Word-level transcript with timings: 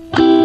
Hello, 0.00 0.36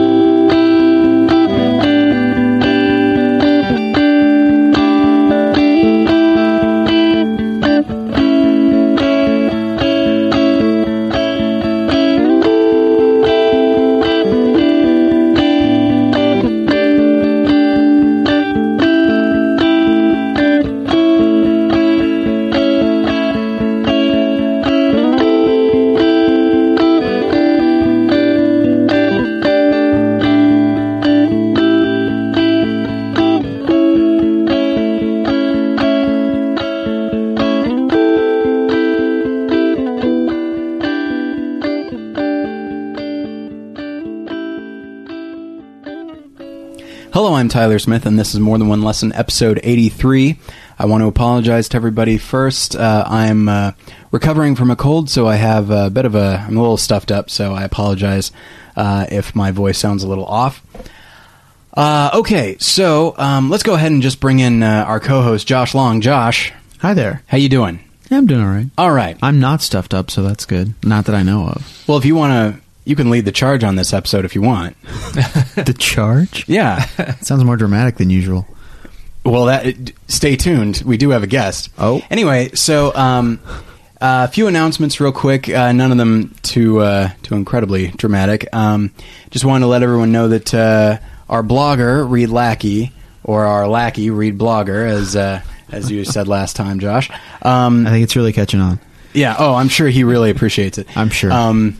Tyler 47.55 47.79
Smith, 47.79 48.05
and 48.05 48.19
this 48.19 48.33
is 48.33 48.41
More 48.41 48.57
Than 48.57 48.67
One 48.67 48.81
Lesson, 48.81 49.13
episode 49.13 49.61
83. 49.63 50.37
I 50.77 50.85
want 50.87 51.03
to 51.03 51.07
apologize 51.07 51.69
to 51.69 51.77
everybody 51.77 52.17
first. 52.17 52.75
Uh, 52.75 53.05
I'm 53.07 53.47
uh, 53.47 53.71
recovering 54.11 54.57
from 54.57 54.71
a 54.71 54.75
cold, 54.75 55.09
so 55.09 55.25
I 55.25 55.37
have 55.37 55.69
a 55.69 55.89
bit 55.89 56.03
of 56.03 56.15
a. 56.15 56.43
I'm 56.45 56.57
a 56.57 56.59
little 56.59 56.75
stuffed 56.75 57.13
up, 57.13 57.29
so 57.29 57.53
I 57.53 57.63
apologize 57.63 58.33
uh, 58.75 59.05
if 59.09 59.33
my 59.37 59.51
voice 59.51 59.77
sounds 59.77 60.03
a 60.03 60.07
little 60.09 60.25
off. 60.25 60.61
Uh, 61.73 62.09
okay, 62.15 62.57
so 62.59 63.15
um, 63.17 63.49
let's 63.49 63.63
go 63.63 63.75
ahead 63.75 63.93
and 63.93 64.01
just 64.01 64.19
bring 64.19 64.39
in 64.39 64.61
uh, 64.61 64.83
our 64.85 64.99
co-host 64.99 65.47
Josh 65.47 65.73
Long. 65.73 66.01
Josh, 66.01 66.51
Hi 66.79 66.93
there. 66.93 67.23
how 67.27 67.37
you 67.37 67.47
doing? 67.47 67.79
Yeah, 68.11 68.17
I'm 68.17 68.27
doing 68.27 68.41
all 68.41 68.49
right. 68.49 68.67
All 68.77 68.91
right. 68.91 69.17
I'm 69.21 69.39
not 69.39 69.61
stuffed 69.61 69.93
up, 69.93 70.11
so 70.11 70.23
that's 70.23 70.43
good. 70.43 70.73
Not 70.83 71.05
that 71.05 71.15
I 71.15 71.23
know 71.23 71.47
of. 71.47 71.87
Well, 71.87 71.97
if 71.97 72.03
you 72.03 72.15
want 72.15 72.33
to, 72.57 72.64
you 72.85 72.95
can 72.95 73.09
lead 73.09 73.25
the 73.25 73.31
charge 73.31 73.63
on 73.63 73.75
this 73.75 73.93
episode 73.93 74.25
if 74.25 74.35
you 74.35 74.41
want. 74.41 74.79
the 74.83 75.75
charge? 75.77 76.47
Yeah. 76.47 76.85
Sounds 77.21 77.43
more 77.43 77.57
dramatic 77.57 77.97
than 77.97 78.09
usual. 78.09 78.47
Well, 79.25 79.45
that 79.45 79.75
stay 80.07 80.35
tuned. 80.35 80.83
We 80.85 80.97
do 80.97 81.09
have 81.09 81.23
a 81.23 81.27
guest. 81.27 81.69
Oh. 81.79 82.01
Anyway, 82.11 82.51
so 82.53 82.95
um, 82.95 83.39
a 83.99 84.27
few 84.27 84.45
announcements, 84.47 84.99
real 84.99 85.11
quick. 85.11 85.49
Uh, 85.49 85.71
none 85.71 85.91
of 85.91 85.97
them 85.97 86.35
too 86.43 86.79
uh, 86.79 87.09
too 87.23 87.33
incredibly 87.35 87.87
dramatic. 87.87 88.47
Um, 88.53 88.91
just 89.31 89.43
wanted 89.43 89.61
to 89.61 89.67
let 89.67 89.81
everyone 89.81 90.11
know 90.11 90.27
that 90.27 90.53
uh, 90.53 90.99
our 91.27 91.41
blogger 91.41 92.07
Reed 92.07 92.29
Lackey, 92.29 92.91
or 93.23 93.45
our 93.45 93.67
lackey 93.67 94.11
Reed 94.11 94.37
Blogger, 94.37 94.87
as 94.87 95.15
uh, 95.15 95.41
as 95.71 95.89
you 95.89 96.05
said 96.05 96.27
last 96.27 96.55
time, 96.55 96.79
Josh. 96.79 97.09
Um, 97.41 97.87
I 97.87 97.89
think 97.89 98.03
it's 98.03 98.15
really 98.15 98.31
catching 98.33 98.59
on. 98.59 98.79
yeah. 99.13 99.35
Oh, 99.39 99.55
I'm 99.55 99.69
sure 99.69 99.87
he 99.87 100.03
really 100.03 100.29
appreciates 100.29 100.77
it. 100.77 100.95
I'm 100.95 101.09
sure. 101.09 101.31
Um, 101.33 101.79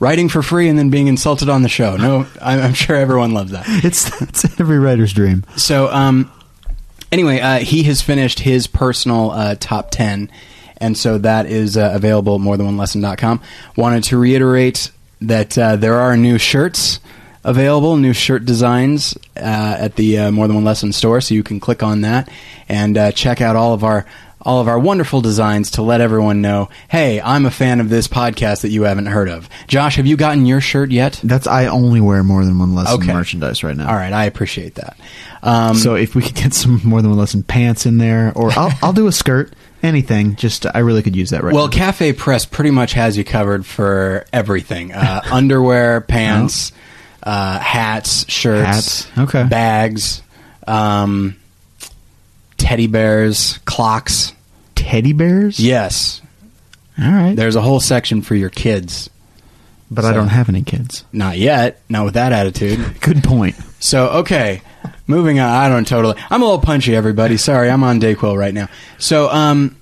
writing 0.00 0.28
for 0.28 0.42
free 0.42 0.68
and 0.68 0.78
then 0.78 0.90
being 0.90 1.06
insulted 1.06 1.48
on 1.48 1.62
the 1.62 1.68
show. 1.68 1.96
No, 1.96 2.26
I'm, 2.40 2.60
I'm 2.60 2.74
sure 2.74 2.96
everyone 2.96 3.32
loves 3.32 3.52
that. 3.52 3.64
It's 3.84 4.20
it's 4.20 4.44
every 4.60 4.78
writer's 4.78 5.12
dream. 5.12 5.44
So, 5.56 5.88
um, 5.92 6.30
anyway, 7.10 7.40
uh, 7.40 7.58
he 7.58 7.84
has 7.84 8.02
finished 8.02 8.40
his 8.40 8.66
personal 8.66 9.30
uh, 9.30 9.54
top 9.58 9.90
10, 9.90 10.30
and 10.78 10.96
so 10.96 11.18
that 11.18 11.46
is 11.46 11.76
uh, 11.76 11.92
available 11.94 12.34
at 12.36 12.40
morethanonelesson.com. 12.40 13.40
Wanted 13.76 14.04
to 14.04 14.18
reiterate 14.18 14.90
that 15.20 15.56
uh, 15.58 15.76
there 15.76 15.94
are 15.94 16.16
new 16.16 16.38
shirts 16.38 17.00
available, 17.44 17.96
new 17.96 18.12
shirt 18.12 18.44
designs 18.44 19.16
uh, 19.36 19.76
at 19.78 19.96
the 19.96 20.18
uh, 20.18 20.30
More 20.30 20.46
Than 20.46 20.56
One 20.56 20.64
Lesson 20.64 20.92
store, 20.92 21.20
so 21.20 21.34
you 21.34 21.42
can 21.42 21.60
click 21.60 21.82
on 21.82 22.02
that 22.02 22.28
and 22.68 22.98
uh, 22.98 23.12
check 23.12 23.40
out 23.40 23.56
all 23.56 23.72
of 23.72 23.84
our 23.84 24.04
all 24.42 24.60
of 24.60 24.68
our 24.68 24.78
wonderful 24.78 25.20
designs 25.20 25.72
to 25.72 25.82
let 25.82 26.00
everyone 26.00 26.40
know, 26.40 26.68
hey, 26.88 27.20
I'm 27.20 27.44
a 27.44 27.50
fan 27.50 27.80
of 27.80 27.88
this 27.90 28.06
podcast 28.08 28.62
that 28.62 28.70
you 28.70 28.82
haven't 28.84 29.06
heard 29.06 29.28
of. 29.28 29.48
Josh, 29.66 29.96
have 29.96 30.06
you 30.06 30.16
gotten 30.16 30.46
your 30.46 30.60
shirt 30.60 30.90
yet? 30.90 31.20
That's 31.24 31.46
I 31.46 31.66
only 31.66 32.00
wear 32.00 32.22
more 32.22 32.44
than 32.44 32.58
one 32.58 32.74
lesson 32.74 33.02
Okay. 33.02 33.12
merchandise 33.12 33.64
right 33.64 33.76
now. 33.76 33.88
All 33.88 33.96
right, 33.96 34.12
I 34.12 34.24
appreciate 34.24 34.76
that. 34.76 34.96
Um, 35.42 35.74
So 35.76 35.94
if 35.96 36.14
we 36.14 36.22
could 36.22 36.34
get 36.36 36.54
some 36.54 36.80
more 36.84 37.02
than 37.02 37.10
one 37.10 37.18
lesson 37.18 37.42
pants 37.42 37.84
in 37.86 37.98
there, 37.98 38.32
or 38.34 38.50
I'll 38.56 38.72
I'll 38.82 38.92
do 38.92 39.06
a 39.08 39.12
skirt, 39.12 39.52
anything. 39.82 40.36
Just 40.36 40.66
I 40.72 40.78
really 40.80 41.02
could 41.02 41.14
use 41.16 41.30
that 41.30 41.42
right 41.44 41.54
Well, 41.54 41.66
now. 41.66 41.72
Cafe 41.72 42.12
Press 42.14 42.44
pretty 42.44 42.70
much 42.70 42.92
has 42.94 43.16
you 43.16 43.24
covered 43.24 43.64
for 43.66 44.24
everything: 44.32 44.92
uh, 44.92 45.20
underwear, 45.30 46.00
pants, 46.00 46.72
uh, 47.22 47.58
hats, 47.58 48.24
shirts, 48.30 49.04
Hats, 49.04 49.18
okay. 49.18 49.44
bags, 49.44 50.22
um, 50.66 51.36
teddy 52.58 52.86
bears, 52.86 53.58
clocks. 53.64 54.32
Teddy 54.74 55.12
bears. 55.12 55.58
Yes, 55.58 56.20
All 57.00 57.10
right. 57.10 57.34
there's 57.34 57.56
a 57.56 57.60
whole 57.62 57.80
section 57.80 58.22
for 58.22 58.34
your 58.34 58.50
kids. 58.50 59.08
but 59.90 60.04
I 60.04 60.12
don't 60.12 60.28
have 60.28 60.48
any 60.48 60.62
kids. 60.62 61.04
Not 61.12 61.38
yet. 61.38 61.80
Not 61.88 62.04
with 62.04 62.14
that 62.14 62.32
attitude. 62.32 62.78
Good 63.00 63.24
point. 63.24 63.56
So 63.80 64.08
okay, 64.20 64.60
moving 65.06 65.38
on. 65.40 65.48
I 65.48 65.68
don't 65.68 65.86
totally. 65.86 66.20
I'm 66.30 66.42
a 66.42 66.44
little 66.44 66.60
punchy, 66.60 66.94
everybody. 66.94 67.36
Sorry, 67.36 67.70
I'm 67.70 67.82
on 67.82 68.00
Dayquil 68.00 68.36
right 68.36 68.52
now. 68.54 68.68
So 68.98 69.28
um, 69.30 69.76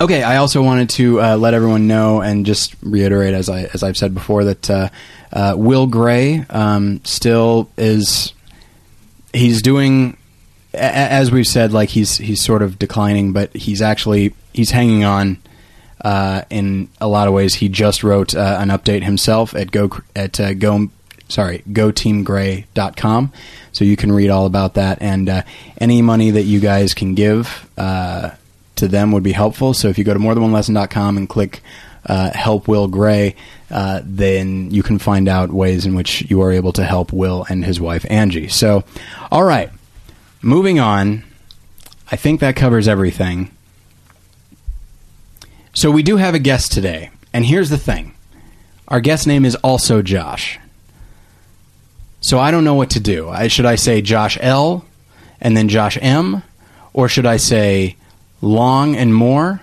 okay. 0.00 0.22
I 0.22 0.36
also 0.36 0.62
wanted 0.62 0.90
to 0.90 1.20
uh, 1.20 1.36
let 1.36 1.54
everyone 1.54 1.86
know 1.86 2.20
and 2.20 2.46
just 2.46 2.74
reiterate, 2.82 3.34
as 3.34 3.48
I 3.48 3.62
as 3.74 3.82
I've 3.82 3.96
said 3.96 4.14
before, 4.14 4.44
that 4.44 4.70
uh, 4.70 4.88
uh, 5.32 5.54
Will 5.56 5.86
Gray 5.86 6.44
um, 6.50 7.00
still 7.04 7.70
is. 7.76 8.32
He's 9.32 9.62
doing, 9.62 10.16
as 10.72 11.30
we've 11.30 11.46
said, 11.46 11.72
like 11.72 11.90
he's 11.90 12.16
he's 12.16 12.42
sort 12.42 12.62
of 12.62 12.78
declining, 12.78 13.32
but 13.32 13.54
he's 13.54 13.82
actually 13.82 14.34
he's 14.52 14.70
hanging 14.70 15.04
on. 15.04 15.38
Uh, 16.02 16.42
in 16.48 16.88
a 16.98 17.06
lot 17.06 17.28
of 17.28 17.34
ways, 17.34 17.54
he 17.54 17.68
just 17.68 18.02
wrote 18.02 18.34
uh, 18.34 18.56
an 18.58 18.68
update 18.70 19.02
himself 19.02 19.54
at 19.54 19.70
go 19.70 19.90
at 20.16 20.40
uh, 20.40 20.54
go 20.54 20.88
sorry 21.28 21.62
goteamgray.com 21.70 23.32
so 23.72 23.84
you 23.84 23.96
can 23.96 24.10
read 24.10 24.30
all 24.30 24.46
about 24.46 24.74
that. 24.74 25.00
And 25.00 25.28
uh, 25.28 25.42
any 25.78 26.02
money 26.02 26.30
that 26.30 26.42
you 26.42 26.58
guys 26.60 26.94
can 26.94 27.14
give 27.14 27.68
uh, 27.76 28.30
to 28.76 28.88
them 28.88 29.12
would 29.12 29.22
be 29.22 29.32
helpful. 29.32 29.74
So 29.74 29.88
if 29.88 29.98
you 29.98 30.04
go 30.04 30.14
to 30.14 30.18
morethanonelesson.com 30.18 31.16
and 31.16 31.28
click 31.28 31.60
uh, 32.06 32.30
help 32.32 32.66
will 32.66 32.88
gray 32.88 33.36
uh, 33.70 34.00
then 34.02 34.70
you 34.70 34.82
can 34.82 34.98
find 34.98 35.28
out 35.28 35.52
ways 35.52 35.84
in 35.84 35.94
which 35.94 36.28
you 36.30 36.40
are 36.40 36.50
able 36.50 36.72
to 36.72 36.82
help 36.82 37.12
will 37.12 37.44
and 37.48 37.64
his 37.64 37.78
wife 37.78 38.06
angie. 38.08 38.48
So 38.48 38.84
all 39.30 39.44
right 39.44 39.70
moving 40.42 40.78
on 40.78 41.22
i 42.10 42.16
think 42.16 42.40
that 42.40 42.56
covers 42.56 42.88
everything 42.88 43.50
so 45.72 45.90
we 45.90 46.02
do 46.02 46.16
have 46.16 46.34
a 46.34 46.38
guest 46.38 46.72
today 46.72 47.10
and 47.32 47.46
here's 47.46 47.70
the 47.70 47.78
thing 47.78 48.14
our 48.88 49.00
guest 49.00 49.26
name 49.26 49.44
is 49.44 49.54
also 49.56 50.02
josh 50.02 50.58
so 52.20 52.38
I 52.38 52.50
don't 52.50 52.64
know 52.64 52.74
what 52.74 52.90
to 52.90 53.00
do. 53.00 53.28
I, 53.28 53.48
should 53.48 53.66
I 53.66 53.76
say 53.76 54.02
Josh 54.02 54.36
L 54.40 54.84
and 55.40 55.56
then 55.56 55.68
Josh 55.68 55.98
M? 56.00 56.42
Or 56.92 57.08
should 57.08 57.26
I 57.26 57.38
say 57.38 57.96
long 58.42 58.94
and 58.96 59.14
more? 59.14 59.60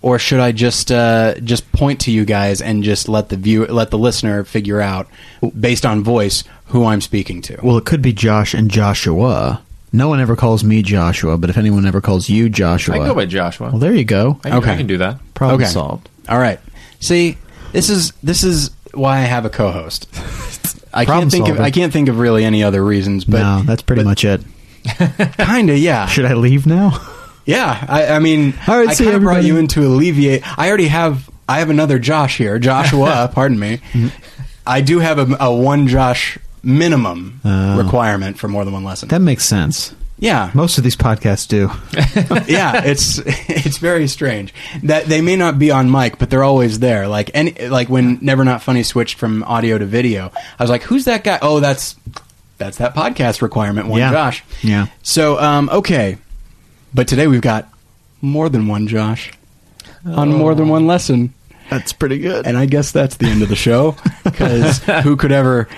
Or 0.00 0.18
should 0.18 0.40
I 0.40 0.52
just 0.52 0.92
uh, 0.92 1.34
just 1.40 1.70
point 1.72 2.00
to 2.02 2.12
you 2.12 2.24
guys 2.24 2.60
and 2.62 2.84
just 2.84 3.08
let 3.08 3.30
the 3.30 3.36
view 3.36 3.66
let 3.66 3.90
the 3.90 3.98
listener 3.98 4.44
figure 4.44 4.80
out 4.80 5.08
based 5.58 5.84
on 5.84 6.04
voice 6.04 6.44
who 6.68 6.84
I'm 6.86 7.00
speaking 7.00 7.42
to? 7.42 7.58
Well, 7.62 7.76
it 7.78 7.84
could 7.84 8.02
be 8.02 8.12
Josh 8.12 8.54
and 8.54 8.70
Joshua. 8.70 9.62
No 9.92 10.08
one 10.08 10.20
ever 10.20 10.36
calls 10.36 10.62
me 10.64 10.82
Joshua, 10.82 11.38
but 11.38 11.48
if 11.50 11.56
anyone 11.56 11.86
ever 11.86 12.00
calls 12.00 12.28
you 12.28 12.48
Joshua, 12.48 12.94
I 12.94 12.98
can 12.98 13.06
go 13.06 13.14
by 13.14 13.26
Joshua. 13.26 13.70
well, 13.70 13.78
there 13.78 13.94
you 13.94 14.04
go. 14.04 14.38
I, 14.44 14.50
can, 14.50 14.58
Okay. 14.58 14.72
I 14.72 14.76
can 14.76 14.86
do 14.86 14.98
that. 14.98 15.18
Problem 15.34 15.60
Okay. 15.62 15.70
solved. 15.70 16.08
All 16.28 16.38
right. 16.38 16.60
See, 17.00 17.38
this 17.72 17.88
is 17.88 18.12
this 18.22 18.44
is 18.44 18.70
why 18.92 19.18
I 19.18 19.22
have 19.22 19.44
a 19.46 19.50
co-host. 19.50 20.08
I 20.92 21.04
Problem 21.04 21.30
can't 21.30 21.32
think 21.32 21.48
of. 21.48 21.60
I 21.60 21.70
can't 21.70 21.92
think 21.92 22.08
of 22.08 22.18
really 22.18 22.44
any 22.44 22.62
other 22.62 22.84
reasons, 22.84 23.24
but 23.24 23.40
no, 23.40 23.62
that's 23.64 23.82
pretty 23.82 24.02
but 24.02 24.08
much 24.08 24.24
it. 24.24 24.42
kind 25.38 25.70
of 25.70 25.78
yeah. 25.78 26.06
Should 26.06 26.24
I 26.24 26.34
leave 26.34 26.66
now? 26.66 27.00
Yeah, 27.46 27.84
I, 27.88 28.06
I 28.08 28.18
mean, 28.18 28.52
All 28.66 28.78
right, 28.78 28.88
I 28.90 28.94
see 28.94 29.04
kind 29.04 29.16
of 29.16 29.22
brought 29.22 29.42
you 29.44 29.56
in 29.56 29.68
to 29.68 29.86
alleviate. 29.86 30.42
I 30.58 30.68
already 30.68 30.88
have. 30.88 31.30
I 31.48 31.60
have 31.60 31.70
another 31.70 31.98
Josh 31.98 32.36
here, 32.36 32.58
Joshua. 32.58 33.30
pardon 33.34 33.58
me. 33.58 33.78
Mm-hmm. 33.92 34.08
I 34.66 34.82
do 34.82 34.98
have 34.98 35.18
a, 35.18 35.36
a 35.40 35.54
one 35.54 35.86
Josh 35.88 36.36
minimum 36.62 37.40
Uh. 37.44 37.76
requirement 37.82 38.38
for 38.38 38.48
more 38.48 38.64
than 38.64 38.74
one 38.74 38.84
lesson. 38.84 39.08
that 39.08 39.20
makes 39.20 39.44
sense. 39.44 39.94
yeah, 40.18 40.50
Most 40.54 40.78
of 40.78 40.84
these 40.84 40.96
podcasts 40.96 41.46
do. 41.46 41.70
yeah. 42.52 42.84
It's 42.84 43.18
it's 43.48 43.78
very 43.78 44.08
strange 44.08 44.52
that 44.82 45.06
they 45.06 45.20
may 45.20 45.36
not 45.36 45.58
be 45.58 45.70
on 45.70 45.90
mic, 45.90 46.18
but 46.18 46.28
they're 46.30 46.42
always 46.44 46.80
there. 46.80 47.06
Like 47.08 47.30
any 47.34 47.68
like 47.68 47.88
when 47.88 48.18
Never 48.20 48.44
Not 48.44 48.62
Funny 48.62 48.82
switched 48.82 49.16
from 49.18 49.42
audio 49.44 49.78
to 49.78 49.86
video, 49.86 50.32
I 50.58 50.62
was 50.64 50.70
like, 50.70 50.82
"Who's 50.82 51.04
that 51.04 51.22
guy?" 51.24 51.38
Oh, 51.40 51.60
that's 51.60 51.94
that's 52.58 52.78
that 52.78 52.94
podcast 52.96 53.42
requirement 53.42 53.86
one 53.86 54.00
Yeah. 54.00 54.10
Josh. 54.10 54.42
Yeah. 54.62 54.86
So 55.02 55.38
um, 55.38 55.68
okay, 55.70 56.18
but 56.92 57.06
today 57.06 57.28
we've 57.28 57.40
got 57.40 57.68
more 58.20 58.48
than 58.48 58.66
one 58.66 58.88
Josh 58.88 59.30
on 60.04 60.30
more 60.32 60.54
than 60.56 60.68
one 60.68 60.86
lesson. 60.88 61.32
That's 61.70 61.92
pretty 61.92 62.18
good. 62.18 62.46
And 62.46 62.56
I 62.56 62.64
guess 62.66 62.90
that's 62.92 63.16
the 63.18 63.26
end 63.26 63.42
of 63.42 63.48
the 63.50 63.54
show 63.56 63.94
because 64.24 64.78
who 65.04 65.16
could 65.16 65.30
ever, 65.32 65.68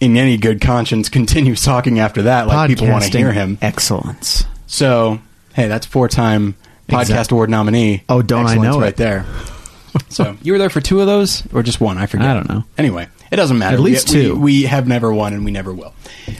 in 0.00 0.16
any 0.16 0.36
good 0.36 0.60
conscience, 0.60 1.08
continue 1.10 1.54
talking 1.56 1.98
after 1.98 2.22
that? 2.22 2.46
Like 2.46 2.68
people 2.68 2.88
want 2.88 3.04
to 3.04 3.18
hear 3.18 3.32
him. 3.32 3.58
Excellence. 3.62 4.44
So 4.66 5.20
hey, 5.54 5.68
that's 5.68 5.86
four-time 5.86 6.54
podcast 6.88 7.32
award 7.32 7.50
nominee. 7.50 8.02
Oh, 8.08 8.22
don't 8.22 8.46
I 8.46 8.52
Excellence 8.52 8.72
know 8.74 8.80
it. 8.80 8.82
right 8.82 8.96
there. 8.96 9.26
so 10.08 10.36
you 10.42 10.52
were 10.52 10.58
there 10.58 10.70
for 10.70 10.80
two 10.80 11.00
of 11.00 11.06
those, 11.06 11.42
or 11.52 11.62
just 11.62 11.80
one? 11.80 11.98
I 11.98 12.06
forget. 12.06 12.26
I 12.28 12.34
don't 12.34 12.48
know. 12.48 12.64
Anyway, 12.76 13.08
it 13.30 13.36
doesn't 13.36 13.58
matter. 13.58 13.76
At 13.76 13.80
least 13.82 14.08
We- 14.10 14.14
two. 14.14 14.34
We, 14.34 14.40
we 14.40 14.62
have 14.64 14.86
never 14.86 15.12
won, 15.12 15.32
and 15.32 15.44
we 15.44 15.50
never 15.50 15.72
will. 15.72 15.94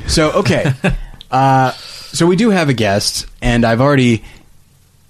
So 0.07 0.33
okay, 0.33 0.73
uh, 1.31 1.73
so 1.73 2.27
we 2.27 2.37
do 2.37 2.51
have 2.51 2.69
a 2.69 2.75
guest, 2.75 3.27
and 3.41 3.65
I've 3.65 3.81
already 3.81 4.23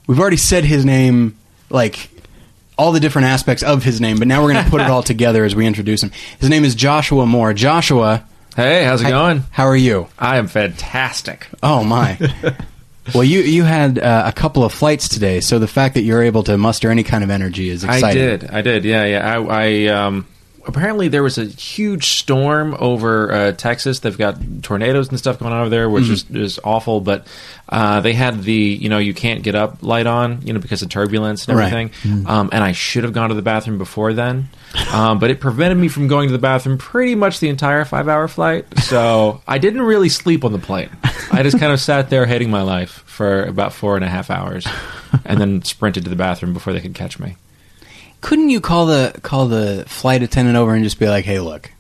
we've 0.06 0.20
already 0.20 0.37
said 0.37 0.64
his 0.64 0.84
name, 0.84 1.37
like 1.70 2.10
all 2.78 2.92
the 2.92 3.00
different 3.00 3.28
aspects 3.28 3.62
of 3.62 3.82
his 3.82 4.00
name, 4.00 4.19
but 4.19 4.28
now 4.28 4.42
we're 4.42 4.52
going 4.52 4.62
to 4.64 4.70
put 4.70 4.81
it 4.82 4.90
all 4.90 5.02
together 5.02 5.44
as 5.44 5.56
we 5.56 5.66
introduce 5.66 6.02
him. 6.02 6.12
His 6.38 6.50
name 6.50 6.62
is 6.64 6.75
Joshua 6.75 7.25
Moore. 7.25 7.54
Joshua, 7.54 8.26
Hey, 8.56 8.84
how's 8.84 9.02
it 9.02 9.04
hi- 9.04 9.10
going? 9.10 9.44
How 9.50 9.66
are 9.66 9.76
you? 9.76 10.08
I 10.18 10.38
am 10.38 10.48
fantastic. 10.48 11.46
Oh 11.62 11.84
my. 11.84 12.18
Well, 13.14 13.22
you 13.22 13.42
you 13.42 13.62
had 13.62 14.00
uh, 14.00 14.24
a 14.26 14.32
couple 14.32 14.64
of 14.64 14.72
flights 14.72 15.08
today, 15.08 15.38
so 15.38 15.60
the 15.60 15.68
fact 15.68 15.94
that 15.94 16.02
you're 16.02 16.24
able 16.24 16.42
to 16.42 16.58
muster 16.58 16.90
any 16.90 17.04
kind 17.04 17.22
of 17.22 17.30
energy 17.30 17.68
is 17.68 17.84
exciting. 17.84 18.08
I 18.08 18.12
did. 18.12 18.50
I 18.50 18.62
did. 18.62 18.84
Yeah, 18.84 19.04
yeah. 19.04 19.38
I, 19.38 19.44
I 19.44 19.86
um, 19.86 20.26
apparently 20.66 21.08
there 21.08 21.22
was 21.22 21.38
a 21.38 21.44
huge 21.44 22.06
storm 22.18 22.76
over 22.78 23.32
uh, 23.32 23.52
Texas. 23.52 24.00
They've 24.00 24.16
got 24.16 24.36
tornadoes 24.62 25.08
and 25.08 25.18
stuff 25.18 25.38
going 25.38 25.52
on 25.52 25.60
over 25.60 25.70
there, 25.70 25.88
which 25.88 26.08
is, 26.08 26.30
is 26.30 26.60
awful. 26.64 27.00
But 27.00 27.26
uh, 27.68 28.00
they 28.00 28.12
had 28.12 28.42
the 28.42 28.52
you 28.52 28.88
know 28.88 28.98
you 28.98 29.14
can't 29.14 29.42
get 29.42 29.54
up 29.54 29.82
light 29.82 30.06
on 30.06 30.42
you 30.46 30.52
know 30.52 30.60
because 30.60 30.82
of 30.82 30.88
turbulence 30.88 31.48
and 31.48 31.56
Right. 31.58 31.72
everything. 31.72 32.26
Um, 32.26 32.50
and 32.52 32.62
I 32.62 32.72
should 32.72 33.04
have 33.04 33.12
gone 33.12 33.28
to 33.30 33.34
the 33.34 33.42
bathroom 33.42 33.78
before 33.78 34.12
then, 34.12 34.48
um, 34.92 35.18
but 35.18 35.30
it 35.30 35.40
prevented 35.40 35.78
me 35.78 35.88
from 35.88 36.08
going 36.08 36.28
to 36.28 36.32
the 36.32 36.38
bathroom 36.38 36.78
pretty 36.78 37.14
much 37.14 37.40
the 37.40 37.48
entire 37.48 37.84
five 37.84 38.08
hour 38.08 38.28
flight. 38.28 38.66
So 38.80 39.40
I 39.48 39.58
didn't 39.58 39.82
really 39.82 40.08
sleep 40.08 40.44
on 40.44 40.52
the 40.52 40.58
plane. 40.58 40.90
I 41.32 41.42
just 41.42 41.58
kind 41.58 41.72
of 41.72 41.80
sat 41.80 42.10
there 42.10 42.26
hating 42.26 42.50
my 42.50 42.62
life 42.62 43.02
for 43.06 43.44
about 43.44 43.72
four 43.72 43.96
and 43.96 44.04
a 44.04 44.08
half 44.08 44.30
hours, 44.30 44.66
and 45.24 45.40
then 45.40 45.62
sprinted 45.62 46.04
to 46.04 46.10
the 46.10 46.16
bathroom 46.16 46.52
before 46.52 46.72
they 46.72 46.80
could 46.80 46.94
catch 46.94 47.18
me. 47.18 47.36
Couldn't 48.20 48.50
you 48.50 48.60
call 48.60 48.86
the 48.86 49.18
call 49.22 49.46
the 49.46 49.84
flight 49.86 50.22
attendant 50.22 50.56
over 50.56 50.74
and 50.74 50.82
just 50.82 50.98
be 50.98 51.08
like, 51.08 51.24
"Hey, 51.24 51.38
look, 51.38 51.70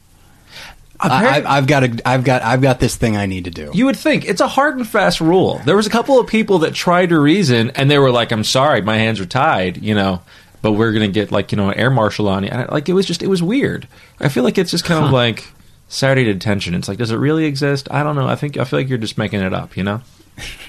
I, 1.00 1.40
I, 1.40 1.56
I've 1.58 1.66
got 1.66 1.84
a, 1.84 2.00
I've 2.08 2.24
got 2.24 2.42
I've 2.42 2.62
got 2.62 2.78
this 2.80 2.94
thing 2.96 3.16
I 3.16 3.26
need 3.26 3.44
to 3.44 3.50
do." 3.50 3.70
You 3.74 3.86
would 3.86 3.96
think 3.96 4.24
it's 4.24 4.40
a 4.40 4.48
hard 4.48 4.76
and 4.76 4.86
fast 4.86 5.20
rule. 5.20 5.60
There 5.64 5.76
was 5.76 5.86
a 5.86 5.90
couple 5.90 6.20
of 6.20 6.26
people 6.26 6.60
that 6.60 6.74
tried 6.74 7.08
to 7.08 7.18
reason, 7.18 7.70
and 7.70 7.90
they 7.90 7.98
were 7.98 8.10
like, 8.10 8.30
"I'm 8.32 8.44
sorry, 8.44 8.80
my 8.82 8.96
hands 8.96 9.18
are 9.20 9.26
tied," 9.26 9.82
you 9.82 9.94
know. 9.94 10.22
But 10.62 10.72
we're 10.72 10.92
gonna 10.92 11.08
get 11.08 11.32
like 11.32 11.52
you 11.52 11.56
know 11.56 11.70
an 11.70 11.78
air 11.78 11.90
marshal 11.90 12.28
on 12.28 12.44
you. 12.44 12.50
And 12.50 12.62
I- 12.62 12.72
like 12.72 12.88
it 12.88 12.92
was 12.92 13.06
just 13.06 13.22
it 13.22 13.28
was 13.28 13.42
weird. 13.42 13.88
I 14.20 14.28
feel 14.28 14.44
like 14.44 14.58
it's 14.58 14.70
just 14.70 14.84
kind 14.84 15.04
of 15.04 15.10
like 15.10 15.46
Saturday 15.88 16.24
detention. 16.32 16.74
It's 16.74 16.88
like, 16.88 16.98
does 16.98 17.10
it 17.10 17.16
really 17.16 17.44
exist? 17.44 17.88
I 17.90 18.02
don't 18.02 18.14
know. 18.16 18.26
I 18.28 18.36
think 18.36 18.56
I 18.56 18.64
feel 18.64 18.78
like 18.78 18.88
you're 18.88 18.98
just 18.98 19.18
making 19.18 19.40
it 19.40 19.52
up, 19.54 19.76
you 19.76 19.82
know. 19.84 20.00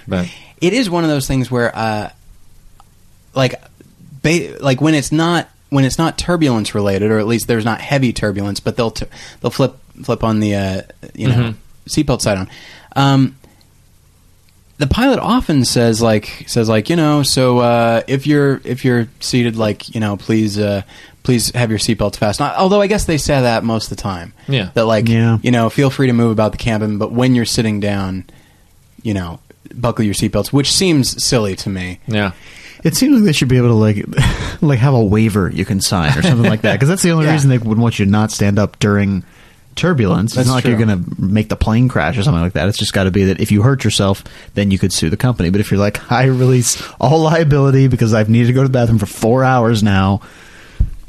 But 0.08 0.28
it 0.62 0.74
is 0.74 0.90
one 0.90 1.04
of 1.04 1.10
those 1.10 1.28
things 1.28 1.50
where, 1.52 1.76
uh, 1.76 2.10
like, 3.34 3.56
ba- 4.22 4.58
like 4.60 4.82
when 4.82 4.94
it's 4.94 5.12
not 5.12 5.50
when 5.70 5.84
it's 5.86 5.98
not 5.98 6.18
turbulence 6.18 6.74
related, 6.76 7.12
or 7.12 7.20
at 7.20 7.28
least 7.28 7.48
there's 7.48 7.66
not 7.66 7.82
heavy 7.82 8.14
turbulence, 8.14 8.60
but 8.60 8.76
they'll 8.78 8.92
t- 8.92 9.06
they'll 9.42 9.52
flip 9.52 9.76
flip 10.04 10.24
on 10.24 10.40
the 10.40 10.56
uh, 10.56 10.82
you 11.14 11.28
know 11.28 11.54
seatbelt 11.88 12.22
side 12.22 12.38
on. 12.38 12.50
Um, 12.96 13.36
the 14.78 14.88
pilot 14.88 15.20
often 15.20 15.66
says 15.66 16.02
like 16.02 16.44
says 16.48 16.70
like 16.70 16.90
you 16.90 16.96
know 16.96 17.24
so 17.24 17.60
uh, 17.60 18.04
if 18.08 18.28
you're 18.28 18.62
if 18.64 18.86
you're 18.86 19.08
seated 19.20 19.56
like 19.56 19.94
you 19.96 20.00
know 20.00 20.18
please 20.18 20.60
uh, 20.60 20.84
please 21.24 21.50
have 21.56 21.70
your 21.72 21.80
seatbelts 21.80 22.16
fastened. 22.18 22.52
Although 22.58 22.82
I 22.82 22.88
guess 22.88 23.06
they 23.06 23.18
say 23.18 23.42
that 23.42 23.64
most 23.64 23.92
of 23.92 23.98
the 23.98 24.02
time. 24.04 24.34
Yeah. 24.48 24.70
That 24.76 24.86
like 24.86 25.08
Yeah. 25.10 25.40
you 25.42 25.52
know 25.52 25.70
feel 25.70 25.90
free 25.90 26.08
to 26.08 26.14
move 26.14 26.32
about 26.32 26.52
the 26.52 26.58
cabin, 26.60 26.98
but 27.00 27.12
when 27.12 27.34
you're 27.36 27.46
sitting 27.46 27.80
down, 27.80 28.26
you 29.02 29.14
know 29.16 29.40
buckle 29.74 30.06
your 30.06 30.14
seatbelts, 30.14 30.54
which 30.54 30.72
seems 30.72 31.22
silly 31.24 31.56
to 31.58 31.70
me. 31.70 32.00
yeah, 32.08 32.32
It 32.84 32.96
seems 32.96 33.16
like 33.16 33.24
they 33.24 33.32
should 33.34 33.48
be 33.48 33.58
able 33.58 33.70
to 33.70 33.74
like, 33.74 34.06
like 34.62 34.80
have 34.80 34.94
a 34.94 35.04
waiver 35.04 35.50
you 35.50 35.66
can 35.66 35.82
sign 35.82 36.18
or 36.18 36.22
something 36.22 36.50
like 36.50 36.62
that. 36.62 36.74
Because 36.74 36.90
that's 36.90 37.04
the 37.04 37.12
only 37.12 37.26
Yeah. 37.28 37.34
reason 37.34 37.50
they 37.50 37.58
would 37.58 37.78
want 37.78 38.00
you 38.00 38.06
to 38.06 38.12
not 38.12 38.32
stand 38.32 38.60
up 38.60 38.78
during 38.80 39.24
turbulence. 39.76 40.34
That's 40.34 40.48
it's 40.48 40.50
not 40.50 40.56
like 40.56 40.66
you're 40.66 40.78
going 40.78 41.04
to 41.04 41.22
make 41.22 41.50
the 41.50 41.56
plane 41.56 41.88
crash 41.88 42.18
or 42.18 42.24
something 42.24 42.42
like 42.42 42.54
that. 42.54 42.68
It's 42.68 42.78
just 42.78 42.94
got 42.94 43.04
to 43.04 43.12
be 43.12 43.26
that 43.26 43.40
if 43.40 43.52
you 43.52 43.62
hurt 43.62 43.84
yourself, 43.84 44.24
then 44.56 44.72
you 44.72 44.80
could 44.80 44.92
sue 44.92 45.10
the 45.10 45.18
company. 45.18 45.50
But 45.52 45.62
if 45.62 45.70
you're 45.72 45.80
like, 45.80 46.12
I 46.12 46.26
release 46.26 46.82
all 47.00 47.20
liability 47.22 47.88
because 47.88 48.14
I've 48.14 48.30
needed 48.30 48.48
to 48.48 48.54
go 48.54 48.62
to 48.64 48.68
the 48.68 48.74
bathroom 48.74 48.98
for 49.00 49.06
four 49.06 49.44
hours 49.44 49.84
now. 49.84 50.22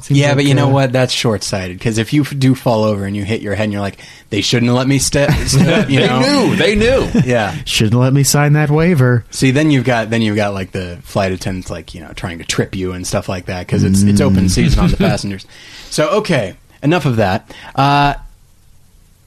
Seems 0.00 0.20
yeah, 0.20 0.28
like, 0.28 0.36
but 0.36 0.44
you 0.46 0.54
know 0.54 0.68
uh, 0.68 0.72
what? 0.72 0.92
That's 0.92 1.12
short 1.12 1.42
sighted 1.42 1.78
because 1.78 1.98
if 1.98 2.12
you 2.12 2.24
do 2.24 2.54
fall 2.54 2.84
over 2.84 3.04
and 3.04 3.16
you 3.16 3.24
hit 3.24 3.40
your 3.40 3.54
head 3.54 3.64
and 3.64 3.72
you're 3.72 3.82
like, 3.82 3.98
they 4.30 4.40
shouldn't 4.40 4.68
have 4.68 4.76
let 4.76 4.86
me 4.86 4.98
step. 4.98 5.30
step 5.46 5.90
you 5.90 6.00
they 6.00 6.06
know? 6.06 6.20
knew. 6.20 6.56
They 6.56 6.74
knew. 6.76 7.10
Yeah. 7.24 7.56
Shouldn't 7.64 8.00
let 8.00 8.12
me 8.12 8.22
sign 8.22 8.52
that 8.52 8.70
waiver. 8.70 9.24
See, 9.30 9.50
then 9.50 9.70
you've 9.70 9.84
got 9.84 10.10
then 10.10 10.22
you've 10.22 10.36
got 10.36 10.54
like 10.54 10.70
the 10.70 10.98
flight 11.02 11.32
attendants 11.32 11.70
like 11.70 11.94
you 11.94 12.00
know 12.00 12.12
trying 12.12 12.38
to 12.38 12.44
trip 12.44 12.76
you 12.76 12.92
and 12.92 13.06
stuff 13.06 13.28
like 13.28 13.46
that 13.46 13.66
because 13.66 13.84
it's 13.84 14.02
it's 14.02 14.20
open 14.20 14.48
season 14.48 14.84
on 14.84 14.90
the 14.90 14.96
passengers. 14.98 15.46
So 15.90 16.08
okay, 16.18 16.56
enough 16.82 17.04
of 17.04 17.16
that. 17.16 17.52
Uh, 17.74 18.14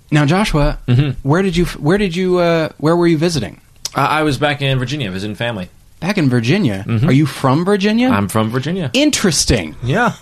now, 0.09 0.25
Joshua, 0.25 0.79
where 1.23 1.41
did 1.41 1.56
you 1.56 1.65
where 1.65 1.97
did 1.97 2.15
you 2.15 2.39
uh, 2.39 2.69
where 2.77 2.95
were 2.95 3.07
you 3.07 3.18
visiting? 3.18 3.59
I, 3.94 4.19
I 4.19 4.23
was 4.23 4.38
back 4.38 4.62
in 4.62 4.77
Virginia 4.79 5.12
visiting 5.12 5.35
family. 5.35 5.69
Back 6.00 6.18
in 6.18 6.29
Virginia. 6.29 6.83
Are 7.03 7.12
you 7.12 7.27
from 7.27 7.63
Virginia? 7.63 8.09
I'm 8.09 8.27
from 8.27 8.50
Virginia. 8.50 8.89
Interesting. 8.94 9.75
Yeah. 9.83 10.15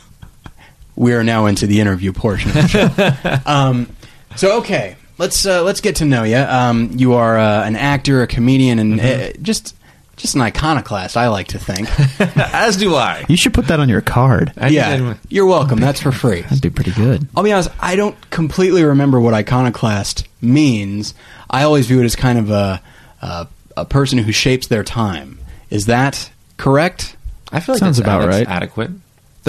We 0.99 1.13
are 1.13 1.23
now 1.23 1.45
into 1.45 1.65
the 1.65 1.79
interview 1.79 2.11
portion 2.11 2.49
of 2.49 2.55
the 2.55 2.67
show. 2.67 3.37
um, 3.49 3.95
so 4.35 4.57
okay, 4.59 4.97
let's 5.17 5.45
uh, 5.45 5.63
let's 5.63 5.79
get 5.79 5.95
to 5.97 6.05
know 6.05 6.23
you. 6.23 6.35
Um, 6.35 6.91
you 6.93 7.13
are 7.13 7.37
uh, 7.37 7.63
an 7.65 7.77
actor, 7.77 8.21
a 8.21 8.27
comedian, 8.27 8.79
and 8.79 8.99
uh, 8.99 9.31
just 9.41 9.77
just 10.17 10.35
an 10.35 10.41
iconoclast. 10.41 11.15
I 11.15 11.29
like 11.29 11.47
to 11.47 11.57
think. 11.57 11.87
As 12.53 12.75
do 12.75 12.95
I. 12.95 13.25
You 13.29 13.37
should 13.37 13.53
put 13.53 13.67
that 13.67 13.79
on 13.79 13.87
your 13.87 14.01
card. 14.01 14.51
I 14.57 14.67
yeah, 14.67 14.97
did- 14.97 15.17
you're 15.29 15.45
welcome. 15.45 15.79
That's 15.79 16.01
for 16.01 16.11
free. 16.11 16.41
That'd 16.41 16.61
be 16.61 16.69
pretty 16.69 16.91
good. 16.91 17.29
I'll 17.33 17.43
be 17.43 17.53
honest. 17.53 17.69
I 17.79 17.95
don't 17.95 18.29
completely 18.29 18.83
remember 18.83 19.21
what 19.21 19.33
iconoclast 19.33 20.27
means. 20.41 21.13
I 21.49 21.63
always 21.63 21.87
view 21.87 22.01
it 22.01 22.05
as 22.05 22.17
kind 22.17 22.37
of 22.37 22.51
a 22.51 22.81
a, 23.21 23.47
a 23.77 23.85
person 23.85 24.17
who 24.19 24.33
shapes 24.33 24.67
their 24.67 24.83
time. 24.83 25.39
Is 25.69 25.85
that 25.85 26.29
correct? 26.57 27.15
I 27.53 27.61
feel 27.61 27.75
like 27.75 27.79
Sounds 27.79 27.95
that's, 27.95 28.05
about 28.05 28.25
that's 28.29 28.45
right. 28.45 28.47
Adequate. 28.53 28.91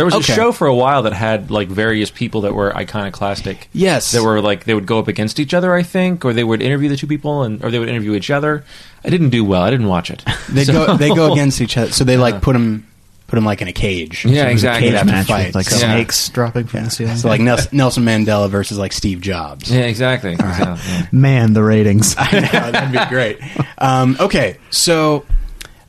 There 0.01 0.07
was 0.07 0.15
Okay. 0.15 0.33
a 0.33 0.37
show 0.37 0.51
for 0.53 0.67
a 0.67 0.75
while 0.75 1.03
that 1.03 1.13
had 1.13 1.51
like 1.51 1.69
various 1.69 2.11
people 2.11 2.41
that 2.43 2.55
were 2.55 2.75
iconoclastic. 2.77 3.69
Yes. 3.75 4.13
that 4.13 4.23
were 4.23 4.41
like 4.41 4.65
they 4.65 4.73
would 4.75 4.87
go 4.87 4.99
up 4.99 5.09
against 5.09 5.39
each 5.39 5.53
other, 5.53 5.75
I 5.75 5.83
think, 5.83 6.25
or 6.25 6.33
they 6.33 6.43
would 6.45 6.63
interview 6.63 6.89
the 6.89 6.97
two 6.97 7.07
people, 7.07 7.43
and 7.43 7.63
or 7.65 7.71
they 7.71 7.79
would 7.79 7.89
interview 7.91 8.15
each 8.15 8.31
other. 8.31 8.65
I 9.05 9.11
didn't 9.11 9.29
do 9.31 9.45
well. 9.45 9.63
I 9.63 9.71
didn't 9.71 9.89
watch 9.89 10.11
it. 10.11 10.23
They 10.49 10.65
So- 10.65 10.73
go 10.87 10.97
they 10.97 11.09
go 11.15 11.33
against 11.33 11.61
each 11.61 11.77
other. 11.77 11.93
So 11.93 12.05
they 12.05 12.17
like 12.17 12.41
put 12.41 12.55
them 12.55 12.87
put 13.27 13.37
them 13.37 13.45
like 13.45 13.63
in 13.63 13.69
a 13.69 13.73
cage. 13.73 14.25
Yeah, 14.25 14.43
So 14.45 14.49
exactly. 14.49 14.89
A 14.89 14.91
cage 14.91 14.93
Cage 14.93 15.01
after 15.03 15.13
match 15.13 15.27
fight. 15.29 15.47
with 15.49 15.55
like 15.55 15.67
so, 15.67 15.77
Yeah. 15.87 15.95
snakes 15.95 16.29
dropping 16.31 16.67
from 16.67 16.85
the 16.85 16.91
ceiling. 16.91 17.17
so 17.17 17.29
like 17.29 17.41
Nelson, 17.41 17.69
Nelson 17.77 18.05
Mandela 18.05 18.49
versus 18.51 18.77
like 18.79 18.93
Steve 18.93 19.21
Jobs. 19.21 19.71
Yeah, 19.71 19.83
exactly. 19.83 20.35
So, 20.35 20.43
yeah. 20.49 21.07
Man, 21.13 21.53
the 21.53 21.63
ratings. 21.63 22.17
I 22.19 22.41
know, 22.41 22.71
that'd 22.73 22.91
be 22.91 23.07
great. 23.15 23.39
Um, 23.79 24.17
okay, 24.19 24.57
so, 24.71 25.25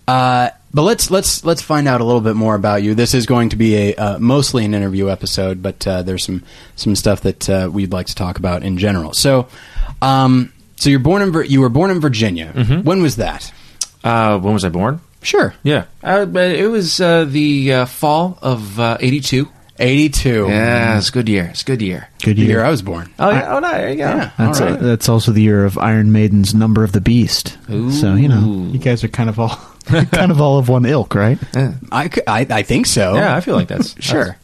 uh, 0.07 0.49
but 0.73 0.83
let's 0.83 1.11
let's 1.11 1.43
let's 1.43 1.61
find 1.61 1.87
out 1.87 2.01
a 2.01 2.03
little 2.03 2.21
bit 2.21 2.35
more 2.35 2.55
about 2.55 2.83
you. 2.83 2.95
This 2.95 3.13
is 3.13 3.25
going 3.25 3.49
to 3.49 3.55
be 3.55 3.75
a 3.75 3.95
uh, 3.95 4.19
mostly 4.19 4.65
an 4.65 4.73
interview 4.73 5.09
episode, 5.09 5.61
but 5.61 5.85
uh, 5.85 6.01
there's 6.01 6.23
some 6.23 6.43
some 6.75 6.95
stuff 6.95 7.21
that 7.21 7.49
uh, 7.49 7.69
we'd 7.71 7.91
like 7.91 8.07
to 8.07 8.15
talk 8.15 8.37
about 8.39 8.63
in 8.63 8.77
general. 8.77 9.13
So, 9.13 9.47
um, 10.01 10.53
so 10.77 10.89
you're 10.89 10.99
born 10.99 11.21
in 11.21 11.49
you 11.49 11.61
were 11.61 11.69
born 11.69 11.91
in 11.91 11.99
Virginia. 11.99 12.51
When 12.83 13.01
was 13.01 13.17
that? 13.17 13.53
Uh, 14.03 14.39
when 14.39 14.53
was 14.53 14.65
I 14.65 14.69
born? 14.69 15.01
Sure, 15.23 15.53
Yeah, 15.61 15.85
uh, 16.03 16.25
it 16.27 16.65
was 16.65 16.99
uh, 16.99 17.25
the 17.25 17.73
uh, 17.73 17.85
fall 17.85 18.39
of 18.41 18.79
uh, 18.79 18.97
'82. 19.79 20.47
Yeah, 20.49 20.97
it's 20.97 21.09
a 21.09 21.11
good 21.11 21.27
year. 21.29 21.45
It's 21.51 21.61
a 21.61 21.65
good 21.65 21.81
year. 21.81 22.09
Good 22.23 22.37
the 22.37 22.41
year. 22.41 22.49
year 22.51 22.63
I 22.63 22.69
was 22.69 22.81
born. 22.81 23.11
Oh, 23.19 23.29
yeah. 23.29 23.55
oh 23.55 23.59
no, 23.59 23.71
there 23.71 23.89
you 23.89 23.95
go. 23.95 24.03
Yeah. 24.03 24.31
That's 24.37 24.61
All 24.61 24.67
right. 24.69 24.79
that's 24.79 25.09
also 25.09 25.31
the 25.31 25.41
year 25.41 25.65
of 25.65 25.77
Iron 25.77 26.11
Maiden's 26.11 26.53
Number 26.53 26.83
of 26.83 26.91
the 26.91 27.01
Beast. 27.01 27.57
So 27.67 28.15
you 28.15 28.27
know, 28.27 28.69
you 28.71 28.79
guys 28.79 29.03
are 29.03 29.07
kind 29.07 29.29
of 29.29 29.39
all 29.39 29.49
kind 29.85 30.31
of 30.31 30.39
all 30.41 30.57
of 30.59 30.69
one 30.69 30.85
ilk, 30.85 31.15
right? 31.15 31.39
Yeah. 31.55 31.73
I, 31.91 32.09
c- 32.09 32.21
I, 32.27 32.45
I 32.49 32.63
think 32.63 32.85
so. 32.85 33.15
Yeah, 33.15 33.35
I 33.35 33.41
feel 33.41 33.55
like 33.55 33.67
that's 33.67 33.95
Sure. 34.03 34.37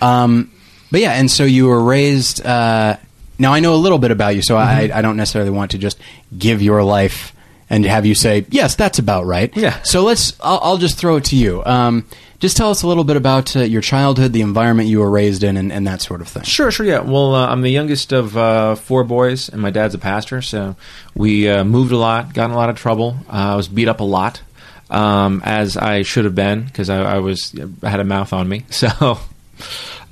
Um, 0.00 0.52
but 0.90 1.00
yeah, 1.00 1.12
and 1.12 1.30
so 1.30 1.44
you 1.44 1.66
were 1.66 1.82
raised. 1.82 2.44
Uh, 2.44 2.96
now 3.38 3.52
I 3.52 3.60
know 3.60 3.74
a 3.74 3.76
little 3.76 3.98
bit 3.98 4.10
about 4.12 4.34
you, 4.36 4.42
so 4.42 4.56
I, 4.56 4.90
I 4.94 5.02
don't 5.02 5.16
necessarily 5.16 5.50
want 5.50 5.72
to 5.72 5.78
just 5.78 5.98
give 6.36 6.62
your 6.62 6.82
life 6.84 7.34
and 7.70 7.84
have 7.84 8.06
you 8.06 8.14
say, 8.14 8.46
"Yes, 8.50 8.74
that's 8.74 8.98
about 8.98 9.26
right." 9.26 9.54
Yeah. 9.56 9.80
So 9.82 10.02
let's. 10.04 10.34
I'll, 10.40 10.60
I'll 10.62 10.76
just 10.78 10.98
throw 10.98 11.16
it 11.16 11.24
to 11.26 11.36
you. 11.36 11.62
Um, 11.64 12.06
just 12.38 12.56
tell 12.56 12.70
us 12.70 12.82
a 12.82 12.86
little 12.86 13.04
bit 13.04 13.16
about 13.16 13.56
uh, 13.56 13.60
your 13.60 13.80
childhood, 13.80 14.32
the 14.34 14.42
environment 14.42 14.88
you 14.90 14.98
were 15.00 15.10
raised 15.10 15.42
in, 15.42 15.56
and, 15.56 15.72
and 15.72 15.86
that 15.86 16.02
sort 16.02 16.20
of 16.20 16.28
thing. 16.28 16.42
Sure, 16.42 16.70
sure, 16.70 16.84
yeah. 16.84 17.00
Well, 17.00 17.34
uh, 17.34 17.46
I'm 17.48 17.62
the 17.62 17.70
youngest 17.70 18.12
of 18.12 18.36
uh, 18.36 18.74
four 18.74 19.04
boys, 19.04 19.48
and 19.48 19.62
my 19.62 19.70
dad's 19.70 19.94
a 19.94 19.98
pastor, 19.98 20.42
so 20.42 20.76
we 21.14 21.48
uh, 21.48 21.64
moved 21.64 21.92
a 21.92 21.96
lot, 21.96 22.34
got 22.34 22.44
in 22.46 22.50
a 22.50 22.56
lot 22.56 22.68
of 22.68 22.76
trouble. 22.76 23.16
Uh, 23.28 23.52
I 23.52 23.56
was 23.56 23.68
beat 23.68 23.88
up 23.88 24.00
a 24.00 24.04
lot, 24.04 24.42
um, 24.90 25.40
as 25.46 25.78
I 25.78 26.02
should 26.02 26.26
have 26.26 26.34
been, 26.34 26.64
because 26.64 26.90
I, 26.90 27.16
I 27.16 27.18
was 27.20 27.54
I 27.82 27.88
had 27.88 28.00
a 28.00 28.04
mouth 28.04 28.32
on 28.34 28.48
me. 28.48 28.64
So, 28.70 29.18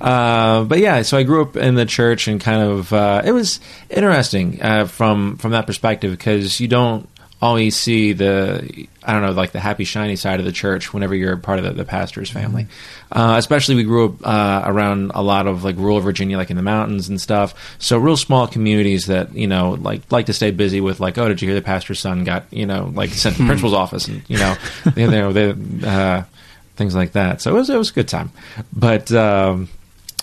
Uh, 0.01 0.63
but 0.65 0.79
yeah, 0.79 1.03
so 1.03 1.17
I 1.17 1.23
grew 1.23 1.43
up 1.43 1.55
in 1.55 1.75
the 1.75 1.85
church 1.85 2.27
and 2.27 2.41
kind 2.41 2.61
of 2.61 2.91
uh, 2.91 3.21
it 3.23 3.31
was 3.31 3.59
interesting 3.89 4.61
uh, 4.61 4.87
from 4.87 5.37
from 5.37 5.51
that 5.51 5.65
perspective 5.67 6.11
because 6.11 6.59
you 6.59 6.67
don't 6.67 7.07
always 7.41 7.75
see 7.75 8.13
the 8.13 8.87
I 9.03 9.13
don't 9.13 9.21
know 9.21 9.31
like 9.31 9.51
the 9.51 9.59
happy 9.59 9.83
shiny 9.83 10.15
side 10.15 10.39
of 10.39 10.45
the 10.45 10.51
church 10.51 10.93
whenever 10.93 11.13
you're 11.13 11.37
part 11.37 11.59
of 11.59 11.65
the, 11.65 11.71
the 11.71 11.85
pastor's 11.85 12.29
family. 12.29 12.67
Uh, 13.11 13.35
especially 13.37 13.75
we 13.75 13.83
grew 13.83 14.05
up 14.05 14.27
uh, 14.27 14.63
around 14.65 15.11
a 15.13 15.21
lot 15.21 15.47
of 15.47 15.63
like 15.63 15.75
rural 15.77 15.99
Virginia, 15.99 16.37
like 16.37 16.49
in 16.49 16.57
the 16.57 16.63
mountains 16.63 17.09
and 17.09 17.19
stuff. 17.19 17.75
So 17.77 17.97
real 17.97 18.17
small 18.17 18.47
communities 18.47 19.05
that 19.07 19.33
you 19.35 19.47
know 19.47 19.71
like 19.81 20.11
like 20.11 20.27
to 20.27 20.33
stay 20.33 20.51
busy 20.51 20.81
with 20.81 20.99
like 20.99 21.17
oh 21.17 21.27
did 21.27 21.41
you 21.41 21.47
hear 21.47 21.55
the 21.55 21.61
pastor's 21.61 21.99
son 21.99 22.23
got 22.23 22.51
you 22.51 22.65
know 22.65 22.91
like 22.93 23.11
sent 23.11 23.35
to 23.35 23.41
the 23.41 23.47
principal's 23.47 23.73
office 23.73 24.07
and 24.07 24.23
you 24.27 24.37
know 24.37 24.55
they, 24.95 25.05
they, 25.05 25.31
they 25.31 25.87
uh, 25.87 26.23
things 26.75 26.95
like 26.95 27.11
that. 27.13 27.41
So 27.41 27.51
it 27.51 27.53
was 27.53 27.69
it 27.69 27.77
was 27.77 27.91
a 27.91 27.93
good 27.93 28.07
time, 28.07 28.31
but. 28.73 29.11
Um, 29.11 29.69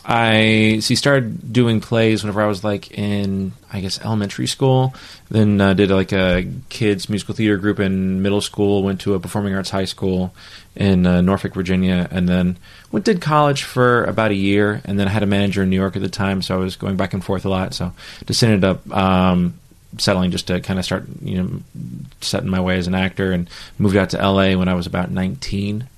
I 0.04 0.80
so 0.80 0.94
started 0.94 1.52
doing 1.52 1.80
plays 1.80 2.22
whenever 2.22 2.42
I 2.42 2.46
was 2.46 2.64
like 2.64 2.90
in 2.98 3.52
I 3.72 3.80
guess 3.80 4.00
elementary 4.00 4.48
school. 4.48 4.94
Then 5.30 5.60
uh, 5.60 5.74
did 5.74 5.90
like 5.90 6.12
a 6.12 6.48
kids 6.68 7.08
musical 7.08 7.34
theater 7.34 7.56
group 7.56 7.78
in 7.78 8.20
middle 8.20 8.40
school. 8.40 8.82
Went 8.82 9.00
to 9.02 9.14
a 9.14 9.20
performing 9.20 9.54
arts 9.54 9.70
high 9.70 9.84
school 9.84 10.34
in 10.74 11.06
uh, 11.06 11.20
Norfolk, 11.20 11.54
Virginia, 11.54 12.08
and 12.10 12.28
then 12.28 12.56
went 12.90 13.04
did 13.04 13.20
college 13.20 13.62
for 13.62 14.04
about 14.04 14.32
a 14.32 14.36
year. 14.36 14.80
And 14.84 14.98
then 14.98 15.06
I 15.06 15.10
had 15.10 15.22
a 15.22 15.26
manager 15.26 15.62
in 15.62 15.70
New 15.70 15.76
York 15.76 15.94
at 15.94 16.02
the 16.02 16.08
time, 16.08 16.42
so 16.42 16.54
I 16.54 16.58
was 16.58 16.74
going 16.74 16.96
back 16.96 17.14
and 17.14 17.24
forth 17.24 17.44
a 17.44 17.48
lot. 17.48 17.72
So 17.72 17.92
just 18.26 18.42
ended 18.42 18.64
up 18.64 18.90
um, 18.92 19.54
settling 19.98 20.32
just 20.32 20.48
to 20.48 20.60
kind 20.60 20.80
of 20.80 20.84
start 20.84 21.04
you 21.22 21.42
know 21.42 21.50
setting 22.20 22.50
my 22.50 22.60
way 22.60 22.76
as 22.78 22.88
an 22.88 22.94
actor, 22.96 23.30
and 23.30 23.48
moved 23.78 23.96
out 23.96 24.10
to 24.10 24.20
L.A. 24.20 24.56
when 24.56 24.68
I 24.68 24.74
was 24.74 24.88
about 24.88 25.12
nineteen. 25.12 25.88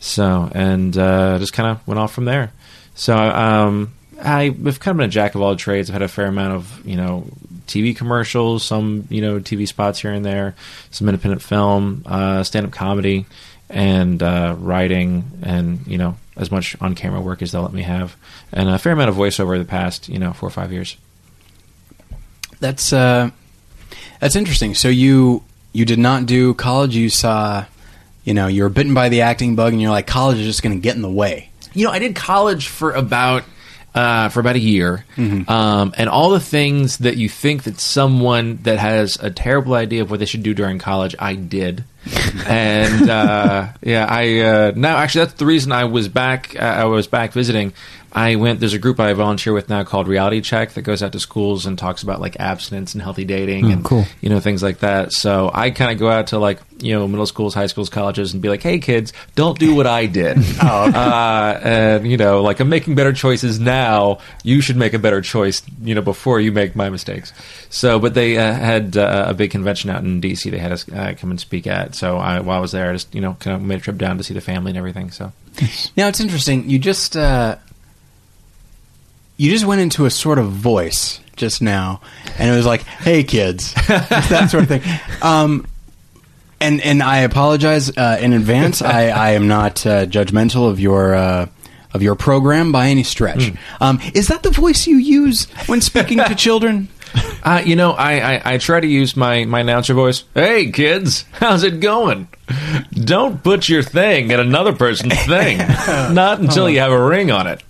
So 0.00 0.50
and 0.54 0.96
uh, 0.96 1.38
just 1.38 1.52
kind 1.52 1.70
of 1.70 1.86
went 1.86 2.00
off 2.00 2.14
from 2.14 2.24
there. 2.24 2.52
So 2.94 3.16
um, 3.16 3.92
I've 4.22 4.80
kind 4.80 4.92
of 4.92 4.96
been 4.98 5.06
a 5.06 5.08
jack 5.08 5.34
of 5.34 5.42
all 5.42 5.56
trades. 5.56 5.90
I've 5.90 5.94
had 5.94 6.02
a 6.02 6.08
fair 6.08 6.26
amount 6.26 6.54
of 6.54 6.86
you 6.86 6.96
know 6.96 7.26
TV 7.66 7.96
commercials, 7.96 8.62
some 8.62 9.06
you 9.10 9.20
know 9.20 9.40
TV 9.40 9.66
spots 9.66 10.00
here 10.00 10.12
and 10.12 10.24
there, 10.24 10.54
some 10.90 11.08
independent 11.08 11.42
film, 11.42 12.02
uh, 12.06 12.42
stand 12.42 12.66
up 12.66 12.72
comedy, 12.72 13.26
and 13.68 14.22
uh, 14.22 14.54
writing, 14.58 15.24
and 15.42 15.86
you 15.86 15.98
know 15.98 16.16
as 16.36 16.50
much 16.50 16.76
on 16.80 16.94
camera 16.94 17.20
work 17.20 17.42
as 17.42 17.52
they'll 17.52 17.62
let 17.62 17.72
me 17.72 17.82
have, 17.82 18.16
and 18.52 18.68
a 18.68 18.78
fair 18.78 18.92
amount 18.92 19.10
of 19.10 19.16
voiceover 19.16 19.58
the 19.58 19.64
past 19.64 20.08
you 20.08 20.18
know 20.18 20.32
four 20.32 20.46
or 20.46 20.50
five 20.50 20.72
years. 20.72 20.96
That's 22.60 22.92
uh, 22.92 23.30
that's 24.20 24.36
interesting. 24.36 24.74
So 24.74 24.88
you 24.88 25.42
you 25.72 25.84
did 25.84 25.98
not 25.98 26.26
do 26.26 26.54
college. 26.54 26.94
You 26.94 27.08
saw, 27.08 27.64
you 28.24 28.34
know, 28.34 28.46
you 28.46 28.62
were 28.62 28.68
bitten 28.68 28.94
by 28.94 29.08
the 29.08 29.22
acting 29.22 29.56
bug, 29.56 29.72
and 29.72 29.82
you're 29.82 29.90
like, 29.90 30.06
college 30.06 30.38
is 30.38 30.46
just 30.46 30.62
going 30.62 30.76
to 30.76 30.80
get 30.80 30.94
in 30.94 31.02
the 31.02 31.10
way. 31.10 31.50
You 31.74 31.86
know, 31.86 31.92
I 31.92 31.98
did 31.98 32.14
college 32.14 32.68
for 32.68 32.92
about 32.92 33.44
uh, 33.94 34.30
for 34.30 34.40
about 34.40 34.56
a 34.56 34.60
year, 34.60 35.04
um, 35.18 35.92
and 35.98 36.08
all 36.08 36.30
the 36.30 36.40
things 36.40 36.98
that 36.98 37.16
you 37.16 37.28
think 37.28 37.64
that 37.64 37.78
someone 37.78 38.58
that 38.62 38.78
has 38.78 39.16
a 39.20 39.30
terrible 39.30 39.74
idea 39.74 40.00
of 40.02 40.10
what 40.10 40.18
they 40.18 40.24
should 40.26 40.42
do 40.42 40.54
during 40.54 40.78
college, 40.78 41.14
I 41.18 41.34
did. 41.34 41.84
and 42.46 43.08
uh, 43.08 43.68
yeah, 43.82 44.06
I 44.08 44.40
uh, 44.40 44.72
now 44.74 44.96
actually 44.96 45.26
that's 45.26 45.38
the 45.38 45.46
reason 45.46 45.72
I 45.72 45.84
was 45.84 46.08
back. 46.08 46.56
Uh, 46.56 46.64
I 46.64 46.84
was 46.84 47.06
back 47.06 47.32
visiting. 47.32 47.72
I 48.12 48.36
went. 48.36 48.60
There's 48.60 48.74
a 48.74 48.78
group 48.78 49.00
I 49.00 49.12
volunteer 49.14 49.52
with 49.52 49.68
now 49.68 49.84
called 49.84 50.06
Reality 50.06 50.40
Check 50.40 50.72
that 50.72 50.82
goes 50.82 51.02
out 51.02 51.12
to 51.12 51.20
schools 51.20 51.64
and 51.64 51.78
talks 51.78 52.02
about 52.02 52.20
like 52.20 52.38
abstinence 52.38 52.92
and 52.92 53.02
healthy 53.02 53.24
dating 53.24 53.72
and 53.72 53.84
cool. 53.84 54.04
you 54.20 54.28
know 54.28 54.38
things 54.38 54.62
like 54.62 54.80
that. 54.80 55.12
So 55.12 55.50
I 55.52 55.70
kind 55.70 55.90
of 55.90 55.98
go 55.98 56.10
out 56.10 56.28
to 56.28 56.38
like 56.38 56.60
you 56.80 56.92
know 56.92 57.08
middle 57.08 57.26
schools, 57.26 57.54
high 57.54 57.66
schools, 57.66 57.88
colleges, 57.88 58.32
and 58.34 58.42
be 58.42 58.48
like, 58.50 58.62
"Hey 58.62 58.78
kids, 58.80 59.12
don't 59.34 59.58
do 59.58 59.74
what 59.74 59.86
I 59.86 60.06
did." 60.06 60.36
uh, 60.62 61.60
and 61.62 62.06
you 62.06 62.16
know, 62.18 62.42
like 62.42 62.60
I'm 62.60 62.68
making 62.68 62.94
better 62.96 63.12
choices 63.12 63.58
now. 63.58 64.18
You 64.44 64.60
should 64.60 64.76
make 64.76 64.92
a 64.92 64.98
better 64.98 65.22
choice, 65.22 65.62
you 65.82 65.94
know, 65.94 66.02
before 66.02 66.38
you 66.38 66.52
make 66.52 66.76
my 66.76 66.90
mistakes. 66.90 67.32
So, 67.70 67.98
but 67.98 68.12
they 68.12 68.36
uh, 68.36 68.52
had 68.52 68.96
uh, 68.96 69.24
a 69.28 69.34
big 69.34 69.50
convention 69.50 69.88
out 69.88 70.02
in 70.04 70.20
DC. 70.20 70.50
They 70.50 70.58
had 70.58 70.72
us 70.72 70.86
uh, 70.90 71.14
come 71.18 71.30
and 71.30 71.40
speak 71.40 71.66
at. 71.66 71.94
So 71.94 72.18
I, 72.18 72.40
while 72.40 72.58
I 72.58 72.60
was 72.60 72.72
there, 72.72 72.90
I 72.90 72.92
just 72.92 73.14
you 73.14 73.22
know 73.22 73.36
kind 73.40 73.56
of 73.56 73.62
made 73.62 73.78
a 73.78 73.82
trip 73.82 73.96
down 73.96 74.18
to 74.18 74.24
see 74.24 74.34
the 74.34 74.40
family 74.42 74.70
and 74.70 74.78
everything. 74.78 75.10
So 75.10 75.32
Now 75.96 76.08
it's 76.08 76.20
interesting. 76.20 76.68
You 76.68 76.78
just 76.78 77.16
uh, 77.16 77.56
you 79.42 79.50
just 79.50 79.64
went 79.64 79.80
into 79.80 80.04
a 80.04 80.10
sort 80.10 80.38
of 80.38 80.52
voice 80.52 81.18
just 81.34 81.62
now, 81.62 82.00
and 82.38 82.48
it 82.48 82.56
was 82.56 82.64
like, 82.64 82.82
"Hey, 82.82 83.24
kids," 83.24 83.74
that 83.88 84.48
sort 84.52 84.62
of 84.62 84.68
thing. 84.68 84.82
Um, 85.20 85.66
and 86.60 86.80
and 86.80 87.02
I 87.02 87.18
apologize 87.18 87.90
uh, 87.90 88.18
in 88.20 88.34
advance. 88.34 88.82
I, 88.82 89.08
I 89.08 89.30
am 89.30 89.48
not 89.48 89.84
uh, 89.84 90.06
judgmental 90.06 90.70
of 90.70 90.78
your 90.78 91.16
uh, 91.16 91.46
of 91.92 92.02
your 92.02 92.14
program 92.14 92.70
by 92.70 92.86
any 92.86 93.02
stretch. 93.02 93.52
Um, 93.80 93.98
is 94.14 94.28
that 94.28 94.44
the 94.44 94.52
voice 94.52 94.86
you 94.86 94.96
use 94.98 95.50
when 95.66 95.80
speaking 95.80 96.18
to 96.18 96.34
children? 96.36 96.88
Uh, 97.42 97.62
you 97.66 97.74
know, 97.74 97.90
I, 97.90 98.36
I, 98.36 98.54
I 98.54 98.58
try 98.58 98.78
to 98.80 98.86
use 98.86 99.18
my, 99.18 99.44
my 99.44 99.60
announcer 99.60 99.92
voice. 99.92 100.24
Hey, 100.32 100.70
kids, 100.70 101.26
how's 101.32 101.62
it 101.62 101.80
going? 101.80 102.28
Don't 102.92 103.42
put 103.42 103.68
your 103.68 103.82
thing 103.82 104.30
in 104.30 104.40
another 104.40 104.72
person's 104.72 105.22
thing. 105.26 105.58
Not 105.58 106.40
until 106.40 106.70
you 106.70 106.78
have 106.78 106.92
a 106.92 107.04
ring 107.04 107.30
on 107.30 107.48
it. 107.48 107.62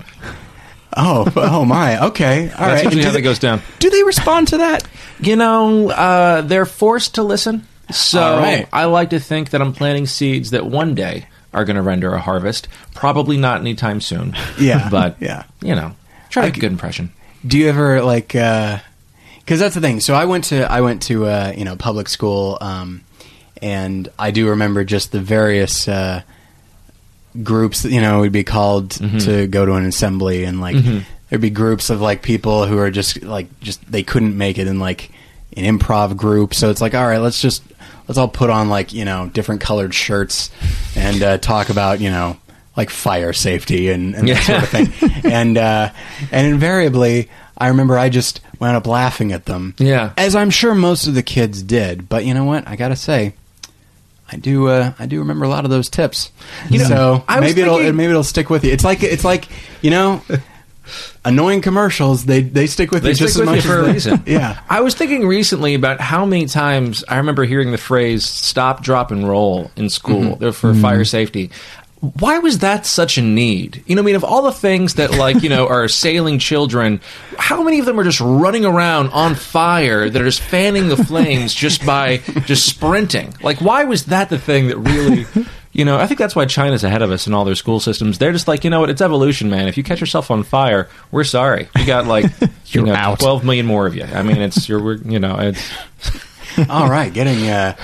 Oh, 0.97 1.31
oh 1.37 1.65
my. 1.65 2.07
Okay, 2.07 2.43
all 2.43 2.49
That's 2.49 2.61
right. 2.61 2.85
usually 2.85 3.03
how 3.05 3.11
do 3.11 3.17
that 3.17 3.23
goes 3.23 3.39
down. 3.39 3.63
Do 3.79 3.91
they 3.91 4.03
respond 4.03 4.49
to 4.49 4.59
that? 4.59 4.87
You 5.21 5.37
know, 5.37 5.91
uh, 5.91 6.43
they're 6.43 6.67
forced 6.67 7.15
to 7.17 7.23
listen. 7.23 7.67
So 7.91 8.21
All 8.23 8.39
right. 8.41 8.69
I 8.73 8.87
like 8.87 9.11
to 9.11 9.21
think 9.21 9.51
that 9.51 9.61
I'm 9.61 9.73
planting 9.73 10.07
seeds 10.07 10.51
that 10.51 10.65
one 10.67 10.95
day 10.95 11.27
are 11.53 11.65
going 11.65 11.77
to 11.77 11.83
render 11.83 12.13
a 12.15 12.21
harvest. 12.21 12.69
Probably 12.95 13.37
not 13.37 13.61
anytime 13.61 14.01
soon. 14.01 14.35
Yeah, 14.59 14.89
But, 14.91 15.17
yeah. 15.21 15.45
you 15.61 15.75
know, 15.75 15.95
try 16.31 16.43
to 16.43 16.49
make 16.49 16.57
a 16.57 16.61
good 16.61 16.73
impression. 16.73 17.13
Do 17.47 17.59
you 17.59 17.69
ever 17.69 18.03
like? 18.03 18.29
Because 18.29 18.81
that's 19.61 19.75
the 19.75 19.81
thing. 19.81 20.01
So 20.01 20.15
I 20.15 20.25
went 20.27 20.45
to 20.45 20.71
I 20.71 20.81
went 20.81 21.03
to 21.05 21.27
uh, 21.27 21.53
you 21.57 21.65
know 21.65 21.75
public 21.77 22.09
school, 22.09 22.57
um, 22.61 23.03
and 23.61 24.09
I 24.19 24.31
do 24.31 24.51
remember 24.51 24.85
just 24.85 25.11
the 25.13 25.21
various 25.21 25.89
uh, 25.89 26.23
groups. 27.43 27.85
You 27.85 28.01
know, 28.01 28.21
we'd 28.21 28.33
be 28.33 28.45
called 28.45 28.91
to 29.21 29.47
go 29.47 29.65
to 29.67 29.73
an 29.75 29.85
assembly, 29.87 30.45
and 30.45 30.61
like 30.61 30.77
there'd 31.29 31.41
be 31.43 31.51
groups 31.51 31.91
of 31.91 32.01
like 32.01 32.23
people 32.23 32.67
who 32.67 32.79
are 32.79 32.91
just 32.91 33.23
like 33.23 33.47
just 33.61 33.91
they 33.91 34.03
couldn't 34.03 34.37
make 34.37 34.59
it 34.59 34.67
in 34.67 34.79
like 34.79 35.11
an 35.57 35.65
improv 35.79 36.17
group. 36.17 36.55
So 36.55 36.71
it's 36.71 36.81
like, 36.81 36.95
all 36.95 37.07
right, 37.07 37.19
let's 37.19 37.41
just 37.41 37.63
let's 38.09 38.19
all 38.19 38.29
put 38.29 38.51
on 38.51 38.69
like 38.69 38.93
you 38.93 39.05
know 39.05 39.29
different 39.29 39.61
colored 39.61 39.95
shirts 39.95 40.51
and 40.97 41.23
uh, 41.23 41.39
talk 41.39 41.69
about 41.71 42.01
you 42.01 42.11
know 42.11 42.37
like 42.77 42.89
fire 42.91 43.33
safety 43.35 43.91
and, 43.91 44.15
and 44.15 44.29
that 44.29 44.43
sort 44.43 44.63
of 44.63 44.69
thing. 44.69 45.11
and 45.31 45.59
uh, 45.59 45.91
and 46.31 46.47
invariably, 46.47 47.29
I 47.57 47.69
remember 47.69 47.99
I 47.99 48.09
just 48.09 48.41
wound 48.61 48.77
up 48.77 48.87
laughing 48.87 49.33
at 49.33 49.45
them. 49.45 49.75
Yeah. 49.79 50.13
as 50.17 50.35
I'm 50.35 50.51
sure 50.51 50.75
most 50.75 51.07
of 51.07 51.15
the 51.15 51.23
kids 51.23 51.63
did. 51.63 52.09
But 52.09 52.25
you 52.25 52.33
know 52.35 52.45
what? 52.45 52.67
I 52.67 52.77
gotta 52.77 52.97
say. 52.97 53.35
I 54.33 54.37
do. 54.37 54.69
Uh, 54.69 54.93
I 54.99 55.07
do 55.07 55.19
remember 55.19 55.45
a 55.45 55.49
lot 55.49 55.65
of 55.65 55.71
those 55.71 55.89
tips. 55.91 56.33
You 56.71 56.79
know, 56.79 56.85
so 56.89 57.25
I 57.29 57.41
was 57.41 57.51
maybe 57.51 57.61
it'll 57.63 57.93
maybe 57.93 58.11
it'll 58.11 58.25
stick 58.25 58.49
with 58.51 58.65
you. 58.65 58.73
It's 58.73 58.85
like 58.85 59.03
it's 59.03 59.25
like 59.25 59.47
you 59.83 59.91
know, 59.91 60.23
annoying 61.25 61.61
commercials. 61.61 62.25
They 62.25 62.43
they 62.43 62.67
stick 62.67 62.91
with 62.91 63.03
They 63.03 63.11
you 63.11 63.15
just 63.15 63.35
stick 63.35 63.43
as 63.47 63.49
with 63.49 63.57
much 63.57 63.65
you 63.65 63.71
for 63.71 63.77
as 63.91 64.07
a 64.07 64.11
the- 64.11 64.17
reason. 64.17 64.23
Yeah. 64.27 64.61
I 64.69 64.81
was 64.81 64.95
thinking 64.95 65.27
recently 65.27 65.75
about 65.75 66.01
how 66.01 66.25
many 66.25 66.47
times 66.47 67.05
I 67.09 67.19
remember 67.19 67.45
hearing 67.45 67.71
the 67.73 67.79
phrase 67.79 68.25
"stop, 68.25 68.83
drop, 68.83 69.11
and 69.11 69.29
roll" 69.29 69.71
in 69.77 69.89
school 69.89 70.23
Mm-hmm. 70.23 70.41
They're 70.41 70.53
for 70.53 70.75
fire 70.75 71.05
safety. 71.05 71.51
Why 72.19 72.39
was 72.41 72.59
that 72.59 72.85
such 72.85 73.17
a 73.17 73.23
need? 73.23 73.85
You 73.87 73.95
know, 73.95 74.03
I 74.03 74.05
mean, 74.05 74.17
of 74.17 74.25
all 74.25 74.43
the 74.43 74.51
things 74.53 74.95
that 74.95 75.13
like 75.13 75.43
you 75.43 75.49
know 75.49 75.69
are 75.69 75.85
assailing 75.85 76.41
children, 76.41 77.01
how 77.39 77.63
many 77.63 77.79
of 77.79 77.87
them 77.87 77.99
are 78.01 78.05
just 78.05 78.21
running 78.21 78.65
around 78.65 79.11
on 79.11 79.37
fire 79.37 80.11
that 80.11 80.21
are 80.21 80.25
just 80.25 80.41
fanning 80.41 80.89
the 80.89 80.97
flames 80.97 81.55
just 81.55 81.87
by 81.87 82.17
just 82.47 82.67
sprinting? 82.67 83.33
Like, 83.43 83.61
why 83.61 83.85
was 83.85 84.07
that 84.07 84.31
the 84.31 84.39
thing 84.39 84.67
that 84.69 84.79
really? 84.79 85.27
You 85.75 85.87
know, 85.87 85.97
I 85.99 86.07
think 86.07 86.19
that's 86.19 86.37
why 86.37 86.45
China's 86.45 86.85
ahead 86.85 87.01
of 87.01 87.11
us 87.11 87.27
in 87.27 87.33
all 87.33 87.47
their 87.47 87.55
school 87.55 87.81
systems. 87.81 88.19
They're 88.19 88.33
just 88.33 88.47
like, 88.47 88.63
you 88.63 88.69
know 88.69 88.81
what? 88.81 88.91
It's 88.91 89.01
evolution, 89.01 89.49
man. 89.49 89.69
If 89.69 89.79
you 89.79 89.83
catch 89.83 90.01
yourself 90.01 90.31
on 90.31 90.43
fire, 90.43 90.89
we're 91.13 91.25
sorry. 91.25 91.69
We 91.77 91.85
got 91.87 92.07
like, 92.07 92.25
you 92.41 92.49
You're 92.67 92.87
know, 92.87 92.95
out. 92.95 93.21
twelve 93.21 93.43
million 93.45 93.65
more 93.65 93.87
of 93.87 93.95
you. 93.95 94.05
I 94.05 94.23
mean, 94.23 94.39
it's 94.39 94.69
you're, 94.69 94.83
we're, 94.83 94.97
you 94.97 95.19
know, 95.21 95.39
it's 95.39 95.73
All 96.69 96.91
right, 96.91 97.11
getting 97.15 97.49
uh, 97.49 97.77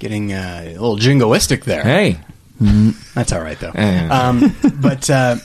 getting 0.00 0.32
uh, 0.34 0.64
a 0.66 0.72
little 0.72 0.96
jingoistic 0.98 1.64
there. 1.64 1.82
hey, 1.82 2.18
That's 2.60 3.32
all 3.32 3.40
right 3.40 3.58
though. 3.58 3.72
Um, 4.10 4.54
but 4.80 5.08
uh, 5.10 5.36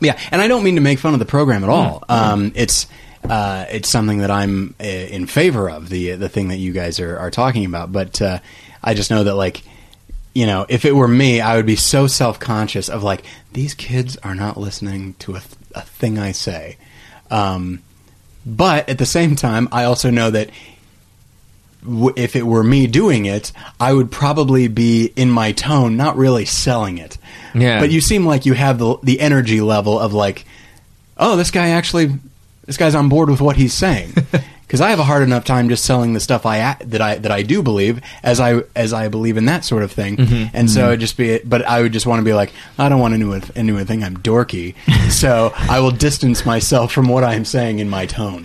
yeah, 0.00 0.18
and 0.30 0.40
I 0.40 0.48
don't 0.48 0.64
mean 0.64 0.76
to 0.76 0.80
make 0.80 0.98
fun 0.98 1.12
of 1.12 1.18
the 1.18 1.26
program 1.26 1.62
at 1.64 1.70
all. 1.70 2.04
Um, 2.08 2.52
it's 2.54 2.86
uh, 3.28 3.66
it's 3.70 3.90
something 3.90 4.18
that 4.18 4.30
I'm 4.30 4.74
uh, 4.80 4.84
in 4.84 5.26
favor 5.26 5.68
of 5.70 5.88
the 5.88 6.12
the 6.12 6.28
thing 6.28 6.48
that 6.48 6.56
you 6.56 6.72
guys 6.72 7.00
are, 7.00 7.18
are 7.18 7.30
talking 7.30 7.64
about. 7.64 7.92
But 7.92 8.20
uh, 8.20 8.38
I 8.82 8.94
just 8.94 9.10
know 9.10 9.24
that 9.24 9.34
like 9.34 9.62
you 10.34 10.46
know, 10.46 10.66
if 10.68 10.84
it 10.84 10.92
were 10.92 11.08
me, 11.08 11.40
I 11.40 11.56
would 11.56 11.66
be 11.66 11.76
so 11.76 12.06
self 12.06 12.40
conscious 12.40 12.88
of 12.88 13.02
like 13.02 13.24
these 13.52 13.72
kids 13.74 14.16
are 14.18 14.34
not 14.34 14.56
listening 14.56 15.14
to 15.20 15.36
a, 15.36 15.40
th- 15.40 15.54
a 15.74 15.82
thing 15.82 16.18
I 16.18 16.32
say. 16.32 16.76
Um, 17.30 17.82
but 18.44 18.88
at 18.88 18.98
the 18.98 19.06
same 19.06 19.36
time, 19.36 19.68
I 19.72 19.84
also 19.84 20.10
know 20.10 20.30
that 20.30 20.50
w- 21.84 22.12
if 22.16 22.34
it 22.36 22.46
were 22.46 22.64
me 22.64 22.86
doing 22.86 23.26
it, 23.26 23.52
I 23.78 23.92
would 23.92 24.10
probably 24.10 24.68
be 24.68 25.12
in 25.16 25.30
my 25.30 25.52
tone, 25.52 25.96
not 25.96 26.16
really 26.16 26.44
selling 26.44 26.98
it. 26.98 27.18
Yeah. 27.54 27.80
But 27.80 27.90
you 27.90 28.00
seem 28.00 28.26
like 28.26 28.46
you 28.46 28.54
have 28.54 28.78
the 28.78 28.98
the 29.02 29.20
energy 29.20 29.60
level 29.60 29.98
of 29.98 30.12
like 30.12 30.44
oh, 31.16 31.36
this 31.36 31.50
guy 31.50 31.68
actually, 31.68 32.10
this 32.66 32.76
guy's 32.76 32.94
on 32.94 33.08
board 33.08 33.30
with 33.30 33.40
what 33.40 33.56
he's 33.56 33.72
saying. 33.72 34.12
Because 34.74 34.80
I 34.80 34.90
have 34.90 34.98
a 34.98 35.04
hard 35.04 35.22
enough 35.22 35.44
time 35.44 35.68
just 35.68 35.84
selling 35.84 36.14
the 36.14 36.18
stuff 36.18 36.44
I 36.44 36.56
a- 36.56 36.84
that 36.86 37.00
I 37.00 37.14
that 37.18 37.30
I 37.30 37.42
do 37.44 37.62
believe 37.62 38.00
as 38.24 38.40
I 38.40 38.62
as 38.74 38.92
I 38.92 39.06
believe 39.06 39.36
in 39.36 39.44
that 39.44 39.64
sort 39.64 39.84
of 39.84 39.92
thing, 39.92 40.18
and 40.52 40.68
so 40.68 40.88
it'd 40.88 40.98
just 40.98 41.16
be. 41.16 41.38
But 41.44 41.64
I 41.64 41.80
would 41.80 41.92
just 41.92 42.06
want 42.06 42.18
to 42.18 42.24
be 42.24 42.32
like, 42.32 42.50
I 42.76 42.88
don't 42.88 42.98
want 42.98 43.14
anyone 43.14 43.44
anyone 43.54 43.82
to 43.82 43.86
think 43.86 44.02
I'm 44.02 44.16
dorky, 44.16 44.74
so 45.12 45.52
I 45.54 45.78
will 45.78 45.92
distance 45.92 46.44
myself 46.44 46.90
from 46.90 47.06
what 47.06 47.22
I'm 47.22 47.44
saying 47.44 47.78
in 47.78 47.88
my 47.88 48.06
tone. 48.06 48.42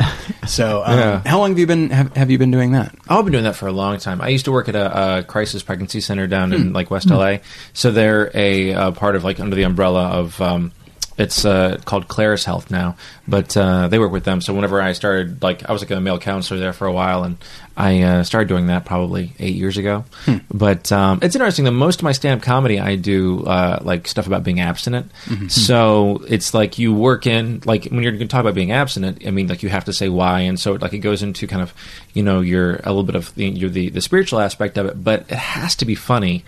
So, 0.48 0.84
um, 0.86 1.00
Yeah. 1.00 1.22
how 1.26 1.40
long 1.40 1.50
have 1.50 1.58
you 1.58 1.66
been 1.66 1.90
have, 1.90 2.16
have 2.16 2.30
you 2.30 2.38
been 2.38 2.52
doing 2.52 2.74
that? 2.74 2.94
I've 3.10 3.26
been 3.26 3.32
doing 3.32 3.46
that 3.46 3.56
for 3.56 3.66
a 3.68 3.72
long 3.72 3.98
time. 3.98 4.22
I 4.22 4.28
used 4.30 4.46
to 4.46 4.52
work 4.52 4.70
at 4.70 4.76
a, 4.76 5.18
a 5.18 5.24
crisis 5.24 5.64
pregnancy 5.64 6.00
center 6.00 6.28
down 6.28 6.54
in 6.54 6.74
like 6.74 6.92
West 6.92 7.10
LA. 7.10 7.38
So 7.74 7.90
they're 7.90 8.30
a, 8.36 8.76
uh 8.76 8.92
part 8.92 9.16
of 9.16 9.24
like 9.24 9.40
under 9.40 9.56
the 9.56 9.64
umbrella 9.64 10.10
of 10.10 10.40
um, 10.42 10.74
it's 11.18 11.44
uh, 11.44 11.78
called 11.84 12.08
Claris 12.08 12.46
Health 12.46 12.72
now, 12.72 12.96
but 13.30 13.56
uh, 13.56 13.88
they 13.88 14.00
work 14.00 14.12
with 14.12 14.24
them. 14.24 14.42
So 14.42 14.54
whenever 14.54 14.82
I 14.82 14.94
started, 14.94 15.42
like 15.42 15.70
I 15.70 15.74
was 15.74 15.82
like 15.82 15.92
a 15.92 16.02
male 16.02 16.20
counselor 16.20 16.60
there 16.60 16.74
for 16.74 16.88
a 16.88 16.92
while, 16.92 17.24
and 17.24 17.38
I 17.78 18.02
uh, 18.02 18.24
started 18.24 18.50
doing 18.50 18.68
that 18.68 18.84
probably 18.86 19.34
eight 19.40 19.56
years 19.56 19.78
ago. 19.78 20.04
But 20.52 20.92
um, 20.92 21.20
it's 21.22 21.36
interesting 21.36 21.66
that 21.66 21.72
most 21.72 22.00
of 22.00 22.04
my 22.04 22.12
stand-up 22.12 22.44
comedy 22.44 22.80
I 22.80 22.96
do 22.96 23.44
uh, 23.46 23.80
like 23.82 24.08
stuff 24.08 24.28
about 24.28 24.44
being 24.44 24.60
abstinent. 24.60 25.12
So 25.50 26.24
it's 26.28 26.54
like 26.54 26.78
you 26.80 26.94
work 26.94 27.26
in 27.28 27.62
like 27.66 27.86
when 27.86 28.04
you're 28.04 28.12
going 28.12 28.28
to 28.28 28.28
talk 28.28 28.42
about 28.42 28.56
being 28.56 28.72
abstinent. 28.72 29.26
I 29.26 29.32
mean, 29.32 29.48
like 29.48 29.64
you 29.64 29.70
have 29.70 29.86
to 29.86 29.94
say 29.94 30.10
why, 30.10 30.42
and 30.42 30.60
so 30.60 30.74
like 30.74 30.94
it 30.94 31.00
goes 31.00 31.24
into 31.24 31.48
kind 31.48 31.62
of 31.62 31.74
you 32.14 32.24
know 32.24 32.42
your 32.42 32.78
a 32.84 32.90
little 32.90 33.04
bit 33.04 33.16
of 33.16 33.34
the 33.36 33.48
your, 33.48 33.70
the 33.70 33.90
the 33.90 34.02
spiritual 34.02 34.40
aspect 34.40 34.78
of 34.78 34.88
it, 34.88 35.02
but 35.04 35.22
it 35.30 35.38
has 35.38 35.76
to 35.78 35.86
be 35.86 35.96
funny. 35.96 36.44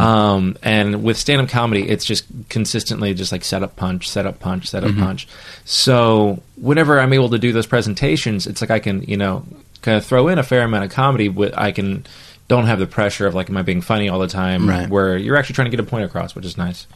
Um, 0.00 0.56
and 0.62 1.02
with 1.04 1.16
stand-up 1.16 1.48
comedy, 1.48 1.88
it's 1.88 2.04
just 2.04 2.24
consistently 2.48 3.14
just 3.14 3.30
like 3.32 3.44
set 3.44 3.62
up 3.62 3.76
punch, 3.76 4.08
set 4.08 4.26
up 4.26 4.40
punch, 4.40 4.68
set 4.70 4.82
up 4.84 4.90
punch. 4.96 5.28
So 5.64 6.21
whenever 6.56 6.98
I'm 7.00 7.12
able 7.12 7.30
to 7.30 7.38
do 7.38 7.52
those 7.52 7.66
presentations, 7.66 8.46
it's 8.46 8.60
like 8.60 8.70
I 8.70 8.78
can 8.78 9.02
you 9.02 9.16
know 9.16 9.44
kind 9.82 9.96
of 9.96 10.04
throw 10.06 10.28
in 10.28 10.38
a 10.38 10.42
fair 10.42 10.62
amount 10.62 10.84
of 10.84 10.90
comedy. 10.90 11.28
With 11.28 11.54
I 11.56 11.72
can 11.72 12.04
don't 12.48 12.66
have 12.66 12.78
the 12.78 12.86
pressure 12.86 13.26
of 13.26 13.34
like 13.34 13.48
am 13.50 13.56
I 13.56 13.62
being 13.62 13.80
funny 13.80 14.08
all 14.08 14.18
the 14.18 14.28
time, 14.28 14.68
Right. 14.68 14.88
where 14.88 15.16
you're 15.16 15.36
actually 15.36 15.54
trying 15.54 15.70
to 15.70 15.76
get 15.76 15.80
a 15.80 15.88
point 15.88 16.04
across, 16.04 16.34
which 16.34 16.44
is 16.44 16.56
nice. 16.58 16.86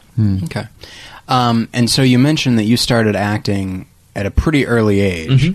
Okay. 0.45 0.65
Um, 1.27 1.67
and 1.73 1.89
so 1.89 2.01
you 2.03 2.19
mentioned 2.19 2.57
that 2.59 2.63
you 2.65 2.77
started 2.77 3.15
acting 3.15 3.87
at 4.15 4.25
a 4.25 4.31
pretty 4.31 4.65
early 4.65 4.99
age. 4.99 5.53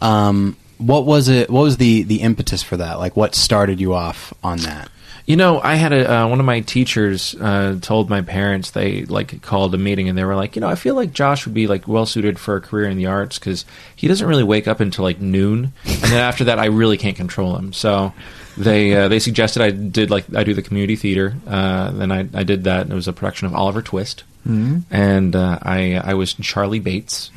Um, 0.00 0.56
what 0.78 1.04
was 1.06 1.28
it? 1.28 1.50
What 1.50 1.62
was 1.62 1.76
the 1.78 2.02
the 2.02 2.20
impetus 2.20 2.62
for 2.62 2.76
that? 2.76 2.98
Like, 2.98 3.16
what 3.16 3.34
started 3.34 3.80
you 3.80 3.94
off 3.94 4.34
on 4.42 4.58
that? 4.58 4.88
You 5.26 5.36
know, 5.36 5.58
I 5.58 5.76
had 5.76 5.94
a 5.94 6.12
uh, 6.12 6.28
one 6.28 6.38
of 6.38 6.44
my 6.44 6.60
teachers 6.60 7.34
uh, 7.40 7.78
told 7.80 8.10
my 8.10 8.20
parents 8.20 8.72
they 8.72 9.06
like 9.06 9.40
called 9.40 9.74
a 9.74 9.78
meeting 9.78 10.10
and 10.10 10.18
they 10.18 10.24
were 10.24 10.36
like, 10.36 10.54
you 10.54 10.60
know, 10.60 10.68
I 10.68 10.74
feel 10.74 10.94
like 10.94 11.14
Josh 11.14 11.46
would 11.46 11.54
be 11.54 11.66
like 11.66 11.88
well 11.88 12.04
suited 12.04 12.38
for 12.38 12.56
a 12.56 12.60
career 12.60 12.90
in 12.90 12.98
the 12.98 13.06
arts 13.06 13.38
because 13.38 13.64
he 13.96 14.06
doesn't 14.06 14.28
really 14.28 14.42
wake 14.44 14.68
up 14.68 14.80
until 14.80 15.02
like 15.02 15.20
noon, 15.20 15.72
and 15.86 16.02
then 16.02 16.20
after 16.20 16.44
that, 16.44 16.58
I 16.58 16.66
really 16.66 16.98
can't 16.98 17.16
control 17.16 17.56
him. 17.56 17.72
So 17.72 18.12
they 18.58 18.94
uh, 18.94 19.08
they 19.08 19.18
suggested 19.18 19.62
I 19.62 19.70
did 19.70 20.10
like 20.10 20.26
I 20.34 20.44
do 20.44 20.52
the 20.52 20.60
community 20.60 20.96
theater. 20.96 21.34
Uh, 21.46 21.90
then 21.92 22.12
I 22.12 22.28
I 22.34 22.42
did 22.44 22.64
that. 22.64 22.82
And 22.82 22.92
it 22.92 22.94
was 22.94 23.08
a 23.08 23.12
production 23.14 23.46
of 23.46 23.54
Oliver 23.54 23.80
Twist. 23.80 24.24
And 24.90 25.34
uh, 25.34 25.58
I 25.62 25.94
I 26.04 26.12
was 26.14 26.34
Charlie 26.34 26.80
Bates, 26.80 27.30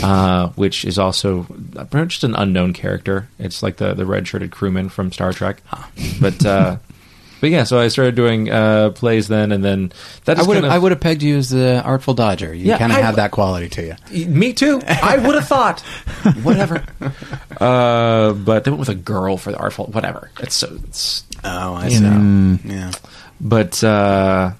uh, 0.00 0.50
which 0.50 0.84
is 0.84 0.96
also 0.96 1.40
uh, 1.76 1.84
pretty 1.86 2.04
much 2.04 2.10
just 2.10 2.24
an 2.24 2.36
unknown 2.36 2.72
character. 2.72 3.28
It's 3.40 3.64
like 3.64 3.78
the 3.78 3.94
the 3.94 4.06
red 4.06 4.28
shirted 4.28 4.52
crewman 4.52 4.90
from 4.90 5.10
Star 5.10 5.32
Trek, 5.32 5.60
but. 6.20 6.46
But 7.42 7.50
yeah, 7.50 7.64
so 7.64 7.78
I 7.78 7.88
started 7.88 8.14
doing 8.14 8.48
uh, 8.50 8.90
plays 8.90 9.26
then, 9.28 9.50
and 9.52 9.62
then 9.62 9.92
that 10.26 10.36
I 10.36 10.40
just 10.40 10.48
would 10.48 10.54
have 10.58 10.62
kind 10.62 10.72
I 10.72 10.78
would 10.78 10.92
have 10.92 11.00
pegged 11.00 11.22
you 11.22 11.36
as 11.38 11.50
the 11.50 11.82
Artful 11.84 12.14
Dodger. 12.14 12.54
You 12.54 12.66
Yeah, 12.66 12.78
kind 12.78 12.92
of 12.92 12.98
I- 12.98 13.02
have 13.02 13.16
that 13.16 13.32
quality 13.32 13.68
to 13.70 13.96
you. 14.12 14.26
Me 14.26 14.52
too. 14.52 14.80
I 14.86 15.16
would 15.18 15.34
have 15.34 15.48
thought. 15.48 15.80
Whatever. 16.42 16.84
Uh, 17.60 18.32
but 18.32 18.64
they 18.64 18.70
went 18.72 18.80
with 18.80 18.88
a 18.88 18.94
girl 18.94 19.36
for 19.36 19.52
the 19.52 19.58
artful. 19.58 19.86
Whatever. 19.86 20.30
It's 20.40 20.54
so. 20.56 20.76
It's, 20.88 21.24
Oh, 21.44 21.74
I 21.74 21.84
You 21.84 21.90
see. 21.90 22.00
know. 22.00 22.58
Yeah. 22.64 22.90
but 23.40 23.84
uh, 23.84 24.52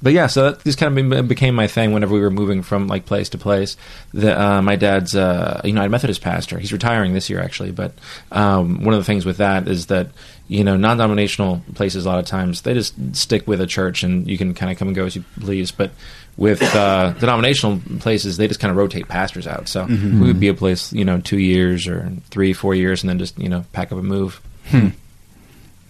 but 0.00 0.12
yeah, 0.12 0.28
so 0.28 0.50
that 0.50 0.64
just 0.64 0.78
kind 0.78 1.12
of 1.12 1.28
became 1.28 1.54
my 1.54 1.66
thing 1.66 1.92
whenever 1.92 2.14
we 2.14 2.20
were 2.20 2.30
moving 2.30 2.62
from 2.62 2.86
like 2.86 3.04
place 3.04 3.28
to 3.30 3.38
place. 3.38 3.76
The, 4.14 4.40
uh, 4.40 4.62
my 4.62 4.76
dad's 4.76 5.16
uh, 5.16 5.60
United 5.64 5.90
Methodist 5.90 6.20
pastor. 6.22 6.58
He's 6.58 6.72
retiring 6.72 7.14
this 7.14 7.28
year 7.28 7.40
actually, 7.40 7.72
but 7.72 7.92
um, 8.30 8.84
one 8.84 8.94
of 8.94 9.00
the 9.00 9.04
things 9.04 9.26
with 9.26 9.38
that 9.38 9.66
is 9.66 9.86
that 9.86 10.10
you 10.46 10.62
know 10.62 10.76
non-denominational 10.76 11.62
places 11.74 12.06
a 12.06 12.08
lot 12.08 12.18
of 12.18 12.26
times 12.26 12.62
they 12.62 12.74
just 12.74 12.94
stick 13.16 13.46
with 13.48 13.60
a 13.60 13.66
church 13.66 14.02
and 14.02 14.28
you 14.28 14.38
can 14.38 14.54
kind 14.54 14.70
of 14.70 14.78
come 14.78 14.88
and 14.88 14.94
go 14.94 15.04
as 15.04 15.16
you 15.16 15.24
please, 15.40 15.70
but. 15.70 15.90
With 16.36 16.62
uh, 16.62 17.14
denominational 17.18 17.80
places, 17.98 18.36
they 18.36 18.46
just 18.46 18.60
kind 18.60 18.70
of 18.70 18.76
rotate 18.76 19.08
pastors 19.08 19.48
out. 19.48 19.68
So 19.68 19.86
we 19.86 20.28
would 20.28 20.38
be 20.38 20.46
a 20.46 20.54
place, 20.54 20.92
you 20.92 21.04
know, 21.04 21.20
two 21.20 21.40
years 21.40 21.88
or 21.88 22.12
three, 22.30 22.52
four 22.52 22.76
years, 22.76 23.02
and 23.02 23.10
then 23.10 23.18
just 23.18 23.36
you 23.40 23.48
know 23.48 23.64
pack 23.72 23.90
up 23.90 23.98
and 23.98 24.06
move. 24.06 24.40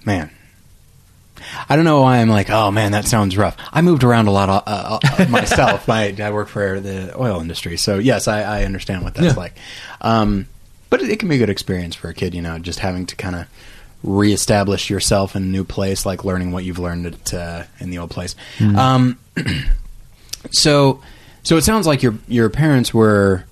Man. 0.06 0.30
I 1.68 1.76
don't 1.76 1.84
know 1.84 2.00
why 2.02 2.18
I'm 2.18 2.28
like, 2.28 2.50
oh 2.50 2.70
man, 2.70 2.92
that 2.92 3.06
sounds 3.06 3.36
rough. 3.36 3.56
I 3.72 3.80
moved 3.82 4.04
around 4.04 4.26
a 4.28 4.30
lot 4.30 4.48
uh, 4.48 4.98
uh, 5.02 5.26
myself. 5.30 5.86
My, 5.88 6.14
I 6.18 6.30
work 6.30 6.48
for 6.48 6.80
the 6.80 7.18
oil 7.20 7.40
industry, 7.40 7.76
so 7.76 7.98
yes, 7.98 8.28
I, 8.28 8.42
I 8.42 8.64
understand 8.64 9.02
what 9.04 9.14
that's 9.14 9.34
Yeah. 9.34 9.40
like. 9.40 9.54
Um, 10.00 10.46
but 10.90 11.02
it, 11.02 11.10
it 11.10 11.18
can 11.18 11.28
be 11.28 11.36
a 11.36 11.38
good 11.38 11.50
experience 11.50 11.94
for 11.94 12.08
a 12.08 12.14
kid, 12.14 12.34
you 12.34 12.42
know, 12.42 12.58
just 12.58 12.78
having 12.78 13.06
to 13.06 13.16
kind 13.16 13.36
of 13.36 13.46
reestablish 14.02 14.88
yourself 14.90 15.34
in 15.36 15.42
a 15.42 15.46
new 15.46 15.64
place, 15.64 16.06
like 16.06 16.24
learning 16.24 16.52
what 16.52 16.64
you've 16.64 16.78
learned 16.78 17.06
at, 17.06 17.34
uh, 17.34 17.62
in 17.80 17.90
the 17.90 17.98
old 17.98 18.10
place. 18.10 18.36
Um, 18.60 19.18
so, 20.50 21.00
so 21.42 21.56
it 21.56 21.62
sounds 21.62 21.86
like 21.86 22.02
your 22.02 22.14
your 22.28 22.48
parents 22.50 22.92
were 22.94 23.44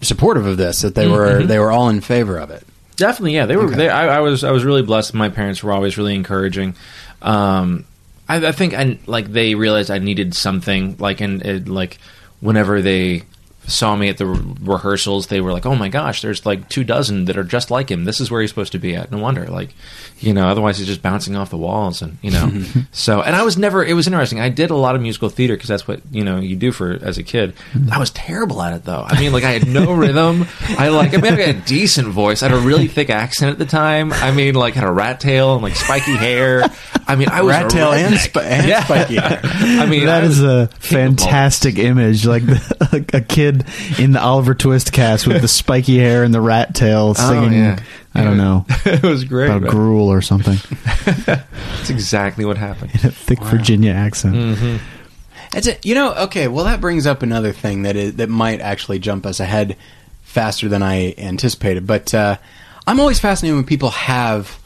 supportive 0.00 0.46
of 0.46 0.56
this; 0.56 0.82
that 0.82 0.94
they 0.94 1.06
were 1.08 1.44
they 1.44 1.58
were 1.58 1.70
all 1.70 1.88
in 1.88 2.00
favor 2.00 2.38
of 2.38 2.50
it. 2.50 2.66
Definitely, 2.96 3.34
yeah. 3.34 3.46
They 3.46 3.56
were. 3.56 3.66
Okay. 3.66 3.76
They, 3.76 3.88
I, 3.88 4.18
I 4.18 4.20
was. 4.20 4.44
I 4.44 4.50
was 4.50 4.64
really 4.64 4.82
blessed. 4.82 5.14
My 5.14 5.28
parents 5.28 5.62
were 5.62 5.72
always 5.72 5.96
really 5.98 6.14
encouraging. 6.14 6.74
Um, 7.20 7.84
I, 8.28 8.46
I 8.46 8.52
think 8.52 8.74
I 8.74 8.98
like 9.06 9.32
they 9.32 9.54
realized 9.54 9.90
I 9.90 9.98
needed 9.98 10.34
something. 10.34 10.96
Like 10.98 11.20
and 11.20 11.68
like 11.68 11.98
whenever 12.40 12.82
they 12.82 13.22
saw 13.66 13.94
me 13.96 14.08
at 14.08 14.18
the 14.18 14.26
re- 14.26 14.54
rehearsals, 14.62 15.28
they 15.28 15.40
were 15.40 15.52
like, 15.52 15.66
"Oh 15.66 15.74
my 15.74 15.88
gosh, 15.88 16.22
there's 16.22 16.44
like 16.44 16.68
two 16.68 16.84
dozen 16.84 17.26
that 17.26 17.36
are 17.36 17.44
just 17.44 17.70
like 17.70 17.90
him. 17.90 18.04
This 18.04 18.20
is 18.20 18.30
where 18.30 18.40
he's 18.40 18.50
supposed 18.50 18.72
to 18.72 18.78
be 18.78 18.94
at." 18.96 19.10
No 19.10 19.18
wonder, 19.18 19.46
like, 19.46 19.74
you 20.18 20.32
know, 20.32 20.48
otherwise 20.48 20.78
he's 20.78 20.86
just 20.86 21.02
bouncing 21.02 21.36
off 21.36 21.50
the 21.50 21.56
walls, 21.56 22.02
and 22.02 22.18
you 22.22 22.30
know. 22.30 22.50
so, 22.92 23.22
and 23.22 23.34
I 23.36 23.42
was 23.42 23.56
never. 23.56 23.84
It 23.84 23.94
was 23.94 24.06
interesting. 24.06 24.40
I 24.40 24.48
did 24.48 24.70
a 24.70 24.76
lot 24.76 24.94
of 24.96 25.02
musical 25.02 25.28
theater 25.28 25.54
because 25.54 25.68
that's 25.68 25.86
what 25.88 26.00
you 26.10 26.24
know 26.24 26.38
you 26.38 26.56
do 26.56 26.72
for 26.72 26.92
as 27.02 27.18
a 27.18 27.22
kid. 27.22 27.54
I 27.90 27.98
was 27.98 28.10
terrible 28.10 28.60
at 28.62 28.72
it 28.74 28.84
though. 28.84 29.04
I 29.06 29.18
mean, 29.20 29.32
like 29.32 29.44
I 29.44 29.50
had 29.52 29.66
no 29.68 29.92
rhythm. 29.92 30.46
I 30.78 30.88
like. 30.88 31.14
I 31.14 31.18
mean, 31.18 31.32
I 31.34 31.40
had 31.40 31.56
a 31.56 31.60
decent 31.60 32.08
voice. 32.08 32.42
I 32.42 32.48
had 32.48 32.58
a 32.58 32.60
really 32.60 32.88
thick 32.88 33.10
accent 33.10 33.52
at 33.52 33.58
the 33.58 33.66
time. 33.66 34.12
I 34.12 34.30
mean, 34.32 34.54
like 34.54 34.74
had 34.74 34.84
a 34.84 34.92
rat 34.92 35.20
tail 35.20 35.54
and 35.54 35.62
like 35.62 35.76
spiky 35.76 36.16
hair. 36.16 36.64
I 37.06 37.16
mean, 37.16 37.28
I 37.30 37.42
was 37.42 37.50
Rat 37.50 37.66
a 37.66 37.68
tail 37.68 37.92
and, 37.92 38.14
redneck. 38.14 38.18
sp- 38.30 38.36
and 38.44 38.68
Yeah. 38.68 38.84
spiky 38.84 39.16
hair. 39.16 39.40
I 39.42 39.86
mean, 39.86 40.06
that 40.06 40.22
I 40.22 40.26
is 40.26 40.42
a 40.42 40.68
capable. 40.80 41.16
fantastic 41.16 41.78
image, 41.78 42.24
like 42.26 42.46
the, 42.46 43.04
a 43.12 43.20
kid 43.20 43.51
in 43.98 44.12
the 44.12 44.20
Oliver 44.20 44.54
Twist 44.54 44.92
cast 44.92 45.26
with 45.26 45.42
the 45.42 45.48
spiky 45.62 45.98
hair 45.98 46.24
and 46.24 46.32
the 46.34 46.40
rat 46.40 46.74
tail 46.74 47.14
singing. 47.14 47.54
Oh, 47.54 47.56
yeah. 47.56 47.82
I 48.14 48.24
don't 48.24 48.36
know 48.36 48.66
it 48.84 49.02
was 49.02 49.24
great. 49.24 49.46
about 49.46 49.62
man. 49.62 49.70
gruel 49.70 50.08
or 50.08 50.20
something. 50.20 50.58
That's 51.24 51.88
exactly 51.88 52.44
what 52.44 52.58
happened. 52.58 52.90
In 52.94 53.06
a 53.06 53.10
thick 53.10 53.42
Virginia 53.42 53.92
accent. 53.92 54.36
Mm-hmm. 54.36 54.76
That's 55.50 55.66
it. 55.66 55.86
You 55.86 55.94
know, 55.94 56.14
okay. 56.14 56.48
Well, 56.48 56.64
that 56.66 56.80
brings 56.80 57.06
up 57.06 57.22
another 57.22 57.52
thing 57.52 57.82
that 57.82 57.96
is 57.96 58.16
that 58.16 58.28
might 58.28 58.60
actually 58.60 58.98
jump 58.98 59.24
us 59.24 59.40
ahead 59.40 59.76
faster 60.22 60.68
than 60.68 60.82
I 60.82 61.14
anticipated. 61.18 61.86
But 61.86 62.12
uh, 62.14 62.36
I'm 62.86 63.00
always 63.00 63.20
fascinated 63.20 63.56
when 63.56 63.64
people 63.64 63.90
have 63.90 64.58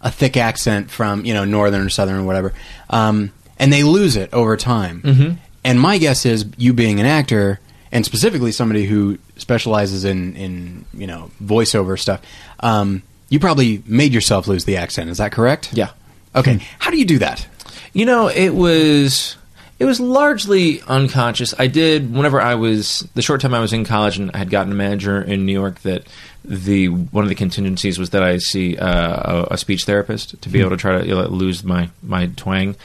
a 0.00 0.10
thick 0.10 0.36
accent 0.36 0.90
from 0.90 1.24
you 1.24 1.34
know 1.34 1.44
northern 1.44 1.86
or 1.86 1.88
southern 1.88 2.16
or 2.16 2.24
whatever, 2.24 2.52
um, 2.90 3.32
and 3.58 3.72
they 3.72 3.82
lose 3.82 4.16
it 4.16 4.32
over 4.32 4.56
time. 4.56 5.02
Mm-hmm. 5.02 5.32
And 5.64 5.80
my 5.80 5.98
guess 5.98 6.26
is 6.26 6.44
you 6.58 6.74
being 6.74 7.00
an 7.00 7.06
actor, 7.06 7.58
and 7.94 8.04
specifically 8.04 8.52
somebody 8.52 8.84
who 8.84 9.18
specializes 9.36 10.04
in 10.04 10.36
in 10.36 10.84
you 10.92 11.06
know 11.06 11.30
voiceover 11.42 11.98
stuff, 11.98 12.20
um, 12.60 13.02
you 13.30 13.40
probably 13.40 13.82
made 13.86 14.12
yourself 14.12 14.46
lose 14.46 14.66
the 14.66 14.76
accent. 14.76 15.08
Is 15.08 15.18
that 15.18 15.32
correct? 15.32 15.72
Yeah. 15.72 15.90
Okay. 16.34 16.60
How 16.80 16.90
do 16.90 16.98
you 16.98 17.06
do 17.06 17.18
that? 17.20 17.46
You 17.92 18.04
know, 18.04 18.26
it 18.28 18.50
was 18.50 19.36
it 19.78 19.84
was 19.84 20.00
largely 20.00 20.82
unconscious. 20.82 21.54
I 21.58 21.68
did 21.68 22.12
whenever 22.12 22.40
I 22.40 22.56
was 22.56 23.08
the 23.14 23.22
short 23.22 23.40
time 23.40 23.54
I 23.54 23.60
was 23.60 23.72
in 23.72 23.84
college 23.84 24.18
and 24.18 24.30
I 24.34 24.38
had 24.38 24.50
gotten 24.50 24.72
a 24.72 24.74
manager 24.74 25.22
in 25.22 25.46
New 25.46 25.52
York 25.52 25.80
that 25.80 26.04
the 26.44 26.88
one 26.88 27.24
of 27.24 27.28
the 27.28 27.34
contingencies 27.34 27.98
was 27.98 28.10
that 28.10 28.22
I 28.22 28.38
see 28.38 28.76
uh, 28.76 29.46
a, 29.48 29.54
a 29.54 29.58
speech 29.58 29.84
therapist 29.84 30.40
to 30.42 30.48
be 30.48 30.60
able 30.60 30.70
to 30.70 30.76
try 30.76 30.98
to 30.98 31.06
you 31.06 31.14
know, 31.14 31.26
lose 31.28 31.62
my 31.62 31.90
my 32.02 32.26
twang. 32.36 32.76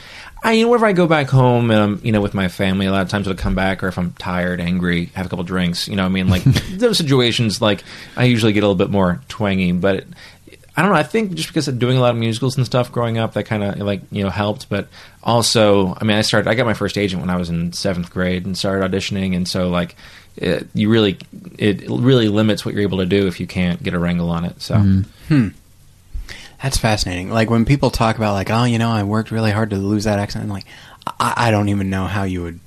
I 0.42 0.52
you 0.52 0.64
know, 0.64 0.70
whenever 0.70 0.86
I 0.86 0.92
go 0.92 1.06
back 1.06 1.28
home 1.28 1.70
and 1.70 1.80
I'm 1.80 2.00
you 2.04 2.12
know 2.12 2.20
with 2.20 2.34
my 2.34 2.48
family, 2.48 2.86
a 2.86 2.92
lot 2.92 3.02
of 3.02 3.08
times 3.08 3.28
I'll 3.28 3.34
come 3.34 3.54
back, 3.54 3.82
or 3.82 3.88
if 3.88 3.98
I'm 3.98 4.12
tired, 4.12 4.60
angry, 4.60 5.06
have 5.14 5.26
a 5.26 5.28
couple 5.28 5.44
drinks. 5.44 5.88
You 5.88 5.96
know, 5.96 6.02
what 6.02 6.10
I 6.10 6.12
mean, 6.12 6.28
like 6.28 6.42
those 6.72 6.98
situations, 6.98 7.60
like 7.60 7.82
I 8.16 8.24
usually 8.24 8.52
get 8.52 8.60
a 8.60 8.66
little 8.66 8.74
bit 8.76 8.90
more 8.90 9.20
twangy, 9.28 9.72
but. 9.72 9.96
It, 9.96 10.08
I 10.76 10.82
don't 10.82 10.92
know. 10.92 10.96
I 10.96 11.02
think 11.02 11.34
just 11.34 11.48
because 11.48 11.66
of 11.68 11.78
doing 11.78 11.98
a 11.98 12.00
lot 12.00 12.12
of 12.12 12.16
musicals 12.16 12.56
and 12.56 12.64
stuff 12.64 12.92
growing 12.92 13.18
up, 13.18 13.34
that 13.34 13.44
kind 13.44 13.62
of 13.62 13.78
like 13.80 14.00
you 14.12 14.22
know 14.22 14.30
helped. 14.30 14.68
But 14.70 14.88
also, 15.22 15.94
I 16.00 16.04
mean, 16.04 16.16
I 16.16 16.22
started. 16.22 16.48
I 16.48 16.54
got 16.54 16.64
my 16.64 16.74
first 16.74 16.96
agent 16.96 17.20
when 17.20 17.28
I 17.28 17.36
was 17.36 17.50
in 17.50 17.72
seventh 17.72 18.10
grade 18.10 18.46
and 18.46 18.56
started 18.56 18.90
auditioning, 18.90 19.36
and 19.36 19.46
so 19.46 19.68
like 19.68 19.96
it, 20.36 20.68
you 20.72 20.88
really 20.88 21.18
it 21.58 21.82
really 21.90 22.28
limits 22.28 22.64
what 22.64 22.72
you're 22.72 22.84
able 22.84 22.98
to 22.98 23.06
do 23.06 23.26
if 23.26 23.40
you 23.40 23.46
can't 23.46 23.82
get 23.82 23.94
a 23.94 23.98
wrangle 23.98 24.30
on 24.30 24.44
it. 24.44 24.62
So 24.62 24.76
Mm-hmm. 24.76 25.48
That's 26.62 26.76
fascinating. 26.78 27.30
Like 27.30 27.48
when 27.50 27.64
people 27.64 27.90
talk 27.90 28.16
about 28.16 28.34
like, 28.34 28.50
oh, 28.50 28.64
you 28.64 28.78
know, 28.78 28.90
I 28.90 29.02
worked 29.02 29.30
really 29.30 29.50
hard 29.50 29.70
to 29.70 29.76
lose 29.76 30.04
that 30.04 30.18
accent. 30.18 30.44
I'm 30.44 30.50
like, 30.50 30.66
I, 31.18 31.34
I 31.36 31.50
don't 31.50 31.68
even 31.70 31.88
know 31.90 32.04
how 32.06 32.24
you 32.24 32.42
would 32.42 32.60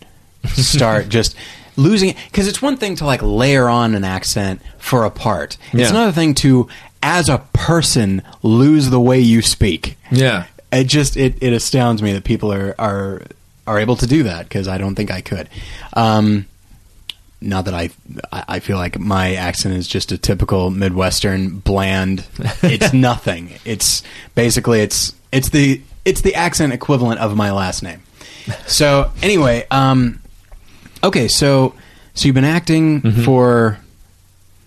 start 0.47 1.09
just 1.09 1.35
losing 1.77 2.09
it 2.09 2.17
because 2.31 2.47
it's 2.47 2.61
one 2.61 2.77
thing 2.77 2.95
to 2.97 3.05
like 3.05 3.21
layer 3.21 3.67
on 3.69 3.93
an 3.95 4.03
accent 4.03 4.61
for 4.77 5.05
a 5.05 5.11
part. 5.11 5.57
It's 5.71 5.81
Yeah. 5.83 5.89
another 5.89 6.11
thing 6.11 6.33
to, 6.35 6.67
as 7.01 7.29
a 7.29 7.39
person, 7.53 8.21
lose 8.41 8.89
the 8.89 8.99
way 8.99 9.19
you 9.19 9.41
speak. 9.41 9.97
yeah, 10.11 10.45
It 10.71 10.85
just 10.85 11.15
it, 11.17 11.35
it 11.41 11.53
astounds 11.53 12.01
me 12.01 12.13
that 12.13 12.23
people 12.23 12.51
are 12.53 12.73
are 12.79 13.21
are 13.67 13.79
able 13.79 13.95
to 13.97 14.07
do 14.07 14.23
that 14.23 14.43
because 14.49 14.67
I 14.67 14.77
don't 14.77 14.95
think 14.95 15.11
I 15.11 15.21
could. 15.21 15.49
Um, 15.93 16.45
not 17.43 17.65
that 17.65 17.73
I, 17.73 17.89
I 18.31 18.59
feel 18.59 18.77
like 18.77 18.97
my 18.99 19.35
accent 19.35 19.75
is 19.75 19.87
just 19.87 20.11
a 20.11 20.17
typical 20.17 20.69
Midwestern 20.69 21.59
bland. 21.59 22.25
It's 22.63 22.93
nothing. 22.93 23.53
It's 23.65 24.03
basically 24.35 24.81
it's 24.81 25.13
it's 25.31 25.49
the 25.49 25.81
it's 26.05 26.21
the 26.21 26.35
accent 26.35 26.73
equivalent 26.73 27.19
of 27.19 27.35
my 27.35 27.51
last 27.51 27.83
name. 27.83 28.01
So 28.67 29.11
anyway, 29.21 29.65
um, 29.71 30.21
okay, 31.03 31.27
so 31.27 31.73
so 32.13 32.27
you've 32.27 32.35
been 32.35 32.43
acting 32.43 33.01
for 33.23 33.79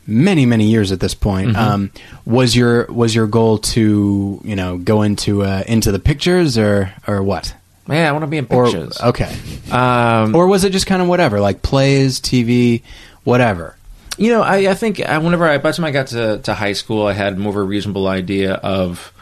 many 0.06 0.46
many 0.46 0.66
years 0.68 0.92
at 0.92 1.00
this 1.00 1.14
point. 1.14 1.56
Um, 1.56 1.90
was 2.24 2.54
your 2.56 2.86
was 2.86 3.14
your 3.14 3.26
goal 3.26 3.58
to 3.58 4.40
you 4.44 4.56
know 4.56 4.78
go 4.78 5.02
into 5.02 5.42
uh, 5.42 5.62
into 5.66 5.92
the 5.92 5.98
pictures 5.98 6.56
or 6.58 6.92
or 7.06 7.22
what? 7.22 7.54
Man, 7.86 8.06
I 8.06 8.12
want 8.12 8.22
to 8.22 8.26
be 8.28 8.38
in 8.38 8.46
Or 8.50 8.64
pictures. 8.64 9.00
okay, 9.00 9.36
Um, 9.70 10.34
or 10.34 10.46
was 10.46 10.64
it 10.64 10.70
just 10.70 10.86
kind 10.86 11.02
of 11.02 11.08
whatever, 11.08 11.40
like 11.40 11.62
plays, 11.62 12.20
TV, 12.20 12.82
whatever? 13.24 13.76
You 14.18 14.30
know, 14.30 14.42
I, 14.42 14.70
I 14.70 14.74
think 14.74 15.00
I, 15.00 15.18
whenever 15.18 15.46
I, 15.46 15.58
by 15.58 15.70
the 15.70 15.76
time 15.76 15.84
I 15.86 15.90
got 15.90 16.06
to, 16.08 16.38
to 16.38 16.54
high 16.54 16.72
school, 16.72 17.06
I 17.06 17.12
had 17.12 17.38
more 17.38 17.50
of 17.50 17.56
a 17.56 17.62
reasonable 17.62 18.06
idea 18.08 18.54
of, 18.54 19.12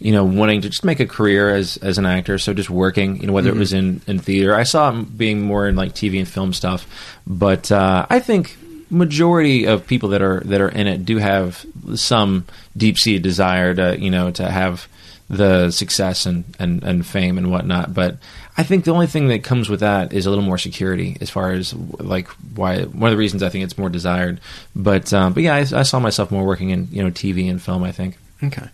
you 0.00 0.10
know, 0.12 0.24
wanting 0.24 0.62
to 0.62 0.68
just 0.70 0.84
make 0.84 0.98
a 0.98 1.06
career 1.06 1.54
as, 1.54 1.76
as 1.76 1.98
an 1.98 2.06
actor. 2.06 2.36
So 2.38 2.52
just 2.52 2.68
working, 2.70 3.20
you 3.20 3.26
know, 3.28 3.32
whether 3.32 3.50
it 3.50 3.54
was 3.56 3.72
in, 3.72 4.00
in 4.08 4.18
theater. 4.18 4.54
I 4.54 4.64
saw 4.64 4.90
it 4.98 5.16
being 5.16 5.42
more 5.42 5.68
in 5.68 5.76
like 5.76 5.92
TV 5.92 6.18
and 6.18 6.26
film 6.28 6.52
stuff, 6.52 6.86
but 7.26 7.70
uh, 7.70 8.06
I 8.10 8.18
think 8.18 8.56
majority 8.90 9.66
of 9.66 9.86
people 9.86 10.08
that 10.08 10.20
are 10.20 10.40
that 10.40 10.60
are 10.60 10.68
in 10.68 10.88
it 10.88 11.04
do 11.04 11.18
have 11.18 11.64
some 11.94 12.44
deep 12.76 12.98
seated 12.98 13.22
desire 13.22 13.72
to, 13.72 14.00
you 14.00 14.10
know, 14.10 14.32
to 14.32 14.50
have 14.50 14.88
the 15.30 15.70
success 15.70 16.26
and, 16.26 16.44
and, 16.58 16.82
and 16.82 17.06
fame 17.06 17.38
and 17.38 17.52
whatnot. 17.52 17.94
But 17.94 18.16
I 18.56 18.64
think 18.64 18.84
the 18.84 18.90
only 18.90 19.06
thing 19.06 19.28
that 19.28 19.44
comes 19.44 19.68
with 19.68 19.80
that 19.80 20.12
is 20.12 20.26
a 20.26 20.28
little 20.28 20.44
more 20.44 20.58
security 20.58 21.16
as 21.20 21.30
far 21.30 21.52
as 21.52 21.72
like 21.72 22.26
why 22.54 22.82
one 22.82 23.08
of 23.08 23.12
the 23.12 23.16
reasons 23.16 23.42
I 23.42 23.48
think 23.48 23.62
it's 23.62 23.78
more 23.78 23.88
desired. 23.88 24.40
But 24.74 25.12
um, 25.12 25.32
but 25.32 25.44
yeah, 25.44 25.54
I, 25.54 25.60
I 25.60 25.82
saw 25.84 26.00
myself 26.00 26.32
more 26.32 26.44
working 26.44 26.70
in 26.70 26.88
you 26.90 27.02
know 27.02 27.10
TV 27.10 27.48
and 27.48 27.62
film. 27.62 27.84
I 27.84 27.92
think. 27.92 28.18
Okay, 28.42 28.68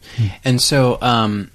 and 0.44 0.60
so 0.60 0.96
um, 1.02 1.50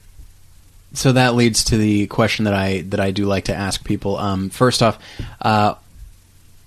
so 0.94 1.14
that 1.14 1.34
leads 1.34 1.64
to 1.66 1.78
the 1.78 2.06
question 2.08 2.46
that 2.46 2.54
I 2.54 2.82
that 2.90 3.00
I 3.00 3.10
do 3.10 3.26
like 3.26 3.46
to 3.46 3.56
ask 3.56 3.84
people. 3.84 4.18
Um, 4.18 4.52
first 4.52 4.84
off, 4.84 5.00
uh, 5.42 5.74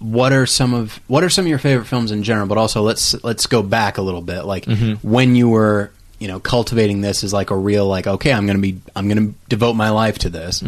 what 0.00 0.32
are 0.32 0.46
some 0.46 0.74
of 0.74 1.00
what 1.06 1.22
are 1.22 1.30
some 1.30 1.44
of 1.44 1.48
your 1.48 1.58
favorite 1.58 1.86
films 1.86 2.10
in 2.10 2.24
general? 2.24 2.48
But 2.48 2.58
also 2.58 2.82
let's 2.82 3.22
let's 3.22 3.46
go 3.46 3.62
back 3.62 3.96
a 3.96 4.02
little 4.02 4.22
bit, 4.22 4.42
like 4.42 4.66
when 5.02 5.36
you 5.36 5.48
were 5.50 5.92
you 6.18 6.28
know 6.28 6.38
cultivating 6.40 7.00
this 7.00 7.24
as 7.24 7.32
like 7.32 7.50
a 7.50 7.56
real 7.56 7.86
like 7.86 8.06
okay 8.06 8.32
I'm 8.32 8.46
gonna 8.46 8.58
be 8.60 8.80
I'm 8.94 9.08
gonna 9.08 9.32
devote 9.48 9.74
my 9.74 9.90
life 9.90 10.18
to 10.20 10.30
this. 10.30 10.62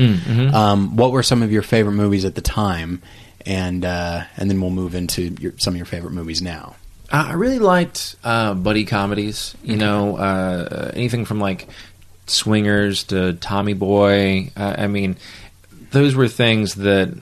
Um, 0.55 0.97
what 0.97 1.13
were 1.13 1.23
some 1.23 1.43
of 1.43 1.53
your 1.53 1.63
favorite 1.63 1.93
movies 1.93 2.25
at 2.25 2.35
the 2.35 2.41
time? 2.41 3.03
And 3.45 3.85
uh, 3.85 4.25
and 4.37 4.51
then 4.51 4.61
we'll 4.61 4.71
move 4.71 4.95
into 4.97 5.35
your, 5.41 5.53
some 5.59 5.75
of 5.75 5.77
your 5.77 5.87
favorite 5.87 6.13
movies 6.13 6.43
now. 6.43 6.75
I 7.13 7.35
really 7.35 7.61
liked 7.61 8.17
uh, 8.25 8.55
buddy 8.55 8.85
comedies. 8.85 9.55
You 9.63 9.77
know, 9.77 10.17
uh, 10.17 10.91
anything 10.95 11.25
from 11.25 11.39
like 11.39 11.69
Swingers 12.27 13.05
to 13.05 13.35
Tommy 13.35 13.75
Boy. 13.75 14.51
Uh, 14.57 14.75
I 14.79 14.89
mean, 14.89 15.17
those 15.93 16.17
were 16.17 16.27
things 16.27 16.75
that 16.75 17.15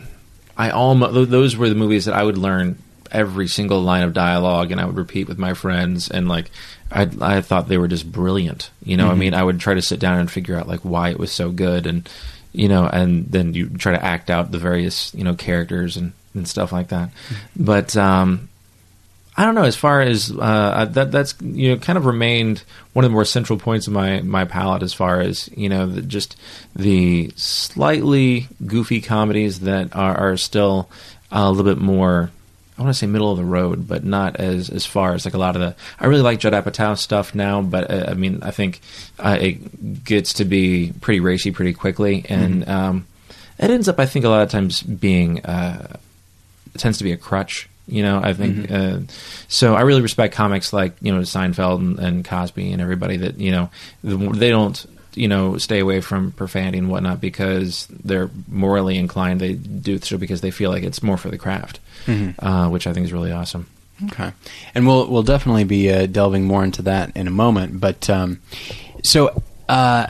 I 0.57 0.71
almost. 0.71 1.31
Those 1.31 1.57
were 1.57 1.69
the 1.69 1.75
movies 1.75 2.07
that 2.07 2.15
I 2.15 2.23
would 2.23 2.39
learn 2.39 2.79
every 3.11 3.47
single 3.47 3.83
line 3.83 4.03
of 4.03 4.15
dialogue, 4.15 4.73
and 4.73 4.81
I 4.81 4.87
would 4.87 4.97
repeat 4.97 5.29
with 5.29 5.39
my 5.39 5.53
friends. 5.53 6.11
And 6.11 6.27
like, 6.29 6.51
I 6.91 7.09
I 7.21 7.41
thought 7.41 7.69
they 7.69 7.79
were 7.79 7.89
just 7.89 8.11
brilliant. 8.11 8.71
You 8.83 8.97
know, 8.97 9.09
I 9.09 9.15
mean, 9.15 9.35
I 9.35 9.43
would 9.43 9.61
try 9.61 9.75
to 9.75 9.83
sit 9.83 10.01
down 10.01 10.19
and 10.19 10.31
figure 10.31 10.57
out 10.57 10.69
like 10.69 10.81
why 10.81 11.11
it 11.11 11.19
was 11.19 11.33
so 11.33 11.51
good, 11.51 11.87
and 11.87 12.09
you 12.53 12.69
know, 12.69 12.87
and 12.87 13.27
then 13.27 13.55
you 13.55 13.69
try 13.69 13.93
to 13.93 14.05
act 14.05 14.31
out 14.31 14.51
the 14.51 14.59
various 14.59 15.15
you 15.15 15.25
know 15.25 15.35
characters 15.35 15.97
and 15.97 16.13
and 16.35 16.49
stuff 16.49 16.73
like 16.73 16.89
that. 16.89 17.11
But 17.57 17.97
um, 17.97 18.49
I 19.37 19.45
don't 19.45 19.55
know. 19.55 19.65
As 19.65 19.77
far 19.77 20.01
as 20.01 20.31
uh, 20.31 20.87
that, 20.93 21.11
that's 21.11 21.35
you 21.41 21.71
know, 21.71 21.79
kind 21.79 21.99
of 21.99 22.07
remained 22.07 22.63
one 22.93 23.05
of 23.05 23.11
the 23.11 23.15
more 23.15 23.25
central 23.25 23.59
points 23.59 23.87
of 23.87 23.93
my 23.93 24.21
my 24.21 24.45
palette. 24.45 24.83
As 24.83 24.95
far 24.95 25.21
as 25.21 25.49
you 25.57 25.69
know, 25.69 25.87
the, 25.87 26.03
just 26.03 26.37
the 26.77 27.33
slightly 27.35 28.49
goofy 28.65 29.01
comedies 29.01 29.61
that 29.61 29.95
are, 29.97 30.17
are 30.17 30.37
still 30.37 30.89
a 31.33 31.51
little 31.51 31.65
bit 31.65 31.83
more. 31.83 32.31
I 32.77 32.83
want 32.83 32.93
to 32.93 32.99
say 32.99 33.07
middle 33.07 33.31
of 33.31 33.37
the 33.37 33.45
road, 33.45 33.87
but 33.87 34.05
not 34.05 34.37
as 34.37 34.69
as 34.69 34.85
far 34.85 35.15
as 35.15 35.25
like 35.25 35.35
a 35.35 35.39
lot 35.39 35.55
of 35.55 35.63
the. 35.63 35.77
I 36.01 36.07
really 36.07 36.23
like 36.23 36.41
Judd 36.41 36.53
Apatow 36.53 36.99
stuff 36.99 37.35
now, 37.35 37.63
but 37.63 37.91
uh, 37.91 38.07
I 38.09 38.15
mean, 38.15 38.41
I 38.43 38.51
think 38.51 38.81
uh, 39.19 39.39
it 39.41 40.05
gets 40.05 40.35
to 40.35 40.45
be 40.45 40.93
pretty 41.01 41.21
racy 41.21 41.53
pretty 41.53 41.73
quickly, 41.73 42.25
and 42.29 42.69
um, 42.69 43.07
it 43.59 43.71
ends 43.71 43.89
up, 43.89 44.01
I 44.01 44.07
think, 44.07 44.25
a 44.25 44.29
lot 44.29 44.43
of 44.43 44.51
times 44.51 44.83
being. 44.83 45.45
Uh, 45.45 45.97
tends 46.77 46.99
to 46.99 47.05
be 47.05 47.13
a 47.13 47.17
crutch. 47.17 47.69
You 47.87 48.03
know, 48.03 48.21
I 48.23 48.33
think 48.33 48.71
uh, 48.71 49.01
so. 49.47 49.75
I 49.75 49.83
really 49.83 50.01
respect 50.01 50.35
comics 50.35 50.73
like 50.73 50.95
you 51.03 51.13
know 51.15 51.21
Seinfeld 51.21 51.81
and, 51.81 51.99
and 51.99 52.25
Cosby 52.25 52.73
and 52.73 52.81
everybody 52.81 53.19
that 53.19 53.39
you 53.39 53.51
know 53.51 53.71
they 54.03 54.49
don't 54.49 54.87
you 55.15 55.29
know 55.29 55.59
stay 55.59 55.79
away 55.81 56.01
from 56.01 56.33
profanity 56.33 56.79
and 56.79 56.91
whatnot 56.91 57.21
because 57.21 57.87
they're 58.05 58.31
morally 58.49 58.99
inclined. 58.99 59.41
They 59.41 59.55
do 59.55 59.99
so 59.99 60.19
because 60.19 60.41
they 60.41 60.51
feel 60.51 60.71
like 60.71 60.83
it's 60.83 61.03
more 61.03 61.17
for 61.17 61.31
the 61.31 61.39
craft, 61.39 61.81
uh, 62.39 62.69
which 62.69 62.87
I 62.87 62.93
think 62.93 63.05
is 63.05 63.13
really 63.13 63.33
awesome. 63.33 63.67
Okay, 64.07 64.33
and 64.75 64.87
we'll 64.87 65.09
we'll 65.09 65.23
definitely 65.23 65.65
be 65.65 65.91
uh, 65.91 66.07
delving 66.07 66.45
more 66.45 66.65
into 66.65 66.83
that 66.83 67.17
in 67.17 67.27
a 67.27 67.31
moment. 67.31 67.81
But 67.81 68.11
um, 68.11 68.41
so, 69.03 69.43
uh, 69.69 70.09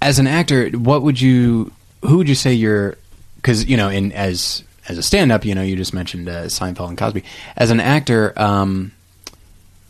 as 0.00 0.18
an 0.18 0.26
actor, 0.26 0.70
what 0.70 1.02
would 1.02 1.20
you? 1.20 1.72
Who 2.02 2.18
would 2.18 2.28
you 2.28 2.34
say 2.34 2.52
you're? 2.52 2.96
Because 3.36 3.64
you 3.66 3.76
know, 3.76 3.88
in 3.88 4.12
as 4.12 4.64
as 4.88 4.98
a 4.98 5.02
stand-up, 5.02 5.44
you 5.44 5.54
know, 5.54 5.62
you 5.62 5.76
just 5.76 5.94
mentioned 5.94 6.28
uh, 6.28 6.46
Seinfeld 6.46 6.88
and 6.88 6.98
Cosby. 6.98 7.22
As 7.56 7.70
an 7.70 7.78
actor, 7.78 8.32
um, 8.36 8.92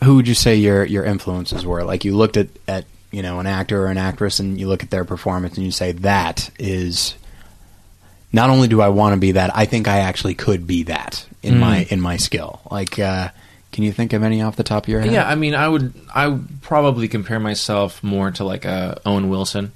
who 0.05 0.17
would 0.17 0.29
you 0.29 0.35
say 0.35 0.57
your 0.57 0.85
your 0.85 1.05
influences 1.05 1.65
were? 1.65 1.85
Like 1.85 2.05
you 2.05 2.15
looked 2.15 2.37
at 2.37 2.49
at 2.69 2.85
you 3.13 3.23
know 3.23 3.39
an 3.39 3.47
actor 3.47 3.85
or 3.85 3.87
an 3.87 3.99
actress, 3.99 4.41
and 4.41 4.59
you 4.59 4.67
look 4.67 4.83
at 4.83 4.91
their 4.91 5.05
performance, 5.05 5.57
and 5.57 5.65
you 5.65 5.71
say 5.73 5.93
that 5.93 6.51
is. 6.59 7.15
Not 8.35 8.49
only 8.49 8.67
do 8.67 8.81
I 8.81 8.89
want 8.89 9.13
to 9.13 9.21
be 9.21 9.33
that, 9.33 9.55
I 9.55 9.67
think 9.67 9.89
I 9.89 9.99
actually 9.99 10.35
could 10.35 10.67
be 10.67 10.85
that 10.85 11.27
in 11.43 11.59
my 11.59 11.87
in 11.91 12.01
my 12.01 12.17
skill. 12.17 12.63
Like, 12.71 12.99
uh, 12.99 13.29
can 13.73 13.85
you 13.85 13.93
think 13.93 14.15
of 14.15 14.23
any 14.23 14.41
off 14.41 14.57
the 14.57 14.63
top 14.63 14.85
of 14.85 14.89
your 14.89 15.03
head? 15.03 15.13
Yeah, 15.13 15.29
I 15.29 15.35
mean, 15.35 15.55
I 15.55 15.69
would 15.69 15.93
I 16.15 16.29
would 16.29 16.63
probably 16.63 17.09
compare 17.09 17.39
myself 17.39 18.03
more 18.03 18.31
to 18.31 18.45
like 18.45 18.65
uh, 18.65 18.95
Owen 19.05 19.29
Wilson. 19.29 19.73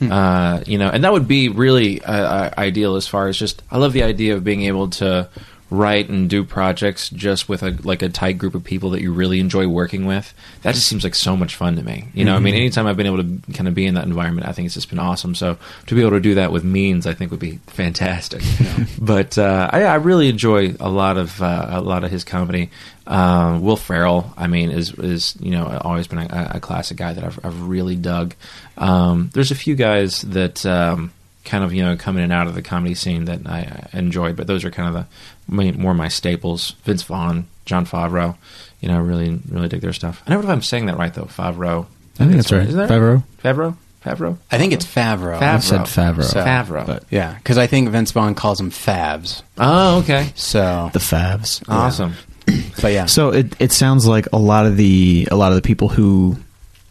Uh, 0.00 0.62
you 0.64 0.78
know, 0.78 0.88
and 0.88 1.02
that 1.02 1.12
would 1.12 1.26
be 1.26 1.48
really 1.48 2.00
uh, 2.02 2.12
uh, 2.12 2.54
ideal 2.56 2.94
as 2.94 3.08
far 3.08 3.26
as 3.26 3.36
just 3.36 3.62
I 3.70 3.78
love 3.78 3.92
the 3.92 4.04
idea 4.04 4.36
of 4.36 4.44
being 4.44 4.62
able 4.62 4.90
to 4.90 5.28
write 5.70 6.08
and 6.08 6.30
do 6.30 6.44
projects 6.44 7.10
just 7.10 7.48
with 7.48 7.62
a 7.62 7.76
like 7.82 8.00
a 8.00 8.08
tight 8.08 8.38
group 8.38 8.54
of 8.54 8.64
people 8.64 8.90
that 8.90 9.02
you 9.02 9.12
really 9.12 9.38
enjoy 9.38 9.66
working 9.66 10.06
with. 10.06 10.32
That 10.62 10.74
just 10.74 10.86
seems 10.86 11.04
like 11.04 11.14
so 11.14 11.36
much 11.36 11.56
fun 11.56 11.76
to 11.76 11.82
me. 11.82 12.08
You 12.14 12.24
know, 12.24 12.34
I 12.34 12.38
mean, 12.38 12.54
anytime 12.54 12.86
I've 12.86 12.96
been 12.96 13.06
able 13.06 13.22
to 13.22 13.52
kind 13.52 13.68
of 13.68 13.74
be 13.74 13.86
in 13.86 13.94
that 13.94 14.04
environment, 14.04 14.48
I 14.48 14.52
think 14.52 14.66
it's 14.66 14.74
just 14.74 14.88
been 14.88 14.98
awesome. 14.98 15.34
So 15.34 15.58
to 15.86 15.94
be 15.94 16.00
able 16.00 16.12
to 16.12 16.20
do 16.20 16.34
that 16.36 16.52
with 16.52 16.64
Means, 16.64 17.06
I 17.06 17.12
think 17.14 17.30
would 17.30 17.40
be 17.40 17.58
fantastic. 17.66 18.42
but 19.00 19.36
uh, 19.36 19.68
I, 19.72 19.84
I 19.84 19.94
really 19.96 20.28
enjoy 20.28 20.74
a 20.80 20.88
lot 20.88 21.18
of 21.18 21.40
uh, 21.42 21.66
a 21.68 21.80
lot 21.80 22.04
of 22.04 22.10
his 22.10 22.24
comedy. 22.24 22.70
Uh, 23.06 23.58
Will 23.62 23.76
Ferrell, 23.76 24.32
I 24.36 24.46
mean, 24.46 24.70
is 24.70 24.92
is 24.94 25.36
you 25.40 25.50
know 25.50 25.78
always 25.82 26.06
been 26.06 26.18
a, 26.18 26.52
a 26.54 26.60
classic 26.60 26.96
guy 26.96 27.12
that 27.12 27.24
I've, 27.24 27.38
I've 27.44 27.62
really 27.62 27.96
dug. 27.96 28.34
Um, 28.76 29.30
there's 29.34 29.50
a 29.50 29.54
few 29.54 29.74
guys 29.74 30.22
that 30.22 30.64
um, 30.64 31.12
kind 31.48 31.64
of 31.64 31.72
you 31.72 31.82
know 31.82 31.96
come 31.96 32.16
in 32.16 32.22
and 32.22 32.32
out 32.32 32.46
of 32.46 32.54
the 32.54 32.62
comedy 32.62 32.94
scene 32.94 33.24
that 33.24 33.46
I, 33.46 33.88
enjoyed, 33.92 34.36
but 34.36 34.46
those 34.46 34.64
are 34.64 34.70
kind 34.70 34.88
of 34.88 34.94
the 34.94 35.06
more 35.48 35.94
my 35.94 36.08
staples. 36.08 36.74
Vince 36.84 37.02
Vaughn, 37.02 37.46
Jon 37.64 37.86
Favreau, 37.86 38.36
you 38.80 38.88
know, 38.88 39.00
really 39.00 39.40
really 39.50 39.68
dig 39.68 39.80
their 39.80 39.92
stuff. 39.92 40.22
I 40.26 40.30
never 40.30 40.42
know 40.42 40.48
if 40.50 40.52
I'm 40.54 40.62
saying 40.62 40.86
that 40.86 40.96
right 40.98 41.12
though. 41.12 41.24
Favreau, 41.24 41.86
I 42.18 42.24
think 42.24 42.32
that's 42.32 42.52
right. 42.52 42.66
Is 42.68 42.74
that 42.74 42.88
Favreau. 42.90 43.22
Favreau, 43.42 43.76
Favreau. 44.04 44.38
I 44.50 44.58
think 44.58 44.72
it's 44.72 44.86
Favreau. 44.86 45.38
Favreau. 45.38 45.42
I 45.42 45.58
said 45.58 45.80
Favreau. 45.82 46.24
So- 46.24 46.44
Favreau. 46.44 46.86
But 46.86 47.04
Yeah, 47.10 47.34
because 47.34 47.58
I 47.58 47.66
think 47.66 47.88
Vince 47.90 48.12
Vaughn 48.12 48.34
calls 48.34 48.58
them 48.58 48.70
Favs. 48.70 49.42
oh, 49.58 49.98
okay, 50.00 50.32
So, 50.34 50.90
the 50.92 50.98
Favs. 51.00 51.62
awesome. 51.68 52.14
but 52.80 52.92
yeah, 52.92 53.06
So 53.06 53.30
it 53.30 53.54
it 53.60 53.72
sounds 53.72 54.06
like 54.06 54.26
a 54.32 54.38
lot 54.38 54.66
of 54.66 54.76
the 54.76 55.28
a 55.30 55.36
lot 55.36 55.52
of 55.52 55.56
the 55.56 55.62
people 55.62 55.88
who 55.88 56.36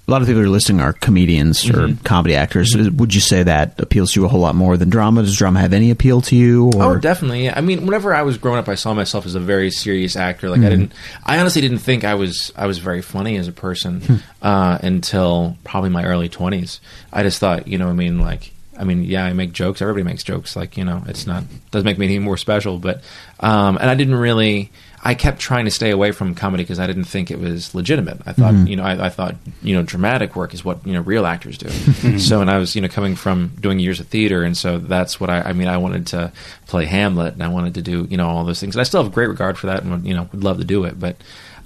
a 0.07 0.11
lot 0.11 0.21
of 0.21 0.27
people 0.27 0.41
who 0.41 0.47
are 0.47 0.51
listening 0.51 0.79
are 0.81 0.93
comedians 0.93 1.69
or 1.69 1.73
Mm-hmm. 1.87 2.03
comedy 2.03 2.35
actors. 2.35 2.73
Would 2.75 3.13
you 3.13 3.19
say 3.19 3.43
that 3.43 3.79
appeals 3.79 4.13
to 4.13 4.21
you 4.21 4.25
a 4.25 4.29
whole 4.29 4.39
lot 4.39 4.55
more 4.55 4.77
than 4.77 4.89
drama? 4.89 5.21
Does 5.21 5.35
drama 5.37 5.59
have 5.59 5.73
any 5.73 5.91
appeal 5.91 6.21
to 6.21 6.35
you? 6.35 6.71
Or 6.75 6.83
Oh, 6.83 6.97
definitely. 6.97 7.49
I 7.49 7.59
mean, 7.61 7.85
whenever 7.85 8.13
I 8.15 8.21
was 8.21 8.37
growing 8.37 8.57
up, 8.59 8.69
I 8.69 8.75
saw 8.75 8.93
myself 8.93 9.25
as 9.25 9.35
a 9.35 9.39
very 9.41 9.69
serious 9.69 10.15
actor. 10.15 10.47
Mm-hmm. 10.47 10.61
Like 10.61 10.67
I 10.67 10.75
didn't, 10.75 10.93
I 11.25 11.39
honestly 11.39 11.61
didn't 11.61 11.79
think 11.79 12.05
I 12.05 12.13
was, 12.15 12.51
I 12.55 12.67
was 12.67 12.77
very 12.77 13.01
funny 13.01 13.35
as 13.37 13.47
a 13.47 13.51
person 13.51 13.99
Hmm. 14.01 14.15
uh, 14.41 14.77
until 14.81 15.57
probably 15.65 15.89
my 15.89 16.05
early 16.05 16.29
twenties. 16.29 16.79
I 17.11 17.23
just 17.23 17.39
thought, 17.39 17.67
you 17.67 17.77
know, 17.77 17.85
what 17.87 17.91
I 17.91 17.95
mean, 17.95 18.19
like, 18.19 18.53
I 18.79 18.83
mean, 18.83 19.03
yeah, 19.03 19.25
I 19.25 19.33
make 19.33 19.51
jokes. 19.53 19.81
Everybody 19.81 20.03
makes 20.03 20.23
jokes. 20.23 20.55
Like, 20.55 20.77
you 20.77 20.85
know, 20.85 21.03
it's 21.07 21.25
not 21.27 21.43
doesn't 21.71 21.85
make 21.85 21.97
me 21.97 22.05
any 22.05 22.19
more 22.19 22.37
special. 22.37 22.77
But, 22.77 23.01
um, 23.39 23.75
and 23.77 23.89
I 23.89 23.95
didn't 23.95 24.15
really. 24.15 24.71
I 25.07 25.15
kept 25.15 25.39
trying 25.39 25.63
to 25.63 25.71
stay 25.71 25.91
away 25.91 26.11
from 26.11 26.35
comedy 26.35 26.63
because 26.63 26.79
I 26.79 26.85
didn't 26.85 27.05
think 27.05 27.31
it 27.31 27.39
was 27.39 27.73
legitimate. 27.73 28.19
I 28.25 28.33
thought, 28.33 28.53
Mm-hmm. 28.53 28.67
you 28.67 28.75
know, 28.75 28.83
I, 28.83 29.05
I 29.05 29.09
thought, 29.09 29.35
you 29.61 29.73
know, 29.73 29.81
dramatic 29.81 30.35
work 30.35 30.53
is 30.53 30.65
what 30.65 30.85
you 30.85 30.91
know 30.91 30.99
real 30.99 31.25
actors 31.25 31.57
do. 31.57 31.69
so, 32.19 32.41
and 32.41 32.51
I 32.51 32.57
was, 32.57 32.75
you 32.75 32.81
know, 32.81 32.89
coming 32.89 33.15
from 33.15 33.53
doing 33.59 33.79
years 33.79 34.01
of 34.01 34.07
theater, 34.07 34.43
and 34.43 34.57
so 34.57 34.77
that's 34.79 35.17
what 35.17 35.29
I. 35.29 35.39
I 35.41 35.53
mean, 35.53 35.69
I 35.69 35.77
wanted 35.77 36.07
to 36.07 36.33
play 36.67 36.83
Hamlet, 36.85 37.33
and 37.35 37.41
I 37.43 37.47
wanted 37.47 37.75
to 37.75 37.81
do, 37.81 38.05
you 38.09 38.17
know, 38.17 38.27
all 38.27 38.43
those 38.43 38.59
things. 38.59 38.75
And 38.75 38.81
I 38.81 38.83
still 38.83 39.01
have 39.01 39.13
great 39.13 39.27
regard 39.29 39.57
for 39.57 39.67
that, 39.67 39.83
and 39.83 40.05
you 40.05 40.13
know, 40.13 40.27
would 40.33 40.43
love 40.43 40.57
to 40.57 40.65
do 40.65 40.83
it. 40.83 40.99
But, 40.99 41.15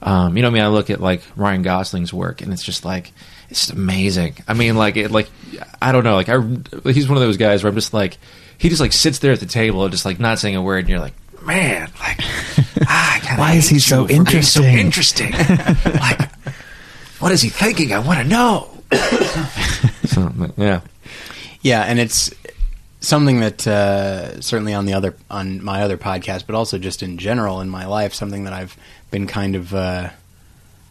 um, 0.04 0.36
you 0.38 0.44
know, 0.44 0.50
I 0.50 0.52
mean, 0.52 0.62
I 0.64 0.68
look 0.68 0.92
at 0.92 1.02
like 1.02 1.24
Ryan 1.36 1.64
Gosling's 1.64 2.14
work, 2.14 2.42
and 2.42 2.54
it's 2.54 2.64
just 2.64 2.86
like 2.86 3.12
it's 3.50 3.72
amazing. 3.72 4.36
I 4.48 4.54
mean, 4.54 4.76
like 4.76 4.98
it, 4.98 5.10
like 5.10 5.30
I 5.82 5.92
don't 5.92 6.04
know, 6.04 6.14
like 6.16 6.30
I, 6.30 6.38
he's 6.92 7.08
one 7.10 7.18
of 7.18 7.24
those 7.24 7.38
guys 7.38 7.64
where 7.64 7.70
I'm 7.70 7.76
just 7.76 7.92
like, 7.94 8.20
he 8.60 8.70
just 8.70 8.82
like 8.82 8.94
sits 8.94 9.18
there 9.18 9.32
at 9.34 9.40
the 9.40 9.48
table, 9.48 9.90
just 9.90 10.06
like 10.06 10.20
not 10.20 10.38
saying 10.38 10.56
a 10.56 10.62
word, 10.62 10.80
and 10.82 10.90
you're 10.90 11.00
like. 11.00 11.14
Man, 11.46 11.92
like, 12.00 12.20
ah, 12.88 13.20
I 13.32 13.38
Why 13.38 13.54
is 13.54 13.68
he 13.68 13.80
so 13.80 14.08
you 14.08 14.24
for 14.24 14.32
being 14.32 14.42
So 14.44 14.64
interesting?" 14.64 15.34
interesting. 15.34 15.94
like, 16.00 16.32
what 17.20 17.32
is 17.32 17.42
he 17.42 17.50
thinking? 17.50 17.94
I 17.94 18.00
want 18.00 18.20
to 18.20 18.28
know. 18.28 18.70
so, 20.06 20.32
yeah. 20.58 20.82
Yeah, 21.62 21.82
and 21.82 22.00
it's 22.00 22.32
something 23.00 23.40
that 23.40 23.66
uh, 23.68 24.40
certainly 24.42 24.74
on 24.74 24.86
the 24.86 24.94
other 24.94 25.16
on 25.30 25.64
my 25.64 25.82
other 25.82 25.98
podcast, 25.98 26.46
but 26.46 26.56
also 26.56 26.78
just 26.78 27.04
in 27.04 27.18
general 27.18 27.62
in 27.62 27.70
my 27.70 27.86
life, 27.86 28.14
something 28.14 28.44
that 28.46 28.54
I've 28.54 28.78
been 29.10 29.28
kind 29.28 29.56
of 29.56 29.74
uh, 29.74 30.10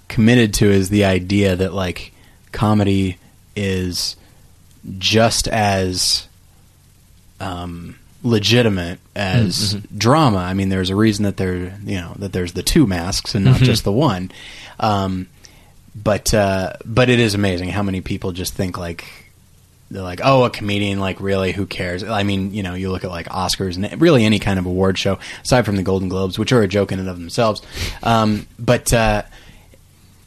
committed 0.08 0.54
to 0.54 0.70
is 0.70 0.88
the 0.88 1.04
idea 1.04 1.56
that 1.56 1.72
like 1.72 2.12
comedy 2.52 3.18
is 3.54 4.16
just 4.98 5.46
as 5.48 6.26
um, 7.38 7.98
legitimate 8.22 8.98
as 9.14 9.74
drama. 9.96 10.38
I 10.38 10.54
mean, 10.54 10.68
there's 10.68 10.90
a 10.90 10.96
reason 10.96 11.24
that 11.24 11.36
there 11.36 11.78
you 11.84 12.00
know 12.00 12.14
that 12.18 12.32
there's 12.32 12.52
the 12.52 12.62
two 12.62 12.86
masks 12.86 13.34
and 13.34 13.44
not 13.44 13.60
just 13.60 13.84
the 13.84 13.92
one. 13.92 14.30
Um, 14.78 15.28
but 15.94 16.32
uh, 16.32 16.74
but 16.84 17.08
it 17.08 17.20
is 17.20 17.34
amazing 17.34 17.70
how 17.70 17.82
many 17.82 18.00
people 18.00 18.32
just 18.32 18.54
think 18.54 18.78
like 18.78 19.04
they're 19.90 20.02
like, 20.02 20.20
oh, 20.22 20.44
a 20.44 20.50
comedian, 20.50 21.00
like 21.00 21.20
really, 21.20 21.50
who 21.52 21.66
cares? 21.66 22.04
I 22.04 22.22
mean, 22.22 22.54
you 22.54 22.62
know, 22.62 22.74
you 22.74 22.90
look 22.90 23.02
at 23.02 23.10
like 23.10 23.26
Oscars 23.26 23.76
and 23.76 24.00
really 24.00 24.24
any 24.24 24.38
kind 24.38 24.58
of 24.58 24.66
award 24.66 24.96
show, 24.98 25.18
aside 25.42 25.66
from 25.66 25.76
the 25.76 25.82
Golden 25.82 26.08
Globes, 26.08 26.38
which 26.38 26.52
are 26.52 26.62
a 26.62 26.68
joke 26.68 26.92
in 26.92 27.00
and 27.00 27.08
of 27.08 27.18
themselves. 27.18 27.60
Um, 28.02 28.46
but 28.58 28.92
uh, 28.92 29.22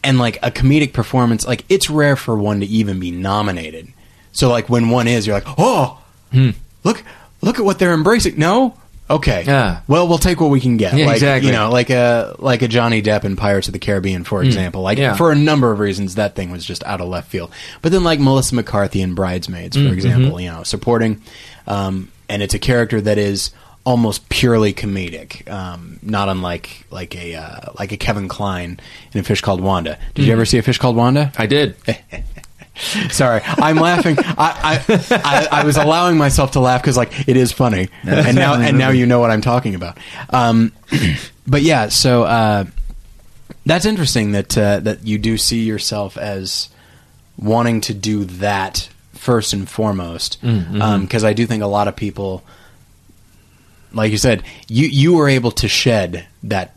and 0.04 0.20
like 0.20 0.38
a 0.44 0.52
comedic 0.52 0.92
performance, 0.92 1.48
like 1.48 1.64
it's 1.70 1.90
rare 1.90 2.16
for 2.18 2.36
one 2.36 2.60
to 2.60 2.66
even 2.66 3.00
be 3.00 3.12
nominated. 3.12 3.88
So 4.34 4.50
like 4.50 4.68
when 4.68 4.90
one 4.90 5.08
is, 5.08 5.26
you're 5.26 5.36
like, 5.38 5.48
oh, 5.58 6.02
look, 6.84 7.04
look 7.44 7.60
at 7.60 7.66
what 7.66 7.80
they're 7.80 7.94
embracing. 7.94 8.38
No, 8.40 8.76
okay, 9.10 9.44
Yeah. 9.46 9.82
Well, 9.88 10.08
we'll 10.08 10.18
take 10.18 10.40
what 10.40 10.50
we 10.50 10.60
can 10.60 10.78
get. 10.78 10.96
Yeah, 10.96 11.06
like, 11.08 11.16
exactly. 11.16 11.48
You 11.52 11.56
know, 11.56 11.70
like 11.70 11.90
a 11.90 12.36
like 12.40 12.62
a 12.62 12.68
Johnny 12.68 13.02
Depp 13.02 13.24
in 13.26 13.36
Pirates 13.36 13.68
of 13.68 13.74
the 13.74 13.80
Caribbean, 13.80 14.24
for 14.24 14.44
example. 14.44 14.82
Like 14.82 14.98
Yeah. 14.98 15.16
for 15.16 15.32
a 15.32 15.36
number 15.36 15.72
of 15.72 15.80
reasons, 15.80 16.16
that 16.16 16.36
thing 16.36 16.52
was 16.52 16.66
just 16.66 16.84
out 16.86 17.02
of 17.02 17.08
left 17.08 17.30
field. 17.30 17.52
But 17.82 17.92
then, 17.92 18.04
like 18.04 18.20
Melissa 18.20 18.56
McCarthy 18.56 19.02
in 19.02 19.14
Bridesmaids, 19.14 19.78
for 19.78 19.94
example, 19.94 20.40
you 20.40 20.50
know, 20.52 20.64
supporting, 20.64 21.22
um, 21.68 22.10
and 22.30 22.42
it's 22.42 22.54
a 22.54 22.60
character 22.60 23.00
that 23.02 23.18
is 23.18 23.52
almost 23.86 24.30
purely 24.30 24.74
comedic, 24.74 25.46
um, 25.52 26.00
not 26.02 26.30
unlike 26.30 26.86
like 26.90 27.16
a 27.18 27.36
uh, 27.36 27.72
like 27.78 27.92
a 27.92 27.98
Kevin 27.98 28.30
Kline 28.30 28.80
in 29.14 29.20
A 29.20 29.24
Fish 29.24 29.42
Called 29.42 29.60
Wanda. 29.60 30.00
Did 30.16 30.26
you 30.26 30.32
ever 30.32 30.46
see 30.46 30.58
A 30.58 30.62
Fish 30.62 30.78
Called 30.78 30.96
Wanda? 30.96 31.34
I 31.38 31.46
did. 31.48 31.76
Sorry, 33.12 33.42
I'm 33.44 33.76
laughing. 33.76 34.16
I, 34.20 34.84
I, 34.88 34.96
I, 35.24 35.48
I 35.62 35.64
was 35.64 35.78
allowing 35.78 36.18
myself 36.18 36.52
to 36.52 36.60
laugh 36.60 36.82
because 36.82 36.98
like 36.98 37.28
it 37.28 37.38
is 37.38 37.52
funny, 37.52 37.90
and 38.04 38.36
now 38.36 38.56
and 38.56 38.78
now 38.78 38.90
you 38.90 39.06
know 39.06 39.20
what 39.20 39.30
I'm 39.30 39.42
talking 39.42 39.76
about. 39.76 39.98
Um, 40.32 40.74
but 41.48 41.62
yeah, 41.62 41.90
so 41.90 42.24
uh, 42.24 42.66
that's 43.66 43.86
interesting 43.86 44.32
that 44.32 44.58
uh, 44.58 44.80
that 44.82 45.06
you 45.06 45.20
do 45.20 45.38
see 45.38 45.62
yourself 45.64 46.18
as 46.18 46.70
wanting 47.38 47.82
to 47.82 47.94
do 47.94 48.24
that 48.26 48.90
first 49.14 49.54
and 49.54 49.70
foremost, 49.70 50.42
because 50.42 51.24
I 51.24 51.34
do 51.34 51.46
think 51.46 51.62
a 51.62 51.68
lot 51.68 51.88
of 51.88 51.96
people, 51.96 52.44
like 53.94 54.12
you 54.12 54.18
said, 54.18 54.44
you 54.68 54.88
you 54.88 55.14
were 55.14 55.30
able 55.30 55.52
to 55.52 55.68
shed 55.68 56.26
that 56.44 56.76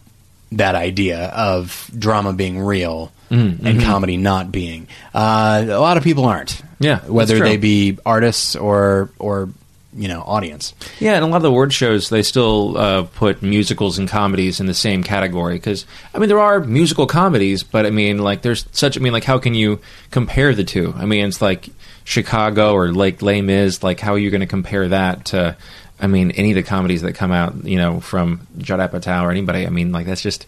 that 0.56 0.74
idea 0.74 1.28
of 1.28 1.90
drama 1.96 2.32
being 2.32 2.58
real 2.58 3.12
and 3.30 3.80
comedy 3.82 4.16
not 4.16 4.52
being. 4.52 4.86
Uh, 5.14 5.64
a 5.68 5.80
lot 5.80 5.96
of 5.96 6.04
people 6.04 6.24
aren't. 6.24 6.62
Yeah, 6.78 7.00
whether 7.06 7.38
they 7.38 7.56
be 7.56 7.98
artists 8.04 8.54
or 8.54 9.10
or 9.18 9.48
you 9.94 10.08
know 10.08 10.22
audience. 10.22 10.74
Yeah, 11.00 11.14
and 11.14 11.24
a 11.24 11.26
lot 11.26 11.38
of 11.38 11.42
the 11.42 11.48
award 11.48 11.72
shows 11.72 12.08
they 12.10 12.22
still 12.22 12.76
uh, 12.76 13.02
put 13.04 13.42
musicals 13.42 13.98
and 13.98 14.08
comedies 14.08 14.60
in 14.60 14.66
the 14.66 14.74
same 14.74 15.02
category 15.02 15.54
because 15.54 15.86
I 16.14 16.18
mean 16.18 16.28
there 16.28 16.40
are 16.40 16.60
musical 16.60 17.06
comedies, 17.06 17.62
but 17.62 17.86
I 17.86 17.90
mean 17.90 18.18
like 18.18 18.42
there's 18.42 18.66
such 18.72 18.96
I 18.98 19.00
mean 19.00 19.12
like 19.12 19.24
how 19.24 19.38
can 19.38 19.54
you 19.54 19.80
compare 20.10 20.54
the 20.54 20.64
two? 20.64 20.92
I 20.96 21.06
mean 21.06 21.26
it's 21.26 21.40
like 21.40 21.68
Chicago 22.04 22.74
or 22.74 22.92
like 22.92 23.22
Les 23.22 23.40
Mis. 23.40 23.82
Like 23.82 24.00
how 24.00 24.12
are 24.12 24.18
you 24.18 24.30
going 24.30 24.42
to 24.42 24.46
compare 24.46 24.88
that 24.88 25.26
to? 25.26 25.56
I 26.00 26.06
mean 26.06 26.30
any 26.32 26.50
of 26.50 26.56
the 26.56 26.62
comedies 26.62 27.02
that 27.02 27.14
come 27.14 27.32
out, 27.32 27.64
you 27.64 27.78
know, 27.78 28.00
from 28.00 28.46
Judd 28.58 28.80
Apatow 28.80 29.22
or 29.22 29.30
anybody. 29.30 29.66
I 29.66 29.70
mean 29.70 29.92
like 29.92 30.06
that's 30.06 30.22
just 30.22 30.46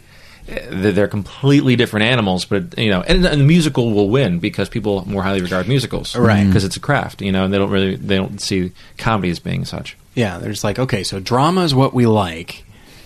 they're 0.70 1.08
completely 1.08 1.76
different 1.76 2.06
animals, 2.06 2.46
but 2.46 2.78
you 2.78 2.90
know, 2.90 3.02
and, 3.02 3.24
and 3.26 3.40
the 3.40 3.44
musical 3.44 3.92
will 3.92 4.08
win 4.08 4.38
because 4.38 4.68
people 4.70 5.06
more 5.06 5.22
highly 5.22 5.42
regard 5.42 5.68
musicals, 5.68 6.16
Right. 6.16 6.46
Because 6.46 6.64
it's 6.64 6.76
a 6.76 6.80
craft, 6.80 7.20
you 7.20 7.32
know, 7.32 7.44
and 7.44 7.52
they 7.52 7.58
don't 7.58 7.70
really 7.70 7.96
they 7.96 8.16
don't 8.16 8.40
see 8.40 8.72
comedy 8.96 9.30
as 9.30 9.38
being 9.38 9.64
such. 9.66 9.96
Yeah, 10.14 10.38
they're 10.38 10.50
just 10.50 10.64
like 10.64 10.78
okay, 10.78 11.02
so 11.02 11.20
drama 11.20 11.62
is 11.64 11.74
what 11.74 11.92
we 11.94 12.06
like, 12.06 12.64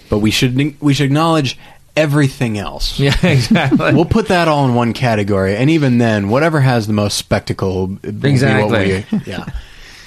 but 0.09 0.19
we 0.19 0.31
should 0.31 0.81
we 0.81 0.95
should 0.95 1.07
acknowledge 1.07 1.59
everything 1.97 2.59
else. 2.59 2.99
Yeah, 3.01 3.15
exactly. 3.27 3.93
We'll 3.93 4.05
put 4.05 4.29
that 4.29 4.47
all 4.49 4.65
in 4.67 4.75
one 4.75 4.93
category, 4.93 5.57
and 5.57 5.69
even 5.69 5.99
then, 5.99 6.29
whatever 6.29 6.61
has 6.61 6.87
the 6.87 6.93
most 6.93 7.19
spectacle, 7.19 7.87
will 7.89 7.97
be 7.97 8.11
what 8.11 8.25
Exactly. 8.25 9.05
we- 9.13 9.19
yeah, 9.27 9.47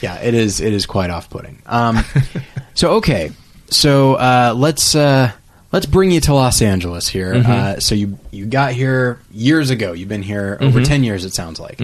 yeah, 0.02 0.16
it 0.22 0.34
is. 0.34 0.62
It 0.62 0.74
is 0.74 0.86
quite 0.86 1.10
off-putting. 1.10 1.62
Um, 1.66 2.04
so 2.74 2.94
okay, 2.96 3.32
so 3.70 4.16
uh, 4.16 4.54
let's 4.56 4.96
uh, 4.96 5.32
let's 5.72 5.86
bring 5.86 6.12
you 6.12 6.20
to 6.22 6.34
Los 6.34 6.62
Angeles 6.62 7.08
here. 7.08 7.34
Mm-hmm. 7.34 7.52
Uh, 7.52 7.80
so 7.80 7.96
you 7.96 8.18
you 8.32 8.46
got 8.46 8.74
here 8.74 9.20
years 9.32 9.70
ago. 9.70 9.94
You've 9.94 10.10
been 10.10 10.24
here 10.24 10.58
over 10.62 10.80
Mm-hmm. 10.80 10.84
ten 10.84 11.04
years. 11.04 11.26
It 11.26 11.34
sounds 11.34 11.60
like, 11.60 11.80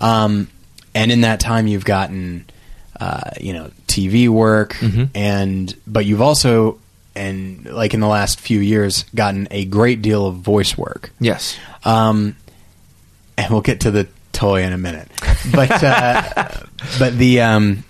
um, 0.00 0.48
and 0.94 1.10
in 1.12 1.22
that 1.22 1.40
time, 1.40 1.66
you've 1.66 1.84
gotten 1.84 2.46
uh, 3.00 3.30
you 3.40 3.52
know 3.52 3.70
TV 3.86 4.28
work, 4.28 4.74
Mm-hmm. 4.74 5.04
and 5.16 5.74
but 5.86 6.04
you've 6.06 6.22
also 6.22 6.78
and 7.16 7.64
like 7.66 7.94
in 7.94 8.00
the 8.00 8.08
last 8.08 8.40
few 8.40 8.58
years 8.58 9.04
gotten 9.14 9.46
a 9.52 9.64
great 9.66 10.02
deal 10.02 10.26
of 10.26 10.36
voice 10.36 10.76
work. 10.76 11.10
yes. 11.20 11.56
Um, 11.84 12.34
and 13.36 13.50
we'll 13.52 13.60
get 13.60 13.80
to 13.80 13.90
the 13.92 14.08
toy 14.44 14.62
in 14.62 14.72
a 14.72 14.78
minute, 14.78 15.08
but 15.52 15.70
uh, 15.82 16.48
but 16.98 17.16
the 17.16 17.40
um, 17.40 17.84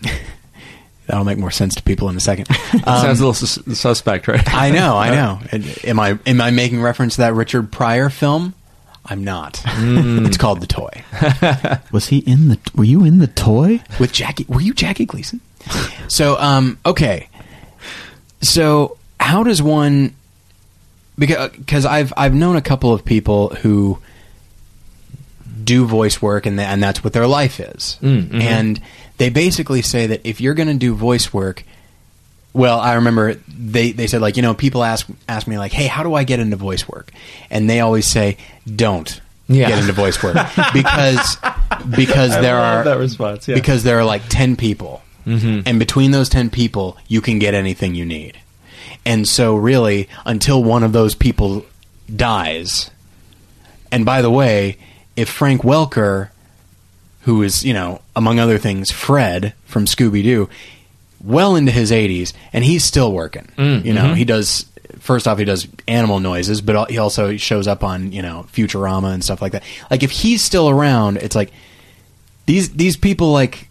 that'll 1.06 1.24
make 1.24 1.38
more 1.38 1.50
sense 1.50 1.74
to 1.74 1.82
people 1.82 2.08
in 2.08 2.16
a 2.16 2.20
second. 2.20 2.48
Um, 2.74 2.80
Sounds 2.84 3.20
a 3.20 3.26
little 3.26 3.34
sus- 3.34 3.78
suspect, 3.78 4.28
right? 4.28 4.54
I 4.54 4.70
know, 4.70 4.96
I 4.96 5.10
know. 5.10 5.40
Am 5.84 5.98
I 6.00 6.18
am 6.26 6.40
I 6.40 6.50
making 6.50 6.80
reference 6.82 7.16
to 7.16 7.22
that 7.22 7.34
Richard 7.34 7.72
Pryor 7.72 8.08
film? 8.08 8.54
I'm 9.06 9.22
not. 9.22 9.62
It's 9.66 10.38
called 10.38 10.62
The 10.62 10.66
Toy 10.66 11.04
Was 11.92 12.06
he 12.06 12.18
in 12.20 12.48
the? 12.48 12.58
Were 12.74 12.84
you 12.84 13.04
in 13.04 13.18
the 13.18 13.26
toy? 13.26 13.82
with 14.00 14.12
Jackie. 14.12 14.46
Were 14.48 14.62
you 14.62 14.72
Jackie 14.72 15.04
Gleason? 15.04 15.42
So, 16.08 16.38
um, 16.38 16.78
okay. 16.86 17.28
So, 18.40 18.96
how 19.20 19.42
does 19.42 19.60
one? 19.62 20.14
Because 21.18 21.50
because 21.50 21.84
I've 21.84 22.14
I've 22.16 22.32
known 22.34 22.56
a 22.56 22.62
couple 22.62 22.94
of 22.94 23.04
people 23.04 23.50
who 23.56 23.98
do 25.62 25.86
voice 25.86 26.20
work 26.22 26.46
and 26.46 26.58
th- 26.58 26.68
and 26.68 26.82
that's 26.82 27.04
what 27.04 27.12
their 27.12 27.26
life 27.26 27.60
is. 27.60 27.98
Mm, 28.02 28.28
mhm. 28.28 28.40
And 28.42 28.80
they 29.18 29.28
basically 29.28 29.82
say 29.82 30.06
that 30.08 30.20
if 30.24 30.40
you're 30.40 30.54
going 30.54 30.68
to 30.68 30.74
do 30.74 30.94
voice 30.94 31.32
work, 31.32 31.62
well, 32.52 32.80
I 32.80 32.94
remember 32.94 33.34
they, 33.48 33.92
they 33.92 34.06
said 34.06 34.20
like 34.20 34.36
you 34.36 34.42
know 34.42 34.54
people 34.54 34.82
ask 34.84 35.06
ask 35.28 35.46
me 35.46 35.58
like, 35.58 35.72
hey, 35.72 35.86
how 35.86 36.02
do 36.02 36.14
I 36.14 36.24
get 36.24 36.40
into 36.40 36.56
voice 36.56 36.88
work? 36.88 37.10
And 37.50 37.68
they 37.68 37.80
always 37.80 38.06
say, 38.06 38.36
don't 38.66 39.20
Yeah. 39.48 39.68
get 39.68 39.78
into 39.78 39.92
voice 39.92 40.22
work 40.22 40.34
because 40.72 41.36
because 41.96 42.30
there 42.40 42.56
are 42.56 42.84
that 42.84 42.98
response. 42.98 43.46
Yeah. 43.48 43.54
because 43.56 43.82
there 43.84 43.98
are 43.98 44.04
like 44.04 44.22
10 44.28 44.56
people 44.56 45.02
and 45.26 45.78
between 45.78 46.10
those 46.10 46.28
10 46.28 46.50
people 46.50 46.98
you 47.08 47.20
can 47.22 47.38
get 47.38 47.54
anything 47.54 47.94
you 47.94 48.04
need 48.04 48.36
and 49.06 49.26
so 49.26 49.54
really 49.56 50.06
until 50.26 50.62
one 50.62 50.82
of 50.82 50.92
those 50.92 51.14
people 51.14 51.64
dies 52.14 52.90
and 53.90 54.04
by 54.04 54.20
the 54.20 54.30
way 54.30 54.76
if 55.16 55.28
frank 55.28 55.62
welker 55.62 56.30
who 57.24 57.42
is, 57.42 57.64
you 57.64 57.72
know, 57.72 58.00
among 58.14 58.38
other 58.38 58.58
things, 58.58 58.90
Fred 58.90 59.54
from 59.64 59.86
Scooby 59.86 60.22
Doo, 60.22 60.48
well 61.22 61.56
into 61.56 61.72
his 61.72 61.90
80s, 61.90 62.34
and 62.52 62.64
he's 62.64 62.84
still 62.84 63.12
working. 63.12 63.48
Mm, 63.56 63.84
you 63.84 63.92
know, 63.94 64.04
mhm. 64.04 64.16
he 64.16 64.24
does. 64.24 64.66
First 64.98 65.26
off, 65.26 65.38
he 65.38 65.44
does 65.44 65.66
animal 65.88 66.20
noises, 66.20 66.60
but 66.60 66.90
he 66.90 66.98
also 66.98 67.36
shows 67.36 67.66
up 67.66 67.82
on 67.82 68.12
you 68.12 68.22
know 68.22 68.46
Futurama 68.52 69.12
and 69.12 69.24
stuff 69.24 69.42
like 69.42 69.52
that. 69.52 69.62
Like 69.90 70.02
if 70.02 70.10
he's 70.10 70.42
still 70.42 70.68
around, 70.68 71.16
it's 71.16 71.34
like 71.34 71.52
these 72.46 72.70
these 72.74 72.96
people 72.96 73.32
like 73.32 73.68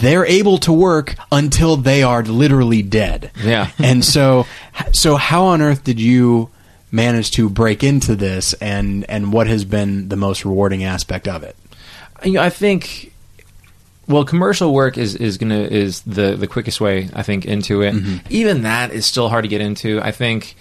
they're 0.00 0.26
able 0.26 0.58
to 0.58 0.72
work 0.72 1.14
until 1.32 1.76
they 1.76 2.02
are 2.02 2.22
literally 2.22 2.82
dead. 2.82 3.30
Yeah. 3.42 3.70
and 3.78 4.04
so 4.04 4.46
so 4.92 5.16
how 5.16 5.44
on 5.44 5.62
earth 5.62 5.82
did 5.82 5.98
you 5.98 6.50
manage 6.96 7.30
to 7.32 7.48
break 7.48 7.84
into 7.84 8.16
this 8.16 8.54
and 8.54 9.04
and 9.08 9.32
what 9.32 9.46
has 9.46 9.64
been 9.64 10.08
the 10.08 10.16
most 10.16 10.44
rewarding 10.44 10.82
aspect 10.82 11.28
of 11.28 11.44
it? 11.44 11.54
you 12.24 12.32
know, 12.32 12.42
I 12.42 12.50
think 12.50 13.12
well, 14.08 14.24
commercial 14.24 14.72
work 14.72 14.98
is 14.98 15.16
is 15.16 15.36
gonna 15.38 15.60
is 15.60 16.02
the 16.02 16.36
the 16.36 16.46
quickest 16.46 16.80
way 16.80 17.08
I 17.12 17.22
think 17.22 17.44
into 17.44 17.82
it. 17.82 17.94
Mm-hmm. 17.94 18.26
Even 18.30 18.62
that 18.62 18.92
is 18.92 19.04
still 19.04 19.28
hard 19.28 19.44
to 19.44 19.48
get 19.48 19.60
into. 19.60 20.00
I 20.00 20.12
think 20.12 20.56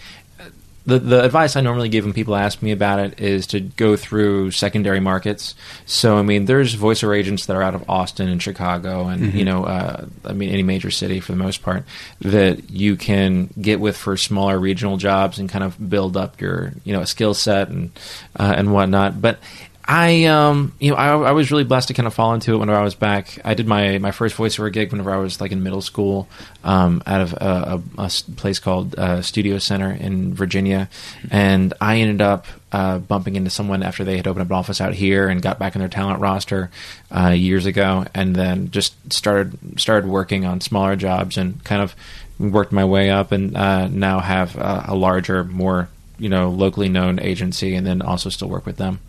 the 0.85 0.99
the 0.99 1.23
advice 1.23 1.55
I 1.55 1.61
normally 1.61 1.89
give 1.89 2.05
when 2.05 2.13
people 2.13 2.35
ask 2.35 2.61
me 2.61 2.71
about 2.71 2.99
it 2.99 3.19
is 3.19 3.47
to 3.47 3.59
go 3.59 3.95
through 3.95 4.51
secondary 4.51 4.99
markets. 4.99 5.55
So 5.85 6.17
I 6.17 6.21
mean, 6.21 6.45
there's 6.45 6.75
voiceover 6.75 7.17
agents 7.17 7.47
that 7.47 7.55
are 7.55 7.63
out 7.63 7.75
of 7.75 7.89
Austin 7.89 8.29
and 8.29 8.41
Chicago, 8.41 9.07
and 9.07 9.33
you 9.33 9.45
know, 9.45 9.65
uh, 9.65 10.05
I 10.23 10.33
mean, 10.33 10.49
any 10.49 10.63
major 10.63 10.91
city 10.91 11.19
for 11.19 11.31
the 11.31 11.37
most 11.37 11.63
part 11.63 11.85
that 12.21 12.69
you 12.69 12.95
can 12.95 13.49
get 13.59 13.79
with 13.79 13.97
for 13.97 14.15
smaller 14.15 14.59
regional 14.59 14.97
jobs 14.97 15.39
and 15.39 15.49
kind 15.49 15.63
of 15.63 15.89
build 15.89 16.15
up 16.15 16.39
your 16.39 16.73
you 16.83 16.93
know 16.93 17.03
skill 17.03 17.33
set 17.33 17.69
and 17.69 17.91
uh, 18.35 18.53
and 18.55 18.71
whatnot. 18.71 19.21
But 19.21 19.39
I, 19.87 20.25
um, 20.25 20.73
you 20.79 20.89
know, 20.89 20.97
I, 20.97 21.29
I 21.29 21.31
was 21.31 21.51
really 21.51 21.63
blessed 21.63 21.89
to 21.89 21.93
kind 21.93 22.07
of 22.07 22.13
fall 22.13 22.33
into 22.33 22.55
it 22.55 22.57
whenever 22.57 22.79
I 22.79 22.83
was 22.83 22.95
back. 22.95 23.39
I 23.45 23.53
did 23.53 23.67
my, 23.67 23.99
my 23.99 24.09
first 24.09 24.35
voiceover 24.35 24.73
gig 24.73 24.91
whenever 24.91 25.13
I 25.13 25.17
was 25.17 25.39
like 25.39 25.51
in 25.51 25.61
middle 25.61 25.81
school, 25.81 26.27
um, 26.63 27.03
out 27.05 27.21
of 27.21 27.33
a, 27.33 27.83
a, 27.97 28.03
a 28.03 28.09
place 28.35 28.57
called 28.57 28.97
uh, 28.97 29.21
Studio 29.21 29.59
Center 29.59 29.91
in 29.91 30.33
Virginia, 30.33 30.89
and 31.29 31.73
I 31.79 31.97
ended 31.97 32.21
up 32.21 32.47
uh, 32.71 32.97
bumping 32.97 33.35
into 33.35 33.51
someone 33.51 33.83
after 33.83 34.03
they 34.03 34.17
had 34.17 34.27
opened 34.27 34.41
up 34.41 34.49
an 34.49 34.55
office 34.55 34.81
out 34.81 34.95
here 34.95 35.29
and 35.29 35.39
got 35.41 35.59
back 35.59 35.75
in 35.75 35.79
their 35.79 35.89
talent 35.89 36.19
roster 36.19 36.71
uh, 37.15 37.29
years 37.29 37.67
ago, 37.67 38.05
and 38.15 38.35
then 38.35 38.71
just 38.71 39.13
started 39.13 39.79
started 39.79 40.09
working 40.09 40.45
on 40.45 40.61
smaller 40.61 40.95
jobs 40.95 41.37
and 41.37 41.63
kind 41.63 41.83
of 41.83 41.95
worked 42.39 42.71
my 42.71 42.85
way 42.85 43.11
up, 43.11 43.31
and 43.31 43.55
uh, 43.55 43.87
now 43.87 44.19
have 44.19 44.57
uh, 44.57 44.83
a 44.87 44.95
larger, 44.95 45.43
more 45.43 45.89
you 46.17 46.29
know 46.29 46.49
locally 46.49 46.89
known 46.89 47.19
agency, 47.19 47.75
and 47.75 47.85
then 47.85 48.01
also 48.01 48.29
still 48.29 48.49
work 48.49 48.65
with 48.65 48.77
them 48.77 48.99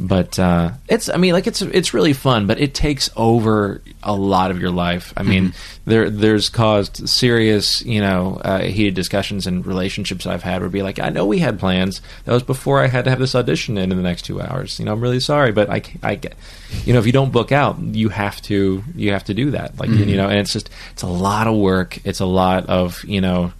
but 0.00 0.38
uh, 0.38 0.70
it's 0.88 1.08
I 1.08 1.16
mean 1.16 1.32
like 1.32 1.48
it's 1.48 1.60
it's 1.60 1.92
really 1.92 2.12
fun, 2.12 2.46
but 2.46 2.60
it 2.60 2.72
takes 2.72 3.10
over 3.16 3.82
a 4.02 4.14
lot 4.14 4.52
of 4.52 4.60
your 4.60 4.70
life. 4.70 5.12
I 5.16 5.24
mean 5.24 5.54
there 5.86 6.08
there's 6.08 6.48
caused 6.48 7.08
serious 7.08 7.82
you 7.84 8.00
know 8.00 8.40
uh, 8.44 8.60
heated 8.60 8.94
discussions 8.94 9.48
and 9.48 9.66
relationships 9.66 10.24
I've 10.24 10.44
had 10.44 10.62
would 10.62 10.70
be 10.70 10.82
like 10.82 11.00
I 11.00 11.08
know 11.08 11.26
we 11.26 11.38
had 11.38 11.58
plans 11.58 12.00
that 12.24 12.32
was 12.32 12.44
before 12.44 12.80
I 12.80 12.86
had 12.86 13.04
to 13.04 13.10
have 13.10 13.18
this 13.18 13.34
audition 13.34 13.76
in 13.76 13.90
in 13.90 13.96
the 13.96 14.04
next 14.04 14.22
two 14.22 14.40
hours. 14.40 14.78
You 14.78 14.84
know 14.84 14.92
I'm 14.92 15.00
really 15.00 15.20
sorry, 15.20 15.50
but 15.50 15.68
I 15.68 15.82
I 16.02 16.14
get 16.14 16.36
you 16.84 16.92
know 16.92 17.00
if 17.00 17.06
you 17.06 17.12
don't 17.12 17.32
book 17.32 17.50
out 17.50 17.80
you 17.80 18.08
have 18.10 18.40
to 18.42 18.84
you 18.94 19.12
have 19.12 19.24
to 19.24 19.34
do 19.34 19.50
that 19.50 19.80
like 19.80 19.90
you 19.90 20.16
know 20.16 20.28
and 20.28 20.38
it's 20.38 20.52
just 20.52 20.70
it's 20.92 21.02
a 21.02 21.08
lot 21.08 21.48
of 21.48 21.56
work. 21.56 21.98
It's 22.04 22.20
a 22.20 22.26
lot 22.26 22.66
of 22.66 23.04
you 23.04 23.20
know. 23.20 23.52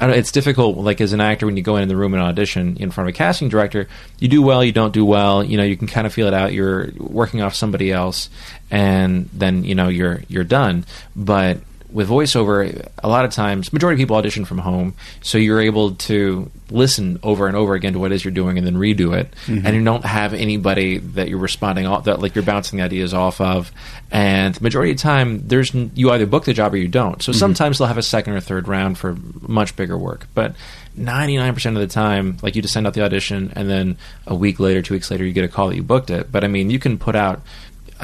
I 0.00 0.06
don't, 0.06 0.16
it's 0.16 0.32
difficult, 0.32 0.78
like 0.78 1.00
as 1.02 1.12
an 1.12 1.20
actor, 1.20 1.44
when 1.44 1.58
you 1.58 1.62
go 1.62 1.76
in 1.76 1.86
the 1.86 1.96
room 1.96 2.14
and 2.14 2.22
audition 2.22 2.78
in 2.78 2.90
front 2.90 3.08
of 3.08 3.14
a 3.14 3.16
casting 3.16 3.50
director, 3.50 3.86
you 4.18 4.28
do 4.28 4.40
well, 4.40 4.64
you 4.64 4.72
don't 4.72 4.94
do 4.94 5.04
well. 5.04 5.44
You 5.44 5.58
know, 5.58 5.62
you 5.62 5.76
can 5.76 5.86
kind 5.86 6.06
of 6.06 6.14
feel 6.14 6.26
it 6.26 6.32
out. 6.32 6.54
You're 6.54 6.90
working 6.96 7.42
off 7.42 7.54
somebody 7.54 7.92
else, 7.92 8.30
and 8.70 9.28
then 9.32 9.62
you 9.64 9.74
know 9.74 9.88
you're 9.88 10.22
you're 10.28 10.44
done. 10.44 10.86
But 11.14 11.58
with 11.92 12.08
voiceover, 12.08 12.88
a 12.98 13.08
lot 13.08 13.24
of 13.24 13.32
times, 13.32 13.72
majority 13.72 14.00
of 14.00 14.06
people 14.06 14.16
audition 14.16 14.44
from 14.44 14.58
home, 14.58 14.94
so 15.22 15.38
you're 15.38 15.60
able 15.60 15.94
to 15.96 16.50
listen 16.70 17.18
over 17.22 17.46
and 17.46 17.56
over 17.56 17.74
again 17.74 17.92
to 17.94 17.98
what 17.98 18.12
it 18.12 18.14
is 18.14 18.24
you're 18.24 18.32
doing 18.32 18.58
and 18.58 18.66
then 18.66 18.76
redo 18.76 19.16
it, 19.16 19.32
mm-hmm. 19.46 19.66
and 19.66 19.76
you 19.76 19.84
don't 19.84 20.04
have 20.04 20.34
anybody 20.34 20.98
that 20.98 21.28
you're 21.28 21.38
responding 21.38 21.86
off 21.86 22.04
that 22.04 22.20
like 22.20 22.34
you're 22.34 22.44
bouncing 22.44 22.80
ideas 22.80 23.12
off 23.12 23.40
of. 23.40 23.72
And 24.10 24.54
the 24.54 24.62
majority 24.62 24.92
of 24.92 24.98
the 24.98 25.02
time, 25.02 25.46
there's 25.46 25.74
you 25.74 26.10
either 26.10 26.26
book 26.26 26.44
the 26.44 26.52
job 26.52 26.74
or 26.74 26.76
you 26.76 26.88
don't. 26.88 27.22
So 27.22 27.32
mm-hmm. 27.32 27.38
sometimes 27.38 27.78
they'll 27.78 27.88
have 27.88 27.98
a 27.98 28.02
second 28.02 28.34
or 28.34 28.40
third 28.40 28.68
round 28.68 28.98
for 28.98 29.16
much 29.40 29.76
bigger 29.76 29.98
work, 29.98 30.26
but 30.34 30.54
99% 30.98 31.66
of 31.68 31.74
the 31.74 31.86
time, 31.86 32.36
like 32.42 32.56
you 32.56 32.62
just 32.62 32.74
send 32.74 32.86
out 32.86 32.94
the 32.94 33.02
audition, 33.02 33.52
and 33.54 33.68
then 33.68 33.96
a 34.26 34.34
week 34.34 34.58
later, 34.60 34.82
two 34.82 34.94
weeks 34.94 35.10
later, 35.10 35.24
you 35.24 35.32
get 35.32 35.44
a 35.44 35.48
call 35.48 35.68
that 35.68 35.76
you 35.76 35.82
booked 35.82 36.10
it. 36.10 36.30
But 36.30 36.44
I 36.44 36.48
mean, 36.48 36.70
you 36.70 36.78
can 36.78 36.98
put 36.98 37.14
out 37.14 37.42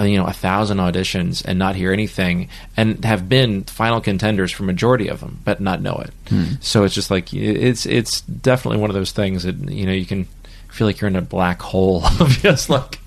you 0.01 0.17
know 0.19 0.27
a 0.27 0.33
thousand 0.33 0.79
auditions 0.79 1.45
and 1.45 1.59
not 1.59 1.75
hear 1.77 1.93
anything 1.93 2.49
and 2.77 3.05
have 3.05 3.29
been 3.29 3.65
final 3.65 4.01
contenders 4.01 4.53
for 4.53 4.63
majority 4.65 5.09
of 5.09 5.21
them 5.21 5.39
but 5.45 5.61
not 5.61 5.81
know 5.81 5.95
it 6.05 6.13
so 6.61 6.85
it's 6.85 6.95
just 6.95 7.11
like 7.11 7.33
it's 7.33 7.87
it's 7.87 8.21
definitely 8.23 8.81
one 8.81 8.91
of 8.91 8.95
those 8.95 9.13
things 9.13 9.45
that 9.45 9.57
you 9.71 9.87
know 9.87 9.93
you 9.93 10.05
can 10.07 10.27
feel 10.69 10.87
like 10.87 11.01
you're 11.01 11.09
in 11.09 11.17
a 11.17 11.23
black 11.23 11.63
hole 11.63 12.05
of 12.21 12.29
just 12.43 12.69
like 12.69 12.99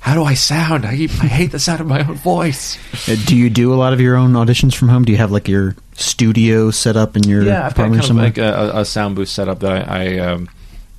how 0.00 0.14
do 0.14 0.24
I 0.24 0.34
sound? 0.34 0.84
I, 0.84 0.90
I 0.90 1.28
hate 1.28 1.52
the 1.52 1.60
sound 1.60 1.80
of 1.80 1.86
my 1.86 2.00
own 2.00 2.16
voice. 2.16 2.76
Uh, 3.08 3.14
Do 3.24 3.36
you 3.36 3.48
do 3.48 3.72
a 3.72 3.76
lot 3.76 3.92
of 3.92 4.00
your 4.00 4.16
own 4.16 4.32
auditions 4.32 4.74
from 4.74 4.88
home? 4.88 5.04
Do 5.04 5.12
you 5.12 5.18
have 5.18 5.30
like 5.30 5.46
your 5.46 5.76
studio 5.92 6.72
set 6.72 6.96
up 6.96 7.16
in 7.16 7.22
your 7.22 7.44
Yeah, 7.44 7.66
I've 7.66 7.74
got 7.76 7.86
apartment 7.86 8.02
kind 8.02 8.10
or 8.18 8.20
of 8.20 8.26
like 8.26 8.38
a, 8.74 8.80
a 8.80 8.84
sound 8.84 9.14
booth 9.14 9.28
set 9.28 9.48
up 9.48 9.60
that 9.60 9.88
I, 9.88 10.16
I 10.16 10.18
um, 10.18 10.48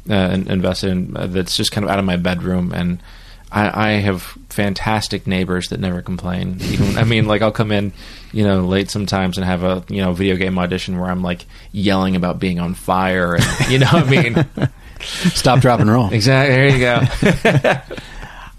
uh, 0.09 0.13
in- 0.13 0.49
invested 0.49 0.91
in. 0.91 1.17
Uh, 1.17 1.27
that's 1.27 1.57
just 1.57 1.73
kind 1.73 1.83
of 1.83 1.91
out 1.91 1.99
of 1.99 2.05
my 2.05 2.15
bedroom, 2.15 2.71
and 2.71 3.03
I, 3.53 3.89
I 3.89 3.91
have 3.99 4.23
fantastic 4.49 5.27
neighbors 5.27 5.69
that 5.69 5.79
never 5.79 6.01
complain. 6.01 6.57
Even, 6.61 6.97
I 6.97 7.03
mean, 7.03 7.27
like 7.27 7.41
I'll 7.41 7.51
come 7.51 7.71
in, 7.71 7.93
you 8.31 8.43
know, 8.43 8.61
late 8.61 8.89
sometimes 8.89 9.37
and 9.37 9.45
have 9.45 9.63
a 9.63 9.83
you 9.89 10.01
know 10.01 10.13
video 10.13 10.35
game 10.35 10.57
audition 10.57 10.99
where 10.99 11.09
I'm 11.09 11.21
like 11.21 11.45
yelling 11.71 12.15
about 12.15 12.39
being 12.39 12.59
on 12.59 12.73
fire, 12.73 13.35
and 13.35 13.45
you 13.69 13.79
know, 13.79 13.87
what 13.91 14.07
I 14.07 14.09
mean, 14.09 14.45
Stop, 14.99 15.59
drop, 15.59 15.79
and 15.79 15.91
roll. 15.91 16.11
exactly. 16.11 16.55
There 16.55 16.69
you 16.69 16.79
go. 16.79 17.81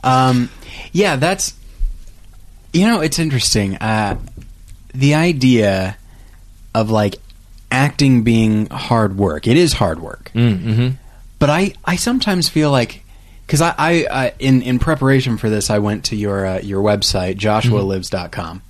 Um, 0.05 0.51
yeah, 0.93 1.17
that's 1.17 1.55
you 2.75 2.87
know, 2.87 3.01
it's 3.01 3.19
interesting. 3.19 3.77
Uh, 3.77 4.19
the 4.93 5.15
idea 5.15 5.97
of 6.75 6.91
like 6.91 7.17
acting 7.71 8.23
being 8.23 8.67
hard 8.67 9.17
work. 9.17 9.47
It 9.47 9.57
is 9.57 9.73
hard 9.73 10.01
work, 10.01 10.31
mm-hmm. 10.35 10.97
but 11.39 11.49
I 11.49 11.73
I 11.87 11.97
sometimes 11.97 12.51
feel 12.51 12.71
like 12.71 13.04
because 13.47 13.61
I, 13.61 13.75
I, 13.77 14.07
I 14.11 14.33
in 14.39 14.63
in 14.63 14.79
preparation 14.79 15.37
for 15.37 15.51
this, 15.51 15.71
I 15.71 15.79
went 15.79 16.07
to 16.07 16.17
your 16.17 16.47
uh, 16.47 16.61
your 16.61 16.83
website 16.83 17.37
joshualives.com. 17.37 18.63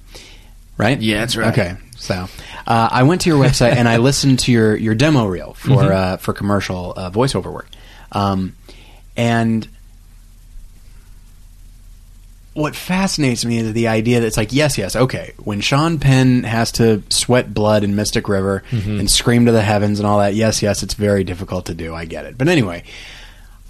Right? 0.76 1.00
Yeah, 1.00 1.20
that's 1.20 1.36
right. 1.36 1.52
Okay, 1.52 1.76
so 1.96 2.26
uh, 2.66 2.88
I 2.90 3.04
went 3.04 3.20
to 3.22 3.30
your 3.30 3.42
website 3.42 3.76
and 3.76 3.88
I 3.88 3.96
listened 3.98 4.40
to 4.40 4.52
your, 4.52 4.74
your 4.76 4.96
demo 4.96 5.26
reel 5.26 5.54
for 5.54 5.92
uh, 5.92 6.16
for 6.16 6.32
commercial 6.32 6.94
uh, 6.96 7.10
voiceover 7.10 7.52
work, 7.52 7.68
um, 8.10 8.56
and 9.16 9.68
what 12.54 12.76
fascinates 12.76 13.44
me 13.44 13.58
is 13.58 13.72
the 13.72 13.88
idea 13.88 14.20
that 14.20 14.26
it's 14.26 14.36
like 14.36 14.52
yes, 14.52 14.78
yes, 14.78 14.96
okay. 14.96 15.32
When 15.38 15.60
Sean 15.60 15.98
Penn 16.00 16.44
has 16.44 16.72
to 16.72 17.02
sweat 17.08 17.54
blood 17.54 17.84
in 17.84 17.94
Mystic 17.94 18.28
River 18.28 18.62
and 18.70 19.10
scream 19.10 19.46
to 19.46 19.52
the 19.52 19.62
heavens 19.62 19.98
and 20.00 20.06
all 20.06 20.18
that, 20.20 20.34
yes, 20.34 20.62
yes, 20.62 20.82
it's 20.82 20.94
very 20.94 21.24
difficult 21.24 21.66
to 21.66 21.74
do. 21.74 21.94
I 21.94 22.04
get 22.04 22.26
it, 22.26 22.36
but 22.38 22.48
anyway, 22.48 22.84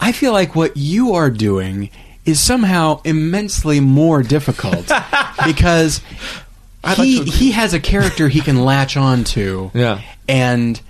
I 0.01 0.13
feel 0.13 0.33
like 0.33 0.55
what 0.55 0.77
you 0.77 1.15
are 1.15 1.31
doing 1.31 1.91
is 2.25 2.41
somehow 2.41 3.01
immensely 3.05 3.81
more 3.81 4.23
difficult 4.23 4.91
because 5.47 6.01
I'd 6.83 6.99
like 6.99 7.07
he 7.07 7.25
to 7.25 7.31
he 7.31 7.51
has 7.53 7.75
a 7.75 7.81
character 7.81 8.29
he 8.29 8.41
can 8.41 8.65
latch 8.65 8.97
on 8.97 9.25
to, 9.25 9.71
Yeah. 9.75 10.01
and 10.29 10.81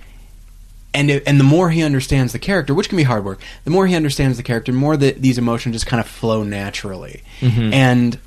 and 0.93 1.09
it- 1.11 1.23
and 1.27 1.39
the 1.39 1.43
more 1.43 1.69
he 1.69 1.83
understands 1.83 2.31
the 2.33 2.39
character, 2.39 2.73
which 2.73 2.87
can 2.89 2.95
be 2.97 3.03
hard 3.03 3.25
work, 3.25 3.41
the 3.65 3.71
more 3.71 3.85
he 3.87 3.95
understands 3.95 4.37
the 4.37 4.43
character, 4.43 4.71
the 4.71 4.77
more 4.77 4.95
that 4.97 5.21
these 5.21 5.37
emotions 5.37 5.75
just 5.75 5.85
kind 5.87 5.99
of 5.99 6.07
flow 6.07 6.43
naturally, 6.43 7.21
Mm-hmm. 7.41 7.73
and. 7.73 8.19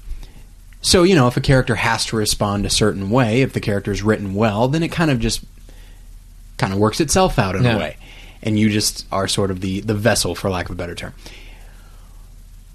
So 0.81 1.03
you 1.03 1.17
know, 1.17 1.27
if 1.27 1.37
a 1.37 1.41
character 1.41 1.75
has 1.75 2.05
to 2.07 2.17
respond 2.17 2.65
a 2.65 2.71
certain 2.71 3.11
way, 3.11 3.43
if 3.43 3.53
the 3.53 3.59
character 3.59 3.91
is 3.91 4.01
written 4.01 4.33
well, 4.37 4.69
then 4.69 4.85
it 4.85 4.93
kind 4.93 5.11
of 5.11 5.19
just 5.19 5.45
kind 6.57 6.73
of 6.73 6.79
works 6.79 7.01
itself 7.01 7.37
out 7.37 7.57
in 7.57 7.65
Yeah. 7.65 7.75
a 7.75 7.79
way, 7.79 7.97
and 8.43 8.59
you 8.59 8.71
just 8.71 9.07
are 9.13 9.29
sort 9.29 9.51
of 9.51 9.61
the 9.61 9.81
the 9.81 9.95
vessel, 9.95 10.35
for 10.35 10.51
lack 10.51 10.67
of 10.67 10.73
a 10.73 10.75
better 10.77 10.95
term. 10.95 11.15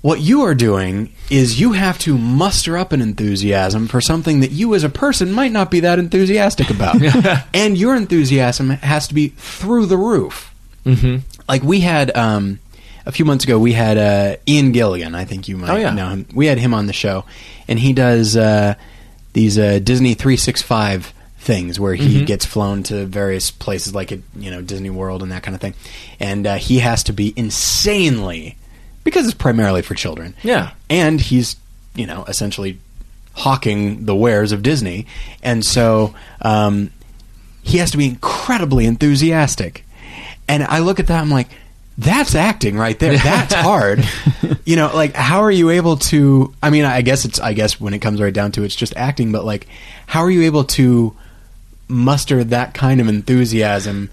What 0.01 0.19
you 0.19 0.41
are 0.41 0.53
doing 0.53 1.13
is 1.29 1.61
you 1.61 1.71
have 1.71 1.97
to 1.99 2.17
muster 2.17 2.77
up 2.77 2.91
an 2.91 3.01
enthusiasm 3.01 3.87
for 3.87 4.01
something 4.01 4.41
that 4.41 4.51
you 4.51 4.75
as 4.75 4.83
a 4.83 4.89
person 4.89 5.31
might 5.31 5.53
not 5.53 5.71
be 5.71 5.79
that 5.79 5.97
enthusiastic 5.97 6.69
about. 6.69 6.97
and 7.53 7.77
your 7.77 7.95
enthusiasm 7.95 8.71
has 8.71 9.07
to 9.07 9.13
be 9.13 9.29
through 9.29 9.85
the 9.85 9.95
roof. 9.95 10.53
Mm-hmm. 10.85 11.19
Like 11.47 11.63
we 11.63 11.79
had 11.79 12.13
um, 12.17 12.59
a 13.05 13.13
few 13.13 13.23
months 13.23 13.45
ago, 13.45 13.57
we 13.57 13.71
had 13.71 13.97
uh, 13.97 14.35
Ian 14.45 14.73
Gilligan. 14.73 15.15
I 15.15 15.23
think 15.23 15.47
you 15.47 15.55
might 15.55 15.69
Oh, 15.69 15.75
yeah. 15.77 15.93
know 15.93 16.09
him. 16.09 16.25
We 16.33 16.47
had 16.47 16.57
him 16.57 16.73
on 16.73 16.87
the 16.87 16.93
show, 16.93 17.23
and 17.69 17.79
he 17.79 17.93
does 17.93 18.35
uh, 18.35 18.75
these 19.31 19.57
uh, 19.57 19.79
Disney 19.79 20.15
three 20.15 20.35
six 20.35 20.61
five 20.61 21.13
things 21.43 21.79
where 21.79 21.93
he 21.93 22.15
Mm-hmm. 22.17 22.25
gets 22.25 22.45
flown 22.45 22.83
to 22.83 23.05
various 23.05 23.51
places 23.51 23.93
like 23.93 24.11
at 24.11 24.19
you 24.35 24.49
know 24.49 24.61
Disney 24.61 24.89
World 24.89 25.21
and 25.23 25.31
that 25.31 25.43
kind 25.43 25.53
of 25.55 25.61
thing, 25.61 25.73
and 26.19 26.47
uh, 26.47 26.55
he 26.55 26.79
has 26.79 27.03
to 27.03 27.13
be 27.13 27.33
insanely 27.35 28.57
because 29.03 29.25
it's 29.25 29.33
primarily 29.35 29.81
for 29.81 29.93
children. 29.95 30.35
Yeah. 30.43 30.71
and 30.89 31.19
he's 31.19 31.55
you 31.95 32.07
know, 32.07 32.23
essentially 32.27 32.79
hawking 33.35 34.05
the 34.05 34.15
wares 34.15 34.51
of 34.51 34.63
Disney, 34.63 35.05
and 35.43 35.63
so 35.65 36.13
um, 36.41 36.89
he 37.61 37.77
has 37.77 37.91
to 37.91 37.97
be 37.97 38.05
incredibly 38.05 38.85
enthusiastic. 38.85 39.85
And 40.47 40.63
I 40.63 40.79
look 40.79 40.99
at 40.99 41.07
that, 41.07 41.21
I'm 41.21 41.29
like, 41.29 41.47
that's 41.97 42.33
acting 42.35 42.75
right 42.77 42.97
there. 42.99 43.17
That's 43.17 43.53
hard. 43.53 44.03
you 44.65 44.75
know, 44.75 44.91
like 44.93 45.13
how 45.13 45.41
are 45.41 45.51
you 45.51 45.69
able 45.69 45.97
to? 45.97 46.51
I 46.63 46.69
mean, 46.71 46.85
I 46.85 47.01
guess 47.03 47.23
it's. 47.25 47.39
I 47.39 47.53
guess 47.53 47.79
when 47.79 47.93
it 47.93 47.99
comes 47.99 48.19
right 48.19 48.33
down 48.33 48.51
to 48.53 48.63
it, 48.63 48.65
it's 48.65 48.75
just 48.75 48.95
acting. 48.95 49.31
But 49.31 49.45
like, 49.45 49.67
how 50.07 50.21
are 50.21 50.31
you 50.31 50.41
able 50.43 50.63
to 50.63 51.15
muster 51.87 52.43
that 52.43 52.73
kind 52.73 52.99
of 53.01 53.07
enthusiasm 53.07 54.09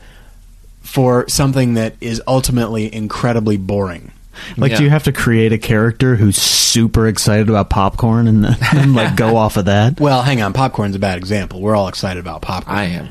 for 0.82 1.28
something 1.28 1.74
that 1.74 1.94
is 2.00 2.20
ultimately 2.26 2.92
incredibly 2.92 3.56
boring? 3.56 4.12
Like, 4.56 4.70
Yeah. 4.72 4.78
do 4.78 4.84
you 4.84 4.90
have 4.90 5.02
to 5.04 5.12
create 5.12 5.52
a 5.52 5.58
character 5.58 6.16
who's 6.16 6.36
super 6.36 7.06
excited 7.06 7.48
about 7.50 7.68
popcorn 7.68 8.26
and 8.26 8.44
then 8.44 8.56
and, 8.72 8.94
like 8.94 9.14
go 9.16 9.36
off 9.36 9.56
of 9.56 9.66
that? 9.66 10.00
Well, 10.00 10.22
hang 10.22 10.40
on. 10.40 10.52
Popcorn's 10.52 10.96
a 10.96 10.98
bad 10.98 11.18
example. 11.18 11.60
We're 11.60 11.76
all 11.76 11.88
excited 11.88 12.20
about 12.20 12.40
popcorn. 12.42 12.76
I 12.76 12.84
am. 12.84 13.08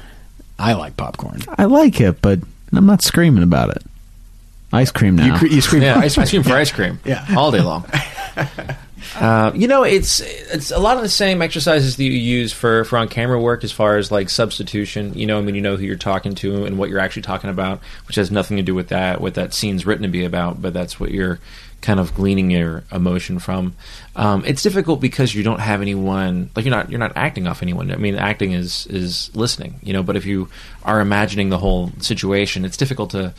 I 0.57 0.73
like 0.73 0.97
popcorn. 0.97 1.41
I 1.57 1.65
like 1.65 2.01
it, 2.01 2.21
but 2.21 2.39
I'm 2.73 2.85
not 2.85 3.01
screaming 3.03 3.43
about 3.43 3.69
it. 3.69 3.83
Ice 4.73 4.91
cream 4.91 5.15
now. 5.15 5.25
You, 5.25 5.33
cre- 5.33 5.47
you 5.47 5.61
scream 5.61 5.81
Yeah, 5.83 5.97
ice 5.99 6.15
cream 6.15 6.43
for 6.43 6.53
ice 6.53 6.71
cream. 6.71 6.99
Yeah. 7.05 7.25
all 7.35 7.51
day 7.51 7.61
long. 7.61 7.85
Uh, 9.15 9.51
you 9.55 9.67
know, 9.67 9.83
it's 9.83 10.19
it's 10.21 10.71
a 10.71 10.79
lot 10.79 10.97
of 10.97 11.03
the 11.03 11.09
same 11.09 11.41
exercises 11.41 11.97
that 11.97 12.03
you 12.03 12.11
use 12.11 12.53
for, 12.53 12.83
for 12.85 12.97
on 12.97 13.07
camera 13.07 13.39
work 13.39 13.63
as 13.63 13.71
far 13.71 13.97
as 13.97 14.11
like 14.11 14.29
substitution. 14.29 15.13
You 15.13 15.25
know, 15.25 15.37
I 15.37 15.41
mean, 15.41 15.55
you 15.55 15.61
know 15.61 15.77
who 15.77 15.85
you're 15.85 15.95
talking 15.95 16.35
to 16.35 16.65
and 16.65 16.77
what 16.77 16.89
you're 16.89 16.99
actually 16.99 17.23
talking 17.23 17.49
about, 17.49 17.79
which 18.07 18.15
has 18.15 18.31
nothing 18.31 18.57
to 18.57 18.63
do 18.63 18.75
with 18.75 18.89
that 18.89 19.21
what 19.21 19.35
that 19.35 19.53
scene's 19.53 19.85
written 19.85 20.03
to 20.03 20.09
be 20.09 20.25
about, 20.25 20.61
but 20.61 20.73
that's 20.73 20.99
what 20.99 21.11
you're 21.11 21.39
kind 21.81 21.99
of 21.99 22.13
gleaning 22.13 22.51
your 22.51 22.83
emotion 22.91 23.39
from. 23.39 23.75
Um, 24.15 24.43
it's 24.45 24.61
difficult 24.61 24.99
because 24.99 25.33
you 25.33 25.43
don't 25.43 25.59
have 25.59 25.81
anyone 25.81 26.49
like 26.55 26.65
you're 26.65 26.75
not 26.75 26.89
you're 26.89 26.99
not 26.99 27.13
acting 27.15 27.47
off 27.47 27.61
anyone. 27.61 27.91
I 27.91 27.95
mean, 27.95 28.15
acting 28.15 28.51
is 28.53 28.85
is 28.87 29.33
listening. 29.35 29.79
You 29.81 29.93
know, 29.93 30.03
but 30.03 30.15
if 30.15 30.25
you 30.25 30.49
are 30.83 30.99
imagining 30.99 31.49
the 31.49 31.57
whole 31.57 31.91
situation, 31.99 32.65
it's 32.65 32.77
difficult 32.77 33.11
to 33.11 33.33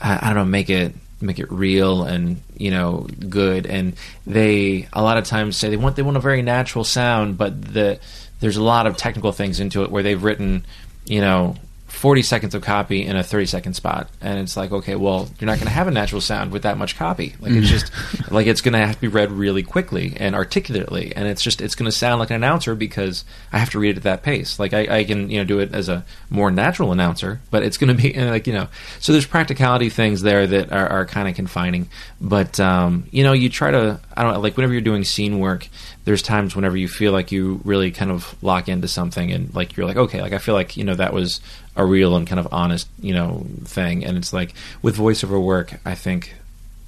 I 0.00 0.18
I 0.22 0.26
don't 0.28 0.36
know 0.36 0.44
make 0.44 0.70
it 0.70 0.94
make 1.22 1.38
it 1.38 1.50
real 1.50 2.04
and 2.04 2.42
you 2.56 2.70
know 2.70 3.06
good. 3.28 3.66
And 3.66 3.94
they 4.26 4.88
a 4.92 5.02
lot 5.02 5.18
of 5.18 5.24
times 5.24 5.56
say 5.56 5.70
they 5.70 5.76
want 5.76 5.96
they 5.96 6.02
want 6.02 6.16
a 6.16 6.20
very 6.20 6.42
natural 6.42 6.84
sound 6.84 7.38
but 7.38 7.72
the 7.72 7.98
there's 8.40 8.56
a 8.56 8.62
lot 8.62 8.86
of 8.86 8.96
technical 8.96 9.32
things 9.32 9.60
into 9.60 9.82
it 9.82 9.90
where 9.90 10.02
they've 10.02 10.22
written 10.22 10.64
you 11.06 11.20
know 11.20 11.56
40 11.92 12.22
seconds 12.22 12.54
of 12.54 12.62
copy 12.62 13.04
in 13.04 13.16
a 13.16 13.22
30 13.22 13.46
second 13.46 13.74
spot. 13.74 14.08
And 14.20 14.38
it's 14.38 14.56
like 14.56 14.72
okay 14.72 14.96
well 14.96 15.28
you're 15.38 15.46
not 15.46 15.58
going 15.58 15.66
to 15.66 15.72
have 15.72 15.86
a 15.86 15.90
natural 15.90 16.20
sound 16.20 16.50
with 16.50 16.62
that 16.62 16.78
much 16.78 16.96
copy. 16.96 17.34
Like 17.38 17.52
it's 17.52 17.68
just 17.68 17.92
like 18.30 18.46
it's 18.46 18.60
going 18.60 18.72
to 18.72 18.78
have 18.78 18.96
to 18.96 19.00
be 19.00 19.08
read 19.08 19.30
really 19.30 19.62
quickly 19.62 20.14
and 20.16 20.34
articulately. 20.34 21.14
And 21.14 21.28
it's 21.28 21.42
just 21.42 21.60
it's 21.60 21.74
going 21.74 21.90
to 21.90 21.96
sound 21.96 22.18
like 22.18 22.30
an 22.30 22.36
announcer 22.36 22.74
because 22.74 23.24
i 23.52 23.58
have 23.58 23.70
to 23.70 23.78
read 23.78 23.90
it 23.90 23.98
at 23.98 24.02
that 24.04 24.22
pace. 24.22 24.58
Like 24.58 24.72
i, 24.72 24.98
I 24.98 25.04
can 25.04 25.30
you 25.30 25.38
know 25.38 25.44
do 25.44 25.60
it 25.60 25.74
as 25.74 25.88
a 25.88 26.04
more 26.30 26.50
natural 26.50 26.92
announcer 26.92 27.40
but 27.50 27.62
it's 27.62 27.76
going 27.76 27.94
to 27.94 28.02
be 28.02 28.12
like 28.20 28.46
you 28.46 28.52
know. 28.52 28.68
So 29.00 29.12
there's 29.12 29.26
practicality 29.26 29.90
things 29.90 30.22
there 30.22 30.46
that 30.46 30.72
are, 30.72 30.88
are 30.88 31.06
kind 31.06 31.28
of 31.28 31.34
confining. 31.34 31.88
But 32.20 32.58
um, 32.58 33.04
you 33.10 33.22
know 33.22 33.32
you 33.32 33.48
try 33.48 33.70
to 33.70 34.00
i 34.16 34.22
don't 34.22 34.32
know 34.32 34.40
like 34.40 34.56
whenever 34.56 34.72
you're 34.72 34.82
doing 34.82 35.04
scene 35.04 35.38
work 35.38 35.68
there's 36.04 36.22
times 36.22 36.56
whenever 36.56 36.76
you 36.76 36.88
feel 36.88 37.12
like 37.12 37.30
you 37.30 37.60
really 37.64 37.90
kind 37.90 38.10
of 38.10 38.36
lock 38.42 38.68
into 38.68 38.88
something 38.88 39.30
and 39.30 39.54
like 39.54 39.76
you're 39.76 39.86
like 39.86 39.96
okay 39.96 40.20
like 40.20 40.32
i 40.32 40.38
feel 40.38 40.54
like 40.54 40.76
you 40.76 40.84
know 40.84 40.94
that 40.94 41.12
was 41.12 41.40
a 41.76 41.84
real 41.84 42.16
and 42.16 42.26
kind 42.26 42.40
of 42.40 42.48
honest 42.52 42.88
you 43.00 43.14
know 43.14 43.46
thing 43.64 44.04
and 44.04 44.16
it's 44.16 44.32
like 44.32 44.52
with 44.82 44.96
voiceover 44.96 45.42
work 45.42 45.74
i 45.84 45.94
think 45.94 46.34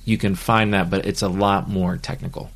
you 0.04 0.18
can 0.18 0.34
find 0.34 0.74
that 0.74 0.90
but 0.90 1.06
it's 1.06 1.22
a 1.22 1.28
lot 1.28 1.68
more 1.68 1.96
technical 1.96 2.50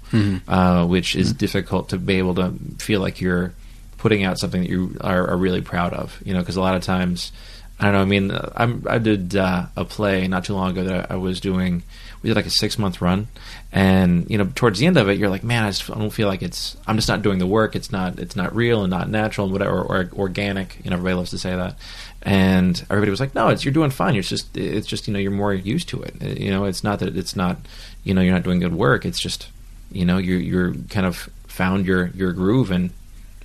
uh, 0.49 0.87
which 0.87 1.15
is 1.15 1.33
difficult 1.33 1.91
to 1.91 1.99
be 1.99 2.15
able 2.17 2.35
to 2.35 2.53
feel 2.79 3.01
like 3.01 3.21
you're 3.21 3.53
putting 3.97 4.25
out 4.25 4.39
something 4.39 4.63
that 4.63 4.71
you 4.71 4.97
are, 5.01 5.29
are 5.29 5.37
really 5.37 5.61
proud 5.63 5.93
of 5.93 6.21
you 6.25 6.35
know 6.35 6.41
because 6.41 6.57
a 6.57 6.61
lot 6.61 6.75
of 6.75 6.83
times 6.83 7.33
I 7.81 7.85
don't 7.85 7.93
know. 7.93 8.01
I 8.01 8.05
mean, 8.07 8.39
I'm, 8.57 8.85
I 8.89 8.99
did 8.99 9.37
uh, 9.37 9.67
a 9.77 9.85
play 9.85 10.27
not 10.27 10.45
too 10.45 10.55
long 10.55 10.71
ago 10.71 10.85
that 10.85 11.13
I 11.13 11.17
was 11.17 11.41
doing. 11.41 11.85
We 12.23 12.29
did 12.31 12.37
like 12.37 12.47
a 12.47 12.51
six 12.51 12.79
month 12.79 13.01
run, 13.01 13.29
and 13.73 14.29
you 14.31 14.39
know, 14.39 14.51
towards 14.55 14.79
the 14.79 14.87
end 14.87 14.97
of 14.97 15.09
it, 15.09 15.19
you're 15.19 15.29
like, 15.29 15.45
man, 15.45 15.65
I, 15.65 15.71
just, 15.71 15.89
I 15.91 15.95
don't 15.95 16.11
feel 16.11 16.27
like 16.29 16.43
it's. 16.43 16.77
I'm 16.87 16.97
just 16.97 17.09
not 17.09 17.23
doing 17.23 17.39
the 17.39 17.47
work. 17.47 17.77
It's 17.77 17.93
not. 17.93 18.19
It's 18.19 18.35
not 18.37 18.55
real 18.55 18.83
and 18.83 18.91
not 18.91 19.09
natural 19.09 19.47
and 19.47 19.53
whatever 19.53 19.81
or 19.81 20.11
organic. 20.15 20.81
You 20.85 20.91
know, 20.91 20.97
everybody 20.97 21.15
loves 21.15 21.31
to 21.31 21.39
say 21.39 21.55
that, 21.55 21.77
and 22.23 22.85
everybody 22.91 23.11
was 23.11 23.21
like, 23.21 23.35
no, 23.35 23.49
it's 23.49 23.65
you're 23.65 23.75
doing 23.75 23.91
fine. 23.91 24.17
It's 24.17 24.29
just. 24.29 24.57
It's 24.57 24.87
just 24.87 25.07
you 25.07 25.13
know 25.13 25.21
you're 25.21 25.31
more 25.31 25.55
used 25.55 25.89
to 25.91 26.03
it. 26.03 26.15
Uh, 26.23 26.27
You 26.27 26.51
know, 26.51 26.65
it's 26.65 26.83
not 26.83 26.99
that 27.01 27.17
it's 27.17 27.37
not. 27.37 27.59
You 28.05 28.15
know, 28.15 28.21
you're 28.21 28.35
not 28.35 28.43
doing 28.43 28.59
good 28.61 28.75
work. 28.75 29.05
It's 29.05 29.21
just 29.21 29.49
you 29.93 30.05
know 30.05 30.19
you're 30.19 30.41
you're 30.41 30.75
kind 30.91 31.07
of 31.07 31.29
found 31.47 31.87
your 31.87 32.09
your 32.09 32.33
groove 32.33 32.71
and 32.71 32.91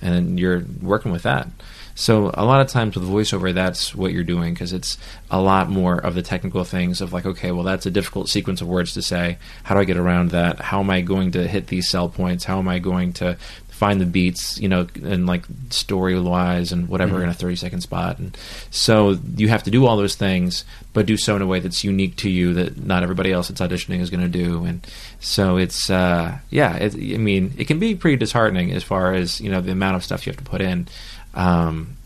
and 0.00 0.38
you're 0.38 0.64
working 0.82 1.12
with 1.12 1.22
that. 1.22 1.48
So 1.94 2.30
a 2.34 2.44
lot 2.44 2.60
of 2.60 2.68
times 2.68 2.96
with 2.96 3.08
voiceover, 3.08 3.54
that's 3.54 3.94
what 3.94 4.12
you're 4.12 4.24
doing 4.24 4.52
because 4.52 4.72
it's 4.72 4.98
a 5.30 5.40
lot 5.40 5.68
more 5.68 5.96
of 5.96 6.14
the 6.14 6.22
technical 6.22 6.64
things 6.64 7.00
of 7.00 7.12
like, 7.12 7.24
okay, 7.24 7.52
well, 7.52 7.62
that's 7.62 7.86
a 7.86 7.90
difficult 7.90 8.28
sequence 8.28 8.60
of 8.60 8.66
words 8.66 8.94
to 8.94 9.02
say. 9.02 9.38
How 9.62 9.74
do 9.74 9.80
I 9.80 9.84
get 9.84 9.96
around 9.96 10.30
that? 10.30 10.60
How 10.60 10.80
am 10.80 10.90
I 10.90 11.02
going 11.02 11.30
to 11.32 11.46
hit 11.46 11.68
these 11.68 11.88
sell 11.88 12.08
points? 12.08 12.44
How 12.44 12.58
am 12.58 12.68
I 12.68 12.80
going 12.80 13.12
to 13.14 13.36
find 13.68 14.00
the 14.00 14.06
beats, 14.06 14.58
you 14.60 14.68
know, 14.68 14.86
and 15.02 15.26
like 15.26 15.44
story 15.70 16.18
wise 16.18 16.70
and 16.70 16.88
whatever 16.88 17.22
in 17.22 17.28
a 17.28 17.34
30 17.34 17.56
second 17.56 17.80
spot? 17.80 18.18
And 18.18 18.36
so 18.70 19.18
you 19.36 19.48
have 19.48 19.62
to 19.64 19.70
do 19.70 19.86
all 19.86 19.96
those 19.96 20.14
things, 20.16 20.64
but 20.92 21.06
do 21.06 21.16
so 21.16 21.36
in 21.36 21.42
a 21.42 21.46
way 21.46 21.60
that's 21.60 21.84
unique 21.84 22.16
to 22.16 22.30
you 22.30 22.54
that 22.54 22.84
not 22.84 23.02
everybody 23.02 23.32
else 23.32 23.48
that's 23.48 23.60
auditioning 23.60 24.00
is 24.00 24.10
going 24.10 24.20
to 24.20 24.28
do. 24.28 24.64
And 24.64 24.86
so 25.20 25.56
it's, 25.58 25.90
uh, 25.90 26.38
yeah, 26.50 26.76
it, 26.76 26.94
I 26.94 27.18
mean, 27.18 27.54
it 27.56 27.66
can 27.66 27.78
be 27.78 27.94
pretty 27.94 28.16
disheartening 28.16 28.72
as 28.72 28.82
far 28.82 29.12
as, 29.14 29.40
you 29.40 29.50
know, 29.50 29.60
the 29.60 29.72
amount 29.72 29.96
of 29.96 30.04
stuff 30.04 30.26
you 30.26 30.30
have 30.30 30.42
to 30.42 30.48
put 30.48 30.60
in. 30.60 30.86
Um, 31.34 31.96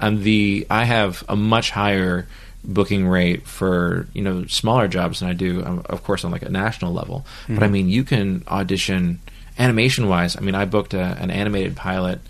and 0.00 0.22
the 0.22 0.66
I 0.70 0.84
have 0.84 1.24
a 1.28 1.36
much 1.36 1.70
higher 1.70 2.26
booking 2.64 3.06
rate 3.06 3.46
for 3.46 4.06
you 4.12 4.22
know 4.22 4.46
smaller 4.46 4.88
jobs 4.88 5.20
than 5.20 5.28
I 5.28 5.32
do, 5.32 5.64
um, 5.64 5.82
of 5.86 6.02
course, 6.04 6.24
on 6.24 6.30
like 6.30 6.42
a 6.42 6.50
national 6.50 6.92
level. 6.92 7.26
But 7.48 7.62
I 7.62 7.68
mean, 7.68 7.88
you 7.88 8.04
can 8.04 8.44
audition 8.48 9.20
animation 9.58 10.08
wise. 10.08 10.36
I 10.36 10.40
mean, 10.40 10.54
I 10.54 10.64
booked 10.64 10.94
a, 10.94 11.02
an 11.20 11.30
animated 11.30 11.76
pilot 11.76 12.20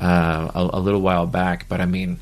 uh, 0.00 0.50
a, 0.54 0.70
a 0.74 0.80
little 0.80 1.00
while 1.00 1.26
back, 1.26 1.68
but 1.68 1.80
I 1.80 1.86
mean, 1.86 2.20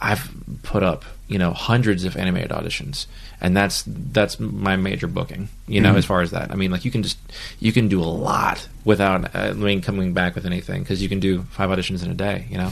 I've 0.00 0.30
put 0.62 0.82
up 0.82 1.04
you 1.26 1.38
know 1.38 1.52
hundreds 1.52 2.04
of 2.04 2.16
animated 2.16 2.50
auditions, 2.50 3.06
and 3.40 3.56
that's 3.56 3.84
that's 3.86 4.40
my 4.40 4.76
major 4.76 5.06
booking. 5.06 5.48
You 5.66 5.80
know, 5.80 5.94
as 5.96 6.06
far 6.06 6.22
as 6.22 6.30
that, 6.30 6.50
I 6.50 6.54
mean, 6.54 6.70
like 6.70 6.84
you 6.84 6.90
can 6.90 7.02
just 7.02 7.18
you 7.60 7.72
can 7.72 7.88
do 7.88 8.00
a 8.00 8.04
lot 8.04 8.66
without 8.84 9.34
uh, 9.34 9.38
I 9.38 9.52
mean 9.52 9.82
coming 9.82 10.14
back 10.14 10.34
with 10.34 10.46
anything 10.46 10.82
because 10.82 11.02
you 11.02 11.08
can 11.08 11.20
do 11.20 11.42
five 11.50 11.68
auditions 11.68 12.02
in 12.02 12.10
a 12.10 12.14
day. 12.14 12.46
You 12.50 12.58
know. 12.58 12.70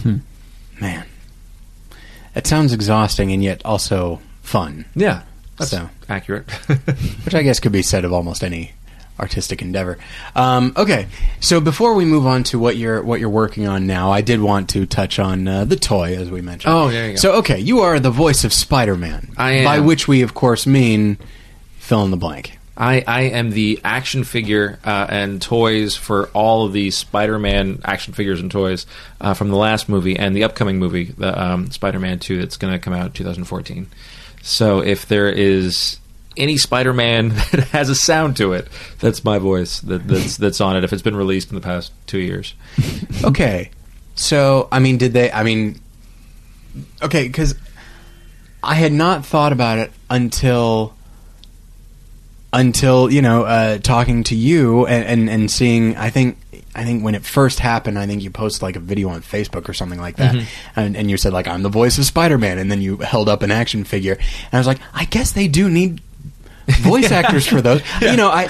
Man, 0.81 1.05
it 2.35 2.47
sounds 2.47 2.73
exhausting 2.73 3.33
and 3.33 3.43
yet 3.43 3.63
also 3.65 4.21
fun, 4.43 4.85
Yeah, 4.95 5.23
that's 5.59 5.71
So. 5.71 5.89
accurate. 6.09 6.51
which 7.25 7.35
I 7.35 7.43
guess 7.43 7.61
could 7.61 7.73
be 7.73 7.83
said 7.83 8.05
of 8.05 8.13
almost 8.13 8.45
any 8.45 8.73
artistic 9.19 9.63
endeavor. 9.63 9.97
Um, 10.35 10.75
okay, 10.77 11.07
so 11.41 11.59
before 11.61 11.95
we 11.95 12.05
move 12.05 12.27
on 12.27 12.43
to 12.45 12.59
what 12.59 12.77
you're 12.77 13.03
what 13.03 13.19
you're 13.19 13.31
working 13.31 13.67
on 13.67 13.87
now, 13.87 14.11
I 14.11 14.21
did 14.21 14.41
want 14.43 14.69
to 14.71 14.85
touch 14.85 15.19
on 15.19 15.49
uh, 15.49 15.65
the 15.65 15.77
toy 15.77 16.15
as 16.17 16.31
we 16.31 16.43
mentioned. 16.43 16.75
Oh, 16.75 16.91
there 16.91 17.07
you 17.07 17.13
go. 17.13 17.17
So 17.17 17.33
okay, 17.37 17.59
you 17.59 17.81
are 17.81 17.99
the 17.99 18.11
voice 18.11 18.45
of 18.45 18.53
Spider-Man. 18.53 19.33
I 19.39 19.51
am. 19.53 19.65
By 19.65 19.81
which 19.81 20.07
we 20.07 20.21
of 20.23 20.35
course 20.35 20.67
mean 20.67 21.17
fill 21.79 22.05
in 22.05 22.11
the 22.11 22.17
blank. 22.19 22.59
I, 22.77 23.03
I 23.07 23.21
am 23.23 23.51
the 23.51 23.81
action 23.85 24.25
figure 24.25 24.79
uh, 24.85 25.07
and 25.09 25.41
toys 25.41 25.97
for 25.97 26.29
all 26.29 26.67
of 26.67 26.73
the 26.73 26.91
Spider-Man 26.91 27.81
action 27.85 28.13
figures 28.13 28.41
and 28.41 28.51
toys 28.51 28.87
uh, 29.21 29.35
from 29.35 29.49
the 29.49 29.57
last 29.57 29.89
movie 29.89 30.19
and 30.19 30.37
the 30.37 30.45
upcoming 30.45 30.79
movie, 30.79 31.05
the 31.05 31.43
um, 31.43 31.71
Spider-Man 31.71 32.19
Two, 32.19 32.39
that's 32.39 32.57
going 32.57 32.73
to 32.73 32.79
come 32.79 32.93
out 32.93 33.07
in 33.07 33.13
2014. 33.13 33.87
So 34.43 34.81
if 34.81 35.07
there 35.07 35.31
is 35.31 35.99
any 36.37 36.59
Spider-Man 36.59 37.29
that 37.53 37.69
has 37.73 37.89
a 37.89 37.95
sound 37.95 38.37
to 38.37 38.53
it, 38.53 38.69
that's 39.01 39.25
my 39.25 39.39
voice 39.39 39.81
that, 39.81 40.07
that's 40.07 40.37
that's 40.37 40.61
on 40.61 40.77
it. 40.77 40.85
If 40.85 40.93
it's 40.93 41.03
been 41.03 41.17
released 41.17 41.51
in 41.51 41.55
the 41.55 41.63
past 41.63 41.93
two 42.07 42.19
years, 42.19 42.55
Okay, 43.25 43.71
so 44.17 44.69
I 44.71 44.81
mean, 44.81 44.99
did 44.99 45.13
they? 45.13 45.33
I 45.33 45.43
mean, 45.45 45.81
okay, 47.03 47.27
because 47.27 47.55
I 48.63 48.75
had 48.75 48.93
not 48.93 49.25
thought 49.25 49.53
about 49.53 49.79
it 49.79 49.93
until 50.11 50.96
until 52.57 53.11
you 53.11 53.23
know 53.23 53.45
uh, 53.45 53.79
talking 53.79 54.25
to 54.25 54.35
you 54.35 54.87
and, 54.87 55.05
and 55.05 55.31
and 55.31 55.51
seeing. 55.51 55.97
I 55.97 56.11
think 56.11 56.39
I 56.75 56.85
think 56.85 57.05
when 57.05 57.15
it 57.15 57.25
first 57.25 57.59
happened, 57.61 57.99
I 57.99 58.07
think 58.07 58.23
you 58.23 58.31
posted 58.31 58.63
like 58.63 58.77
a 58.77 58.81
video 58.81 59.09
on 59.11 59.23
Facebook 59.23 59.69
or 59.69 59.73
something 59.75 60.01
like 60.01 60.17
that, 60.17 60.35
and, 60.75 60.97
and 60.97 61.11
you 61.11 61.17
said 61.17 61.33
like 61.33 61.47
I'm 61.47 61.63
the 61.63 61.69
voice 61.69 61.99
of 61.99 62.05
Spider 62.05 62.37
Man, 62.39 62.59
and 62.59 62.71
then 62.71 62.81
you 62.83 62.97
held 62.99 63.29
up 63.29 63.43
an 63.43 63.51
action 63.51 63.85
figure, 63.85 64.15
and 64.15 64.55
I 64.55 64.59
was 64.59 64.67
like, 64.67 64.81
I 64.93 65.05
guess 65.05 65.33
they 65.33 65.49
do 65.49 65.71
need 65.71 66.01
voice 66.67 67.11
actors 67.21 67.47
for 67.47 67.61
those. 67.63 67.81
You 68.03 68.17
know, 68.17 68.29
I 68.31 68.49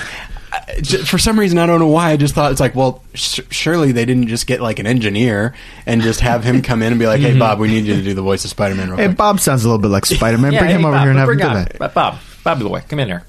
For 1.05 1.19
some 1.19 1.39
reason, 1.39 1.59
I 1.59 1.67
don't 1.67 1.79
know 1.81 1.87
why. 1.89 2.11
I 2.13 2.17
just 2.17 2.35
thought 2.35 2.51
it's 2.51 2.61
like, 2.61 2.75
well, 2.75 3.05
sh- 3.15 3.41
surely 3.51 3.93
they 3.93 4.05
didn't 4.07 4.27
just 4.29 4.47
get 4.47 4.61
like 4.61 4.79
an 4.79 4.87
engineer 4.87 5.55
and 5.85 6.01
just 6.01 6.21
have 6.21 6.43
him 6.45 6.63
come 6.63 6.83
in 6.83 6.93
and 6.93 6.99
be 6.99 7.07
like, 7.07 7.21
"Hey, 7.21 7.39
Bob, 7.39 7.59
we 7.59 7.69
need 7.69 7.85
you 7.85 7.95
to 7.95 8.03
do 8.03 8.15
the 8.15 8.23
voice 8.23 8.43
of 8.45 8.51
Spider-Man." 8.51 8.89
Real 8.89 8.97
Hey, 8.97 9.05
quick. 9.07 9.17
Bob 9.19 9.39
sounds 9.41 9.65
a 9.65 9.69
little 9.69 9.83
bit 9.83 9.89
like 9.89 10.07
Spider 10.07 10.39
Man. 10.39 10.53
bring 10.57 10.71
him 10.71 10.85
over 10.85 10.99
here 10.99 11.11
and 11.11 11.19
have 11.19 11.29
him 11.29 11.37
do 11.37 11.43
that. 11.45 11.79
Bob, 11.79 11.95
Bob, 11.95 12.19
Bobby 12.43 12.65
boy, 12.65 12.83
come 12.89 12.99
in 13.01 13.09
here. 13.09 13.25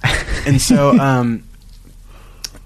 And 0.47 0.61
so 0.61 0.97
um 0.99 1.43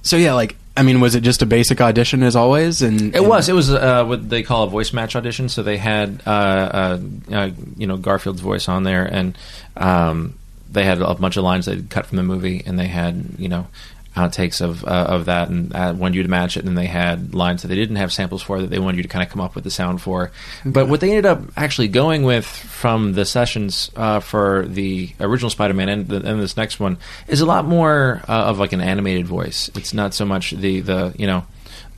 so 0.02 0.16
yeah 0.18 0.34
like 0.34 0.56
I 0.76 0.84
mean, 0.84 1.02
was 1.02 1.16
it 1.16 1.22
just 1.22 1.42
a 1.42 1.46
basic 1.46 1.82
audition 1.82 2.24
as 2.24 2.36
always? 2.36 2.82
And 2.82 3.14
It 3.14 3.26
was. 3.26 3.50
It 3.50 3.54
was 3.54 3.72
uh, 3.72 4.06
what 4.06 4.30
they 4.30 4.42
call 4.42 4.64
a 4.64 4.70
voice 4.70 4.94
match 4.94 5.18
audition. 5.18 5.50
So 5.50 5.64
they 5.64 5.78
had, 5.78 6.24
uh, 6.26 6.30
uh, 6.30 7.00
uh, 7.30 7.50
you 7.76 7.88
know, 7.88 7.98
Garfield's 7.98 8.40
voice 8.40 8.70
on 8.70 8.84
there, 8.84 9.04
and 9.04 9.38
um, 9.76 10.40
they 10.72 10.86
had 10.86 11.02
a 11.02 11.14
bunch 11.16 11.36
of 11.36 11.44
lines 11.44 11.66
they'd 11.66 11.90
cut 11.90 12.06
from 12.06 12.16
the 12.18 12.24
movie, 12.24 12.64
and 12.66 12.80
they 12.80 12.88
had, 12.88 13.36
you 13.38 13.50
know, 13.50 13.68
outtakes 14.16 14.62
of 14.62 14.84
uh, 14.84 15.06
of 15.10 15.26
that, 15.26 15.50
and 15.50 15.74
uh, 15.74 15.94
wanted 15.96 16.16
you 16.16 16.24
to 16.24 16.30
match 16.30 16.58
it. 16.58 16.66
And 16.66 16.78
they 16.78 16.86
had 16.86 17.34
lines 17.34 17.62
that 17.62 17.70
they 17.70 17.76
didn't 17.76 17.96
have 17.96 18.12
samples 18.12 18.42
for 18.42 18.62
that 18.62 18.70
they 18.70 18.80
wanted 18.80 18.98
you 18.98 19.04
to 19.04 19.10
kind 19.10 19.24
of 19.24 19.30
come 19.30 19.42
up 19.42 19.56
with 19.56 19.64
the 19.64 19.72
sound 19.72 20.02
for. 20.02 20.32
But 20.66 20.88
what 20.88 21.00
they 21.00 21.10
ended 21.10 21.26
up 21.26 21.42
actually 21.56 21.88
going 21.88 22.24
with 22.24 22.46
from 22.46 23.14
the 23.14 23.26
sessions 23.26 23.90
uh, 23.96 24.20
for 24.20 24.66
the 24.68 25.12
original 25.20 25.50
Spider-Man 25.50 25.90
and, 25.90 26.08
the, 26.08 26.18
and 26.18 26.42
this 26.42 26.58
next 26.58 26.80
one 26.80 26.98
is 27.28 27.42
a 27.42 27.46
lot 27.46 27.66
more 27.66 28.22
uh, 28.28 28.46
of 28.46 28.60
like 28.60 28.74
an 28.74 28.82
animated 28.82 29.28
voice. 29.28 29.70
It's 29.76 29.94
not 29.94 30.14
so 30.14 30.26
much 30.26 30.52
the 30.52 30.82
the 30.82 31.14
you 31.18 31.28
know. 31.28 31.46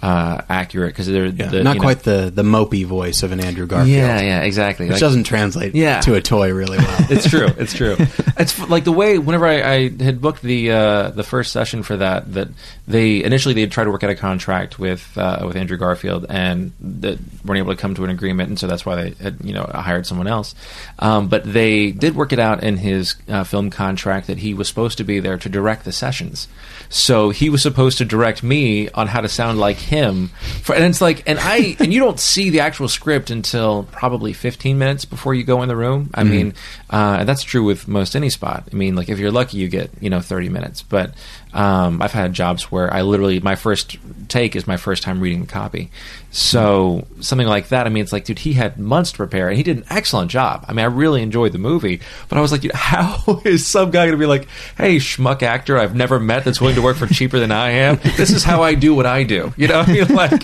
Uh, 0.03 0.41
accurate 0.49 0.89
because 0.91 1.07
they're 1.07 1.27
Yeah, 1.27 1.47
the, 1.47 1.63
not 1.63 1.75
you 1.75 1.79
know- 1.79 1.81
quite 1.85 1.99
the 2.03 2.29
the 2.33 2.43
mopey 2.43 2.85
voice 2.85 3.23
of 3.23 3.31
an 3.31 3.39
Andrew 3.39 3.65
Garfield. 3.65 3.95
yeah, 3.95 4.19
yeah, 4.19 4.41
exactly. 4.41 4.85
which 4.87 4.95
Like- 4.95 4.99
doesn't 4.99 5.23
translate 5.23 5.75
Yeah. 5.75 6.01
to 6.01 6.15
a 6.15 6.21
toy 6.21 6.51
really 6.51 6.77
well. 6.77 6.97
it's 7.09 7.29
true. 7.29 7.47
It's 7.57 7.73
true. 7.73 7.95
It's 8.35 8.57
like 8.67 8.83
the 8.83 8.91
way 8.91 9.19
whenever 9.19 9.45
I, 9.45 9.61
I 9.61 9.79
had 10.03 10.19
booked 10.19 10.41
the 10.41 10.71
uh, 10.71 11.09
the 11.11 11.23
first 11.23 11.53
session 11.53 11.83
for 11.83 11.95
that, 11.97 12.33
that 12.33 12.47
they 12.87 13.23
initially 13.23 13.53
they'd 13.53 13.71
try 13.71 13.83
to 13.83 13.91
work 13.91 14.03
out 14.03 14.09
a 14.09 14.15
contract 14.15 14.79
with 14.79 15.07
uh, 15.17 15.43
with 15.47 15.55
Andrew 15.55 15.77
Garfield, 15.77 16.25
and 16.29 16.71
that 16.81 17.19
weren't 17.45 17.59
able 17.59 17.75
to 17.75 17.79
come 17.79 17.93
to 17.95 18.03
an 18.03 18.09
agreement, 18.09 18.49
and 18.49 18.57
so 18.59 18.65
that's 18.65 18.85
why 18.87 18.95
they 18.95 19.23
had 19.23 19.37
you 19.43 19.53
know 19.53 19.69
hired 19.73 20.07
someone 20.07 20.27
else. 20.27 20.55
Um, 20.97 21.27
but 21.27 21.43
they 21.45 21.91
did 21.91 22.15
work 22.15 22.33
it 22.33 22.39
out 22.39 22.63
in 22.63 22.75
his 22.77 23.13
uh, 23.29 23.43
film 23.43 23.69
contract 23.69 24.25
that 24.27 24.39
he 24.39 24.55
was 24.55 24.67
supposed 24.67 24.97
to 24.97 25.03
be 25.03 25.19
there 25.19 25.37
to 25.37 25.47
direct 25.47 25.85
the 25.85 25.91
sessions. 25.93 26.47
So 26.89 27.29
he 27.29 27.49
was 27.51 27.61
supposed 27.61 27.99
to 27.99 28.05
direct 28.05 28.41
me 28.43 28.89
on 28.89 29.07
how 29.07 29.21
to 29.21 29.29
sound 29.29 29.59
like 29.59 29.77
him. 29.93 30.29
For, 30.63 30.75
and 30.75 30.83
it's 30.85 31.01
like, 31.01 31.23
and 31.27 31.39
I, 31.39 31.75
and 31.79 31.93
you 31.93 31.99
don't 31.99 32.19
see 32.19 32.49
the 32.49 32.61
actual 32.61 32.87
script 32.87 33.29
until 33.29 33.83
probably 33.83 34.33
15 34.33 34.77
minutes 34.77 35.05
before 35.05 35.33
you 35.35 35.43
go 35.43 35.61
in 35.61 35.69
the 35.69 35.75
room. 35.75 36.09
I 36.13 36.23
mean, 36.23 36.53
uh, 36.89 37.17
and 37.19 37.29
that's 37.29 37.43
true 37.43 37.63
with 37.63 37.87
most 37.87 38.15
any 38.15 38.29
spot. 38.29 38.67
I 38.71 38.75
mean, 38.75 38.95
like 38.95 39.09
if 39.09 39.19
you're 39.19 39.31
lucky, 39.31 39.57
you 39.57 39.67
get 39.67 39.91
you 40.01 40.09
know 40.09 40.19
30 40.19 40.49
minutes. 40.49 40.81
But 40.81 41.13
um, 41.53 42.01
I've 42.01 42.11
had 42.11 42.33
jobs 42.33 42.71
where 42.71 42.91
I 42.91 43.01
literally 43.03 43.39
my 43.39 43.55
first 43.55 43.97
take 44.27 44.55
is 44.55 44.65
my 44.67 44.77
first 44.77 45.03
time 45.03 45.21
reading 45.21 45.41
the 45.41 45.51
copy. 45.51 45.91
So 46.33 47.05
something 47.19 47.47
like 47.47 47.67
that. 47.67 47.85
I 47.85 47.91
mean, 47.91 48.01
it's 48.01 48.11
like, 48.11 48.25
dude, 48.25 48.39
he 48.39 48.53
had 48.53 48.79
months 48.79 49.11
to 49.11 49.17
prepare, 49.17 49.49
and 49.49 49.55
he 49.55 49.61
did 49.61 49.77
an 49.77 49.85
excellent 49.91 50.31
job. 50.31 50.65
I 50.67 50.73
mean, 50.73 50.83
I 50.83 50.87
really 50.87 51.21
enjoyed 51.21 51.51
the 51.51 51.59
movie, 51.59 52.01
but 52.27 52.39
I 52.39 52.41
was 52.41 52.51
like, 52.51 52.61
dude, 52.61 52.71
how 52.73 53.39
is 53.45 53.67
some 53.67 53.91
guy 53.91 54.07
going 54.07 54.13
to 54.13 54.17
be 54.17 54.25
like, 54.25 54.47
hey, 54.75 54.95
schmuck 54.95 55.43
actor 55.43 55.77
I've 55.77 55.95
never 55.95 56.19
met 56.19 56.43
that's 56.43 56.59
willing 56.59 56.75
to 56.75 56.81
work 56.81 56.97
for 56.97 57.05
cheaper 57.05 57.37
than 57.39 57.51
I 57.51 57.69
am? 57.69 57.99
This 58.17 58.31
is 58.31 58.43
how 58.43 58.63
I 58.63 58.73
do 58.73 58.95
what 58.95 59.05
I 59.05 59.21
do. 59.21 59.53
You 59.57 59.67
know, 59.67 59.81
I 59.81 59.85
mean, 59.85 60.07
like, 60.15 60.41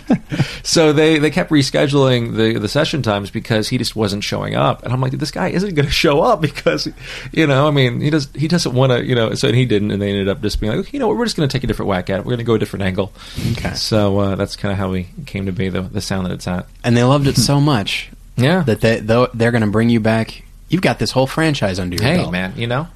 so 0.62 0.94
they 0.94 1.18
they 1.18 1.32
kept 1.32 1.50
rescheduling 1.50 2.36
the 2.36 2.60
the 2.60 2.70
session 2.70 3.02
times 3.02 3.32
because 3.32 3.68
he 3.70 3.80
just 3.80 3.96
wasn't 3.96 4.24
showing 4.24 4.54
up, 4.54 4.84
and 4.84 4.94
I'm 4.94 5.02
like, 5.02 5.10
dude, 5.10 5.20
this 5.20 5.32
guy 5.32 5.48
isn't 5.48 5.74
going 5.74 5.86
to 5.88 5.92
show 5.92 6.22
up 6.22 6.40
because, 6.40 6.88
you 7.32 7.48
know, 7.48 7.68
I 7.68 7.72
mean, 7.72 8.00
he 8.00 8.12
does 8.12 8.30
he 8.36 8.48
doesn't 8.48 8.76
want 8.76 8.92
to, 8.92 9.04
you 9.04 9.16
know, 9.16 9.34
so 9.34 9.52
he 9.52 9.66
didn't, 9.66 9.90
and 9.90 10.00
they 10.00 10.12
ended 10.12 10.30
up 10.30 10.40
just 10.44 10.60
being 10.60 10.78
like, 10.78 10.94
you 10.94 11.00
know, 11.00 11.08
what, 11.08 11.18
we're 11.18 11.26
just 11.26 11.36
going 11.36 11.50
to 11.50 11.52
take 11.52 11.64
a 11.64 11.68
different 11.68 11.90
whack 11.90 12.12
at 12.12 12.20
it. 12.20 12.26
We're 12.26 12.34
going 12.34 12.38
to 12.38 12.44
go 12.44 12.54
a 12.54 12.60
different 12.60 12.84
angle. 12.84 13.12
Okay. 13.54 13.74
So 13.74 14.20
uh, 14.20 14.36
that's 14.36 14.56
kind 14.56 14.72
of 14.72 14.78
how 14.78 14.92
we 14.92 15.08
came 15.26 15.48
to 15.48 15.52
be 15.52 15.70
the 15.70 15.79
the 15.82 16.02
sound 16.02 16.26
that 16.26 16.34
it's 16.34 16.48
at. 16.48 16.66
and 16.84 16.96
they 16.98 17.04
loved 17.04 17.28
it 17.28 17.36
so 17.38 17.60
much 17.74 18.10
Yeah. 18.38 18.62
that 18.64 18.82
they 18.82 19.00
they're 19.00 19.52
going 19.52 19.62
to 19.62 19.68
bring 19.72 19.90
you 19.90 20.00
back. 20.00 20.44
You've 20.70 20.82
got 20.82 21.00
this 21.00 21.12
whole 21.12 21.28
franchise 21.28 21.80
under 21.80 21.96
your 21.96 22.04
hey 22.06 22.18
belt. 22.18 22.32
man 22.32 22.54
you 22.58 22.68
know 22.68 22.88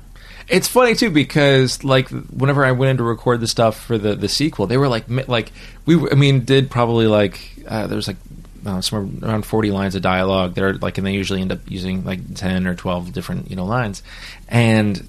it's 0.47 0.67
funny 0.67 0.93
too 0.93 1.09
because 1.09 1.83
like 1.85 2.09
whenever 2.09 2.65
i 2.65 2.71
went 2.73 2.91
in 2.91 2.97
to 2.97 3.03
record 3.03 3.39
the 3.39 3.47
stuff 3.47 3.79
for 3.79 3.97
the 3.97 4.13
the 4.13 4.27
sequel 4.27 4.67
they 4.67 4.77
were 4.77 4.89
like 4.89 5.05
like 5.29 5.51
we 5.85 5.95
were- 5.95 6.11
i 6.11 6.15
mean 6.15 6.43
did 6.43 6.69
probably 6.69 7.07
like 7.07 7.49
uh, 7.67 7.87
there 7.87 7.95
was 7.95 8.07
like 8.07 8.17
uh, 8.65 8.79
somewhere 8.81 9.09
around 9.29 9.45
40 9.45 9.71
lines 9.71 9.95
of 9.95 10.01
dialogue 10.01 10.53
They're 10.53 10.73
like 10.75 10.97
and 10.97 11.07
they 11.07 11.13
usually 11.13 11.41
end 11.41 11.51
up 11.51 11.59
using 11.67 12.03
like 12.05 12.35
10 12.35 12.67
or 12.67 12.75
12 12.75 13.11
different 13.13 13.49
you 13.49 13.55
know 13.55 13.65
lines 13.65 14.03
and 14.49 15.01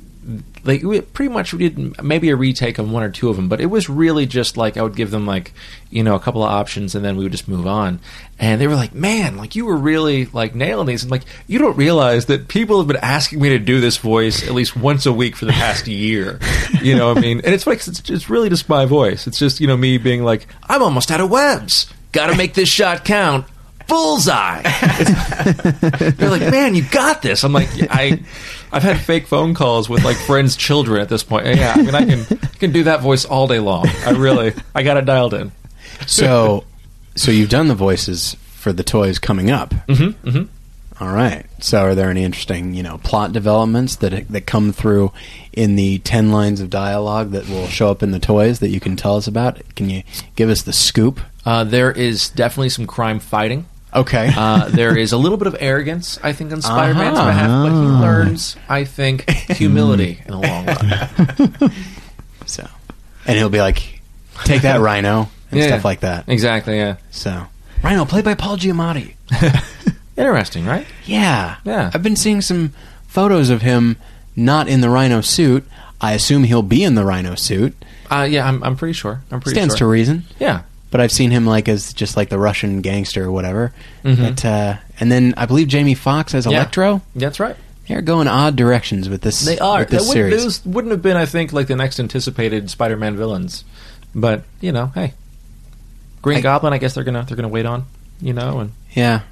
like 0.65 0.83
we 0.83 1.01
pretty 1.01 1.33
much 1.33 1.53
we 1.53 1.69
did 1.69 2.03
maybe 2.03 2.31
a 2.31 2.37
retake 2.37 2.79
on 2.79 2.91
one 2.93 3.03
or 3.03 3.11
two 3.11 3.29
of 3.29 3.37
them 3.37 3.49
but 3.49 3.61
it 3.61 3.67
was 3.67 3.89
really 3.89 4.25
just 4.25 4.57
like 4.57 4.77
i 4.77 4.83
would 4.83 4.97
give 4.97 5.11
them 5.11 5.27
like 5.27 5.53
you 5.95 6.03
know 6.03 6.17
a 6.17 6.21
couple 6.21 6.43
of 6.43 6.51
options 6.51 6.95
and 6.95 7.05
then 7.05 7.17
we 7.17 7.23
would 7.23 7.33
just 7.33 7.49
move 7.49 7.67
on. 7.67 8.01
And 8.39 8.61
they 8.61 8.67
were 8.67 8.75
like 8.75 8.93
man 8.93 9.37
like 9.37 9.55
you 9.55 9.65
were 9.65 9.77
really 9.77 10.27
like 10.27 10.55
nailing 10.55 10.89
these. 10.89 11.03
And 11.03 11.11
like 11.11 11.23
you 11.47 11.61
don't 11.61 11.77
realize 11.77 12.27
that 12.27 12.49
people 12.49 12.79
have 12.79 12.89
been 12.89 12.97
asking 12.97 13.41
me 13.41 13.51
to 13.51 13.59
do 13.61 13.81
this 13.81 13.97
voice 13.97 14.43
at 14.43 14.53
least 14.53 14.77
once 14.77 15.07
a 15.07 15.13
week 15.13 15.37
for 15.37 15.45
the 15.45 15.53
past 15.53 15.87
year. 15.87 16.41
You 16.83 16.97
know 16.97 17.09
what 17.09 17.19
i 17.19 17.21
mean? 17.21 17.41
And 17.45 17.55
it's 17.55 17.67
like 17.67 17.87
it's, 17.87 18.11
it's 18.11 18.29
really 18.29 18.49
just 18.49 18.69
my 18.69 18.85
voice. 18.85 19.29
It's 19.29 19.39
just 19.39 19.61
you 19.61 19.69
know 19.69 19.77
me 19.77 19.97
being 19.97 20.25
like 20.25 20.47
i'm 20.69 20.83
almost 20.83 21.11
out 21.13 21.21
of 21.21 21.31
webs. 21.31 21.87
Gotta 22.11 22.37
make 22.37 22.55
this 22.55 22.69
shot 22.69 23.05
count 23.05 23.47
bullseye 23.89 24.63
they're 26.17 26.31
like 26.31 26.43
man 26.51 26.75
you 26.75 26.83
got 26.91 27.23
this 27.23 27.45
i'm 27.45 27.53
like 27.53 27.69
i 27.91 28.19
i've 28.73 28.83
had 28.83 28.99
fake 28.99 29.27
phone 29.27 29.55
calls 29.55 29.89
with 29.89 30.05
like 30.05 30.17
friends 30.17 30.57
children 30.57 31.01
at 31.01 31.09
this 31.09 31.23
point 31.23 31.47
yeah 31.47 31.75
i 31.77 31.83
mean 31.83 31.95
i 31.95 32.05
can 32.05 32.21
I 32.43 32.47
can 32.59 32.73
do 32.73 32.85
that 32.85 33.01
voice 33.01 33.25
all 33.25 33.47
day 33.47 33.59
long 33.59 33.87
i 34.07 34.11
really 34.11 34.53
i 34.75 34.83
got 34.83 34.97
it 34.97 35.05
dialed 35.05 35.35
in 35.35 35.53
So, 36.07 36.65
so 37.15 37.31
you've 37.31 37.51
done 37.51 37.69
the 37.69 37.75
voices 37.75 38.35
for 38.55 38.73
the 38.73 38.83
toys 38.83 39.19
coming 39.19 39.51
up. 39.51 39.71
mm-hmm, 39.71 40.29
mm-hmm. 40.29 41.03
All 41.05 41.13
right. 41.13 41.45
So, 41.61 41.83
are 41.83 41.95
there 41.95 42.09
any 42.11 42.25
interesting, 42.25 42.75
you 42.75 42.83
know, 42.83 42.99
plot 42.99 43.33
developments 43.33 43.97
that 43.97 44.29
that 44.29 44.47
come 44.47 44.73
through 44.73 45.13
in 45.53 45.77
the 45.77 45.99
ten 45.99 46.31
lines 46.31 46.61
of 46.61 46.71
dialogue 46.71 47.31
that 47.33 47.49
will 47.49 47.67
show 47.69 47.91
up 47.91 48.03
in 48.03 48.11
the 48.13 48.19
toys 48.21 48.61
that 48.61 48.69
you 48.69 48.81
can 48.81 48.97
tell 48.97 49.17
us 49.17 49.27
about? 49.27 49.61
Can 49.77 49.91
you 49.91 50.03
give 50.37 50.49
us 50.51 50.63
the 50.63 50.73
scoop? 50.73 51.21
Uh, 51.45 51.65
there 51.65 51.91
is 51.93 52.29
definitely 52.31 52.69
some 52.71 52.87
crime 52.87 53.19
fighting. 53.21 53.67
Okay. 53.95 54.33
Uh, 54.37 54.69
there 54.69 54.97
is 54.97 55.13
a 55.13 55.17
little 55.17 55.39
bit 55.39 55.47
of 55.47 55.57
arrogance, 55.61 56.19
I 56.23 56.33
think, 56.33 56.53
on 56.53 56.61
Spider-Man's 56.63 57.17
Uh-huh. 57.19 57.29
behalf, 57.31 57.49
but 57.63 57.71
he 57.71 57.87
Ah. 57.87 58.01
learns, 58.01 58.57
I 58.69 58.85
think, 58.85 59.31
humility 59.51 60.21
in 60.27 60.31
the 60.33 60.39
long 60.39 60.67
run. 60.67 61.73
so, 62.47 62.67
and 63.27 63.37
he'll 63.39 63.49
be 63.51 63.61
like, 63.61 64.01
"Take 64.45 64.63
that, 64.63 64.81
Rhino," 64.89 65.29
and 65.51 65.61
Yeah, 65.61 65.69
stuff 65.69 65.85
like 65.85 66.01
that. 66.01 66.25
Exactly. 66.29 66.77
Yeah. 66.77 66.97
So, 67.11 67.47
Rhino, 67.83 68.05
played 68.05 68.25
by 68.25 68.35
Paul 68.35 68.57
Giamatti. 68.57 69.15
Interesting, 70.17 70.65
right? 70.67 70.87
Yeah. 71.07 71.57
Yeah. 71.65 71.91
I've 71.93 72.03
been 72.03 72.17
seeing 72.17 72.41
some 72.41 72.73
photos 73.09 73.51
of 73.51 73.63
him 73.63 73.97
not 74.37 74.69
in 74.69 74.81
the 74.81 74.89
Rhino 74.91 75.21
suit. 75.21 75.67
I 76.01 76.13
assume 76.13 76.45
he'll 76.45 76.63
be 76.63 76.85
in 76.85 76.95
the 76.95 77.05
Rhino 77.05 77.35
suit. 77.35 77.75
Uh, 78.11 78.27
yeah, 78.29 78.47
I'm, 78.47 78.63
I'm 78.63 78.77
pretty 78.77 78.93
sure. 78.93 79.23
I'm 79.33 79.41
pretty 79.41 79.57
Stands 79.57 79.75
to 79.75 79.79
sure. 79.79 79.89
reason. 79.89 80.25
yeah. 80.39 80.63
But 80.95 81.01
I've 81.01 81.11
seen 81.11 81.33
him 81.33 81.45
like 81.45 81.69
as 81.69 81.93
just 81.93 82.17
like 82.17 82.29
the 82.29 82.39
Russian 82.39 82.81
gangster 82.81 83.25
or 83.25 83.33
whatever. 83.33 83.73
Mhm. 84.05 84.17
But 84.17 84.45
uh, 84.45 84.77
and 85.01 85.11
then 85.11 85.35
I 85.37 85.45
believe 85.47 85.67
Jamie 85.67 85.95
Foxx 85.95 86.37
as 86.37 86.47
Yeah. 86.47 86.53
Electro. 86.59 87.03
That's 87.17 87.41
right. 87.41 87.57
They're 87.89 88.01
going 88.01 88.29
odd 88.29 88.55
directions 88.55 89.09
with 89.09 89.21
this. 89.23 89.41
They 89.41 89.59
are. 89.59 89.81
with 89.81 89.89
this 89.89 90.03
That 90.03 90.09
would, 90.09 90.13
series. 90.15 90.43
those 90.45 90.65
wouldn't 90.65 90.93
have 90.93 91.03
been, 91.03 91.17
I 91.17 91.27
think, 91.27 91.53
like 91.53 91.67
the 91.67 91.75
next 91.75 91.99
anticipated 91.99 92.71
Spider-Man 92.71 93.17
villains. 93.17 93.65
But 94.15 94.45
you 94.61 94.71
know, 94.71 94.93
hey, 94.95 95.15
Green 96.23 96.39
I- 96.39 96.43
Goblin. 96.43 96.73
I 96.73 96.79
guess 96.79 96.95
they're 96.95 97.03
gonna 97.03 97.25
they're 97.27 97.37
gonna 97.37 97.49
wait 97.49 97.67
on. 97.67 97.87
You 98.21 98.33
know, 98.33 98.61
and 98.61 98.71
Yeah. 98.93 99.23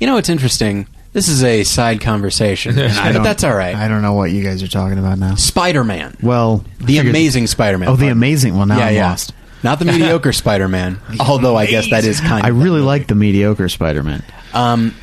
You 0.00 0.06
know 0.06 0.16
it's 0.16 0.30
interesting? 0.30 0.86
This 1.12 1.28
is 1.28 1.44
a 1.44 1.64
side 1.64 2.00
conversation, 2.00 2.78
I 2.78 3.12
but 3.12 3.22
that's 3.22 3.44
all 3.44 3.54
right. 3.54 3.74
I 3.76 3.88
don't 3.88 4.00
know 4.00 4.14
what 4.14 4.30
you 4.32 4.42
guys 4.42 4.62
are 4.62 4.68
talking 4.68 4.98
about 4.98 5.18
now. 5.18 5.34
Spider-Man, 5.34 6.16
Well, 6.22 6.64
the 6.80 6.96
amazing 6.96 7.46
Spider-Man. 7.46 7.90
Oh, 7.90 7.96
the 7.96 8.08
amazing. 8.08 8.56
Well, 8.56 8.64
now 8.64 8.78
yeah, 8.78 8.86
I'm 8.86 8.94
yeah. 8.94 9.08
lost. 9.10 9.34
Not 9.64 9.80
the 9.80 9.86
mediocre 9.86 10.32
Spider-Man, 10.44 11.00
although 11.18 11.56
I 11.56 11.66
guess 11.66 11.90
that 11.90 12.04
is 12.04 12.20
kind. 12.20 12.40
Of 12.40 12.46
I 12.46 12.48
of 12.50 12.62
really 12.62 12.82
like 12.82 13.08
the 13.08 13.14
mediocre 13.16 13.68
Spider-Man. 13.68 14.22
Um, 14.52 14.94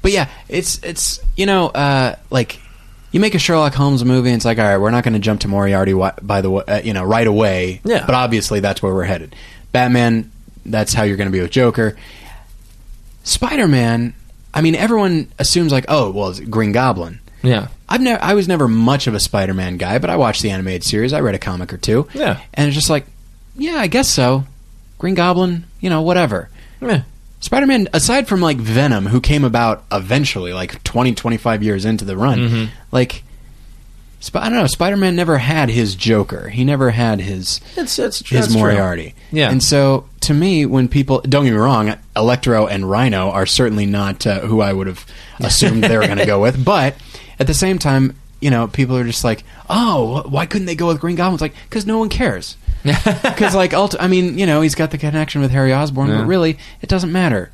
but 0.00 0.12
yeah, 0.12 0.28
it's 0.48 0.78
it's 0.82 1.20
you 1.36 1.44
know 1.46 1.66
uh, 1.66 2.16
like 2.30 2.60
you 3.10 3.20
make 3.20 3.34
a 3.34 3.38
Sherlock 3.38 3.74
Holmes 3.74 4.04
movie, 4.04 4.30
and 4.30 4.36
it's 4.36 4.44
like 4.44 4.58
all 4.58 4.64
right, 4.64 4.78
we're 4.78 4.90
not 4.90 5.04
going 5.04 5.14
to 5.14 5.18
jump 5.20 5.40
to 5.42 5.48
Moriarty 5.48 5.92
wi- 5.92 6.14
by 6.22 6.40
the 6.40 6.50
way, 6.50 6.64
uh, 6.66 6.80
you 6.80 6.94
know 6.94 7.02
right 7.04 7.26
away. 7.26 7.80
Yeah. 7.84 8.06
But 8.06 8.14
obviously 8.14 8.60
that's 8.60 8.82
where 8.82 8.94
we're 8.94 9.04
headed. 9.04 9.34
Batman, 9.72 10.30
that's 10.64 10.94
how 10.94 11.02
you're 11.02 11.16
going 11.16 11.28
to 11.28 11.32
be 11.32 11.40
with 11.42 11.50
Joker. 11.50 11.96
Spider 13.24 13.68
Man, 13.68 14.14
I 14.54 14.60
mean, 14.60 14.74
everyone 14.74 15.30
assumes 15.38 15.72
like, 15.72 15.84
oh, 15.88 16.10
well, 16.10 16.28
it's 16.30 16.40
Green 16.40 16.72
Goblin. 16.72 17.20
yeah, 17.42 17.68
I've 17.88 18.00
never, 18.00 18.22
I 18.22 18.34
was 18.34 18.48
never 18.48 18.66
much 18.68 19.06
of 19.06 19.14
a 19.14 19.20
Spider 19.20 19.54
Man 19.54 19.76
guy, 19.76 19.98
but 19.98 20.10
I 20.10 20.16
watched 20.16 20.42
the 20.42 20.50
animated 20.50 20.84
series. 20.84 21.12
I 21.12 21.20
read 21.20 21.34
a 21.34 21.38
comic 21.38 21.72
or 21.72 21.76
two. 21.78 22.08
Yeah. 22.14 22.40
and 22.54 22.66
it's 22.68 22.74
just 22.76 22.90
like, 22.90 23.06
yeah, 23.56 23.76
I 23.76 23.86
guess 23.86 24.08
so. 24.08 24.44
Green 24.98 25.14
Goblin, 25.14 25.64
you 25.80 25.90
know, 25.90 26.02
whatever. 26.02 26.48
yeah. 26.80 27.02
Spider 27.40 27.66
Man, 27.66 27.88
aside 27.92 28.28
from 28.28 28.40
like 28.40 28.56
Venom, 28.58 29.06
who 29.06 29.20
came 29.20 29.42
about 29.42 29.82
eventually, 29.90 30.52
like 30.52 30.82
20, 30.84 31.12
25 31.14 31.62
years 31.64 31.84
into 31.84 32.04
the 32.04 32.16
run, 32.16 32.38
Mhm. 32.38 32.68
like, 32.92 33.24
Sp- 34.22 34.38
I 34.38 34.48
don't 34.48 34.58
know, 34.60 34.66
Spider 34.68 34.96
Man 34.96 35.16
never 35.16 35.38
had 35.38 35.68
his 35.68 35.96
Joker. 35.96 36.48
He 36.50 36.62
never 36.62 36.90
had 36.90 37.20
his 37.20 37.60
It's 37.76 37.98
it's 37.98 38.20
his 38.28 38.40
that's 38.42 38.52
true. 38.52 38.60
Moriarty. 38.60 39.16
Yeah. 39.32 39.50
And 39.50 39.60
so, 39.60 40.04
to 40.20 40.32
me, 40.34 40.64
when 40.66 40.86
people 40.86 41.20
don't 41.28 41.42
get 41.44 41.50
me 41.50 41.56
wrong, 41.56 41.96
Electro 42.14 42.68
and 42.68 42.88
Rhino 42.88 43.30
are 43.30 43.46
certainly 43.46 43.86
not 43.86 44.24
uh, 44.24 44.38
who 44.40 44.60
I 44.60 44.72
would 44.72 44.86
have 44.86 45.04
assumed 45.40 45.82
they 45.82 45.96
were 45.98 46.06
going 46.06 46.18
to 46.18 46.26
go 46.26 46.40
with. 46.40 46.64
But 46.64 46.94
at 47.40 47.48
the 47.48 47.54
same 47.54 47.80
time, 47.80 48.14
you 48.40 48.50
know, 48.50 48.68
people 48.68 48.96
are 48.96 49.02
just 49.04 49.24
like, 49.24 49.42
oh, 49.68 50.22
why 50.28 50.46
couldn't 50.46 50.66
they 50.66 50.76
go 50.76 50.86
with 50.86 51.00
Green 51.00 51.16
Goblin? 51.16 51.34
It's 51.34 51.42
like 51.42 51.54
because 51.68 51.84
no 51.86 51.98
one 51.98 52.08
cares. 52.08 52.56
because 52.84 53.54
like 53.54 53.70
ulti- 53.72 53.96
I 54.00 54.08
mean 54.08 54.38
you 54.38 54.46
know 54.46 54.60
he's 54.60 54.74
got 54.74 54.90
the 54.90 54.98
connection 54.98 55.40
with 55.40 55.50
Harry 55.50 55.72
Osborn, 55.72 56.08
Yeah. 56.08 56.18
but 56.18 56.26
really 56.26 56.58
it 56.80 56.88
doesn't 56.88 57.12
matter 57.12 57.50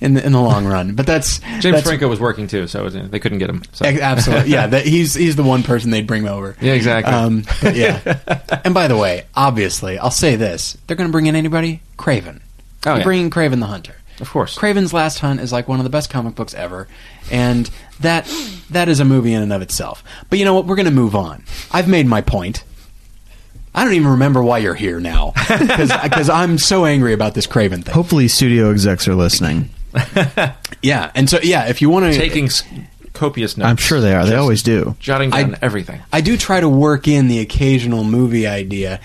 in 0.00 0.14
the 0.14 0.24
in 0.24 0.32
the 0.32 0.40
long 0.40 0.66
run. 0.66 0.94
But 0.94 1.06
that's 1.06 1.38
James 1.60 1.62
that's, 1.62 1.82
Franco 1.86 2.08
was 2.08 2.20
working 2.20 2.46
too, 2.46 2.66
so 2.66 2.80
it 2.80 2.84
was, 2.84 2.94
they 3.10 3.18
couldn't 3.18 3.38
get 3.38 3.50
him. 3.50 3.62
So. 3.72 3.84
Ex- 3.84 4.00
Absolutely, 4.00 4.50
yeah. 4.50 4.66
That 4.66 4.86
he's 4.86 5.14
he's 5.14 5.36
the 5.36 5.42
one 5.42 5.62
person 5.62 5.90
they'd 5.90 6.06
bring 6.06 6.28
over. 6.28 6.56
Yeah, 6.60 6.74
exactly. 6.74 7.12
Um, 7.12 7.44
but 7.62 7.74
yeah. 7.74 8.18
and 8.64 8.74
by 8.74 8.88
the 8.88 8.96
way, 8.96 9.24
obviously, 9.34 9.98
I'll 9.98 10.10
say 10.10 10.36
this: 10.36 10.76
they're 10.86 10.96
going 10.96 11.08
to 11.08 11.12
bring 11.12 11.26
in 11.26 11.34
anybody. 11.36 11.80
Kraven. 11.96 12.40
Oh, 12.86 12.90
They're 12.90 12.98
yeah. 12.98 13.04
bringing 13.04 13.30
Kraven 13.30 13.58
the 13.58 13.66
Hunter. 13.66 13.96
Of 14.20 14.30
course. 14.30 14.56
Kraven's 14.56 14.92
Last 14.92 15.18
Hunt 15.18 15.40
is 15.40 15.52
like 15.52 15.66
one 15.68 15.80
of 15.80 15.84
the 15.84 15.90
best 15.90 16.10
comic 16.10 16.34
books 16.36 16.54
ever, 16.54 16.86
and 17.30 17.68
that 18.00 18.30
that 18.70 18.88
is 18.88 19.00
a 19.00 19.04
movie 19.04 19.32
in 19.32 19.42
and 19.42 19.52
of 19.52 19.62
itself. 19.62 20.04
But 20.30 20.38
you 20.38 20.44
know 20.44 20.54
what? 20.54 20.66
We're 20.66 20.76
going 20.76 20.86
to 20.86 20.92
move 20.92 21.16
on. 21.16 21.44
I've 21.72 21.88
made 21.88 22.06
my 22.06 22.20
point. 22.20 22.62
I 23.78 23.84
don't 23.84 23.94
even 23.94 24.08
remember 24.08 24.42
why 24.42 24.58
you're 24.58 24.74
here 24.74 24.98
now 25.00 25.32
because 25.48 26.28
I'm 26.30 26.58
so 26.58 26.84
angry 26.84 27.12
about 27.12 27.34
this 27.34 27.46
Kraven 27.46 27.84
thing. 27.84 27.94
Hopefully, 27.94 28.28
studio 28.28 28.70
execs 28.70 29.06
are 29.08 29.14
listening. 29.14 29.70
Yeah, 30.80 31.10
and 31.16 31.28
so 31.28 31.40
yeah, 31.42 31.66
if 31.68 31.82
you 31.82 31.90
want 31.90 32.12
to 32.12 32.16
Taking 32.16 32.44
s- 32.44 32.62
copious 33.12 33.56
notes. 33.56 33.66
I'm 33.68 33.76
sure 33.78 34.00
they 34.00 34.14
are. 34.14 34.24
They 34.24 34.36
always 34.36 34.62
do. 34.62 34.94
Jotting 35.00 35.32
I- 35.32 35.42
down 35.42 35.56
everything. 35.60 36.00
I 36.12 36.20
do 36.20 36.36
try 36.36 36.60
to 36.60 36.68
work 36.68 37.08
in 37.08 37.26
the 37.26 37.40
occasional 37.40 38.04
movie 38.04 38.46
idea, 38.46 39.00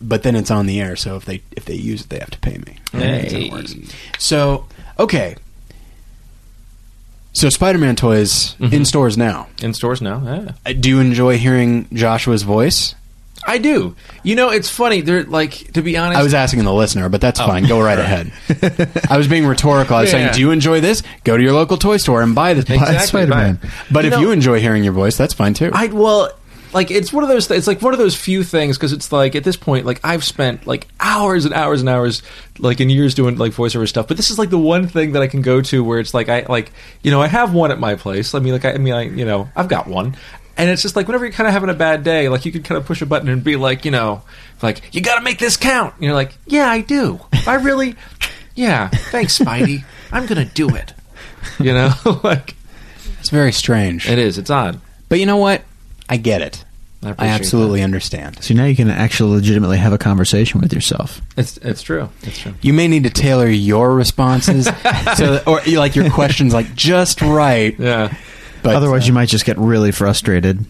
but 0.00 0.24
then 0.24 0.34
it's 0.34 0.50
on 0.50 0.66
the 0.66 0.80
air. 0.80 0.96
So 0.96 1.14
if 1.14 1.26
they 1.26 1.42
if 1.52 1.64
they 1.66 1.74
use 1.74 2.00
it, 2.02 2.08
they 2.08 2.18
have 2.18 2.30
to 2.30 2.38
pay 2.40 2.58
me. 2.58 2.76
That's 2.92 3.32
how 3.32 3.38
it 3.38 3.52
works. 3.52 3.74
So 4.18 4.66
okay, 4.98 5.36
so 7.32 7.48
Spider-Man 7.48 7.94
toys 7.96 8.56
in 8.60 8.84
stores 8.84 9.16
now. 9.16 9.46
In 9.62 9.74
stores 9.74 10.02
now. 10.02 10.22
Yeah. 10.24 10.52
Uh, 10.66 10.72
Do 10.72 10.88
you 10.88 10.98
enjoy 11.00 11.38
hearing 11.38 11.86
Joshua's 11.92 12.42
voice? 12.42 12.94
I 13.46 13.58
do. 13.58 13.94
You 14.22 14.36
know, 14.36 14.50
it's 14.50 14.68
funny. 14.68 15.00
They're 15.00 15.24
like, 15.24 15.72
to 15.72 15.82
be 15.82 15.96
honest, 15.96 16.18
I 16.18 16.22
was 16.22 16.34
asking 16.34 16.64
the 16.64 16.72
listener, 16.72 17.08
but 17.08 17.20
that's 17.20 17.40
oh. 17.40 17.46
fine. 17.46 17.66
Go 17.66 17.80
right 17.80 17.98
ahead. 17.98 18.32
I 19.10 19.16
was 19.16 19.28
being 19.28 19.46
rhetorical. 19.46 19.96
I 19.96 20.02
was 20.02 20.10
Yeah, 20.10 20.12
saying, 20.12 20.26
yeah. 20.26 20.32
do 20.32 20.40
you 20.40 20.50
enjoy 20.50 20.80
this? 20.80 21.02
Go 21.24 21.36
to 21.36 21.42
your 21.42 21.52
local 21.52 21.76
toy 21.76 21.96
store 21.96 22.22
and 22.22 22.34
buy 22.34 22.54
this. 22.54 22.64
Exactly, 22.70 23.06
Spider-Man. 23.06 23.56
buy 23.56 23.66
it. 23.66 23.72
But 23.90 24.04
if 24.04 24.12
know- 24.12 24.20
you 24.20 24.30
enjoy 24.30 24.60
hearing 24.60 24.84
your 24.84 24.92
voice, 24.92 25.16
that's 25.16 25.34
fine 25.34 25.54
too. 25.54 25.70
I 25.72 25.86
well, 25.86 26.30
like 26.72 26.90
it's 26.90 27.12
one 27.12 27.22
of 27.22 27.28
those. 27.28 27.50
It's 27.50 27.66
like 27.66 27.82
one 27.82 27.92
of 27.92 27.98
those 27.98 28.16
few 28.16 28.42
things 28.44 28.78
because 28.78 28.92
it's 28.92 29.12
like 29.12 29.34
at 29.34 29.44
this 29.44 29.56
point, 29.56 29.84
like 29.84 30.00
I've 30.04 30.24
spent 30.24 30.66
like 30.66 30.88
hours 31.00 31.44
and 31.44 31.52
hours 31.52 31.80
and 31.80 31.88
hours, 31.88 32.22
like 32.58 32.80
in 32.80 32.88
years 32.90 33.14
doing 33.14 33.36
like 33.36 33.52
voiceover 33.52 33.86
stuff. 33.88 34.08
But 34.08 34.16
this 34.16 34.30
is 34.30 34.38
like 34.38 34.50
the 34.50 34.58
one 34.58 34.88
thing 34.88 35.12
that 35.12 35.22
I 35.22 35.26
can 35.26 35.42
go 35.42 35.60
to 35.60 35.84
where 35.84 35.98
it's 35.98 36.14
like 36.14 36.28
I 36.28 36.46
like 36.48 36.72
you 37.02 37.10
know 37.10 37.20
I 37.20 37.26
have 37.26 37.52
one 37.52 37.70
at 37.70 37.78
my 37.78 37.94
place. 37.96 38.34
I 38.34 38.38
mean, 38.38 38.52
like 38.52 38.64
I, 38.64 38.72
I 38.72 38.78
mean, 38.78 38.94
I 38.94 39.02
you 39.02 39.24
know 39.24 39.50
I've 39.54 39.68
got 39.68 39.86
one. 39.86 40.16
And 40.56 40.68
it's 40.68 40.82
just 40.82 40.96
like 40.96 41.06
whenever 41.06 41.24
you're 41.24 41.32
kind 41.32 41.46
of 41.46 41.52
having 41.52 41.70
a 41.70 41.74
bad 41.74 42.04
day, 42.04 42.28
like 42.28 42.44
you 42.44 42.52
could 42.52 42.64
kind 42.64 42.78
of 42.78 42.86
push 42.86 43.00
a 43.02 43.06
button 43.06 43.28
and 43.28 43.42
be 43.42 43.56
like, 43.56 43.84
you 43.84 43.90
know, 43.90 44.22
like 44.60 44.94
you 44.94 45.00
got 45.00 45.16
to 45.16 45.22
make 45.22 45.38
this 45.38 45.56
count. 45.56 45.94
And 45.94 46.04
you're 46.04 46.14
like, 46.14 46.36
yeah, 46.46 46.68
I 46.68 46.80
do. 46.80 47.20
I 47.46 47.54
really, 47.54 47.96
yeah. 48.54 48.88
Thanks, 48.88 49.38
Spidey. 49.38 49.84
I'm 50.12 50.26
gonna 50.26 50.44
do 50.44 50.74
it. 50.76 50.92
You 51.58 51.72
know, 51.72 51.92
like 52.22 52.54
it's 53.18 53.30
very 53.30 53.52
strange. 53.52 54.08
it 54.08 54.18
is. 54.18 54.38
It's 54.38 54.50
odd. 54.50 54.80
But 55.08 55.20
you 55.20 55.26
know 55.26 55.38
what? 55.38 55.62
I 56.08 56.16
get 56.18 56.42
it. 56.42 56.64
I, 57.02 57.08
I 57.08 57.10
appreciate 57.10 57.34
absolutely 57.34 57.82
understand. 57.82 58.42
So 58.44 58.54
now 58.54 58.64
you 58.64 58.76
can 58.76 58.88
actually 58.88 59.34
legitimately 59.34 59.78
have 59.78 59.92
a 59.92 59.98
conversation 59.98 60.60
with 60.60 60.72
yourself. 60.72 61.20
It's 61.36 61.56
it's 61.58 61.82
true. 61.82 62.10
It's 62.22 62.38
true. 62.38 62.54
You 62.60 62.72
may 62.72 62.86
need 62.86 63.04
to 63.04 63.10
tailor 63.10 63.48
your 63.48 63.94
responses, 63.94 64.66
so 65.16 65.32
that, 65.32 65.42
or 65.46 65.60
like 65.78 65.96
your 65.96 66.10
questions, 66.10 66.54
like 66.54 66.74
just 66.74 67.20
right. 67.20 67.76
Yeah. 67.78 68.14
But 68.62 68.76
Otherwise, 68.76 69.04
uh, 69.04 69.06
you 69.06 69.12
might 69.12 69.28
just 69.28 69.44
get 69.44 69.58
really 69.58 69.90
frustrated. 69.92 70.64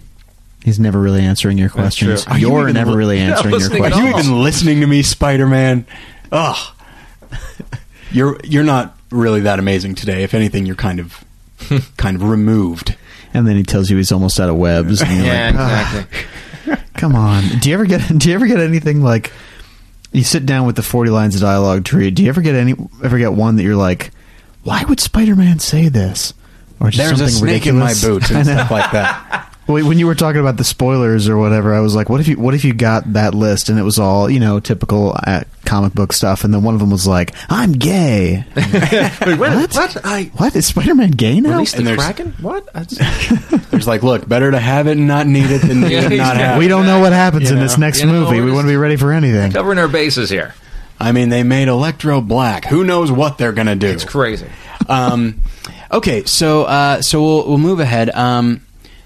He's 0.65 0.79
never 0.79 0.99
really 1.01 1.23
answering 1.23 1.59
your 1.59 1.69
questions. 1.69 2.25
true. 2.25 2.33
Are 2.33 2.39
you 2.39 2.49
You're 2.51 2.63
even 2.63 2.75
never 2.75 2.93
li- 2.93 2.97
really 2.97 3.19
answering 3.21 3.51
your 3.59 3.69
questions. 3.69 3.85
at 3.85 3.93
Are 3.93 4.03
you 4.11 4.19
even 4.19 4.43
listening 4.43 4.81
to 4.81 4.87
me, 4.87 5.03
Spider 5.03 5.47
Man? 5.47 5.87
Ugh. 6.31 6.75
You're 8.13 8.39
you're 8.45 8.63
not 8.65 8.97
really 9.11 9.41
that 9.41 9.59
amazing 9.59 9.95
today. 9.95 10.23
If 10.23 10.35
anything, 10.35 10.67
you're 10.67 10.77
kind 10.77 11.01
of 11.01 11.25
kind 11.97 12.15
of 12.17 12.23
removed. 12.23 12.95
And 13.35 13.47
then 13.47 13.57
he 13.57 13.63
tells 13.63 13.89
you 13.89 13.97
he's 13.97 14.13
almost 14.13 14.39
out 14.39 14.51
of 14.51 14.57
webs. 14.57 15.01
And 15.01 15.11
you're 15.17 15.25
Yeah, 15.27 15.47
like, 15.47 15.55
"Ah, 15.59 16.07
exactly. 16.07 16.87
come 16.95 17.15
on. 17.15 17.43
Do 17.61 17.71
you 17.71 17.75
ever 17.75 17.87
get? 17.87 18.07
Do 18.19 18.29
you 18.29 18.35
ever 18.35 18.47
get 18.47 18.61
anything 18.61 19.03
like? 19.03 19.33
You 20.13 20.23
sit 20.25 20.45
down 20.45 20.67
with 20.67 20.77
the 20.77 20.83
forty 20.83 21.11
lines 21.11 21.35
of 21.35 21.41
dialogue 21.41 21.87
to 21.87 21.97
read. 21.97 22.15
Do 22.15 22.23
you 22.23 22.29
ever 22.29 22.43
get 22.43 22.55
any? 22.55 22.75
Ever 23.03 23.17
get 23.19 23.33
one 23.33 23.57
that 23.57 23.63
you're 23.63 23.77
like, 23.77 24.11
why 24.63 24.85
would 24.85 25.01
Spider-Man 25.01 25.59
say 25.59 25.89
this? 25.89 26.35
Or 26.83 26.91
just 26.91 26.99
There's 26.99 27.21
a 27.21 27.31
something 27.31 27.49
snake 27.49 27.67
in 27.67 27.79
my 27.79 27.91
ridiculous? 27.91 28.27
boots 28.27 28.31
and 28.33 28.45
stuff 28.47 28.71
like 28.71 28.91
that. 28.91 29.49
Well, 29.69 29.87
when 29.87 29.97
you 30.01 30.09
were 30.09 30.17
talking 30.17 30.41
about 30.41 30.57
the 30.57 30.65
spoilers 30.65 31.29
or 31.29 31.39
whatever, 31.39 31.73
I 31.73 31.79
was 31.79 31.95
like, 31.95 32.09
what 32.09 32.21
if 32.21 32.27
you 32.27 32.37
what 32.37 32.53
if 32.55 32.65
you 32.65 32.75
got 32.75 33.13
that 33.13 33.33
list 33.33 33.69
and 33.69 33.79
it 33.79 33.83
was 33.85 34.01
all 34.01 34.29
you 34.29 34.41
know 34.41 34.59
typical 34.59 35.15
uh, 35.25 35.45
comic 35.65 35.95
book 35.95 36.13
stuff, 36.13 36.43
and 36.43 36.53
then 36.53 36.65
one 36.65 36.75
of 36.75 36.81
them 36.81 36.91
was 36.91 37.07
like, 37.07 37.33
I'm 37.49 37.71
gay. 37.71 38.45
Wait, 38.57 39.39
what? 39.39 39.73
What? 39.73 39.97
I 40.05 40.33
What 40.35 40.57
is 40.57 40.67
Spider-Man 40.67 41.13
gay 41.13 41.41
now? 41.41 41.53
released 41.53 41.77
And 41.77 41.87
the 41.87 41.91
there's- 41.95 42.05
Kraken? 42.05 42.33
What? 42.43 42.67
That's- 42.75 43.71
There's 43.71 43.87
like, 43.87 44.03
look, 44.03 44.29
better 44.29 44.51
to 44.51 44.59
have 44.59 44.89
it 44.89 44.99
and 44.99 45.07
not 45.07 45.29
need 45.29 45.49
it 45.53 45.63
than 45.63 45.83
need 45.83 45.93
Yeah, 45.93 45.99
it 46.01 46.05
and 46.07 46.17
not 46.17 46.33
exactly. 46.33 46.43
have 46.45 46.59
we 46.59 46.67
don't 46.67 46.85
know 46.85 46.99
what 47.01 47.13
happens 47.13 47.49
You 47.49 47.57
in 47.57 47.63
this 47.63 47.79
know, 47.79 47.87
next 47.87 48.01
you 48.01 48.07
know, 48.07 48.13
movie. 48.25 48.39
we're 48.41 48.47
We 48.47 48.51
just- 48.51 48.55
want 48.57 48.65
to 48.67 48.73
be 48.73 48.77
ready 48.77 48.97
for 48.97 49.13
anything. 49.13 49.53
Covering 49.53 49.79
our 49.79 49.87
bases 49.89 50.29
here. 50.29 50.55
I 50.99 51.13
mean, 51.13 51.29
they 51.29 51.45
made 51.45 51.69
Electro 51.69 52.21
black. 52.21 52.65
Who 52.65 52.83
knows 52.83 53.13
what 53.13 53.39
they're 53.39 53.53
gonna 53.53 53.77
do? 53.77 53.87
It's 53.87 54.05
crazy. 54.05 54.49
um, 54.89 55.41
okay, 55.93 56.25
so 56.25 56.65
uh, 56.65 57.03
so 57.03 57.23
we'll 57.23 57.49
we'll 57.49 57.59
move 57.59 57.81
ahead. 57.81 58.11
Um, 58.11 58.63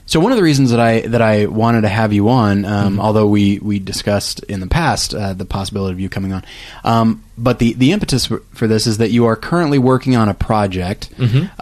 so 0.08 0.20
one 0.20 0.30
of 0.30 0.36
the 0.38 0.44
reasons 0.44 0.70
that 0.70 0.78
I 0.78 1.00
that 1.00 1.20
I 1.20 1.46
wanted 1.46 1.82
to 1.82 1.88
have 1.88 2.12
you 2.12 2.28
on, 2.28 2.64
um, 2.64 3.00
although 3.00 3.26
we 3.26 3.58
we 3.58 3.78
discussed 3.80 4.42
in 4.44 4.60
the 4.60 4.68
past 4.68 5.14
uh, 5.14 5.32
the 5.32 5.44
possibility 5.44 5.92
of 5.94 6.00
you 6.00 6.08
coming 6.08 6.32
on, 6.32 6.44
um, 6.84 7.24
but 7.36 7.58
the 7.58 7.72
the 7.72 7.92
impetus 7.92 8.26
for, 8.26 8.38
for 8.54 8.68
this 8.68 8.86
is 8.86 8.98
that 8.98 9.10
you 9.10 9.26
are 9.26 9.34
currently 9.36 9.78
working 9.78 10.14
on 10.14 10.28
a 10.28 10.34
project, 10.34 11.10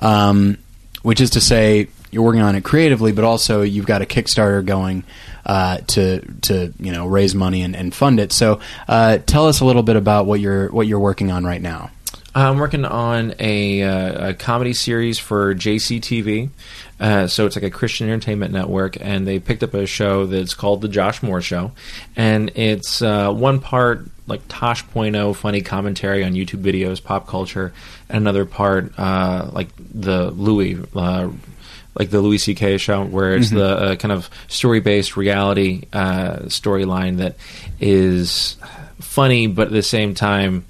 um, 0.03 0.59
which 1.03 1.21
is 1.23 1.31
to 1.31 1.41
say 1.41 1.89
you're 2.11 2.23
working 2.23 2.43
on 2.43 2.55
it 2.55 2.63
creatively, 2.63 3.13
but 3.13 3.25
also 3.25 3.63
you've 3.63 3.87
got 3.87 4.03
a 4.03 4.07
Kickstarter 4.07 4.65
going. 4.65 5.05
Uh, 5.47 5.77
to 5.87 6.21
to 6.41 6.73
you 6.81 6.91
know 6.91 7.07
raise 7.07 7.35
money 7.35 7.61
and, 7.61 7.77
and 7.77 7.95
fund 7.95 8.19
it. 8.19 8.33
So 8.33 8.61
uh, 8.89 9.19
tell 9.19 9.47
us 9.47 9.61
a 9.61 9.67
little 9.67 9.83
bit 9.83 9.97
about 9.97 10.25
what 10.25 10.41
you're 10.41 10.71
what 10.71 10.87
you're 10.87 10.99
working 10.99 11.31
on 11.31 11.45
right 11.45 11.61
now. 11.61 11.91
I'm 12.35 12.59
working 12.59 12.85
on 12.85 13.35
a, 13.39 13.83
uh, 13.83 14.29
a 14.31 14.35
comedy 14.35 14.73
series 14.73 15.19
for 15.19 15.55
JCTV. 15.55 16.51
Uh, 16.99 17.27
so 17.27 17.47
it's 17.47 17.57
like 17.57 17.65
a 17.65 17.71
Christian 17.71 18.09
entertainment 18.09 18.53
network, 18.53 18.97
and 19.01 19.27
they 19.27 19.39
picked 19.39 19.63
up 19.63 19.75
a 19.75 19.87
show 19.87 20.27
that's 20.27 20.55
called 20.55 20.81
The 20.81 20.89
Josh 20.89 21.23
Moore 21.23 21.41
Show. 21.41 21.73
And 22.17 22.51
it's 22.57 23.03
uh, 23.03 23.33
one 23.33 23.61
part 23.61 24.07
like 24.27 24.41
Tosh.0 24.49 25.37
funny 25.37 25.61
commentary 25.61 26.25
on 26.25 26.33
YouTube 26.33 26.63
videos, 26.63 27.03
pop 27.03 27.27
culture, 27.27 27.73
and 28.09 28.19
another 28.19 28.47
part 28.47 28.93
uh, 28.99 29.51
like 29.53 29.69
the 29.79 30.31
Louis. 30.31 30.79
Uh, 30.95 31.31
like 31.97 32.11
the 32.11 32.21
Louis 32.21 32.39
C.K. 32.39 32.79
show, 32.79 33.05
where 33.05 33.37
it's 33.37 33.51
the 33.51 33.65
uh, 33.65 33.95
kind 33.95 34.11
of 34.11 34.29
story-based 34.49 35.17
reality 35.17 35.85
uh, 35.93 36.39
storyline 36.47 37.19
that 37.19 37.37
is 37.79 38.57
funny, 39.01 39.47
but 39.47 39.69
at 39.69 39.73
the 39.73 39.81
same 39.81 40.13
time, 40.13 40.65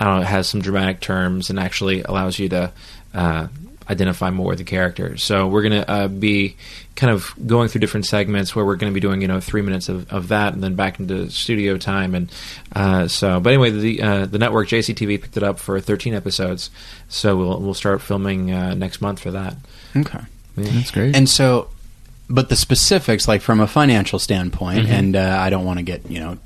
I 0.00 0.04
don't 0.04 0.16
know, 0.16 0.22
it 0.22 0.26
has 0.28 0.48
some 0.48 0.62
dramatic 0.62 1.00
terms 1.00 1.50
and 1.50 1.60
actually 1.60 2.02
allows 2.02 2.38
you 2.38 2.48
to 2.48 2.72
uh, 3.14 3.46
identify 3.88 4.30
more 4.30 4.48
with 4.48 4.58
the 4.58 4.64
character. 4.64 5.16
So 5.18 5.46
we're 5.46 5.62
going 5.62 5.82
to 5.82 5.90
uh, 5.90 6.08
be 6.08 6.56
kind 6.96 7.12
of 7.12 7.34
going 7.46 7.68
through 7.68 7.80
different 7.80 8.06
segments 8.06 8.54
where 8.56 8.64
we're 8.64 8.76
going 8.76 8.90
to 8.92 8.94
be 8.94 9.00
doing, 9.00 9.20
you 9.20 9.28
know, 9.28 9.40
three 9.40 9.62
minutes 9.62 9.88
of, 9.88 10.10
of 10.12 10.28
that 10.28 10.54
and 10.54 10.62
then 10.62 10.74
back 10.74 11.00
into 11.00 11.28
studio 11.30 11.76
time. 11.76 12.14
And 12.14 12.32
uh, 12.74 13.08
so, 13.08 13.40
but 13.40 13.52
anyway, 13.52 13.70
the 13.70 14.02
uh, 14.02 14.26
the 14.26 14.38
network 14.38 14.68
JCTV 14.68 15.20
picked 15.20 15.36
it 15.36 15.42
up 15.42 15.58
for 15.58 15.80
13 15.80 16.14
episodes. 16.14 16.70
So 17.08 17.36
we'll 17.36 17.60
we'll 17.60 17.74
start 17.74 18.00
filming 18.00 18.52
uh, 18.52 18.74
next 18.74 19.00
month 19.02 19.20
for 19.20 19.32
that. 19.32 19.56
Okay. 19.96 20.20
That's 20.56 20.90
great. 20.92 21.14
And 21.16 21.28
so, 21.28 21.68
but 22.28 22.48
the 22.48 22.56
specifics, 22.56 23.26
like 23.28 23.40
from 23.42 23.60
a 23.60 23.66
financial 23.66 24.18
standpoint, 24.18 24.84
Mm-hmm. 24.84 24.92
and 24.92 25.16
uh, 25.16 25.36
I 25.40 25.50
don't 25.50 25.64
want 25.64 25.78
to 25.78 25.82
get 25.84 26.08
you 26.10 26.20
know 26.20 26.38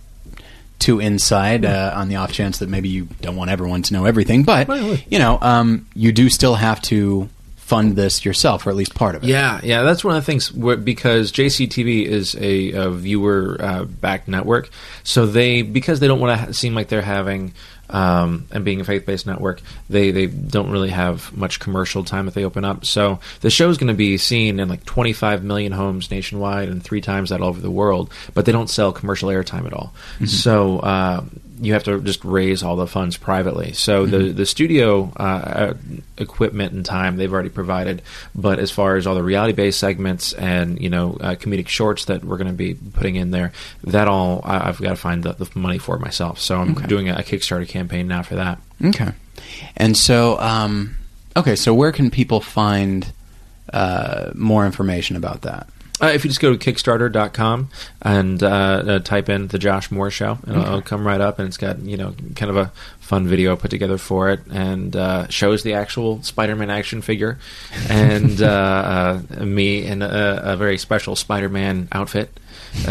too 0.79 1.01
inside 1.01 1.64
uh, 1.64 1.93
on 1.95 2.09
the 2.09 2.16
off 2.16 2.33
chance 2.33 2.59
that 2.59 2.68
maybe 2.68 2.89
you 2.89 3.09
don't 3.20 3.37
want 3.37 3.51
everyone 3.51 3.83
to 3.83 3.95
know 3.95 4.05
everything, 4.05 4.43
but 4.43 4.68
you 5.11 5.18
know, 5.18 5.39
um, 5.41 5.87
you 5.95 6.12
do 6.12 6.29
still 6.29 6.55
have 6.55 6.81
to 6.83 7.29
fund 7.57 7.97
this 7.97 8.27
yourself, 8.27 8.66
or 8.66 8.70
at 8.70 8.77
least 8.77 8.95
part 8.95 9.14
of 9.14 9.25
it. 9.25 9.29
Yeah, 9.29 9.59
yeah, 9.62 9.83
that's 9.83 10.05
one 10.05 10.14
of 10.14 10.22
the 10.22 10.27
things 10.27 10.53
where, 10.53 10.77
because 10.77 11.33
JCTV 11.33 12.05
is 12.05 12.35
a, 12.39 12.72
a 12.72 12.91
viewer 12.91 13.57
uh, 13.59 13.85
backed 13.85 14.29
network, 14.29 14.68
so 15.03 15.25
they 15.25 15.62
because 15.62 16.01
they 16.01 16.07
don't 16.07 16.20
want 16.20 16.39
to 16.39 16.47
ha- 16.47 16.53
seem 16.53 16.75
like 16.75 16.89
they're 16.89 17.01
having 17.01 17.55
um, 17.91 18.47
and 18.51 18.64
being 18.64 18.80
a 18.80 18.85
faith 18.85 19.07
based 19.07 19.26
network, 19.26 19.61
they 19.89 20.11
they 20.11 20.26
don't 20.26 20.70
really 20.70 20.91
have 20.91 21.37
much 21.37 21.61
commercial 21.61 22.05
time 22.05 22.28
if 22.28 22.35
they 22.35 22.45
open 22.45 22.64
up. 22.64 22.85
So 22.85 23.20
the 23.41 23.51
show 23.51 23.70
is 23.70 23.78
going 23.78 23.89
to 23.89 23.95
be 23.95 24.16
seen 24.18 24.61
in 24.61 24.68
like 24.68 24.85
25 24.85 25.45
million 25.45 25.72
homes 25.72 26.11
nationwide 26.11 26.68
and 26.68 26.82
three 26.82 27.01
times 27.01 27.30
that 27.30 27.41
all 27.41 27.49
over 27.49 27.61
the 27.61 27.70
world, 27.70 28.11
but 28.35 28.45
they 28.47 28.53
don't 28.53 28.70
sell 28.70 28.93
commercial 28.93 29.28
airtime 29.28 29.66
at 29.66 29.72
all. 29.72 29.95
So. 30.26 30.78
Uh, 30.80 31.24
you 31.65 31.73
have 31.73 31.85
to 31.85 32.01
just 32.01 32.25
raise 32.25 32.62
all 32.62 32.77
the 32.77 32.87
funds 32.87 33.17
privately. 33.17 33.73
So 33.73 34.07
the 34.07 34.31
the 34.33 34.47
studio 34.47 35.12
uh, 35.19 35.23
uh, 35.23 35.75
equipment 36.19 36.73
and 36.73 36.85
time 36.85 37.17
they've 37.17 37.33
already 37.33 37.49
provided, 37.49 38.03
but 38.35 38.59
as 38.59 38.71
far 38.71 38.97
as 38.97 39.07
all 39.07 39.15
the 39.15 39.23
reality 39.23 39.53
based 39.53 39.79
segments 39.79 40.33
and 40.33 40.81
you 40.81 40.91
know 40.91 41.17
uh, 41.21 41.35
comedic 41.35 41.69
shorts 41.69 42.05
that 42.07 42.25
we're 42.25 42.37
going 42.37 42.49
to 42.49 42.53
be 42.53 42.75
putting 42.75 43.17
in 43.17 43.31
there, 43.31 43.53
that 43.85 44.09
all 44.09 44.41
I, 44.45 44.69
I've 44.69 44.81
got 44.81 44.91
to 44.91 44.97
find 44.97 45.23
the, 45.23 45.33
the 45.33 45.49
money 45.59 45.79
for 45.79 45.99
myself. 45.99 46.39
So 46.39 46.61
I'm 46.61 46.77
Okay. 46.77 46.87
doing 46.87 47.09
a, 47.09 47.15
Kickstarter 47.17 47.67
campaign 47.69 48.07
now 48.09 48.23
for 48.23 48.35
that. 48.37 48.59
Okay. 48.85 49.11
And 49.77 49.97
so, 49.97 50.39
um, 50.41 50.97
okay, 51.37 51.57
so 51.57 51.73
where 51.75 51.91
can 51.93 52.11
people 52.11 52.41
find 52.41 53.12
uh, 53.73 54.31
more 54.35 54.67
information 54.67 55.17
about 55.17 55.43
that? 55.43 55.69
Uh, 56.03 56.07
if 56.07 56.24
you 56.24 56.28
just 56.28 56.40
go 56.40 56.55
to 56.55 56.59
Kickstarter.com 56.72 57.70
and 58.03 58.42
uh, 58.42 58.47
uh, 58.47 58.99
type 58.99 59.28
in 59.28 59.47
the 59.49 59.61
Josh 59.61 59.92
Moore 59.92 60.11
Show, 60.11 60.38
it'll, 60.47 60.62
it'll 60.62 60.82
come 60.82 61.07
right 61.07 61.20
up, 61.20 61.38
and 61.38 61.47
it's 61.47 61.57
got 61.57 61.78
you 61.78 61.97
know 61.97 62.14
kind 62.34 62.51
of 62.51 62.57
a 62.57 62.72
fun 62.99 63.28
video 63.28 63.55
put 63.55 63.70
together 63.70 63.97
for 63.97 64.30
it, 64.30 64.40
and 64.51 64.97
uh, 64.97 65.28
shows 65.28 65.62
the 65.62 65.74
actual 65.74 66.20
Spider-Man 66.22 66.68
action 66.68 67.01
figure, 67.01 67.38
and 67.88 68.42
uh, 68.42 69.22
uh, 69.30 69.45
me 69.45 69.84
in 69.84 70.03
a, 70.03 70.40
a 70.42 70.57
very 70.57 70.78
special 70.78 71.14
Spider-Man 71.14 71.88
outfit. 71.92 72.28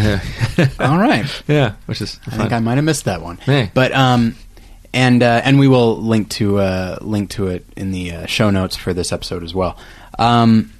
All 0.79 0.97
right. 0.97 1.25
yeah, 1.47 1.73
which 1.87 2.01
is 2.01 2.19
I 2.27 2.37
think 2.37 2.53
I 2.53 2.59
might 2.59 2.75
have 2.75 2.85
missed 2.85 3.05
that 3.05 3.21
one. 3.21 3.35
Hey. 3.37 3.69
But 3.73 3.93
um, 3.93 4.37
and 4.93 5.21
uh, 5.21 5.41
and 5.43 5.59
we 5.59 5.67
will 5.67 5.97
link 5.97 6.29
to 6.29 6.59
uh, 6.59 6.99
link 7.01 7.31
to 7.31 7.47
it 7.47 7.65
in 7.75 7.91
the 7.91 8.11
uh, 8.11 8.25
show 8.27 8.49
notes 8.49 8.75
for 8.75 8.93
this 8.93 9.11
episode 9.11 9.43
as 9.43 9.53
well. 9.53 9.77
Um, 10.19 10.72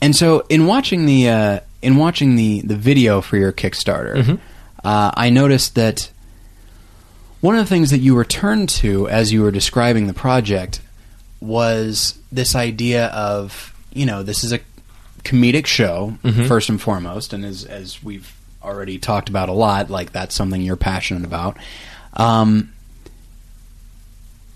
and 0.00 0.14
so 0.14 0.44
in 0.48 0.66
watching 0.66 1.06
the 1.06 1.28
uh, 1.28 1.60
in 1.82 1.96
watching 1.96 2.36
the 2.36 2.60
the 2.62 2.76
video 2.76 3.20
for 3.20 3.36
your 3.36 3.52
Kickstarter, 3.52 4.16
Mhm. 4.16 4.38
uh, 4.84 5.10
I 5.14 5.30
noticed 5.30 5.74
that 5.76 6.10
one 7.40 7.54
of 7.56 7.64
the 7.64 7.68
things 7.68 7.90
that 7.90 7.98
you 7.98 8.16
returned 8.16 8.68
to 8.70 9.08
as 9.08 9.32
you 9.32 9.42
were 9.42 9.50
describing 9.50 10.06
the 10.06 10.14
project 10.14 10.80
was 11.40 12.14
this 12.32 12.54
idea 12.54 13.06
of 13.08 13.74
you 13.92 14.06
know 14.06 14.22
this 14.22 14.42
is 14.44 14.52
a 14.52 14.60
comedic 15.24 15.66
show 15.66 16.16
Mhm. 16.24 16.46
first 16.48 16.68
and 16.68 16.80
foremost, 16.80 17.32
and 17.32 17.44
as 17.44 17.64
as 17.64 18.02
we've 18.02 18.32
already 18.62 18.98
talked 18.98 19.28
about 19.28 19.48
a 19.48 19.52
lot, 19.52 19.90
like 19.90 20.12
that's 20.12 20.34
something 20.34 20.60
you're 20.60 20.76
passionate 20.76 21.24
about. 21.24 21.56
Um, 22.14 22.70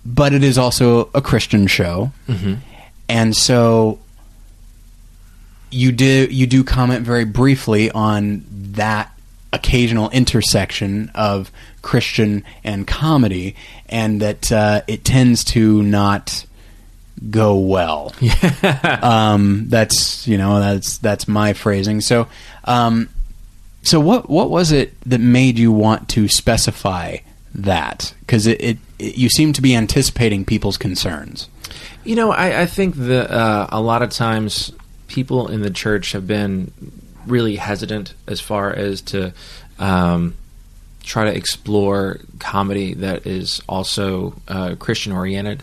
but 0.05 0.33
it 0.33 0.43
is 0.43 0.57
also 0.59 1.11
a 1.15 1.21
Christian 1.21 1.67
show, 1.67 2.11
Mhm. 2.29 2.59
and 3.09 3.37
so 3.37 3.99
you 5.71 5.93
do 5.93 6.29
you 6.31 6.47
do 6.47 6.65
comment 6.65 7.05
very 7.05 7.25
briefly 7.25 7.91
on 7.91 8.45
that 8.51 9.13
occasional 9.53 10.11
intersection 10.11 11.11
of 11.15 11.51
Christian 11.83 12.45
and 12.63 12.87
comedy, 12.87 13.57
and 13.89 14.21
that 14.21 14.53
uh, 14.53 14.83
it 14.87 15.05
tends 15.05 15.45
to 15.45 15.83
not 15.83 16.45
go 17.31 17.57
well. 17.59 18.15
um, 19.03 19.69
that's 19.69 20.27
you 20.27 20.39
know 20.39 20.61
that's 20.61 20.99
that's 20.99 21.29
my 21.29 21.53
phrasing. 21.53 22.01
So, 22.01 22.29
um, 22.65 23.09
so 23.83 24.01
what 24.01 24.29
what 24.29 24.51
was 24.51 24.73
it 24.73 25.01
that 25.03 25.21
made 25.21 25.59
you 25.59 25.73
want 25.73 26.09
to 26.11 26.29
specify 26.29 27.19
that? 27.55 28.15
Because 28.21 28.47
it, 28.47 28.61
it, 28.61 28.79
it 28.99 29.17
you 29.17 29.29
seem 29.29 29.53
to 29.55 29.63
be 29.63 29.75
anticipating 29.75 30.45
people's 30.45 30.77
concerns. 30.77 31.49
You 32.05 32.17
know, 32.17 32.33
I, 32.33 32.63
I 32.63 32.67
think 32.67 32.97
that 32.97 33.31
uh, 33.31 33.67
a 33.71 33.81
lot 33.81 34.03
of 34.03 34.11
times 34.11 34.73
people 35.11 35.49
in 35.49 35.61
the 35.61 35.71
church 35.71 36.13
have 36.13 36.27
been 36.27 36.73
really 37.27 37.57
hesitant 37.57 38.15
as 38.27 38.41
far 38.41 38.73
as 38.73 39.03
to 39.03 39.35
um, 39.79 40.35
try 41.03 41.25
to 41.25 41.37
explore 41.37 42.21
comedy 42.39 42.95
that 42.95 43.27
is 43.27 43.61
also 43.69 44.35
uh, 44.47 44.77
Christian 44.77 45.13
oriented. 45.13 45.63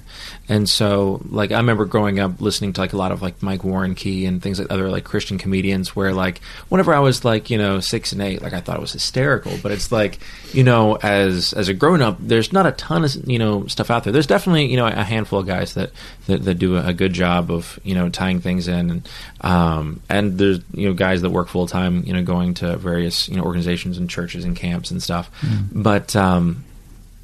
And 0.50 0.70
so, 0.70 1.22
like, 1.30 1.52
I 1.52 1.58
remember 1.58 1.86
growing 1.86 2.20
up 2.20 2.40
listening 2.40 2.74
to 2.74 2.82
like 2.82 2.94
a 2.94 2.98
lot 2.98 3.12
of 3.12 3.22
like 3.22 3.44
Mike 3.44 3.62
Warnke 3.62 4.28
and 4.28 4.42
things 4.42 4.60
like 4.60 4.72
other 4.72 4.90
like 4.90 5.04
Christian 5.04 5.38
comedians. 5.38 5.96
Where 5.96 6.14
like 6.14 6.40
whenever 6.70 6.94
I 6.94 7.00
was 7.00 7.26
like 7.26 7.50
you 7.50 7.58
know 7.58 7.80
six 7.80 8.14
and 8.14 8.22
eight, 8.22 8.42
like 8.42 8.54
I 8.54 8.62
thought 8.62 8.78
it 8.78 8.82
was 8.82 8.94
hysterical. 8.94 9.54
But 9.62 9.72
it's 9.74 9.92
like 9.92 10.20
you 10.54 10.64
know 10.64 10.96
as 10.96 11.54
as 11.54 11.68
a 11.68 11.74
grown 11.74 12.02
up, 12.02 12.18
there's 12.20 12.54
not 12.54 12.66
a 12.66 12.72
ton 12.72 13.04
of 13.04 13.30
you 13.30 13.40
know 13.40 13.68
stuff 13.68 13.92
out 13.92 14.04
there. 14.06 14.14
There's 14.14 14.28
definitely 14.28 14.68
you 14.68 14.78
know 14.78 14.88
a 14.88 15.04
handful 15.04 15.40
of 15.40 15.48
guys 15.48 15.74
that 15.74 15.92
that, 16.28 16.44
that 16.46 16.56
do 16.56 16.78
a, 16.78 16.88
a 16.88 16.94
good 16.94 17.14
job 17.14 17.52
of 17.52 17.80
you 17.84 17.96
know 17.96 18.10
tying 18.10 18.40
things 18.40 18.68
in, 18.68 18.90
and 18.90 19.10
um, 19.42 20.02
and 20.10 20.38
there's 20.38 20.60
you 20.74 20.88
know 20.88 20.94
guys 20.94 21.22
that 21.24 21.30
work 21.30 21.50
full 21.50 21.68
time 21.68 22.04
you 22.06 22.14
know 22.14 22.24
going 22.24 22.54
to 22.56 22.78
various 22.78 23.28
you 23.28 23.36
know 23.36 23.44
organizations 23.44 23.98
and 23.98 24.10
churches 24.10 24.46
and 24.46 24.56
camps 24.56 24.92
and 24.92 25.04
stuff. 25.04 25.30
But 25.74 26.16
um, 26.16 26.64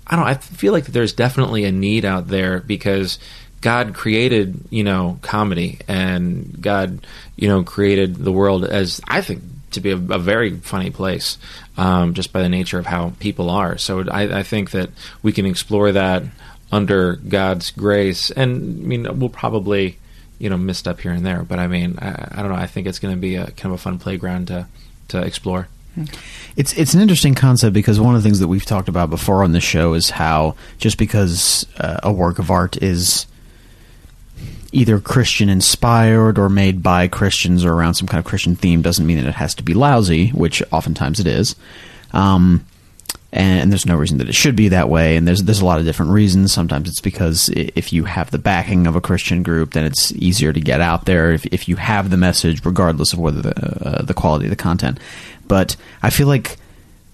I 0.06 0.16
don't. 0.16 0.26
I 0.26 0.34
feel 0.36 0.74
like 0.74 0.86
there's 0.86 1.14
definitely 1.14 1.66
a 1.66 1.72
need 1.72 2.06
out 2.06 2.28
there 2.28 2.60
because 2.60 3.20
God 3.62 3.94
created, 3.94 4.60
you 4.70 4.84
know, 4.84 5.20
comedy, 5.22 5.80
and 5.88 6.62
God, 6.62 7.08
you 7.38 7.48
know, 7.48 7.64
created 7.64 8.16
the 8.16 8.32
world 8.32 8.66
as 8.66 9.00
I 9.08 9.22
think 9.22 9.42
to 9.72 9.80
be 9.80 9.92
a, 9.92 9.96
a 9.96 10.20
very 10.20 10.58
funny 10.58 10.90
place, 10.90 11.38
um, 11.78 12.14
just 12.14 12.34
by 12.34 12.42
the 12.42 12.50
nature 12.50 12.78
of 12.78 12.86
how 12.86 13.14
people 13.20 13.50
are. 13.50 13.78
So 13.78 14.04
I, 14.10 14.40
I 14.40 14.44
think 14.44 14.72
that 14.72 14.90
we 15.22 15.32
can 15.32 15.46
explore 15.46 15.94
that 15.94 16.24
under 16.72 17.16
God's 17.16 17.72
grace, 17.72 18.32
and 18.32 18.84
I 18.84 18.86
mean, 18.86 19.20
we'll 19.20 19.30
probably, 19.30 19.98
you 20.40 20.50
know, 20.50 20.58
missed 20.58 20.88
up 20.88 21.00
here 21.00 21.12
and 21.12 21.26
there, 21.26 21.44
but 21.44 21.60
I 21.60 21.68
mean, 21.68 21.98
I, 22.00 22.28
I 22.32 22.42
don't 22.42 22.52
know. 22.52 22.58
I 22.58 22.68
think 22.68 22.88
it's 22.88 23.00
going 23.00 23.16
to 23.16 23.22
be 23.22 23.36
a 23.36 23.46
kind 23.52 23.74
of 23.74 23.80
a 23.80 23.84
fun 23.84 23.98
playground 24.00 24.48
to 24.48 24.68
to 25.10 25.22
explore. 25.22 25.68
It's 26.56 26.74
it's 26.74 26.94
an 26.94 27.02
interesting 27.02 27.36
concept 27.36 27.74
because 27.74 28.00
one 28.00 28.16
of 28.16 28.24
the 28.24 28.28
things 28.28 28.40
that 28.40 28.48
we've 28.48 28.66
talked 28.66 28.90
about 28.90 29.10
before 29.10 29.44
on 29.44 29.52
the 29.52 29.62
show 29.62 29.94
is 29.94 30.10
how 30.10 30.56
just 30.78 30.98
because 30.98 31.68
uh, 31.78 32.00
a 32.04 32.12
work 32.12 32.40
of 32.40 32.50
art 32.50 32.82
is 32.82 33.26
either 34.72 35.00
Christian 35.00 35.50
inspired 35.50 36.40
or 36.40 36.50
made 36.50 36.82
by 36.82 37.08
Christians 37.08 37.64
or 37.64 37.74
around 37.74 37.94
some 37.94 38.08
kind 38.08 38.20
of 38.20 38.26
Christian 38.26 38.56
theme 38.56 38.82
doesn't 38.82 39.06
mean 39.06 39.18
that 39.18 39.28
it 39.28 39.36
has 39.36 39.54
to 39.56 39.64
be 39.64 39.74
lousy, 39.74 40.30
which 40.30 40.64
oftentimes 40.72 41.20
it 41.20 41.28
is. 41.28 41.56
Um, 42.12 42.66
and 43.34 43.72
there's 43.72 43.88
no 43.88 43.96
reason 43.96 44.20
that 44.20 44.30
it 44.30 44.36
should 44.36 44.56
be 44.56 44.70
that 44.70 44.90
way. 44.90 45.18
And 45.18 45.28
there's 45.28 45.42
there's 45.44 45.60
a 45.60 45.66
lot 45.66 45.80
of 45.80 45.86
different 45.86 46.12
reasons. 46.12 46.54
Sometimes 46.54 46.88
it's 46.88 47.02
because 47.02 47.50
if 47.50 47.92
you 47.92 48.04
have 48.06 48.30
the 48.30 48.38
backing 48.38 48.86
of 48.86 48.96
a 48.96 49.02
Christian 49.02 49.42
group, 49.42 49.72
then 49.72 49.86
it's 49.86 50.12
easier 50.14 50.54
to 50.54 50.62
get 50.62 50.82
out 50.82 51.06
there. 51.06 51.34
If 51.34 51.46
if 51.48 51.68
you 51.68 51.76
have 51.78 52.12
the 52.12 52.18
message, 52.18 52.64
regardless 52.64 53.12
of 53.12 53.20
whether 53.20 53.42
the 53.42 53.88
uh, 53.88 54.02
the 54.04 54.14
quality 54.14 54.46
of 54.46 54.52
the 54.52 54.56
content. 54.56 55.00
But 55.48 55.76
I 56.04 56.12
feel 56.12 56.28
like 56.28 56.58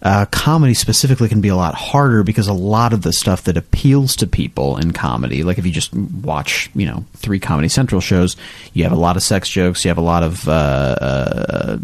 uh, 0.02 0.26
comedy 0.32 0.74
specifically 0.74 1.28
can 1.28 1.42
be 1.42 1.50
a 1.50 1.56
lot 1.56 1.76
harder 1.76 2.24
because 2.24 2.48
a 2.48 2.54
lot 2.54 2.94
of 2.94 3.02
the 3.02 3.12
stuff 3.12 3.44
that 3.44 3.58
appeals 3.58 4.16
to 4.16 4.28
people 4.28 4.78
in 4.78 4.94
comedy, 4.94 5.44
like 5.44 5.58
if 5.58 5.66
you 5.66 5.72
just 5.74 5.94
watch, 5.94 6.70
you 6.74 6.86
know, 6.86 7.04
three 7.18 7.40
Comedy 7.40 7.68
Central 7.68 8.00
shows, 8.00 8.38
you 8.74 8.84
have 8.84 8.94
a 8.94 8.98
lot 9.00 9.18
of 9.18 9.24
sex 9.24 9.50
jokes, 9.50 9.84
you 9.84 9.90
have 9.90 9.98
a 9.98 10.02
lot 10.02 10.24
of 10.24 10.48
uh, 10.48 10.52
uh, 10.52 11.78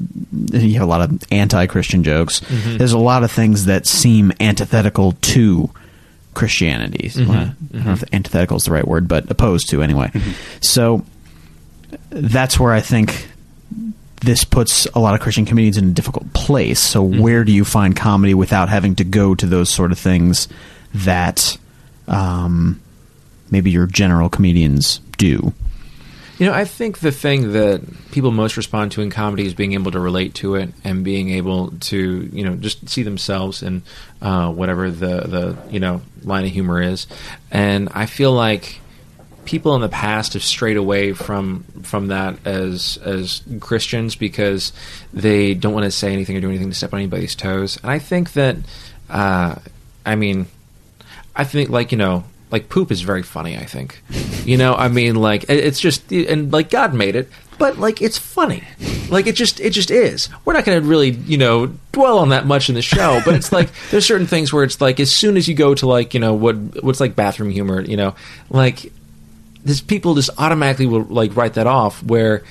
you 0.53 0.73
have 0.73 0.83
a 0.83 0.85
lot 0.85 1.01
of 1.01 1.23
anti-Christian 1.31 2.03
jokes. 2.03 2.41
There's 2.77 2.93
a 2.93 2.97
lot 2.97 3.23
of 3.23 3.31
things 3.31 3.65
that 3.65 3.85
seem 3.85 4.31
antithetical 4.39 5.11
to 5.11 5.69
Christianity. 6.33 7.09
I 7.17 7.53
don't 7.73 7.85
know 7.85 7.93
if 7.93 8.03
antithetical 8.13 8.57
is 8.57 8.63
the 8.63 8.71
right 8.71 8.87
word, 8.87 9.07
but 9.09 9.29
opposed 9.29 9.69
to 9.71 9.81
anyway. 9.81 10.11
So 10.61 11.03
that's 12.09 12.57
where 12.59 12.71
I 12.71 12.79
think 12.79 13.27
this 14.25 14.43
puts 14.43 14.85
a 14.87 14.99
lot 14.99 15.13
of 15.13 15.21
Christian 15.21 15.45
comedians 15.45 15.77
in 15.77 15.89
a 15.89 15.91
difficult 15.91 16.33
place. 16.33 16.79
So 16.79 17.03
where 17.03 17.43
do 17.43 17.51
you 17.51 17.63
find 17.63 17.95
comedy 17.95 18.33
without 18.33 18.69
having 18.69 18.95
to 18.95 19.03
go 19.03 19.35
to 19.35 19.45
those 19.45 19.69
sort 19.69 19.91
of 19.91 19.99
things 19.99 20.47
that 20.93 21.57
um, 22.07 22.81
maybe 23.51 23.71
your 23.71 23.85
general 23.85 24.29
comedians 24.29 24.99
do? 25.17 25.53
You 26.37 26.47
know, 26.47 26.53
I 26.53 26.65
think 26.65 26.99
the 26.99 27.13
thing 27.13 27.53
that 27.53 27.81
people 28.11 28.31
most 28.31 28.57
respond 28.57 28.91
to 28.93 29.01
in 29.01 29.09
comedy 29.09 29.45
is 29.45 29.53
being 29.53 29.71
able 29.71 29.91
to 29.91 29.99
relate 29.99 30.33
to 30.35 30.55
it 30.55 30.69
and 30.83 31.03
being 31.03 31.29
able 31.29 31.71
to, 31.71 32.29
you 32.33 32.43
know, 32.43 32.55
just 32.55 32.89
see 32.89 33.03
themselves 33.03 33.63
in 33.63 33.83
uh, 34.21 34.51
whatever 34.51 34.91
the 34.91 35.21
the 35.21 35.57
you 35.69 35.79
know 35.79 36.01
line 36.23 36.43
of 36.43 36.51
humor 36.51 36.81
is. 36.81 37.07
And 37.51 37.87
I 37.93 38.05
feel 38.05 38.33
like 38.33 38.81
people 39.45 39.75
in 39.75 39.81
the 39.81 39.89
past 39.89 40.33
have 40.33 40.43
strayed 40.43 40.77
away 40.77 41.13
from 41.13 41.63
from 41.83 42.07
that 42.07 42.45
as 42.45 42.97
as 43.03 43.43
Christians 43.59 44.15
because 44.15 44.73
they 45.13 45.53
don't 45.53 45.73
want 45.73 45.85
to 45.85 45.91
say 45.91 46.11
anything 46.11 46.35
or 46.37 46.41
do 46.41 46.49
anything 46.49 46.69
to 46.69 46.75
step 46.75 46.93
on 46.93 46.99
anybody's 46.99 47.35
toes. 47.35 47.77
And 47.81 47.91
I 47.91 47.99
think 47.99 48.33
that, 48.33 48.57
uh, 49.09 49.55
I 50.05 50.15
mean, 50.15 50.47
I 51.35 51.43
think 51.43 51.69
like 51.69 51.91
you 51.91 51.97
know 51.97 52.23
like 52.51 52.69
poop 52.69 52.91
is 52.91 53.01
very 53.01 53.23
funny. 53.23 53.57
I 53.57 53.65
think, 53.65 54.01
you 54.45 54.57
know, 54.57 54.75
I 54.75 54.87
mean 54.87 55.15
like 55.15 55.45
it's 55.49 55.79
just 55.79 56.11
and 56.11 56.51
like 56.53 56.69
God 56.69 56.93
made 56.93 57.15
it, 57.15 57.29
but 57.57 57.77
like 57.77 58.01
it's 58.01 58.17
funny, 58.17 58.63
like 59.09 59.27
it 59.27 59.35
just 59.35 59.59
it 59.59 59.71
just 59.71 59.91
is. 59.91 60.29
We're 60.45 60.53
not 60.53 60.65
going 60.65 60.81
to 60.81 60.87
really 60.87 61.09
you 61.09 61.37
know 61.37 61.67
dwell 61.91 62.19
on 62.19 62.29
that 62.29 62.45
much 62.45 62.69
in 62.69 62.75
the 62.75 62.81
show, 62.81 63.21
but 63.25 63.35
it's 63.35 63.51
like 63.51 63.69
there's 63.91 64.05
certain 64.05 64.27
things 64.27 64.53
where 64.53 64.63
it's 64.63 64.79
like 64.79 64.99
as 64.99 65.15
soon 65.15 65.37
as 65.37 65.47
you 65.47 65.55
go 65.55 65.73
to 65.75 65.87
like 65.87 66.13
you 66.13 66.19
know 66.19 66.33
what 66.33 66.83
what's 66.83 66.99
like 66.99 67.15
bathroom 67.15 67.49
humor, 67.49 67.81
you 67.81 67.97
know, 67.97 68.15
like 68.49 68.91
this 69.65 69.81
people 69.81 70.15
just 70.15 70.29
automatically 70.37 70.85
will 70.85 71.03
like 71.03 71.35
write 71.35 71.55
that 71.55 71.67
off 71.67 72.01
where 72.03 72.43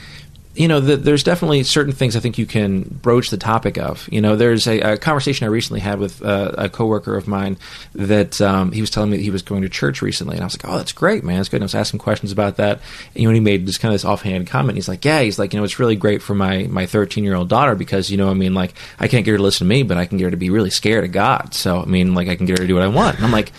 you 0.55 0.69
know, 0.69 0.81
the, 0.81 0.97
there's 0.97 1.25
definitely 1.25 1.65
certain 1.65 1.93
things 1.93 2.15
I 2.15 2.21
think 2.21 2.39
you 2.39 2.47
can 2.47 2.83
broach 2.83 3.31
the 3.31 3.37
topic 3.37 3.77
of. 3.77 4.09
You 4.13 4.21
know, 4.21 4.37
there's 4.37 4.67
a, 4.69 4.79
a 4.81 4.97
conversation 4.97 5.45
I 5.45 5.49
recently 5.49 5.81
had 5.81 5.99
with 5.99 6.23
uh, 6.23 6.53
a 6.57 6.69
coworker 6.69 7.17
of 7.17 7.27
mine 7.27 7.57
that 7.95 8.41
um, 8.41 8.71
he 8.71 8.81
was 8.81 8.91
telling 8.91 9.11
me 9.11 9.17
that 9.17 9.23
he 9.23 9.31
was 9.31 9.43
going 9.43 9.63
to 9.63 9.69
church 9.69 10.01
recently, 10.01 10.37
and 10.37 10.43
I 10.43 10.47
was 10.47 10.55
like, 10.55 10.73
"Oh, 10.73 10.77
that's 10.77 10.93
great, 10.93 11.25
man! 11.25 11.37
That's 11.37 11.49
good." 11.49 11.57
And 11.57 11.65
I 11.65 11.67
was 11.67 11.75
asking 11.75 12.01
questions 12.01 12.31
about 12.31 12.57
that, 12.57 12.81
and 13.15 13.23
you 13.23 13.29
know, 13.29 13.35
he 13.35 13.41
made 13.41 13.67
this 13.67 13.79
kind 13.79 13.93
of 13.93 14.01
this 14.01 14.05
offhand 14.05 14.47
comment. 14.47 14.77
He's 14.77 14.89
like, 14.89 15.05
"Yeah, 15.05 15.23
he's 15.23 15.39
like, 15.39 15.53
you 15.53 15.59
know, 15.59 15.65
it's 15.65 15.81
really 15.81 15.97
great 15.97 16.23
for 16.23 16.35
my 16.35 16.65
my 16.71 16.87
13 16.87 17.25
year 17.25 17.35
old 17.35 17.49
daughter 17.49 17.75
because 17.75 18.11
you 18.11 18.17
know, 18.17 18.31
I 18.31 18.35
mean, 18.35 18.55
like, 18.55 18.75
I 19.01 19.09
can't 19.09 19.25
get 19.25 19.33
her 19.33 19.39
to 19.39 19.43
listen 19.43 19.67
to 19.67 19.75
me, 19.75 19.83
but 19.83 19.99
I 19.99 20.07
can 20.07 20.19
get 20.19 20.25
her 20.25 20.31
to 20.31 20.37
be 20.37 20.51
really 20.51 20.71
scared 20.71 21.05
of 21.05 21.11
God. 21.11 21.55
So, 21.55 21.81
I 21.81 21.87
mean, 21.87 22.15
like, 22.15 22.29
I 22.29 22.37
can 22.37 22.47
get 22.47 22.59
her 22.59 22.65
to 22.65 22.69
do 22.69 22.75
what 22.75 22.85
I 22.85 22.89
want." 22.89 23.17
And 23.17 23.25
I'm 23.25 23.33
like, 23.33 23.53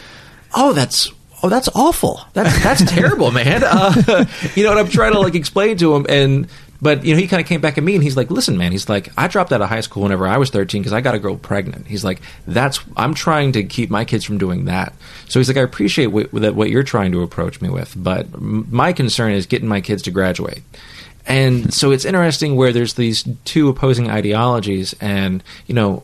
"Oh, 0.53 0.71
that's." 0.71 1.11
Oh, 1.43 1.49
that's 1.49 1.69
awful. 1.75 2.21
That's 2.33 2.63
that's 2.63 2.83
terrible, 2.91 3.31
man. 3.31 3.63
Uh, 3.63 4.25
you 4.55 4.63
know, 4.63 4.71
and 4.71 4.79
I'm 4.79 4.89
trying 4.89 5.13
to 5.13 5.19
like 5.19 5.35
explain 5.35 5.77
to 5.77 5.95
him, 5.95 6.05
and 6.09 6.47
but 6.81 7.05
you 7.05 7.13
know, 7.13 7.19
he 7.19 7.27
kind 7.27 7.41
of 7.41 7.47
came 7.47 7.61
back 7.61 7.77
at 7.77 7.83
me 7.83 7.95
and 7.95 8.03
he's 8.03 8.17
like, 8.17 8.29
"Listen, 8.29 8.57
man." 8.57 8.71
He's 8.71 8.89
like, 8.89 9.11
"I 9.17 9.27
dropped 9.27 9.51
out 9.51 9.61
of 9.61 9.69
high 9.69 9.81
school 9.81 10.03
whenever 10.03 10.27
I 10.27 10.37
was 10.37 10.49
13 10.49 10.81
because 10.81 10.93
I 10.93 11.01
got 11.01 11.15
a 11.15 11.19
girl 11.19 11.35
pregnant." 11.37 11.87
He's 11.87 12.03
like, 12.03 12.21
"That's 12.47 12.79
I'm 12.97 13.13
trying 13.13 13.53
to 13.53 13.63
keep 13.63 13.89
my 13.89 14.05
kids 14.05 14.23
from 14.25 14.37
doing 14.37 14.65
that." 14.65 14.93
So 15.27 15.39
he's 15.39 15.47
like, 15.47 15.57
"I 15.57 15.61
appreciate 15.61 16.07
what, 16.07 16.31
that 16.33 16.55
what 16.55 16.69
you're 16.69 16.83
trying 16.83 17.11
to 17.13 17.21
approach 17.23 17.61
me 17.61 17.69
with, 17.69 17.93
but 17.95 18.39
my 18.39 18.93
concern 18.93 19.31
is 19.31 19.45
getting 19.45 19.67
my 19.67 19.81
kids 19.81 20.03
to 20.03 20.11
graduate." 20.11 20.63
And 21.27 21.73
so 21.73 21.91
it's 21.91 22.05
interesting 22.05 22.55
where 22.55 22.71
there's 22.71 22.93
these 22.93 23.23
two 23.45 23.69
opposing 23.69 24.09
ideologies, 24.09 24.93
and 25.01 25.43
you 25.67 25.73
know, 25.73 26.03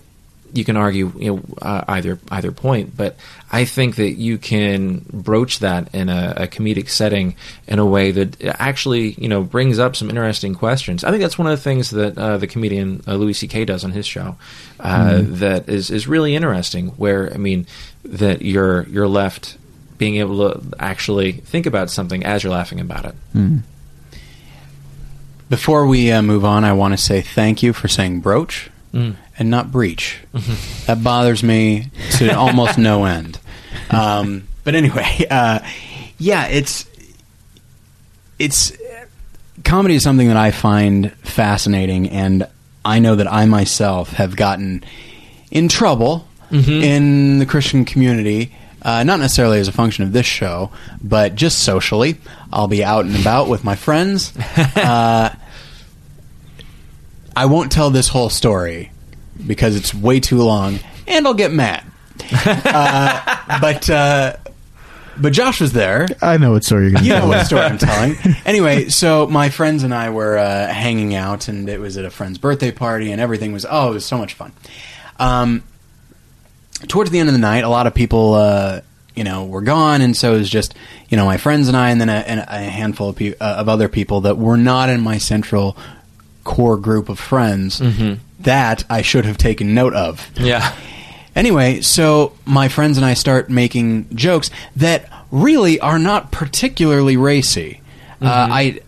you 0.53 0.65
can 0.65 0.77
argue 0.77 1.11
you 1.17 1.35
know 1.35 1.41
uh, 1.61 1.83
either 1.87 2.19
either 2.29 2.51
point, 2.51 2.95
but 2.95 3.15
I 3.51 3.65
think 3.65 3.95
that 3.95 4.11
you 4.11 4.37
can 4.37 5.05
broach 5.11 5.59
that 5.59 5.93
in 5.93 6.09
a, 6.09 6.33
a, 6.37 6.47
comedic 6.47 6.89
setting 6.89 7.35
in 7.67 7.79
a 7.79 7.85
way 7.85 8.11
that 8.11 8.43
actually 8.43 9.11
you 9.13 9.27
know 9.27 9.43
brings 9.43 9.79
up 9.79 9.95
some 9.95 10.09
interesting 10.09 10.55
questions. 10.55 11.03
I 11.03 11.09
think 11.09 11.21
that's 11.21 11.37
one 11.37 11.47
of 11.47 11.57
the 11.57 11.63
things 11.63 11.91
that 11.91 12.17
uh, 12.17 12.37
the 12.37 12.47
comedian 12.47 13.03
uh, 13.07 13.15
Louis 13.15 13.33
C.K. 13.33 13.65
does 13.65 13.83
on 13.83 13.91
his 13.91 14.05
show 14.05 14.35
uh, 14.79 15.11
mm-hmm. 15.11 15.35
that 15.35 15.69
is 15.69 15.89
is 15.89 16.07
really 16.07 16.35
interesting. 16.35 16.89
Where 16.89 17.33
I 17.33 17.37
mean 17.37 17.65
that 18.03 18.41
you're 18.41 18.83
you're 18.83 19.07
left 19.07 19.57
being 19.97 20.15
able 20.17 20.51
to 20.51 20.61
actually 20.79 21.33
think 21.33 21.65
about 21.65 21.89
something 21.89 22.25
as 22.25 22.43
you're 22.43 22.51
laughing 22.51 22.79
about 22.79 23.05
it. 23.05 23.15
Mm-hmm. 23.35 23.57
Before 25.49 25.85
we 25.85 26.11
uh, 26.11 26.21
move 26.21 26.45
on, 26.45 26.63
I 26.63 26.73
want 26.73 26.93
to 26.93 26.97
say 26.97 27.21
thank 27.21 27.61
you 27.61 27.73
for 27.73 27.87
saying 27.87 28.21
broach. 28.21 28.69
Mm 28.93 29.15
and 29.41 29.49
not 29.49 29.71
breach. 29.71 30.19
Mm-hmm. 30.35 30.85
That 30.85 31.03
bothers 31.03 31.41
me 31.41 31.89
to 32.17 32.29
almost 32.37 32.77
no 32.77 33.05
end. 33.05 33.39
Um, 33.89 34.47
but 34.63 34.75
anyway, 34.75 35.25
uh, 35.31 35.59
yeah, 36.19 36.47
it's 36.47 36.85
it's 38.37 38.71
comedy 39.63 39.95
is 39.95 40.03
something 40.03 40.27
that 40.27 40.37
I 40.37 40.51
find 40.51 41.11
fascinating, 41.23 42.09
and 42.09 42.47
I 42.85 42.99
know 42.99 43.15
that 43.15 43.31
I 43.31 43.47
myself 43.47 44.11
have 44.11 44.35
gotten 44.35 44.83
in 45.49 45.67
trouble 45.67 46.27
mm-hmm. 46.51 46.71
in 46.71 47.39
the 47.39 47.47
Christian 47.47 47.83
community. 47.83 48.55
Uh, 48.83 49.03
not 49.03 49.19
necessarily 49.19 49.59
as 49.59 49.67
a 49.67 49.71
function 49.71 50.03
of 50.03 50.11
this 50.11 50.25
show, 50.25 50.71
but 51.03 51.35
just 51.35 51.59
socially. 51.59 52.17
I'll 52.53 52.67
be 52.67 52.83
out 52.83 53.05
and 53.05 53.15
about 53.15 53.47
with 53.47 53.63
my 53.63 53.75
friends. 53.75 54.33
Uh, 54.75 55.33
I 57.33 57.45
won't 57.45 57.71
tell 57.71 57.91
this 57.91 58.09
whole 58.09 58.29
story 58.29 58.91
because 59.45 59.75
it's 59.75 59.93
way 59.93 60.19
too 60.19 60.37
long, 60.41 60.79
and 61.07 61.25
I'll 61.27 61.33
get 61.33 61.51
mad. 61.51 61.83
uh, 62.33 63.59
but 63.61 63.89
uh, 63.89 64.35
but 65.17 65.33
Josh 65.33 65.61
was 65.61 65.73
there. 65.73 66.07
I 66.21 66.37
know 66.37 66.51
what 66.51 66.63
story 66.63 66.83
you're 66.83 66.91
going 66.91 67.03
to 67.03 67.07
You 67.07 67.13
tell. 67.15 67.23
know 67.23 67.27
what 67.37 67.45
story 67.45 67.61
I'm 67.63 67.77
telling. 67.77 68.15
Anyway, 68.45 68.89
so 68.89 69.27
my 69.27 69.49
friends 69.49 69.83
and 69.83 69.93
I 69.93 70.09
were 70.09 70.37
uh, 70.37 70.67
hanging 70.67 71.15
out, 71.15 71.47
and 71.47 71.67
it 71.69 71.79
was 71.79 71.97
at 71.97 72.05
a 72.05 72.09
friend's 72.09 72.37
birthday 72.37 72.71
party, 72.71 73.11
and 73.11 73.19
everything 73.21 73.53
was 73.53 73.65
oh, 73.69 73.91
it 73.91 73.93
was 73.93 74.05
so 74.05 74.17
much 74.17 74.33
fun. 74.33 74.51
Um, 75.19 75.63
towards 76.87 77.11
the 77.11 77.19
end 77.19 77.29
of 77.29 77.33
the 77.33 77.39
night, 77.39 77.63
a 77.63 77.69
lot 77.69 77.87
of 77.87 77.93
people, 77.93 78.33
uh, 78.33 78.81
you 79.15 79.23
know, 79.23 79.45
were 79.45 79.61
gone, 79.61 80.01
and 80.01 80.15
so 80.15 80.33
it 80.35 80.39
was 80.39 80.49
just 80.49 80.73
you 81.09 81.17
know 81.17 81.25
my 81.25 81.37
friends 81.37 81.67
and 81.67 81.77
I, 81.77 81.89
and 81.91 81.99
then 82.01 82.09
a, 82.09 82.13
and 82.13 82.39
a 82.41 82.57
handful 82.69 83.09
of, 83.09 83.15
pe- 83.15 83.35
uh, 83.39 83.55
of 83.57 83.69
other 83.69 83.87
people 83.89 84.21
that 84.21 84.37
were 84.37 84.57
not 84.57 84.89
in 84.89 85.01
my 85.01 85.17
central 85.17 85.77
core 86.43 86.77
group 86.77 87.09
of 87.09 87.19
friends. 87.19 87.79
Mm-hmm 87.79 88.15
that 88.43 88.83
I 88.89 89.01
should 89.01 89.25
have 89.25 89.37
taken 89.37 89.73
note 89.73 89.93
of. 89.93 90.29
Yeah. 90.37 90.75
Anyway, 91.35 91.81
so 91.81 92.33
my 92.45 92.67
friends 92.67 92.97
and 92.97 93.05
I 93.05 93.13
start 93.13 93.49
making 93.49 94.07
jokes 94.15 94.51
that 94.75 95.09
really 95.31 95.79
are 95.79 95.99
not 95.99 96.31
particularly 96.31 97.17
racy. 97.17 97.81
Uh, 98.21 98.25
mm-hmm. 98.25 98.51
Uh, 98.51 98.55
I 98.55 98.79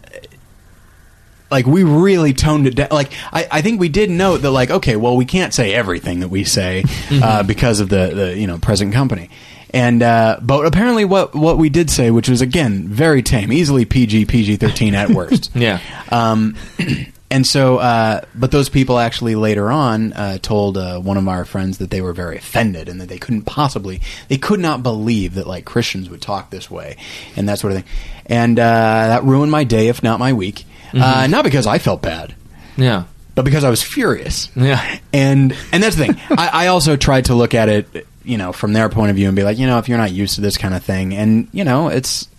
like 1.50 1.66
we 1.66 1.84
really 1.84 2.34
toned 2.34 2.68
it 2.68 2.76
down. 2.76 2.90
Like 2.92 3.14
I, 3.32 3.48
I 3.50 3.62
think 3.62 3.80
we 3.80 3.88
did 3.88 4.10
note 4.10 4.38
that 4.40 4.52
like 4.52 4.70
okay, 4.70 4.96
well 4.96 5.16
we 5.16 5.26
can't 5.26 5.54
say 5.54 5.74
everything 5.74 6.20
that 6.20 6.30
we 6.30 6.44
say 6.44 6.84
mm-hmm. 6.86 7.24
uh, 7.24 7.44
because 7.44 7.80
of 7.80 7.90
the 7.90 8.12
the 8.14 8.38
you 8.38 8.48
know 8.48 8.58
present 8.58 8.94
company. 8.94 9.30
And 9.74 10.04
uh, 10.04 10.40
but 10.42 10.66
apparently, 10.68 11.04
what 11.04 11.34
what 11.34 11.58
we 11.58 11.70
did 11.70 11.90
say, 11.90 12.12
which 12.12 12.30
was 12.30 12.42
again 12.42 12.88
very 12.88 13.24
tame, 13.24 13.52
easily 13.52 13.86
PG 13.86 14.26
PG 14.26 14.58
thirteen 14.58 14.94
at 14.94 15.10
worst. 15.10 15.50
yeah. 15.56 15.80
Um, 16.10 16.56
and 17.34 17.48
so, 17.48 17.80
uh, 17.80 18.22
but 18.36 18.52
those 18.52 18.70
people 18.70 19.00
actually 19.00 19.34
later 19.34 19.72
on 19.72 20.14
uh, 20.14 20.38
told 20.38 20.78
uh, 20.78 21.00
one 21.00 21.18
of 21.18 21.28
our 21.28 21.46
friends 21.46 21.80
that 21.80 21.90
they 21.90 22.00
were 22.00 22.14
very 22.14 22.38
offended 22.38 22.88
and 22.88 23.02
that 23.02 23.10
they 23.10 23.18
couldn't 23.18 23.42
possibly, 23.42 24.02
they 24.28 24.38
could 24.38 24.60
not 24.60 24.84
believe 24.84 25.34
that 25.34 25.48
like 25.48 25.66
Christians 25.66 26.12
would 26.12 26.22
talk 26.22 26.52
this 26.52 26.70
way 26.70 26.96
and 27.36 27.50
that 27.50 27.58
sort 27.58 27.74
of 27.74 27.82
thing. 27.82 27.92
And 28.28 28.60
uh, 28.60 28.62
that 29.08 29.24
ruined 29.24 29.52
my 29.52 29.64
day, 29.64 29.88
if 29.88 30.04
not 30.04 30.20
my 30.20 30.34
week. 30.34 30.64
Uh, 30.94 31.24
mm-hmm. 31.24 31.32
not 31.32 31.44
because 31.44 31.66
I 31.66 31.80
felt 31.80 32.04
bad. 32.04 32.36
Yeah. 32.78 33.06
But 33.34 33.46
because 33.46 33.64
I 33.64 33.72
was 33.72 33.82
furious. 33.82 34.52
Yeah. 34.56 35.00
And 35.12 35.58
and 35.72 35.82
that's 35.82 35.96
the 35.96 36.06
thing. 36.06 36.22
I, 36.38 36.66
I 36.66 36.68
also 36.68 36.96
tried 36.96 37.26
to 37.26 37.34
look 37.34 37.56
at 37.56 37.68
it, 37.68 38.08
you 38.24 38.38
know, 38.38 38.54
from 38.54 38.74
their 38.74 38.90
point 38.90 39.10
of 39.10 39.16
view 39.16 39.28
and 39.28 39.36
be 39.36 39.42
like, 39.42 39.58
you 39.58 39.66
know, 39.66 39.80
if 39.80 39.90
you're 39.90 39.98
not 39.98 40.12
used 40.12 40.36
to 40.36 40.42
this 40.42 40.56
kind 40.56 40.76
of 40.76 40.84
thing, 40.84 41.16
and 41.16 41.48
you 41.52 41.64
know, 41.64 41.88
it's. 41.88 42.30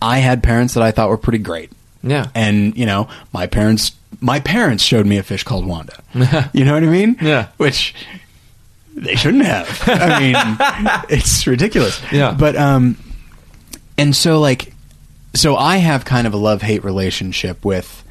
I 0.00 0.20
had 0.20 0.42
parents 0.42 0.72
that 0.74 0.82
I 0.82 0.92
thought 0.92 1.10
were 1.10 1.18
pretty 1.18 1.40
great. 1.40 1.70
Yeah. 2.02 2.28
And 2.34 2.74
you 2.74 2.86
know, 2.86 3.08
my 3.34 3.46
parents 3.46 3.92
my 4.20 4.40
parents 4.40 4.82
showed 4.82 5.06
me 5.06 5.18
a 5.18 5.22
fish 5.22 5.44
called 5.44 5.66
Wanda. 5.66 6.02
you 6.52 6.64
know 6.64 6.74
what 6.74 6.82
I 6.82 6.86
mean? 6.86 7.16
Yeah. 7.20 7.48
Which 7.56 7.94
they 8.94 9.14
shouldn't 9.14 9.44
have. 9.44 9.82
I 9.86 10.20
mean, 10.20 11.06
it's 11.08 11.46
ridiculous. 11.46 12.00
Yeah. 12.12 12.34
But 12.38 12.56
um, 12.56 12.96
and 13.96 14.14
so 14.14 14.40
like, 14.40 14.74
so 15.34 15.56
I 15.56 15.76
have 15.76 16.04
kind 16.04 16.26
of 16.26 16.34
a 16.34 16.36
love 16.36 16.62
hate 16.62 16.84
relationship 16.84 17.64
with 17.64 18.04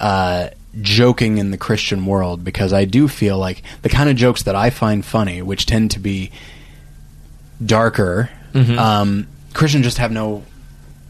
uh 0.00 0.48
joking 0.80 1.38
in 1.38 1.50
the 1.50 1.56
Christian 1.56 2.04
world 2.04 2.42
because 2.42 2.72
I 2.72 2.84
do 2.84 3.06
feel 3.06 3.38
like 3.38 3.62
the 3.82 3.88
kind 3.88 4.10
of 4.10 4.16
jokes 4.16 4.42
that 4.44 4.56
I 4.56 4.70
find 4.70 5.04
funny, 5.04 5.40
which 5.40 5.66
tend 5.66 5.92
to 5.92 6.00
be 6.00 6.32
darker, 7.64 8.30
mm-hmm. 8.52 8.78
um, 8.78 9.28
Christians 9.52 9.84
just 9.84 9.98
have 9.98 10.10
no 10.10 10.42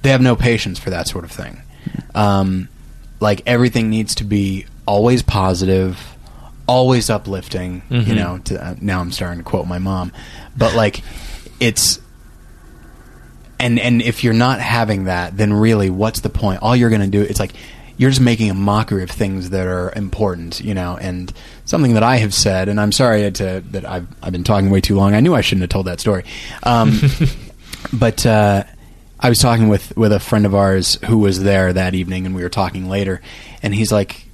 they 0.02 0.10
have 0.10 0.20
no 0.20 0.36
patience 0.36 0.78
for 0.78 0.90
that 0.90 1.08
sort 1.08 1.24
of 1.24 1.32
thing. 1.32 1.62
Um, 2.14 2.68
like 3.20 3.42
everything 3.46 3.90
needs 3.90 4.14
to 4.16 4.24
be 4.24 4.66
always 4.86 5.22
positive, 5.22 5.98
always 6.66 7.10
uplifting. 7.10 7.82
Mm-hmm. 7.90 8.08
You 8.08 8.16
know, 8.16 8.38
to, 8.44 8.64
uh, 8.64 8.74
now 8.80 9.00
I'm 9.00 9.12
starting 9.12 9.38
to 9.38 9.44
quote 9.44 9.66
my 9.66 9.78
mom, 9.78 10.12
but 10.56 10.74
like 10.74 11.02
it's 11.60 12.00
and 13.58 13.78
and 13.78 14.02
if 14.02 14.24
you're 14.24 14.34
not 14.34 14.60
having 14.60 15.04
that, 15.04 15.36
then 15.36 15.52
really, 15.52 15.90
what's 15.90 16.20
the 16.20 16.30
point? 16.30 16.62
All 16.62 16.74
you're 16.74 16.90
going 16.90 17.00
to 17.02 17.06
do, 17.06 17.22
it's 17.22 17.40
like 17.40 17.52
you're 17.96 18.10
just 18.10 18.20
making 18.20 18.50
a 18.50 18.54
mockery 18.54 19.02
of 19.02 19.10
things 19.10 19.50
that 19.50 19.66
are 19.66 19.92
important, 19.94 20.60
you 20.60 20.74
know. 20.74 20.96
And 20.96 21.32
something 21.64 21.94
that 21.94 22.02
I 22.02 22.16
have 22.16 22.34
said, 22.34 22.68
and 22.68 22.80
I'm 22.80 22.92
sorry 22.92 23.30
to 23.30 23.62
that 23.70 23.84
I've 23.84 24.06
I've 24.22 24.32
been 24.32 24.44
talking 24.44 24.70
way 24.70 24.80
too 24.80 24.96
long. 24.96 25.14
I 25.14 25.20
knew 25.20 25.34
I 25.34 25.40
shouldn't 25.40 25.62
have 25.62 25.70
told 25.70 25.86
that 25.86 26.00
story, 26.00 26.24
um, 26.62 27.00
but 27.92 28.26
uh, 28.26 28.64
I 29.24 29.30
was 29.30 29.38
talking 29.38 29.68
with 29.68 29.96
with 29.96 30.12
a 30.12 30.20
friend 30.20 30.44
of 30.44 30.54
ours 30.54 30.98
who 31.06 31.16
was 31.16 31.42
there 31.42 31.72
that 31.72 31.94
evening, 31.94 32.26
and 32.26 32.34
we 32.34 32.42
were 32.42 32.50
talking 32.50 32.90
later, 32.90 33.22
and 33.62 33.74
he's 33.74 33.90
like, 33.90 34.26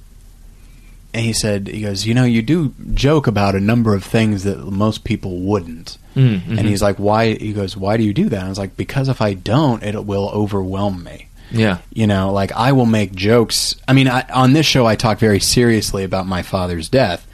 and 1.13 1.23
he 1.23 1.31
said, 1.31 1.69
he 1.69 1.81
goes, 1.81 2.05
you 2.05 2.13
know, 2.13 2.25
you 2.25 2.41
do 2.41 2.73
joke 2.93 3.25
about 3.25 3.55
a 3.55 3.61
number 3.61 3.95
of 3.95 4.03
things 4.03 4.43
that 4.43 4.59
most 4.59 5.05
people 5.05 5.39
wouldn't, 5.39 5.97
mm-hmm. 6.13 6.59
and 6.59 6.67
he's 6.67 6.81
like, 6.81 6.97
why? 6.97 7.35
He 7.35 7.53
goes, 7.53 7.77
why 7.77 7.95
do 7.95 8.03
you 8.03 8.13
do 8.13 8.27
that? 8.27 8.35
And 8.35 8.47
I 8.47 8.49
was 8.49 8.59
like, 8.59 8.75
because 8.75 9.07
if 9.07 9.21
I 9.21 9.33
don't, 9.33 9.81
it 9.81 10.05
will 10.05 10.29
overwhelm 10.29 11.05
me. 11.05 11.29
Yeah. 11.51 11.77
You 11.93 12.07
know, 12.07 12.33
like 12.33 12.51
I 12.51 12.73
will 12.73 12.85
make 12.85 13.13
jokes. 13.13 13.75
I 13.87 13.93
mean, 13.93 14.09
I, 14.09 14.23
on 14.23 14.51
this 14.51 14.65
show, 14.65 14.85
I 14.85 14.97
talk 14.97 15.19
very 15.19 15.39
seriously 15.39 16.03
about 16.03 16.27
my 16.27 16.41
father's 16.41 16.89
death, 16.89 17.25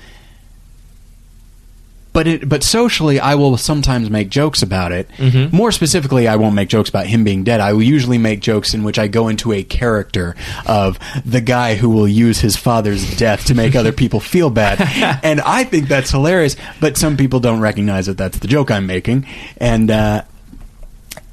but 2.17 2.25
it, 2.25 2.49
but 2.49 2.63
socially, 2.63 3.19
I 3.19 3.35
will 3.35 3.57
sometimes 3.57 4.09
make 4.09 4.29
jokes 4.29 4.63
about 4.63 4.91
it. 4.91 5.07
Mm-hmm. 5.17 5.55
More 5.55 5.71
specifically, 5.71 6.27
I 6.27 6.35
won't 6.37 6.55
make 6.55 6.67
jokes 6.67 6.89
about 6.89 7.05
him 7.05 7.23
being 7.23 7.43
dead. 7.43 7.59
I 7.59 7.73
will 7.73 7.83
usually 7.83 8.17
make 8.17 8.39
jokes 8.39 8.73
in 8.73 8.83
which 8.83 8.97
I 8.97 9.07
go 9.07 9.27
into 9.27 9.53
a 9.53 9.61
character 9.61 10.35
of 10.65 10.97
the 11.23 11.41
guy 11.41 11.75
who 11.75 11.91
will 11.91 12.07
use 12.07 12.39
his 12.39 12.55
father's 12.55 13.15
death 13.17 13.45
to 13.45 13.53
make 13.53 13.75
other 13.75 13.91
people 13.91 14.19
feel 14.19 14.49
bad, 14.49 14.81
and 15.23 15.39
I 15.41 15.63
think 15.63 15.89
that's 15.89 16.09
hilarious. 16.09 16.55
But 16.81 16.97
some 16.97 17.17
people 17.17 17.39
don't 17.39 17.59
recognize 17.59 18.07
that 18.07 18.17
that's 18.17 18.39
the 18.39 18.47
joke 18.47 18.71
I'm 18.71 18.87
making, 18.87 19.27
and 19.57 19.91
uh, 19.91 20.23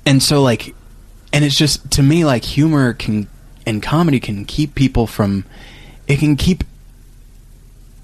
and 0.05 0.23
so 0.23 0.43
like, 0.43 0.75
and 1.33 1.47
it's 1.47 1.57
just 1.57 1.93
to 1.93 2.03
me 2.03 2.27
like 2.27 2.45
humor 2.45 2.93
can 2.93 3.27
and 3.65 3.83
comedy 3.83 4.21
can 4.21 4.45
keep 4.45 4.75
people 4.75 5.07
from 5.07 5.47
it 6.07 6.19
can 6.19 6.37
keep 6.37 6.63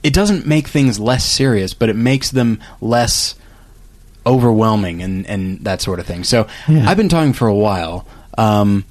it 0.03 0.13
doesn't 0.13 0.47
make 0.47 0.69
things 0.69 0.99
less 0.99 1.25
serious, 1.25 1.75
but 1.75 1.89
it 1.89 1.97
makes 1.97 2.31
them 2.31 2.61
less 2.81 3.35
overwhelming 4.27 5.03
and, 5.03 5.27
and 5.27 5.61
that 5.65 5.81
sort 5.81 5.99
of 5.99 6.07
thing. 6.07 6.25
So 6.25 6.47
Yeah. 6.69 6.89
I've 6.89 6.97
been 6.97 7.09
talking 7.09 7.33
for 7.33 7.49
a 7.49 7.55
while. 7.55 8.07
Um, 8.37 8.85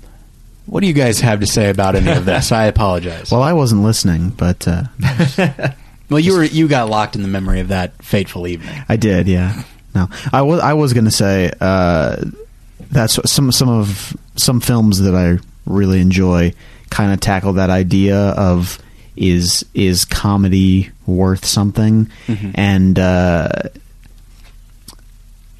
what 0.65 0.81
do 0.81 0.87
you 0.87 0.93
guys 0.93 1.19
have 1.21 1.39
to 1.39 1.47
say 1.47 1.69
about 1.69 1.95
any 1.95 2.11
of 2.11 2.25
this? 2.25 2.51
I 2.51 2.65
apologize. 2.65 3.31
Well, 3.31 3.41
I 3.41 3.53
wasn't 3.53 3.83
listening, 3.83 4.29
but 4.29 4.67
uh, 4.67 4.83
Well, 6.09 6.19
you 6.19 6.33
were 6.33 6.43
you 6.43 6.67
got 6.67 6.89
locked 6.89 7.15
in 7.15 7.21
the 7.21 7.27
memory 7.27 7.59
of 7.59 7.67
that 7.67 7.93
fateful 8.03 8.47
evening. 8.47 8.83
I 8.89 8.95
did. 8.95 9.27
Yeah. 9.27 9.61
No, 9.93 10.07
I 10.33 10.41
was. 10.41 10.59
I 10.59 10.73
was 10.73 10.93
going 10.93 11.05
to 11.05 11.11
say 11.11 11.51
uh, 11.61 12.17
that's 12.91 13.19
some 13.31 13.51
some 13.51 13.69
of 13.69 14.15
some 14.35 14.59
films 14.59 15.01
that 15.01 15.13
I 15.15 15.37
really 15.65 16.01
enjoy 16.01 16.53
kind 16.89 17.13
of 17.13 17.19
tackle 17.19 17.53
that 17.53 17.69
idea 17.69 18.17
of 18.17 18.79
is 19.15 19.65
is 19.75 20.05
comedy 20.05 20.89
worth 21.09 21.45
something, 21.45 22.09
and 22.55 22.97
uh, 22.97 23.49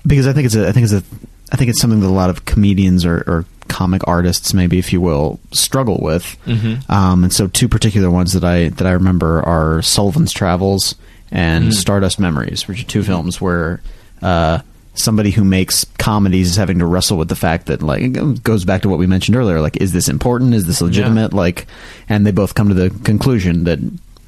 because 0.05 0.27
I 0.27 0.33
think 0.33 0.45
it's 0.45 0.55
a 0.55 0.67
I 0.67 0.71
think 0.71 0.85
it's 0.85 0.93
a 0.93 1.03
I 1.51 1.55
think 1.55 1.69
it's 1.69 1.81
something 1.81 1.99
that 2.01 2.07
a 2.07 2.09
lot 2.09 2.29
of 2.29 2.45
comedians 2.45 3.05
or, 3.05 3.17
or 3.27 3.45
comic 3.67 4.01
artists, 4.07 4.53
maybe 4.53 4.77
if 4.79 4.91
you 4.93 5.01
will, 5.01 5.39
struggle 5.51 5.99
with. 6.01 6.37
Mhm. 6.45 6.87
Um, 6.89 7.23
and 7.23 7.33
so, 7.33 7.47
two 7.47 7.67
particular 7.67 8.09
ones 8.09 8.33
that 8.33 8.43
I 8.43 8.69
that 8.69 8.87
I 8.87 8.91
remember 8.91 9.41
are 9.43 9.81
Sullivan's 9.81 10.31
Travels 10.31 10.95
and 11.31 11.73
Stardust 11.73 12.19
Memories, 12.19 12.67
which 12.67 12.81
are 12.81 12.85
two 12.87 13.03
films 13.03 13.39
where 13.39 13.81
uh, 14.21 14.59
somebody 14.95 15.31
who 15.31 15.43
makes 15.43 15.85
comedies 15.97 16.49
is 16.49 16.55
having 16.55 16.79
to 16.79 16.85
wrestle 16.85 17.17
with 17.17 17.29
the 17.29 17.35
fact 17.35 17.67
that 17.67 17.81
like 17.83 18.01
it 18.01 18.43
goes 18.43 18.65
back 18.65 18.81
to 18.81 18.89
what 18.89 18.99
we 18.99 19.07
mentioned 19.07 19.35
earlier, 19.35 19.61
like 19.61 19.77
is 19.77 19.91
this 19.93 20.09
important? 20.09 20.53
Is 20.53 20.65
this 20.65 20.81
legitimate? 20.81 21.33
Like, 21.33 21.67
and 22.09 22.25
they 22.25 22.31
both 22.31 22.55
come 22.55 22.67
to 22.69 22.73
the 22.75 22.89
conclusion 23.03 23.63
that 23.65 23.79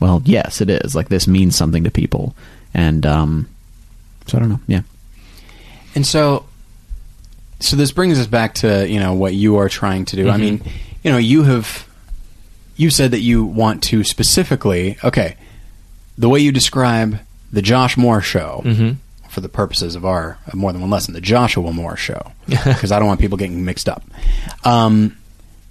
well, 0.02 0.22
yes, 0.26 0.60
it 0.60 0.70
is. 0.70 0.94
Like 0.96 1.08
this 1.08 1.28
means 1.28 1.56
something 1.56 1.86
to 1.86 1.92
people, 1.92 2.36
and 2.74 3.06
um, 3.06 3.48
so 4.28 4.38
I 4.38 4.42
don't 4.42 4.50
know. 4.50 4.60
Yeah. 4.68 4.82
And 5.96 6.06
so, 6.06 6.46
so 7.60 7.76
this 7.76 7.92
brings 7.92 8.20
us 8.20 8.28
back 8.28 8.56
to 8.56 8.88
you 8.90 9.00
know 9.00 9.14
what 9.14 9.34
you 9.34 9.56
are 9.58 9.70
trying 9.70 10.04
to 10.06 10.16
do. 10.18 10.30
I 10.30 10.36
mean, 10.38 10.62
you 11.04 11.12
know, 11.12 11.18
you 11.18 11.44
have 11.44 11.88
you 12.76 12.90
said 12.90 13.12
that 13.12 13.20
you 13.22 13.46
want 13.46 13.84
to 13.84 14.04
specifically 14.04 14.98
okay, 15.04 15.36
the 16.18 16.28
way 16.30 16.40
you 16.40 16.52
describe 16.52 17.20
the 17.54 17.62
Josh 17.62 17.96
Moore 17.98 18.22
show 18.22 18.62
Mhm. 18.66 18.96
for 19.30 19.42
the 19.42 19.50
purposes 19.50 19.96
of 19.96 20.06
our 20.06 20.38
of 20.48 20.56
more 20.56 20.72
than 20.72 20.82
one 20.82 20.90
lesson, 20.90 21.14
the 21.14 21.22
Joshua 21.22 21.72
Moore 21.72 21.98
show, 21.98 22.32
because 22.48 22.92
I 22.92 22.98
don't 23.00 23.08
want 23.08 23.20
people 23.20 23.38
getting 23.38 23.64
mixed 23.66 23.88
up. 23.90 24.04
Um, 24.64 25.18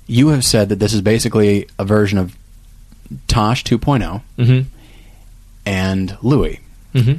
you 0.07 0.28
have 0.28 0.45
said 0.45 0.68
that 0.68 0.78
this 0.81 0.93
is 0.93 1.01
basically 1.01 1.68
a 1.78 1.85
version 1.85 2.18
of 2.18 2.37
Tosh 3.28 3.64
2.0 3.64 4.22
Mm-hmm. 4.38 4.68
and 5.66 6.16
Louis. 6.22 6.61
Mm-hmm. 6.94 7.14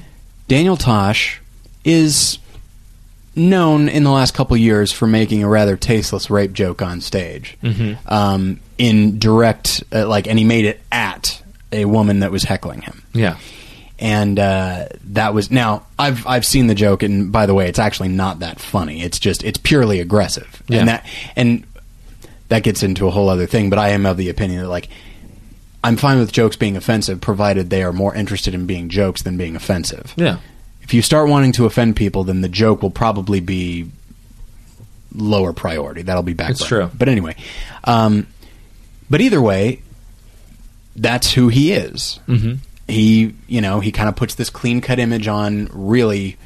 Daniel 0.48 0.78
Tosh 0.78 1.42
is 1.84 2.38
known 3.36 3.88
in 3.88 4.04
the 4.04 4.12
last 4.12 4.34
couple 4.34 4.58
years 4.58 4.92
for 4.92 5.08
making 5.08 5.44
a 5.44 5.48
rather 5.48 5.78
tasteless 5.78 6.30
rape 6.30 6.52
joke 6.54 6.82
on 6.82 7.00
stage. 7.02 7.58
Mhm. 7.64 7.98
Um, 8.12 8.60
in 8.78 9.20
direct, 9.20 9.84
uh, 9.94 10.08
like, 10.08 10.28
and 10.28 10.38
he 10.38 10.44
made 10.44 10.66
it 10.66 10.82
at 10.92 11.42
a 11.72 11.86
woman 11.86 12.20
that 12.20 12.32
was 12.32 12.44
heckling 12.44 12.82
him. 12.82 13.04
Yeah. 13.14 13.38
And 14.00 14.38
uh, 14.40 14.88
that 15.12 15.34
was 15.36 15.52
now 15.52 15.86
I've 16.00 16.26
I've 16.26 16.46
seen 16.46 16.66
the 16.68 16.74
joke, 16.76 17.04
and 17.04 17.32
by 17.32 17.46
the 17.46 17.54
way, 17.54 17.70
it's 17.70 17.78
actually 17.80 18.10
not 18.10 18.40
that 18.40 18.60
funny. 18.60 19.04
It's 19.04 19.20
just 19.20 19.44
it's 19.44 19.60
purely 19.60 20.00
aggressive, 20.00 20.64
Yeah. 20.68 20.80
and 20.80 20.88
that 20.90 21.06
and 21.36 21.64
that 22.50 22.64
gets 22.64 22.82
into 22.82 23.08
a 23.08 23.12
whole 23.12 23.30
other 23.30 23.46
thing. 23.46 23.70
But 23.70 23.78
I 23.78 23.90
am 23.90 24.08
of 24.08 24.18
the 24.18 24.30
opinion 24.30 24.64
that 24.64 24.70
like 24.70 24.90
I'm 25.84 25.98
fine 25.98 26.20
with 26.20 26.32
jokes 26.32 26.56
being 26.56 26.78
offensive, 26.78 27.22
provided 27.22 27.70
they 27.70 27.82
are 27.84 27.94
more 27.94 28.14
interested 28.16 28.54
in 28.54 28.66
being 28.68 28.90
jokes 28.90 29.24
than 29.24 29.38
being 29.38 29.56
offensive 29.56 30.14
Yeah. 30.16 30.38
if 30.84 30.94
you 30.94 31.02
start 31.02 31.28
wanting 31.30 31.54
to 31.54 31.66
offend 31.66 31.96
people, 31.96 32.24
then 32.24 32.42
the 32.42 32.50
joke 32.50 32.82
will 32.84 32.92
probably 32.92 33.40
be 33.40 33.90
lower 35.14 35.54
priority. 35.54 36.04
That'll 36.04 36.24
be 36.24 36.34
back. 36.34 36.52
It's 36.52 36.66
true. 36.66 36.90
But 36.98 37.10
anyway, 37.10 37.36
um, 37.84 38.28
but 39.10 39.22
either 39.22 39.42
way, 39.42 39.82
that's 40.96 41.32
who 41.34 41.48
he 41.50 41.72
is. 41.72 42.20
Mm-hmm. 42.28 42.54
He, 42.88 43.34
you 43.48 43.62
know, 43.62 43.80
he 43.80 43.92
kind 43.92 44.10
of 44.10 44.16
puts 44.16 44.36
this 44.36 44.50
clean 44.50 44.82
cut 44.82 45.00
image 45.00 45.28
on 45.28 45.70
really, 45.74 46.38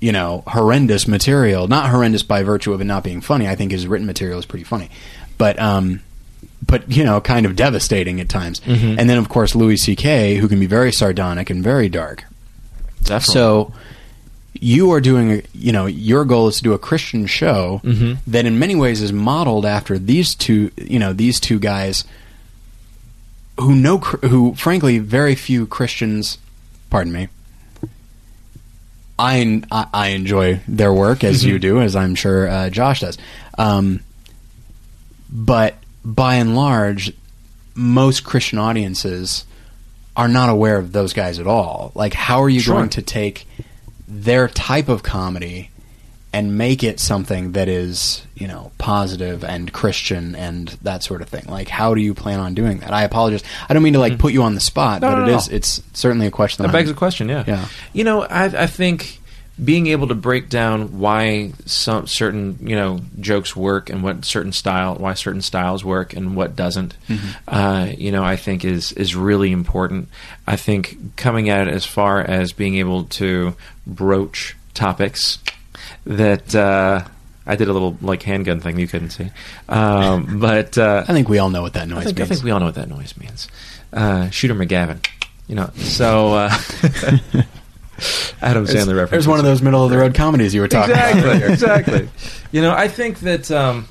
you 0.00 0.12
know, 0.12 0.42
horrendous 0.46 1.06
material. 1.08 1.66
Not 1.68 1.90
horrendous 1.90 2.22
by 2.22 2.42
virtue 2.42 2.72
of 2.72 2.80
it 2.80 2.84
not 2.84 3.04
being 3.04 3.20
funny. 3.20 3.48
I 3.48 3.54
think 3.56 3.72
his 3.72 3.86
written 3.86 4.06
material 4.06 4.38
is 4.38 4.46
pretty 4.46 4.64
funny, 4.64 4.90
but 5.38 5.58
um, 5.60 6.00
but 6.66 6.90
you 6.90 7.04
know, 7.04 7.20
kind 7.20 7.46
of 7.46 7.56
devastating 7.56 8.20
at 8.20 8.28
times. 8.28 8.60
Mhm. 8.60 8.96
And 8.98 9.08
then 9.10 9.18
of 9.18 9.28
course 9.28 9.54
Louis 9.54 9.76
C.K., 9.76 10.36
who 10.36 10.48
can 10.48 10.60
be 10.60 10.66
very 10.66 10.92
sardonic 10.92 11.50
and 11.50 11.62
very 11.64 11.88
dark. 11.88 12.24
Definitely. 13.02 13.32
So 13.34 13.72
you 14.62 14.90
are 14.92 15.00
doing, 15.00 15.42
you 15.54 15.72
know, 15.72 15.86
your 15.86 16.24
goal 16.24 16.48
is 16.48 16.56
to 16.58 16.62
do 16.62 16.72
a 16.74 16.78
Christian 16.78 17.26
show 17.26 17.80
Mhm. 17.84 18.18
that 18.26 18.44
in 18.46 18.58
many 18.58 18.74
ways 18.74 19.00
is 19.00 19.12
modeled 19.12 19.64
after 19.64 19.98
these 19.98 20.34
two, 20.34 20.70
you 20.76 20.98
know, 20.98 21.12
these 21.12 21.40
two 21.40 21.58
guys 21.58 22.04
who 23.58 23.74
know, 23.74 23.98
who 23.98 24.54
frankly, 24.54 24.98
very 24.98 25.34
few 25.34 25.66
Christians, 25.66 26.38
pardon 26.90 27.12
me, 27.12 27.28
I, 29.18 29.62
I, 29.70 29.86
I 29.92 30.08
enjoy 30.08 30.60
their 30.66 30.92
work 30.92 31.24
as 31.24 31.44
you 31.44 31.58
do, 31.58 31.80
as 31.80 31.94
I'm 31.94 32.14
sure 32.14 32.48
uh, 32.48 32.70
Josh 32.70 33.00
does. 33.00 33.18
Um, 33.58 34.00
but 35.30 35.74
by 36.04 36.36
and 36.36 36.56
large, 36.56 37.12
most 37.74 38.24
Christian 38.24 38.58
audiences 38.58 39.44
are 40.16 40.28
not 40.28 40.48
aware 40.48 40.76
of 40.76 40.92
those 40.92 41.12
guys 41.12 41.38
at 41.38 41.46
all. 41.46 41.92
Like, 41.94 42.14
how 42.14 42.42
are 42.42 42.48
you 42.48 42.60
Sure. 42.60 42.74
going 42.76 42.88
to 42.90 43.02
take 43.02 43.46
their 44.08 44.48
type 44.48 44.88
of 44.88 45.02
comedy 45.02 45.70
and 46.32 46.56
make 46.56 46.84
it 46.84 47.00
something 47.00 47.52
that 47.52 47.68
is, 47.68 48.22
you 48.34 48.46
know, 48.46 48.70
positive 48.78 49.44
and 49.44 49.72
Christian 49.72 50.34
and 50.34 50.68
that 50.82 51.02
sort 51.02 51.22
of 51.22 51.28
thing? 51.28 51.44
Like, 51.48 51.68
how 51.68 51.94
do 51.94 52.00
you 52.00 52.12
plan 52.14 52.40
on 52.40 52.54
doing 52.54 52.78
that? 52.78 52.92
I 52.92 53.04
apologize. 53.04 53.42
I 53.68 53.74
don't 53.74 53.82
mean 53.82 53.92
to 53.94 53.98
like 53.98 54.14
mm-hmm. 54.14 54.20
put 54.20 54.32
you 54.32 54.42
on 54.42 54.54
the 54.54 54.60
spot, 54.60 55.00
No, 55.00 55.10
but 55.10 55.16
no, 55.16 55.22
it 55.24 55.26
no. 55.28 55.36
is. 55.38 55.48
It's 55.48 55.82
certainly 55.92 56.26
a 56.26 56.30
question. 56.30 56.62
That 56.62 56.72
That 56.72 56.78
begs 56.78 56.88
the 56.88 56.94
question, 56.94 57.28
yeah. 57.28 57.44
Yeah. 57.46 57.66
You 57.92 58.04
know, 58.04 58.22
I, 58.22 58.44
I 58.46 58.66
think 58.66 59.19
being 59.62 59.88
able 59.88 60.08
to 60.08 60.14
break 60.14 60.48
down 60.48 60.98
why 60.98 61.52
some 61.66 62.06
certain 62.06 62.58
you 62.62 62.76
know 62.76 63.00
jokes 63.18 63.54
work 63.54 63.90
and 63.90 64.02
what 64.02 64.24
certain 64.24 64.52
style, 64.52 64.94
why 64.96 65.14
certain 65.14 65.42
styles 65.42 65.84
work 65.84 66.14
and 66.14 66.36
what 66.36 66.56
doesn't, 66.56 66.96
uh, 67.48 67.88
you 67.96 68.12
know, 68.12 68.24
I 68.24 68.36
think 68.36 68.64
is 68.64 68.92
is 68.92 69.14
really 69.14 69.52
important. 69.52 70.08
I 70.46 70.56
think 70.56 71.16
coming 71.16 71.48
at 71.48 71.68
it 71.68 71.74
as 71.74 71.84
far 71.84 72.20
as 72.20 72.52
being 72.52 72.76
able 72.76 73.04
to 73.04 73.54
broach 73.86 74.56
topics 74.74 75.38
that. 76.04 76.54
Uh, 76.54 77.04
I 77.46 77.56
did 77.56 77.68
a 77.68 77.72
little 77.72 77.96
like 78.00 78.22
handgun 78.22 78.60
thing 78.60 78.78
you 78.78 78.86
couldn't 78.86 79.10
see, 79.10 79.28
um, 79.68 80.38
but 80.40 80.78
uh, 80.78 81.04
I 81.08 81.12
think 81.12 81.28
we 81.28 81.38
all 81.38 81.50
know 81.50 81.62
what 81.62 81.72
that 81.72 81.88
noise 81.88 82.02
I 82.02 82.04
think, 82.04 82.20
I 82.20 82.26
think 82.26 82.44
we 82.44 82.52
all 82.52 82.60
know 82.60 82.66
what 82.66 82.76
that 82.76 82.88
noise 82.88 83.16
means. 83.16 83.48
Uh, 83.92 84.30
Shooter 84.30 84.54
McGavin, 84.54 85.04
you 85.48 85.56
know. 85.56 85.70
So 85.76 86.34
Adam 88.42 88.66
Sandler 88.66 88.96
reference. 88.96 89.10
There's 89.10 89.28
one 89.28 89.38
of 89.38 89.44
those 89.44 89.62
middle 89.62 89.84
of 89.84 89.90
the 89.90 89.98
road 89.98 90.14
comedies 90.14 90.54
you 90.54 90.60
were 90.60 90.68
talking 90.68 90.94
about. 90.94 91.16
exactly, 91.16 91.52
exactly. 91.52 92.08
You 92.52 92.62
know, 92.62 92.72
I 92.72 92.88
think 92.88 93.20
that 93.20 93.50
um, 93.50 93.86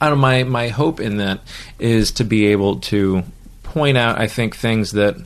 I 0.00 0.08
don't. 0.08 0.18
My 0.18 0.44
my 0.44 0.68
hope 0.68 1.00
in 1.00 1.18
that 1.18 1.40
is 1.78 2.12
to 2.12 2.24
be 2.24 2.48
able 2.48 2.80
to 2.80 3.22
point 3.62 3.96
out. 3.96 4.18
I 4.18 4.26
think 4.26 4.56
things 4.56 4.92
that 4.92 5.16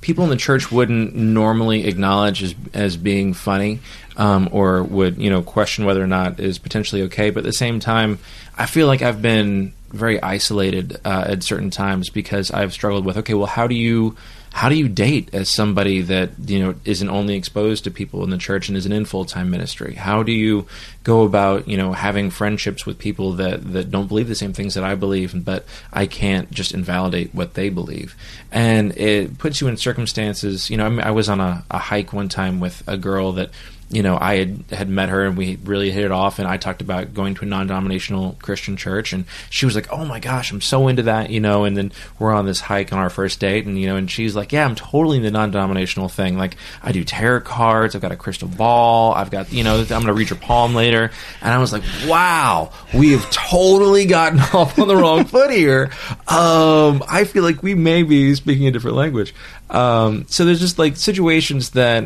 people 0.00 0.24
in 0.24 0.30
the 0.30 0.36
church 0.36 0.70
wouldn't 0.70 1.14
normally 1.14 1.86
acknowledge 1.86 2.42
as 2.42 2.54
as 2.74 2.96
being 2.96 3.34
funny, 3.34 3.80
um, 4.16 4.48
or 4.52 4.82
would 4.82 5.18
you 5.18 5.30
know 5.30 5.42
question 5.42 5.84
whether 5.84 6.02
or 6.02 6.06
not 6.06 6.40
is 6.40 6.58
potentially 6.58 7.02
okay. 7.02 7.30
But 7.30 7.40
at 7.40 7.44
the 7.44 7.52
same 7.52 7.80
time, 7.80 8.18
I 8.56 8.66
feel 8.66 8.86
like 8.86 9.02
I've 9.02 9.22
been 9.22 9.72
very 9.90 10.22
isolated 10.22 11.00
uh, 11.04 11.24
at 11.28 11.42
certain 11.42 11.70
times 11.70 12.10
because 12.10 12.50
I've 12.50 12.72
struggled 12.72 13.04
with 13.04 13.16
okay, 13.18 13.34
well, 13.34 13.46
how 13.46 13.66
do 13.66 13.74
you 13.74 14.16
how 14.52 14.68
do 14.68 14.74
you 14.74 14.88
date 14.88 15.30
as 15.32 15.50
somebody 15.50 16.00
that 16.02 16.30
you 16.46 16.58
know 16.58 16.74
isn't 16.84 17.08
only 17.08 17.36
exposed 17.36 17.84
to 17.84 17.90
people 17.90 18.24
in 18.24 18.30
the 18.30 18.38
church 18.38 18.68
and 18.68 18.76
isn't 18.76 18.92
in 18.92 19.04
full 19.04 19.24
time 19.24 19.50
ministry? 19.50 19.94
How 19.94 20.22
do 20.22 20.32
you 20.32 20.66
go 21.04 21.22
about 21.22 21.68
you 21.68 21.76
know 21.76 21.92
having 21.92 22.30
friendships 22.30 22.84
with 22.84 22.98
people 22.98 23.32
that 23.34 23.72
that 23.72 23.90
don't 23.90 24.08
believe 24.08 24.28
the 24.28 24.34
same 24.34 24.52
things 24.52 24.74
that 24.74 24.84
I 24.84 24.94
believe, 24.94 25.44
but 25.44 25.64
I 25.92 26.06
can't 26.06 26.50
just 26.50 26.72
invalidate 26.72 27.34
what 27.34 27.54
they 27.54 27.68
believe? 27.68 28.16
And 28.50 28.96
it 28.96 29.38
puts 29.38 29.60
you 29.60 29.68
in 29.68 29.76
circumstances. 29.76 30.70
You 30.70 30.76
know, 30.76 30.86
I, 30.86 30.88
mean, 30.88 31.00
I 31.00 31.10
was 31.10 31.28
on 31.28 31.40
a, 31.40 31.64
a 31.70 31.78
hike 31.78 32.12
one 32.12 32.28
time 32.28 32.60
with 32.60 32.82
a 32.86 32.96
girl 32.96 33.32
that 33.32 33.50
you 33.90 34.02
know, 34.02 34.18
I 34.20 34.36
had, 34.36 34.64
had 34.70 34.88
met 34.88 35.08
her 35.08 35.24
and 35.24 35.36
we 35.36 35.56
really 35.64 35.90
hit 35.90 36.04
it 36.04 36.10
off. 36.10 36.38
And 36.38 36.46
I 36.46 36.56
talked 36.56 36.82
about 36.82 37.14
going 37.14 37.34
to 37.36 37.44
a 37.44 37.46
non 37.46 37.66
denominational 37.66 38.36
Christian 38.42 38.76
church. 38.76 39.12
And 39.12 39.24
she 39.50 39.64
was 39.64 39.74
like, 39.74 39.90
oh 39.90 40.04
my 40.04 40.20
gosh, 40.20 40.52
I'm 40.52 40.60
so 40.60 40.88
into 40.88 41.04
that, 41.04 41.30
you 41.30 41.40
know. 41.40 41.64
And 41.64 41.76
then 41.76 41.92
we're 42.18 42.32
on 42.32 42.46
this 42.46 42.60
hike 42.60 42.92
on 42.92 42.98
our 42.98 43.10
first 43.10 43.40
date. 43.40 43.64
And, 43.64 43.78
you 43.80 43.86
know, 43.86 43.96
and 43.96 44.10
she's 44.10 44.34
like, 44.34 44.52
"Yeah, 44.52 44.64
I'm 44.64 44.74
totally 44.74 45.18
in 45.18 45.22
the 45.22 45.30
non-denominational 45.30 46.08
thing. 46.08 46.38
Like, 46.38 46.56
I 46.82 46.92
do 46.92 47.04
tarot 47.04 47.42
cards. 47.42 47.94
I've 47.94 48.02
got 48.02 48.12
a 48.12 48.16
crystal 48.16 48.48
ball. 48.48 49.12
I've 49.14 49.30
got, 49.30 49.52
you 49.52 49.64
know, 49.64 49.80
I'm 49.80 49.86
going 49.86 50.06
to 50.06 50.12
read 50.12 50.30
your 50.30 50.38
palm 50.38 50.74
later." 50.74 51.10
And 51.40 51.52
I 51.52 51.58
was 51.58 51.72
like, 51.72 51.82
"Wow, 52.06 52.72
we 52.94 53.12
have 53.12 53.30
totally 53.30 54.06
gotten 54.06 54.40
off 54.54 54.78
on 54.78 54.88
the 54.88 54.96
wrong 54.96 55.24
foot 55.24 55.50
here. 55.50 55.90
Um, 56.26 57.02
I 57.08 57.24
feel 57.24 57.42
like 57.42 57.62
we 57.62 57.74
may 57.74 58.02
be 58.02 58.34
speaking 58.34 58.66
a 58.66 58.70
different 58.70 58.96
language." 58.96 59.34
Um, 59.70 60.26
so 60.28 60.44
there's 60.44 60.60
just 60.60 60.78
like 60.78 60.96
situations 60.96 61.70
that 61.70 62.04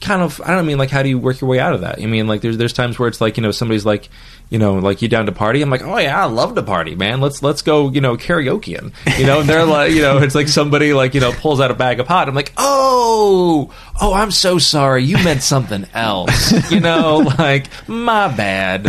kind 0.00 0.22
of 0.22 0.40
I 0.44 0.54
don't 0.54 0.66
mean 0.66 0.78
like 0.78 0.90
how 0.90 1.02
do 1.02 1.08
you 1.08 1.18
work 1.18 1.40
your 1.40 1.48
way 1.48 1.58
out 1.58 1.72
of 1.72 1.80
that? 1.82 2.00
I 2.00 2.06
mean 2.06 2.26
like 2.26 2.40
there's 2.40 2.56
there's 2.56 2.72
times 2.72 2.98
where 2.98 3.08
it's 3.08 3.20
like 3.20 3.36
you 3.36 3.42
know 3.42 3.50
somebody's 3.50 3.84
like 3.86 4.08
you 4.48 4.58
know 4.58 4.74
like 4.74 5.02
you 5.02 5.08
down 5.08 5.26
to 5.26 5.32
party. 5.32 5.62
I'm 5.62 5.70
like 5.70 5.82
oh 5.82 5.98
yeah 5.98 6.22
I 6.22 6.26
love 6.26 6.54
to 6.54 6.62
party 6.62 6.94
man. 6.94 7.20
Let's 7.20 7.42
let's 7.42 7.62
go 7.62 7.90
you 7.90 8.00
know 8.00 8.16
karaokeing. 8.16 8.92
You 9.18 9.26
know 9.26 9.40
and 9.40 9.48
they're 9.48 9.64
like 9.64 9.92
you 9.92 10.02
know 10.02 10.18
it's 10.18 10.34
like 10.34 10.48
somebody 10.48 10.92
like 10.92 11.14
you 11.14 11.20
know 11.20 11.32
pulls 11.32 11.60
out 11.60 11.70
a 11.70 11.74
bag 11.74 12.00
of 12.00 12.06
pot. 12.06 12.28
I'm 12.28 12.34
like 12.34 12.52
oh 12.56 13.72
oh 14.00 14.14
I'm 14.14 14.30
so 14.30 14.58
sorry 14.58 15.04
you 15.04 15.16
meant 15.16 15.42
something 15.42 15.86
else. 15.94 16.70
You 16.70 16.80
know 16.80 17.18
like 17.38 17.66
my 17.88 18.34
bad. 18.34 18.86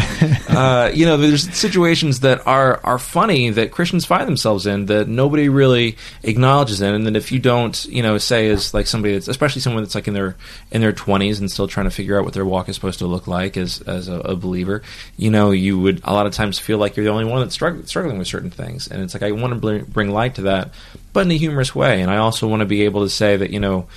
Uh, 0.49 0.91
you 0.93 1.05
know 1.05 1.17
there's 1.17 1.53
situations 1.55 2.21
that 2.21 2.45
are 2.47 2.79
are 2.83 2.99
funny 2.99 3.49
that 3.49 3.71
Christians 3.71 4.05
find 4.05 4.27
themselves 4.27 4.65
in 4.65 4.85
that 4.87 5.07
nobody 5.07 5.49
really 5.49 5.97
acknowledges 6.23 6.81
in, 6.81 6.93
and 6.93 7.05
then 7.05 7.15
if 7.15 7.31
you 7.31 7.39
don't 7.39 7.85
you 7.85 8.01
know 8.01 8.17
say 8.17 8.49
as 8.49 8.73
like 8.73 8.87
somebody 8.87 9.13
that's 9.13 9.27
especially 9.27 9.61
someone 9.61 9.83
that's 9.83 9.95
like 9.95 10.07
in 10.07 10.13
their 10.13 10.35
in 10.71 10.81
their 10.81 10.93
20s 10.93 11.39
and 11.39 11.51
still 11.51 11.67
trying 11.67 11.85
to 11.85 11.91
figure 11.91 12.17
out 12.17 12.25
what 12.25 12.33
their 12.33 12.45
walk 12.45 12.69
is 12.69 12.75
supposed 12.75 12.99
to 12.99 13.07
look 13.07 13.27
like 13.27 13.57
as 13.57 13.81
as 13.81 14.07
a, 14.07 14.19
a 14.21 14.35
believer, 14.35 14.81
you 15.17 15.31
know, 15.31 15.46
you 15.51 15.79
would 15.79 16.01
a 16.03 16.13
lot 16.13 16.25
of 16.25 16.33
times 16.33 16.59
feel 16.59 16.77
like 16.77 16.95
you're 16.95 17.05
the 17.05 17.11
only 17.11 17.25
one 17.25 17.41
that's 17.41 17.57
strugg- 17.57 17.87
struggling 17.87 18.17
with 18.17 18.27
certain 18.27 18.51
things, 18.51 18.87
and 18.87 19.01
it's 19.01 19.13
like 19.13 19.23
I 19.23 19.31
want 19.31 19.53
to 19.53 19.59
bring, 19.59 19.83
bring 19.85 20.09
light 20.11 20.35
to 20.35 20.41
that, 20.43 20.71
but 21.13 21.25
in 21.25 21.31
a 21.31 21.37
humorous 21.37 21.73
way, 21.75 22.01
and 22.01 22.09
I 22.11 22.17
also 22.17 22.47
want 22.47 22.61
to 22.61 22.65
be 22.65 22.83
able 22.83 23.03
to 23.03 23.09
say 23.09 23.37
that 23.37 23.49
you 23.51 23.59
know. 23.59 23.87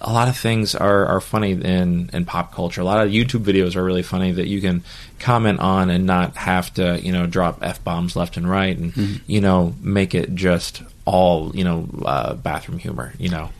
A 0.00 0.10
lot 0.10 0.28
of 0.28 0.38
things 0.38 0.74
are, 0.74 1.04
are 1.04 1.20
funny 1.20 1.52
in, 1.52 2.08
in 2.14 2.24
pop 2.24 2.54
culture. 2.54 2.80
A 2.80 2.84
lot 2.84 3.06
of 3.06 3.12
YouTube 3.12 3.44
videos 3.44 3.76
are 3.76 3.84
really 3.84 4.02
funny 4.02 4.32
that 4.32 4.46
you 4.46 4.62
can 4.62 4.82
comment 5.18 5.60
on 5.60 5.90
and 5.90 6.06
not 6.06 6.34
have 6.36 6.72
to, 6.74 6.98
you 7.02 7.12
know, 7.12 7.26
drop 7.26 7.58
f 7.60 7.84
bombs 7.84 8.16
left 8.16 8.38
and 8.38 8.48
right, 8.48 8.74
and 8.74 8.94
Mm-hmm. 8.94 9.16
you 9.26 9.42
know, 9.42 9.74
make 9.82 10.14
it 10.14 10.34
just 10.34 10.82
all, 11.04 11.54
you 11.54 11.62
know, 11.62 11.86
uh, 12.06 12.32
bathroom 12.36 12.78
humor. 12.78 13.12
You 13.18 13.28
know, 13.28 13.50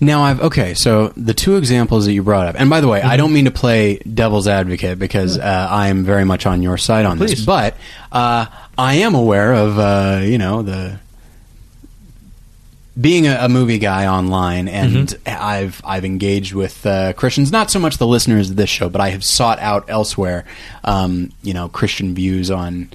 Now 0.00 0.22
I've 0.22 0.40
okay, 0.40 0.74
so 0.74 1.08
the 1.16 1.34
two 1.34 1.56
examples 1.56 2.06
that 2.06 2.12
you 2.12 2.22
brought 2.22 2.46
up, 2.46 2.54
and 2.58 2.70
by 2.70 2.80
the 2.80 2.86
way, 2.88 3.00
Mm-hmm. 3.00 3.08
I 3.10 3.16
don't 3.16 3.32
mean 3.32 3.46
to 3.46 3.50
play 3.50 3.98
devil's 3.98 4.46
advocate 4.46 4.98
because 4.98 5.36
uh, 5.38 5.68
I 5.70 5.88
am 5.88 6.04
very 6.04 6.24
much 6.24 6.46
on 6.46 6.62
your 6.62 6.78
side 6.78 7.04
on 7.04 7.18
this, 7.18 7.44
but 7.44 7.76
uh, 8.12 8.46
I 8.76 8.94
am 8.96 9.14
aware 9.16 9.52
of 9.54 9.78
uh, 9.78 10.20
you 10.22 10.38
know 10.38 10.62
the 10.62 11.00
being 13.00 13.26
a, 13.26 13.38
a 13.42 13.48
movie 13.48 13.78
guy 13.78 14.06
online, 14.06 14.68
and 14.68 15.08
Mm-hmm. 15.08 15.42
I've 15.42 15.80
I've 15.84 16.04
engaged 16.04 16.54
with 16.54 16.84
uh, 16.86 17.12
Christians, 17.14 17.50
not 17.50 17.70
so 17.70 17.78
much 17.78 17.98
the 17.98 18.06
listeners 18.06 18.50
of 18.50 18.56
this 18.56 18.70
show, 18.70 18.88
but 18.88 19.00
I 19.00 19.10
have 19.10 19.24
sought 19.24 19.58
out 19.58 19.84
elsewhere, 19.88 20.44
um, 20.84 21.32
you 21.42 21.54
know, 21.54 21.68
Christian 21.68 22.14
views 22.14 22.50
on 22.50 22.90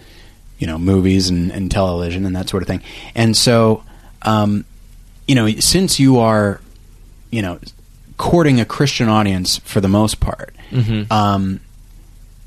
you 0.58 0.68
know 0.68 0.78
movies 0.78 1.30
and, 1.30 1.52
and 1.52 1.70
television 1.70 2.26
and 2.26 2.34
that 2.38 2.48
sort 2.48 2.64
of 2.64 2.68
thing, 2.68 2.82
and 3.14 3.36
so. 3.36 3.84
Um, 4.22 4.64
you 5.26 5.36
know, 5.36 5.50
since 5.52 6.02
you 6.02 6.20
are, 6.20 6.60
you 7.34 7.42
know, 7.42 7.60
courting 8.18 8.60
a 8.60 8.66
Christian 8.66 9.10
audience 9.10 9.58
for 9.60 9.82
the 9.82 9.88
most 9.90 10.20
part. 10.20 10.54
Um, 11.12 11.60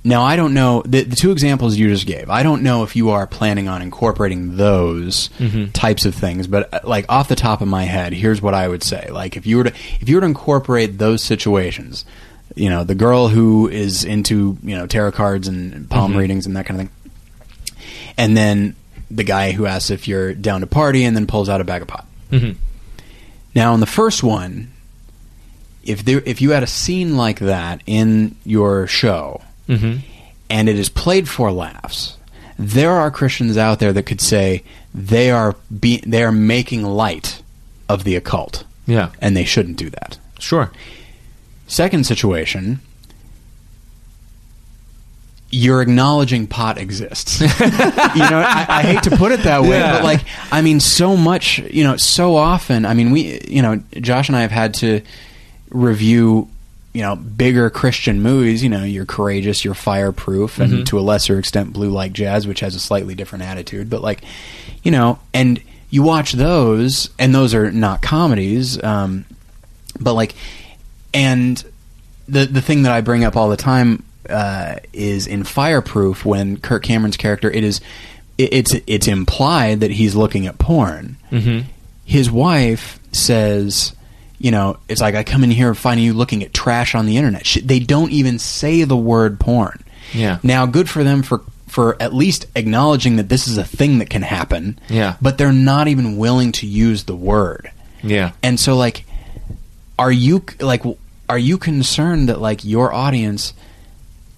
now, 0.04 0.22
I 0.22 0.36
don't 0.36 0.54
know 0.54 0.82
the, 0.86 1.02
the 1.02 1.16
two 1.16 1.32
examples 1.32 1.76
you 1.76 1.88
just 1.88 2.06
gave. 2.06 2.30
I 2.30 2.44
don't 2.44 2.62
know 2.62 2.84
if 2.84 2.94
you 2.94 3.10
are 3.10 3.26
planning 3.26 3.66
on 3.68 3.82
incorporating 3.82 4.56
those 4.56 5.30
types 5.72 6.04
of 6.06 6.14
things, 6.14 6.46
but 6.46 6.72
uh, 6.72 6.80
like 6.84 7.06
off 7.08 7.26
the 7.28 7.34
top 7.34 7.60
of 7.60 7.66
my 7.66 7.82
head, 7.84 8.12
here's 8.12 8.40
what 8.40 8.54
I 8.54 8.68
would 8.68 8.84
say: 8.84 9.08
like 9.10 9.36
if 9.36 9.46
you 9.46 9.56
were 9.58 9.64
to 9.64 9.72
if 10.00 10.08
you 10.08 10.14
were 10.14 10.20
to 10.20 10.26
incorporate 10.28 10.98
those 10.98 11.22
situations, 11.24 12.04
you 12.54 12.70
know, 12.70 12.84
the 12.84 12.94
girl 12.94 13.26
who 13.28 13.68
is 13.68 14.04
into 14.04 14.56
you 14.62 14.76
know 14.76 14.86
tarot 14.86 15.10
cards 15.12 15.48
and 15.48 15.90
palm 15.90 16.16
readings 16.16 16.46
and 16.46 16.56
that 16.56 16.66
kind 16.66 16.80
of 16.80 16.86
thing, 16.86 16.94
and 18.16 18.36
then 18.36 18.76
the 19.10 19.24
guy 19.24 19.50
who 19.50 19.66
asks 19.66 19.90
if 19.90 20.06
you're 20.06 20.34
down 20.34 20.60
to 20.60 20.66
party 20.68 21.02
and 21.04 21.16
then 21.16 21.26
pulls 21.26 21.48
out 21.48 21.60
a 21.60 21.64
bag 21.64 21.82
of 21.82 21.88
pot. 21.88 22.06
Now, 23.56 23.74
in 23.74 23.80
the 23.80 23.86
first 23.86 24.22
one, 24.22 24.72
if 25.86 26.04
there 26.04 26.22
if 26.26 26.40
you 26.42 26.50
had 26.50 26.62
a 26.62 26.66
scene 26.66 27.16
like 27.16 27.38
that 27.40 27.82
in 27.86 28.36
your 28.44 28.86
show, 28.86 29.42
Mm-hmm. 29.68 29.98
and 30.48 30.68
it 30.68 30.78
is 30.78 30.88
played 30.88 31.28
for 31.28 31.50
laughs, 31.50 32.16
there 32.58 32.92
are 32.92 33.10
Christians 33.10 33.56
out 33.58 33.78
there 33.80 33.92
that 33.92 34.04
could 34.04 34.20
say 34.20 34.62
they 34.94 35.30
are 35.30 35.56
be, 35.80 36.02
they 36.06 36.22
are 36.22 36.30
making 36.32 36.82
light 36.82 37.42
of 37.88 38.04
the 38.04 38.14
occult, 38.16 38.64
yeah, 38.86 39.10
and 39.20 39.36
they 39.36 39.44
shouldn't 39.44 39.76
do 39.76 39.90
that. 39.90 40.18
sure, 40.38 40.70
Second 41.66 42.06
situation. 42.06 42.78
You're 45.50 45.80
acknowledging 45.80 46.48
pot 46.48 46.76
exists. 46.76 47.40
you 47.40 47.46
know, 47.48 48.42
I, 48.44 48.66
I 48.68 48.82
hate 48.82 49.04
to 49.04 49.16
put 49.16 49.30
it 49.32 49.40
that 49.44 49.62
way, 49.62 49.78
Yeah. 49.78 49.92
but 49.92 50.04
like, 50.04 50.20
I 50.50 50.60
mean, 50.60 50.80
so 50.80 51.16
much, 51.16 51.58
you 51.58 51.84
know, 51.84 51.96
so 51.96 52.34
often. 52.34 52.84
I 52.84 52.94
mean, 52.94 53.10
we, 53.12 53.40
you 53.48 53.62
know, 53.62 53.76
Josh 54.00 54.28
and 54.28 54.36
I 54.36 54.42
have 54.42 54.50
had 54.50 54.74
to 54.74 55.00
review, 55.70 56.48
you 56.92 57.02
know, 57.02 57.16
bigger 57.16 57.70
Christian 57.70 58.22
movies. 58.22 58.62
You 58.62 58.68
know, 58.68 58.84
you're 58.84 59.06
courageous, 59.06 59.64
you're 59.64 59.74
fireproof, 59.74 60.58
and 60.58 60.86
to 60.86 60.98
a 60.98 61.00
lesser 61.00 61.38
extent, 61.38 61.72
Blue 61.72 61.90
Like 61.90 62.12
Jazz, 62.12 62.46
which 62.46 62.60
has 62.60 62.74
a 62.74 62.80
slightly 62.80 63.14
different 63.14 63.44
attitude. 63.44 63.90
But 63.90 64.02
like, 64.02 64.22
you 64.82 64.90
know, 64.90 65.18
and 65.34 65.60
you 65.90 66.02
watch 66.02 66.32
those, 66.32 67.10
and 67.18 67.34
those 67.34 67.54
are 67.54 67.70
not 67.70 68.02
comedies. 68.02 68.82
Um, 68.82 69.24
but 70.00 70.14
like 70.14 70.34
and 71.16 71.64
the 72.28 72.46
the 72.46 72.60
thing 72.60 72.82
that 72.82 72.92
I 72.92 73.00
bring 73.00 73.24
up 73.24 73.36
all 73.36 73.48
the 73.48 73.56
time 73.56 74.04
uh, 74.28 74.76
is 74.92 75.26
in 75.26 75.44
Fireproof 75.44 76.24
when 76.24 76.58
Kirk 76.58 76.82
Cameron's 76.82 77.16
character 77.16 77.50
it 77.50 77.64
is 77.64 77.80
it, 78.36 78.52
it's 78.52 78.74
it's 78.86 79.08
implied 79.08 79.80
that 79.80 79.90
he's 79.90 80.14
looking 80.14 80.46
at 80.46 80.58
porn. 80.58 81.16
Mm-hmm. 81.32 81.68
His 82.04 82.30
wife 82.30 83.00
says, 83.12 83.95
you 84.46 84.52
know, 84.52 84.78
it's 84.88 85.00
like 85.00 85.16
I 85.16 85.24
come 85.24 85.42
in 85.42 85.50
here 85.50 85.74
finding 85.74 86.06
you 86.06 86.14
looking 86.14 86.44
at 86.44 86.54
trash 86.54 86.94
on 86.94 87.04
the 87.04 87.16
internet. 87.16 87.56
They 87.64 87.80
don't 87.80 88.12
even 88.12 88.38
say 88.38 88.84
the 88.84 88.96
word 88.96 89.40
porn. 89.40 89.82
Yeah. 90.14 90.38
Now, 90.44 90.66
good 90.66 90.88
for 90.88 91.02
them 91.02 91.24
for 91.24 91.42
for 91.66 92.00
at 92.00 92.14
least 92.14 92.46
acknowledging 92.54 93.16
that 93.16 93.28
this 93.28 93.48
is 93.48 93.58
a 93.58 93.64
thing 93.64 93.98
that 93.98 94.08
can 94.08 94.22
happen. 94.22 94.78
Yeah. 94.88 95.16
But 95.20 95.36
they're 95.36 95.52
not 95.52 95.88
even 95.88 96.16
willing 96.16 96.52
to 96.52 96.66
use 96.68 97.02
the 97.02 97.16
word. 97.16 97.72
yeah. 98.04 98.34
And 98.40 98.60
so 98.60 98.76
like 98.76 99.04
are 99.98 100.12
you 100.12 100.44
like 100.60 100.84
are 101.28 101.38
you 101.38 101.58
concerned 101.58 102.28
that 102.28 102.40
like 102.40 102.64
your 102.64 102.92
audience 102.92 103.52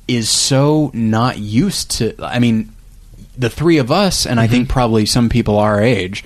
is 0.08 0.30
so 0.30 0.90
not 0.94 1.36
used 1.36 1.90
to 1.98 2.14
I 2.24 2.38
mean 2.38 2.72
the 3.36 3.50
three 3.50 3.76
of 3.76 3.92
us 3.92 4.24
and 4.24 4.40
I 4.40 4.44
mm-hmm. 4.44 4.52
think 4.52 4.68
probably 4.70 5.04
some 5.04 5.28
people 5.28 5.58
our 5.58 5.82
age 5.82 6.24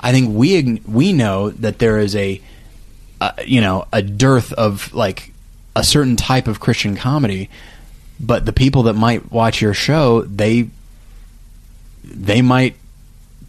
I 0.00 0.12
think 0.12 0.36
we 0.36 0.82
we 0.86 1.14
know 1.14 1.48
that 1.48 1.78
there 1.78 1.98
is 1.98 2.14
a 2.14 2.42
uh, 3.22 3.32
you 3.46 3.60
know 3.60 3.86
a 3.92 4.02
dearth 4.02 4.52
of 4.54 4.92
like 4.94 5.32
a 5.76 5.84
certain 5.84 6.16
type 6.16 6.46
of 6.48 6.58
Christian 6.60 6.96
comedy 6.96 7.48
but 8.20 8.44
the 8.46 8.52
people 8.52 8.82
that 8.84 8.94
might 8.94 9.30
watch 9.32 9.60
your 9.62 9.74
show 9.74 10.22
they 10.22 10.68
they 12.04 12.42
might 12.42 12.74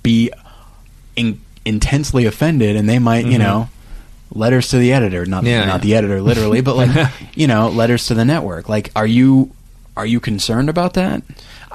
be 0.04 0.32
in, 1.16 1.40
intensely 1.66 2.26
offended 2.26 2.76
and 2.76 2.88
they 2.88 3.00
might 3.00 3.26
you 3.26 3.38
know 3.38 3.70
letters 4.32 4.70
to 4.70 4.78
the 4.78 4.94
editor 4.94 5.26
not 5.26 5.44
Yeah, 5.44 5.66
not 5.66 5.76
yeah. 5.76 5.78
the 5.80 5.96
editor 5.96 6.22
literally 6.22 6.62
but 6.62 6.76
like 6.76 7.12
you 7.36 7.48
know 7.48 7.70
letters 7.70 8.08
to 8.08 8.14
the 8.14 8.26
network 8.26 8.70
like 8.70 8.92
are 8.96 9.06
you 9.08 9.52
are 9.96 10.06
you 10.06 10.20
concerned 10.20 10.70
about 10.70 10.94
that 10.94 11.24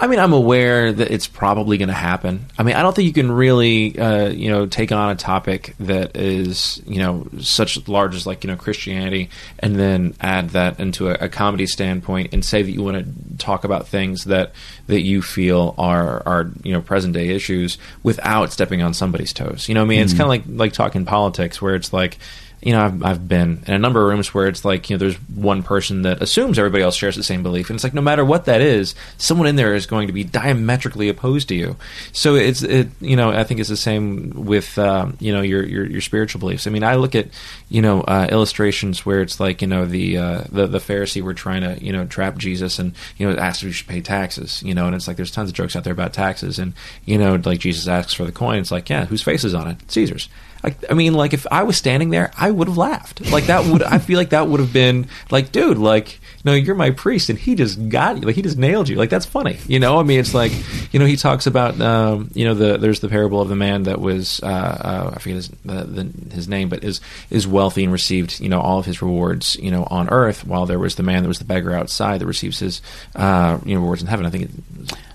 I 0.00 0.06
mean, 0.06 0.20
I'm 0.20 0.32
aware 0.32 0.92
that 0.92 1.10
it's 1.10 1.26
probably 1.26 1.76
going 1.76 1.88
to 1.88 1.94
happen. 1.94 2.46
I 2.56 2.62
mean, 2.62 2.76
I 2.76 2.82
don't 2.82 2.94
think 2.94 3.06
you 3.06 3.12
can 3.12 3.32
really, 3.32 3.98
uh, 3.98 4.28
you 4.28 4.48
know, 4.48 4.66
take 4.66 4.92
on 4.92 5.10
a 5.10 5.16
topic 5.16 5.74
that 5.80 6.16
is, 6.16 6.80
you 6.86 6.98
know, 7.00 7.26
such 7.40 7.88
large 7.88 8.14
as 8.14 8.24
like, 8.24 8.44
you 8.44 8.48
know, 8.50 8.56
Christianity, 8.56 9.28
and 9.58 9.74
then 9.74 10.14
add 10.20 10.50
that 10.50 10.78
into 10.78 11.08
a, 11.08 11.14
a 11.24 11.28
comedy 11.28 11.66
standpoint 11.66 12.32
and 12.32 12.44
say 12.44 12.62
that 12.62 12.70
you 12.70 12.80
want 12.80 13.04
to 13.04 13.38
talk 13.38 13.64
about 13.64 13.88
things 13.88 14.24
that 14.24 14.52
that 14.86 15.02
you 15.02 15.20
feel 15.20 15.74
are 15.76 16.22
are 16.24 16.50
you 16.62 16.72
know 16.72 16.80
present 16.80 17.14
day 17.14 17.30
issues 17.30 17.76
without 18.04 18.52
stepping 18.52 18.82
on 18.82 18.94
somebody's 18.94 19.32
toes. 19.32 19.68
You 19.68 19.74
know, 19.74 19.80
what 19.80 19.86
I 19.86 19.88
mean, 19.88 20.00
it's 20.02 20.12
kind 20.12 20.22
of 20.22 20.28
like 20.28 20.42
like 20.46 20.72
talking 20.72 21.04
politics, 21.04 21.60
where 21.60 21.74
it's 21.74 21.92
like. 21.92 22.18
You 22.60 22.72
know, 22.72 22.84
I've, 22.84 23.04
I've 23.04 23.28
been 23.28 23.62
in 23.66 23.74
a 23.74 23.78
number 23.78 24.02
of 24.02 24.08
rooms 24.08 24.34
where 24.34 24.48
it's 24.48 24.64
like, 24.64 24.90
you 24.90 24.96
know, 24.96 24.98
there's 24.98 25.16
one 25.28 25.62
person 25.62 26.02
that 26.02 26.20
assumes 26.20 26.58
everybody 26.58 26.82
else 26.82 26.96
shares 26.96 27.14
the 27.14 27.22
same 27.22 27.42
belief. 27.42 27.70
And 27.70 27.76
it's 27.76 27.84
like, 27.84 27.94
no 27.94 28.00
matter 28.00 28.24
what 28.24 28.46
that 28.46 28.60
is, 28.60 28.94
someone 29.16 29.46
in 29.46 29.56
there 29.56 29.74
is 29.74 29.86
going 29.86 30.08
to 30.08 30.12
be 30.12 30.24
diametrically 30.24 31.08
opposed 31.08 31.48
to 31.48 31.54
you. 31.54 31.76
So 32.12 32.34
it's, 32.34 32.62
it, 32.62 32.88
you 33.00 33.14
know, 33.14 33.30
I 33.30 33.44
think 33.44 33.60
it's 33.60 33.68
the 33.68 33.76
same 33.76 34.30
with, 34.30 34.76
um, 34.78 35.16
you 35.20 35.32
know, 35.32 35.40
your, 35.40 35.64
your, 35.64 35.86
your 35.86 36.00
spiritual 36.00 36.40
beliefs. 36.40 36.66
I 36.66 36.70
mean, 36.70 36.82
I 36.82 36.96
look 36.96 37.14
at, 37.14 37.28
you 37.68 37.80
know, 37.80 38.00
uh, 38.00 38.26
illustrations 38.30 39.06
where 39.06 39.22
it's 39.22 39.38
like, 39.38 39.62
you 39.62 39.68
know, 39.68 39.86
the, 39.86 40.18
uh, 40.18 40.44
the, 40.50 40.66
the 40.66 40.78
Pharisee 40.78 41.22
were 41.22 41.34
trying 41.34 41.62
to, 41.62 41.84
you 41.84 41.92
know, 41.92 42.06
trap 42.06 42.38
Jesus 42.38 42.78
and, 42.80 42.92
you 43.18 43.30
know, 43.30 43.36
asked 43.36 43.62
if 43.62 43.68
he 43.68 43.72
should 43.72 43.86
pay 43.86 44.00
taxes, 44.00 44.62
you 44.64 44.74
know, 44.74 44.86
and 44.86 44.96
it's 44.96 45.06
like, 45.06 45.16
there's 45.16 45.30
tons 45.30 45.50
of 45.50 45.54
jokes 45.54 45.76
out 45.76 45.84
there 45.84 45.92
about 45.92 46.12
taxes. 46.12 46.58
And, 46.58 46.72
you 47.04 47.18
know, 47.18 47.40
like 47.44 47.60
Jesus 47.60 47.86
asks 47.86 48.14
for 48.14 48.24
the 48.24 48.32
coin. 48.32 48.58
It's 48.58 48.72
like, 48.72 48.88
yeah, 48.90 49.04
whose 49.04 49.22
face 49.22 49.44
is 49.44 49.54
on 49.54 49.68
it? 49.68 49.90
Caesar's. 49.90 50.28
Like, 50.62 50.90
I 50.90 50.94
mean, 50.94 51.14
like 51.14 51.34
if 51.34 51.46
I 51.52 51.62
was 51.62 51.76
standing 51.76 52.10
there, 52.10 52.32
I 52.36 52.47
would 52.50 52.68
have 52.68 52.76
laughed. 52.76 53.30
Like 53.30 53.46
that 53.46 53.64
would, 53.66 53.82
I 53.82 53.98
feel 53.98 54.18
like 54.18 54.30
that 54.30 54.48
would 54.48 54.60
have 54.60 54.72
been 54.72 55.06
like, 55.30 55.52
dude, 55.52 55.78
like, 55.78 56.20
no, 56.44 56.52
you're 56.54 56.74
my 56.74 56.90
priest, 56.90 57.30
and 57.30 57.38
he 57.38 57.54
just 57.54 57.88
got 57.88 58.16
you. 58.16 58.22
Like 58.22 58.36
he 58.36 58.42
just 58.42 58.56
nailed 58.56 58.88
you. 58.88 58.96
Like 58.96 59.10
that's 59.10 59.26
funny, 59.26 59.58
you 59.66 59.80
know. 59.80 59.98
I 59.98 60.02
mean, 60.02 60.20
it's 60.20 60.34
like, 60.34 60.52
you 60.92 60.98
know, 61.00 61.04
he 61.06 61.16
talks 61.16 61.46
about, 61.46 61.80
um, 61.80 62.30
you 62.32 62.44
know, 62.44 62.54
the 62.54 62.78
there's 62.78 63.00
the 63.00 63.08
parable 63.08 63.40
of 63.40 63.48
the 63.48 63.56
man 63.56 63.82
that 63.84 64.00
was, 64.00 64.40
uh, 64.42 64.46
uh, 64.46 65.12
I 65.14 65.18
forget 65.18 65.36
his 65.36 65.48
the, 65.64 65.84
the, 65.84 66.34
his 66.34 66.48
name, 66.48 66.68
but 66.68 66.84
is 66.84 67.00
is 67.30 67.46
wealthy 67.46 67.82
and 67.84 67.92
received, 67.92 68.40
you 68.40 68.48
know, 68.48 68.60
all 68.60 68.78
of 68.78 68.86
his 68.86 69.02
rewards, 69.02 69.56
you 69.56 69.70
know, 69.70 69.84
on 69.90 70.08
earth, 70.08 70.46
while 70.46 70.64
there 70.64 70.78
was 70.78 70.94
the 70.94 71.02
man 71.02 71.22
that 71.22 71.28
was 71.28 71.38
the 71.40 71.44
beggar 71.44 71.74
outside 71.74 72.20
that 72.20 72.26
receives 72.26 72.60
his, 72.60 72.80
uh, 73.16 73.58
you 73.64 73.74
know, 73.74 73.80
rewards 73.80 74.02
in 74.02 74.08
heaven. 74.08 74.24
I 74.24 74.30
think. 74.30 74.44
It, 74.44 74.50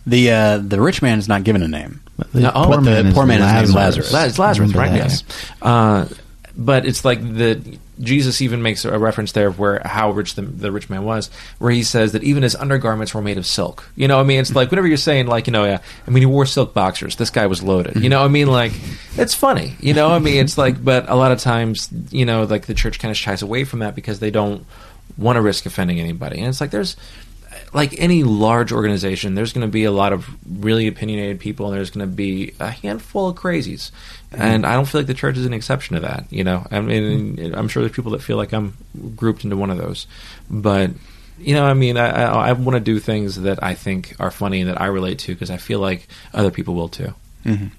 The 0.06 0.32
uh, 0.32 0.58
the 0.58 0.82
rich 0.82 1.02
man 1.02 1.18
is 1.18 1.30
not 1.30 1.46
given 1.46 1.64
a 1.64 1.68
name. 1.68 2.02
The 2.34 2.42
No, 2.42 2.52
oh, 2.54 2.66
poor 2.66 2.76
but 2.76 2.84
the 2.84 2.92
man 2.92 3.06
is 3.08 3.14
poor 3.14 3.26
man 3.26 3.42
is 3.42 3.46
named 3.46 3.76
Lazarus. 3.76 4.12
Lazarus. 4.12 4.14
La- 4.14 4.24
it's 4.26 4.40
Lazarus, 4.40 4.76
right? 4.76 4.94
Yes. 4.94 5.24
Uh, 5.62 6.06
but 6.56 6.86
it's 6.86 7.04
like 7.04 7.22
the 7.22 7.80
Jesus 8.02 8.42
even 8.42 8.62
makes 8.62 8.86
a 8.86 8.98
reference 8.98 9.32
there 9.32 9.48
of 9.48 9.60
where 9.60 9.82
how 9.86 10.12
rich 10.12 10.36
the, 10.36 10.42
the 10.42 10.72
rich 10.72 10.90
man 10.90 11.04
was, 11.04 11.30
where 11.60 11.72
he 11.72 11.84
says 11.84 12.12
that 12.14 12.24
even 12.24 12.44
his 12.44 12.56
undergarments 12.56 13.14
were 13.14 13.22
made 13.22 13.38
of 13.38 13.46
silk. 13.46 13.90
You 13.96 14.08
know, 14.08 14.20
I 14.20 14.24
mean, 14.24 14.40
it's 14.40 14.54
like 14.54 14.72
whenever 14.72 14.88
you're 14.88 14.98
saying 14.98 15.28
like, 15.28 15.48
you 15.48 15.54
know, 15.54 15.66
yeah, 15.66 15.80
I 16.08 16.12
mean, 16.12 16.22
he 16.22 16.26
wore 16.26 16.46
silk 16.46 16.74
boxers. 16.74 17.16
This 17.16 17.30
guy 17.30 17.48
was 17.48 17.62
loaded. 17.62 17.96
You 17.98 18.10
know, 18.10 18.24
I 18.24 18.28
mean, 18.28 18.48
like 18.48 18.74
it's 19.16 19.34
funny. 19.34 19.76
You 19.80 19.94
know, 19.94 20.10
I 20.10 20.20
mean, 20.20 20.44
it's 20.44 20.58
like, 20.58 20.84
but 20.84 21.10
a 21.10 21.16
lot 21.16 21.32
of 21.32 21.40
times, 21.40 21.90
you 22.12 22.26
know, 22.26 22.44
like 22.44 22.66
the 22.66 22.74
church 22.74 23.00
kind 23.00 23.12
of 23.12 23.18
shies 23.18 23.42
away 23.42 23.64
from 23.64 23.80
that 23.80 23.96
because 23.96 24.20
they 24.20 24.32
don't 24.32 24.66
want 25.18 25.36
to 25.36 25.42
risk 25.42 25.66
offending 25.66 26.00
anybody, 26.00 26.40
and 26.40 26.48
it's 26.48 26.62
like 26.62 26.72
there's 26.72 26.96
like 27.74 27.96
any 28.00 28.24
large 28.24 28.72
organization, 28.72 29.36
there's 29.36 29.52
going 29.54 29.66
to 29.68 29.72
be 29.72 29.84
a 29.84 29.92
lot 29.92 30.14
of 30.14 30.28
really 30.62 30.88
opinionated 30.88 31.40
people, 31.40 31.68
and 31.68 31.76
there's 31.76 31.90
going 31.90 32.08
to 32.08 32.16
be 32.16 32.54
a 32.60 32.70
handful 32.70 33.30
of 33.30 33.36
crazies. 33.36 33.92
And 34.32 34.66
I 34.66 34.74
don't 34.74 34.86
feel 34.86 35.02
like 35.02 35.08
the 35.08 35.14
church 35.14 35.38
is 35.38 35.46
an 35.46 35.54
exception 35.54 35.96
to 35.96 36.02
that. 36.02 36.26
You 36.32 36.44
know, 36.44 36.66
I 36.72 36.82
mean, 36.82 37.54
I'm 37.56 37.68
sure 37.68 37.82
there's 37.84 37.96
people 37.96 38.12
that 38.12 38.22
feel 38.22 38.38
like 38.38 38.54
I'm 38.54 38.76
grouped 39.16 39.44
into 39.44 39.58
one 39.58 39.70
of 39.70 39.78
those, 39.78 40.08
but 40.50 40.92
you 41.40 41.56
know, 41.56 41.66
I 41.66 41.74
mean, 41.74 41.98
I, 41.98 42.10
I, 42.10 42.50
I 42.50 42.52
want 42.54 42.76
to 42.76 42.80
do 42.80 43.00
things 43.00 43.42
that 43.42 43.62
I 43.64 43.74
think 43.74 44.16
are 44.20 44.30
funny 44.32 44.62
and 44.62 44.70
that 44.70 44.80
I 44.80 44.86
relate 44.86 45.18
to 45.20 45.34
because 45.34 45.50
I 45.50 45.58
feel 45.58 45.80
like 45.80 46.08
other 46.34 46.52
people 46.52 46.76
will 46.76 46.90
too. 46.90 47.14
And 47.46 47.72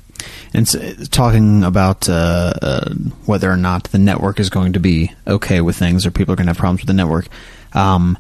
s- 0.54 1.08
talking 1.08 1.64
about 1.64 2.08
uh, 2.08 2.52
uh, 2.60 2.94
whether 3.26 3.50
or 3.50 3.56
not 3.56 3.84
the 3.84 3.98
network 3.98 4.40
is 4.40 4.50
going 4.50 4.72
to 4.74 4.80
be 4.80 5.12
okay 5.26 5.60
with 5.60 5.76
things, 5.76 6.04
or 6.06 6.10
people 6.10 6.32
are 6.32 6.36
going 6.36 6.46
to 6.46 6.50
have 6.50 6.58
problems 6.58 6.80
with 6.82 6.88
the 6.88 6.94
network. 6.94 7.28
Um, 7.74 8.18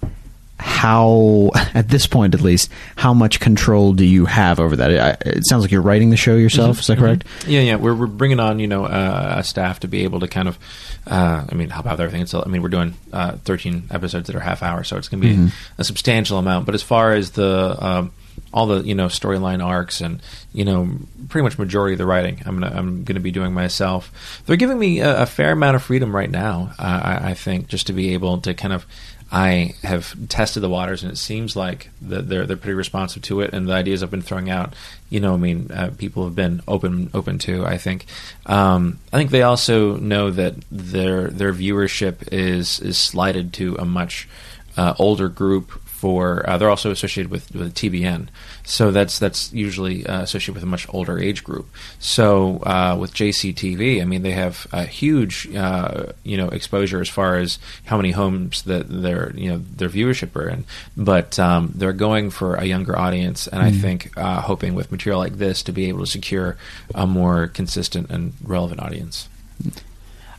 how, 0.64 1.50
at 1.74 1.88
this 1.88 2.06
point 2.06 2.34
at 2.34 2.40
least, 2.40 2.70
how 2.96 3.12
much 3.12 3.38
control 3.38 3.92
do 3.92 4.04
you 4.04 4.24
have 4.24 4.58
over 4.58 4.76
that? 4.76 4.90
I- 4.90 5.28
It 5.28 5.46
sounds 5.46 5.62
like 5.62 5.70
you're 5.70 5.82
writing 5.82 6.08
the 6.10 6.16
show 6.16 6.36
yourself. 6.36 6.80
Is 6.80 6.86
that 6.86 6.98
correct? 6.98 7.24
Yeah, 7.46 7.60
yeah. 7.60 7.76
We're, 7.76 7.94
we're 7.94 8.06
bringing 8.06 8.40
on 8.40 8.58
you 8.58 8.66
know 8.66 8.84
uh, 8.86 9.34
a 9.38 9.44
staff 9.44 9.80
to 9.80 9.88
be 9.88 10.04
able 10.04 10.20
to 10.20 10.28
kind 10.28 10.48
of, 10.48 10.58
uh, 11.06 11.44
I 11.48 11.54
mean, 11.54 11.68
help 11.68 11.84
out 11.86 11.92
with 11.92 12.00
everything. 12.00 12.22
It's, 12.22 12.32
I 12.34 12.44
mean, 12.46 12.62
we're 12.62 12.68
doing 12.70 12.94
uh, 13.12 13.32
13 13.44 13.88
episodes 13.90 14.26
that 14.28 14.36
are 14.36 14.40
half 14.40 14.62
hour, 14.62 14.84
so 14.84 14.96
it's 14.96 15.08
going 15.08 15.22
to 15.22 15.28
be 15.46 15.52
a 15.78 15.84
substantial 15.84 16.38
amount. 16.38 16.64
But 16.66 16.74
as 16.74 16.82
far 16.82 17.12
as 17.12 17.32
the 17.32 17.76
um, 17.78 18.12
all 18.52 18.66
the 18.66 18.82
you 18.82 18.94
know 18.94 19.06
storyline 19.06 19.62
arcs 19.64 20.00
and 20.00 20.20
you 20.52 20.64
know 20.64 20.88
pretty 21.28 21.42
much 21.44 21.58
majority 21.58 21.92
of 21.94 21.98
the 21.98 22.06
writing, 22.06 22.40
I'm 22.46 22.58
gonna 22.58 22.74
I'm 22.74 23.04
gonna 23.04 23.20
be 23.20 23.30
doing 23.32 23.52
myself. 23.52 24.42
They're 24.46 24.56
giving 24.56 24.78
me 24.78 25.00
a, 25.00 25.22
a 25.22 25.26
fair 25.26 25.52
amount 25.52 25.76
of 25.76 25.82
freedom 25.82 26.14
right 26.16 26.30
now. 26.30 26.72
Uh, 26.78 27.00
I, 27.22 27.30
I 27.30 27.34
think 27.34 27.68
just 27.68 27.88
to 27.88 27.92
be 27.92 28.14
able 28.14 28.38
to 28.42 28.54
kind 28.54 28.72
of. 28.72 28.86
I 29.34 29.74
have 29.82 30.14
tested 30.28 30.62
the 30.62 30.68
waters, 30.68 31.02
and 31.02 31.10
it 31.10 31.16
seems 31.16 31.56
like 31.56 31.90
they're 32.00 32.46
they're 32.46 32.56
pretty 32.56 32.74
responsive 32.74 33.20
to 33.22 33.40
it. 33.40 33.52
And 33.52 33.68
the 33.68 33.72
ideas 33.72 34.00
I've 34.04 34.10
been 34.10 34.22
throwing 34.22 34.48
out, 34.48 34.74
you 35.10 35.18
know, 35.18 35.34
I 35.34 35.38
mean, 35.38 35.72
uh, 35.72 35.90
people 35.98 36.24
have 36.24 36.36
been 36.36 36.62
open 36.68 37.10
open 37.12 37.38
to. 37.40 37.66
I 37.66 37.76
think. 37.76 38.06
Um, 38.46 39.00
I 39.12 39.16
think 39.16 39.32
they 39.32 39.42
also 39.42 39.96
know 39.96 40.30
that 40.30 40.54
their 40.70 41.30
their 41.30 41.52
viewership 41.52 42.32
is 42.32 42.78
is 42.78 42.96
slighted 42.96 43.52
to 43.54 43.74
a 43.74 43.84
much 43.84 44.28
uh, 44.76 44.94
older 45.00 45.28
group. 45.28 45.72
For 46.04 46.46
uh, 46.46 46.58
they're 46.58 46.68
also 46.68 46.90
associated 46.90 47.30
with 47.30 47.50
with 47.54 47.72
TBN, 47.74 48.28
so 48.62 48.90
that's 48.90 49.18
that's 49.18 49.50
usually 49.54 50.06
uh, 50.06 50.20
associated 50.20 50.52
with 50.52 50.62
a 50.62 50.66
much 50.66 50.86
older 50.92 51.18
age 51.18 51.42
group. 51.42 51.66
So 51.98 52.58
uh, 52.58 52.94
with 53.00 53.14
JCTV, 53.14 54.02
I 54.02 54.04
mean, 54.04 54.20
they 54.20 54.32
have 54.32 54.66
a 54.70 54.84
huge 54.84 55.48
uh, 55.56 56.12
you 56.22 56.36
know 56.36 56.48
exposure 56.48 57.00
as 57.00 57.08
far 57.08 57.36
as 57.36 57.58
how 57.86 57.96
many 57.96 58.10
homes 58.10 58.64
that 58.64 58.86
their 58.86 59.32
you 59.34 59.48
know 59.48 59.62
their 59.76 59.88
viewership 59.88 60.36
are 60.36 60.46
in, 60.46 60.66
but 60.94 61.38
um, 61.38 61.72
they're 61.74 61.94
going 61.94 62.28
for 62.28 62.56
a 62.56 62.66
younger 62.66 62.98
audience, 62.98 63.46
and 63.46 63.62
I 63.62 63.70
think 63.70 64.12
uh, 64.18 64.42
hoping 64.42 64.74
with 64.74 64.92
material 64.92 65.18
like 65.18 65.38
this 65.38 65.62
to 65.62 65.72
be 65.72 65.88
able 65.88 66.00
to 66.00 66.06
secure 66.06 66.58
a 66.94 67.06
more 67.06 67.46
consistent 67.46 68.10
and 68.10 68.34
relevant 68.44 68.82
audience. 68.82 69.26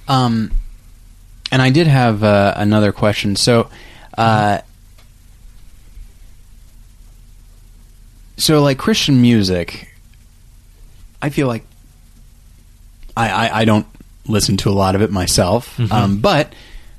Um, 0.08 0.52
and 1.52 1.60
I 1.60 1.72
did 1.72 1.88
have 1.88 2.24
uh, 2.24 2.54
another 2.56 2.92
question. 2.92 3.36
So, 3.36 3.72
uh, 4.16 4.60
so 8.38 8.62
like 8.62 8.78
Christian 8.78 9.22
music, 9.22 9.94
I 11.22 11.30
feel 11.30 11.48
like 11.48 11.66
I, 13.16 13.30
I, 13.30 13.60
I 13.62 13.66
don't 13.66 13.88
listen 14.28 14.58
to 14.58 14.70
a 14.70 14.74
lot 14.74 14.96
of 14.96 15.02
it 15.02 15.12
myself, 15.12 15.80
um, 15.92 16.18
but 16.20 16.54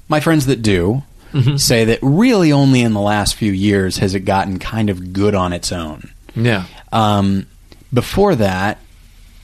my 0.08 0.20
friends 0.20 0.46
that 0.46 0.62
do 0.62 1.02
say 1.56 1.84
that 1.84 1.98
really 2.00 2.52
only 2.52 2.80
in 2.80 2.94
the 2.94 3.00
last 3.00 3.34
few 3.34 3.52
years 3.52 3.98
has 3.98 4.14
it 4.14 4.20
gotten 4.20 4.58
kind 4.58 4.88
of 4.88 5.12
good 5.12 5.34
on 5.34 5.52
its 5.52 5.70
own. 5.72 6.10
Yeah. 6.34 6.64
Um, 6.92 7.46
before 7.92 8.34
that, 8.36 8.78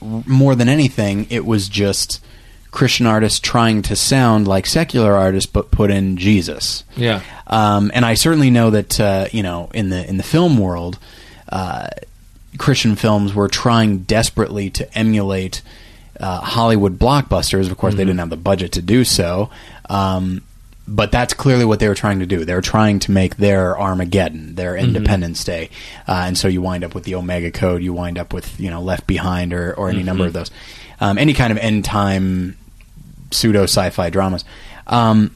more 0.01 0.55
than 0.55 0.69
anything, 0.69 1.27
it 1.29 1.45
was 1.45 1.69
just 1.69 2.23
Christian 2.71 3.05
artists 3.05 3.39
trying 3.39 3.83
to 3.83 3.95
sound 3.95 4.47
like 4.47 4.65
secular 4.65 5.13
artists, 5.13 5.49
but 5.49 5.69
put 5.71 5.91
in 5.91 6.17
Jesus. 6.17 6.83
Yeah. 6.95 7.21
Um, 7.45 7.91
and 7.93 8.03
I 8.03 8.15
certainly 8.15 8.49
know 8.49 8.71
that 8.71 8.99
uh, 8.99 9.27
you 9.31 9.43
know 9.43 9.69
in 9.73 9.89
the 9.89 10.07
in 10.07 10.17
the 10.17 10.23
film 10.23 10.57
world, 10.57 10.97
uh, 11.49 11.87
Christian 12.57 12.95
films 12.95 13.33
were 13.33 13.47
trying 13.47 13.99
desperately 13.99 14.69
to 14.71 14.97
emulate 14.97 15.61
uh, 16.19 16.41
Hollywood 16.41 16.99
blockbusters. 16.99 17.69
Of 17.69 17.77
course, 17.77 17.95
they 17.95 18.05
didn't 18.05 18.19
have 18.19 18.29
the 18.29 18.37
budget 18.37 18.73
to 18.73 18.81
do 18.81 19.03
so. 19.03 19.49
Um, 19.89 20.43
but 20.87 21.11
that's 21.11 21.33
clearly 21.33 21.65
what 21.65 21.79
they 21.79 21.87
were 21.87 21.95
trying 21.95 22.19
to 22.19 22.25
do. 22.25 22.43
They 22.43 22.53
were 22.53 22.61
trying 22.61 22.99
to 22.99 23.11
make 23.11 23.37
their 23.37 23.79
Armageddon, 23.79 24.55
their 24.55 24.75
Independence 24.75 25.43
Day, 25.43 25.69
uh, 26.07 26.23
and 26.25 26.37
so 26.37 26.49
you 26.49 26.61
wind 26.61 26.83
up 26.83 26.93
with 26.93 27.05
the 27.05 27.15
Omega 27.15 27.51
Code. 27.51 27.81
You 27.81 27.93
wind 27.93 28.19
up 28.19 28.33
with 28.33 28.59
you 28.59 28.69
know 28.69 28.81
Left 28.81 29.07
Behind 29.07 29.53
or, 29.53 29.73
or 29.73 29.89
any 29.89 30.03
number 30.03 30.25
of 30.25 30.33
those, 30.33 30.51
um, 30.99 31.17
any 31.17 31.33
kind 31.33 31.51
of 31.51 31.57
end 31.57 31.85
time 31.85 32.57
pseudo 33.31 33.63
sci-fi 33.63 34.09
dramas. 34.09 34.43
Um, 34.85 35.35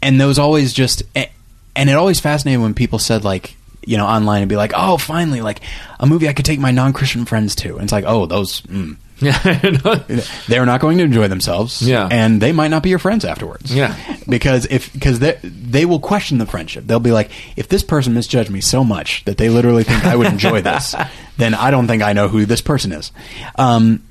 and 0.00 0.20
those 0.20 0.38
always 0.38 0.72
just 0.72 1.02
and 1.14 1.90
it 1.90 1.94
always 1.94 2.20
fascinated 2.20 2.60
when 2.60 2.74
people 2.74 2.98
said 2.98 3.24
like 3.24 3.56
you 3.84 3.96
know 3.96 4.06
online 4.06 4.42
and 4.42 4.48
be 4.48 4.56
like 4.56 4.72
oh 4.74 4.96
finally 4.96 5.40
like 5.40 5.60
a 6.00 6.06
movie 6.06 6.28
i 6.28 6.32
could 6.32 6.44
take 6.44 6.58
my 6.60 6.70
non-christian 6.70 7.24
friends 7.24 7.54
to 7.54 7.74
and 7.74 7.84
it's 7.84 7.92
like 7.92 8.04
oh 8.06 8.26
those, 8.26 8.60
mm. 8.62 8.96
they're 10.48 10.66
not 10.66 10.80
going 10.80 10.98
to 10.98 11.04
enjoy 11.04 11.28
themselves 11.28 11.80
Yeah. 11.80 12.08
and 12.10 12.40
they 12.42 12.50
might 12.52 12.68
not 12.68 12.82
be 12.82 12.90
your 12.90 12.98
friends 12.98 13.24
afterwards 13.24 13.72
Yeah. 13.74 13.94
because 14.28 14.66
if 14.70 14.92
because 14.92 15.20
they 15.20 15.38
they 15.42 15.84
will 15.84 16.00
question 16.00 16.38
the 16.38 16.46
friendship 16.46 16.84
they'll 16.86 16.98
be 17.00 17.12
like 17.12 17.30
if 17.56 17.68
this 17.68 17.82
person 17.84 18.14
misjudged 18.14 18.50
me 18.50 18.60
so 18.60 18.82
much 18.82 19.24
that 19.26 19.38
they 19.38 19.48
literally 19.48 19.84
think 19.84 20.04
i 20.04 20.16
would 20.16 20.26
enjoy 20.26 20.60
this 20.70 20.94
then 21.36 21.54
i 21.54 21.70
don't 21.70 21.86
think 21.86 22.02
i 22.02 22.12
know 22.12 22.26
who 22.28 22.46
this 22.46 22.60
person 22.60 22.90
is 22.92 23.12
um, 23.56 24.02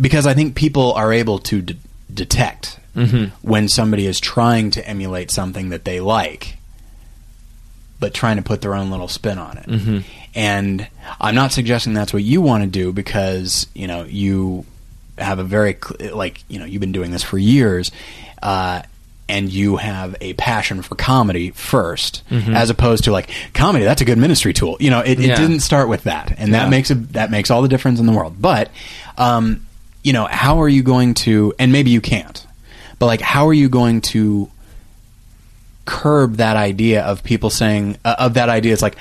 because 0.00 0.26
i 0.26 0.34
think 0.34 0.54
people 0.54 0.92
are 0.92 1.12
able 1.12 1.38
to 1.40 1.62
d- 1.62 1.78
detect 2.12 2.78
when 3.42 3.68
somebody 3.68 4.06
is 4.06 4.18
trying 4.18 4.70
to 4.72 4.84
emulate 4.88 5.30
something 5.30 5.68
that 5.68 5.84
they 5.84 6.00
like 6.00 6.57
but 8.00 8.14
trying 8.14 8.36
to 8.36 8.42
put 8.42 8.60
their 8.60 8.74
own 8.74 8.90
little 8.90 9.08
spin 9.08 9.38
on 9.38 9.58
it. 9.58 10.04
And 10.34 10.86
I'm 11.20 11.34
not 11.34 11.52
suggesting 11.52 11.94
that's 11.94 12.12
what 12.12 12.22
you 12.22 12.40
want 12.40 12.62
to 12.64 12.68
do 12.70 12.92
because 12.92 13.66
you 13.74 13.86
know 13.86 14.04
you 14.04 14.64
have 15.16 15.38
a 15.38 15.44
very 15.44 15.76
like 16.12 16.42
you 16.48 16.58
know 16.58 16.64
you've 16.64 16.80
been 16.80 16.92
doing 16.92 17.10
this 17.10 17.22
for 17.24 17.38
years, 17.38 17.90
uh, 18.42 18.82
and 19.28 19.50
you 19.52 19.76
have 19.76 20.14
a 20.20 20.32
passion 20.34 20.80
for 20.82 20.94
comedy 20.94 21.50
1st 21.52 22.22
as 22.54 22.70
opposed 22.70 23.04
to 23.04 23.12
like 23.12 23.30
comedy. 23.52 23.84
That's 23.84 24.00
a 24.00 24.04
good 24.04 24.18
ministry 24.18 24.52
tool. 24.52 24.76
You 24.80 24.90
know, 24.90 25.00
it, 25.00 25.18
it 25.18 25.26
Yeah. 25.26 25.36
didn't 25.36 25.60
start 25.60 25.88
with 25.88 26.04
that, 26.04 26.34
and 26.38 26.54
that 26.54 26.64
Yeah. 26.64 26.70
makes 26.70 26.90
a, 26.90 26.94
that 26.94 27.30
makes 27.30 27.50
all 27.50 27.62
the 27.62 27.68
difference 27.68 27.98
in 28.00 28.06
the 28.06 28.12
world. 28.12 28.36
But 28.40 28.70
um, 29.16 29.66
you 30.04 30.12
know, 30.12 30.26
how 30.26 30.60
are 30.62 30.68
you 30.68 30.82
going 30.82 31.14
to? 31.14 31.52
And 31.58 31.72
maybe 31.72 31.90
you 31.90 32.00
can't. 32.00 32.44
but 33.00 33.06
like 33.06 33.20
how 33.20 33.46
are 33.48 33.54
you 33.54 33.68
going 33.68 34.00
to 34.02 34.50
curb 35.88 36.36
that 36.36 36.56
idea 36.56 37.02
of 37.02 37.22
people 37.24 37.48
saying 37.50 37.96
uh, 38.04 38.14
of 38.18 38.34
that 38.34 38.48
idea 38.48 38.72
it's 38.72 38.82
like 38.82 38.96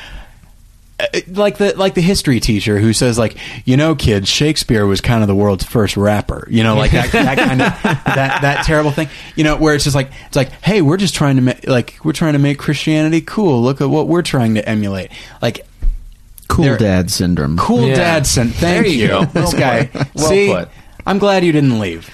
uh, 1.00 1.06
like 1.28 1.58
the 1.58 1.76
like 1.78 1.94
the 1.94 2.02
history 2.02 2.40
teacher 2.40 2.80
who 2.80 2.94
says 2.94 3.20
like 3.20 3.38
you 3.66 3.76
know 3.78 3.94
kids 3.94 4.28
Shakespeare 4.30 4.86
was 4.86 5.02
kind 5.02 5.22
of 5.22 5.28
the 5.28 5.36
world's 5.36 5.64
first 5.66 5.98
rapper 5.98 6.48
you 6.50 6.64
know 6.64 6.76
like 6.76 6.92
that, 6.92 7.12
that 7.12 7.38
kind 7.38 7.62
of 7.62 7.68
that 7.84 8.42
that 8.42 8.66
terrible 8.66 8.92
thing 8.92 9.10
you 9.36 9.44
know 9.44 9.58
where 9.58 9.76
it's 9.76 9.84
just 9.84 9.96
like 9.96 10.10
it's 10.28 10.36
like 10.36 10.50
hey 10.64 10.82
we're 10.82 10.98
just 10.98 11.14
trying 11.14 11.36
to 11.36 11.42
make 11.44 11.68
like 11.68 12.00
we're 12.04 12.14
trying 12.14 12.34
to 12.34 12.40
make 12.40 12.58
Christianity 12.58 13.22
cool 13.22 13.62
look 13.62 13.82
at 13.82 13.90
what 13.90 14.08
we're 14.08 14.24
trying 14.24 14.56
to 14.56 14.68
emulate 14.68 15.12
like 15.42 15.66
Cool 16.48 16.78
dad 16.78 17.12
syndrome. 17.12 17.58
Cool 17.58 17.88
Yeah. 17.90 17.96
dad 17.96 18.26
syndrome 18.26 18.54
Thank 18.54 18.86
There 18.86 18.94
you 18.94 19.02
you. 19.02 19.08
go. 19.10 19.26
This 19.26 19.54
guy. 19.54 19.90
Well 20.16 20.30
See, 20.30 20.48
put. 20.48 20.70
I'm 21.06 21.20
glad 21.20 21.44
you 21.44 21.52
didn't 21.52 21.78
leave. 21.80 22.10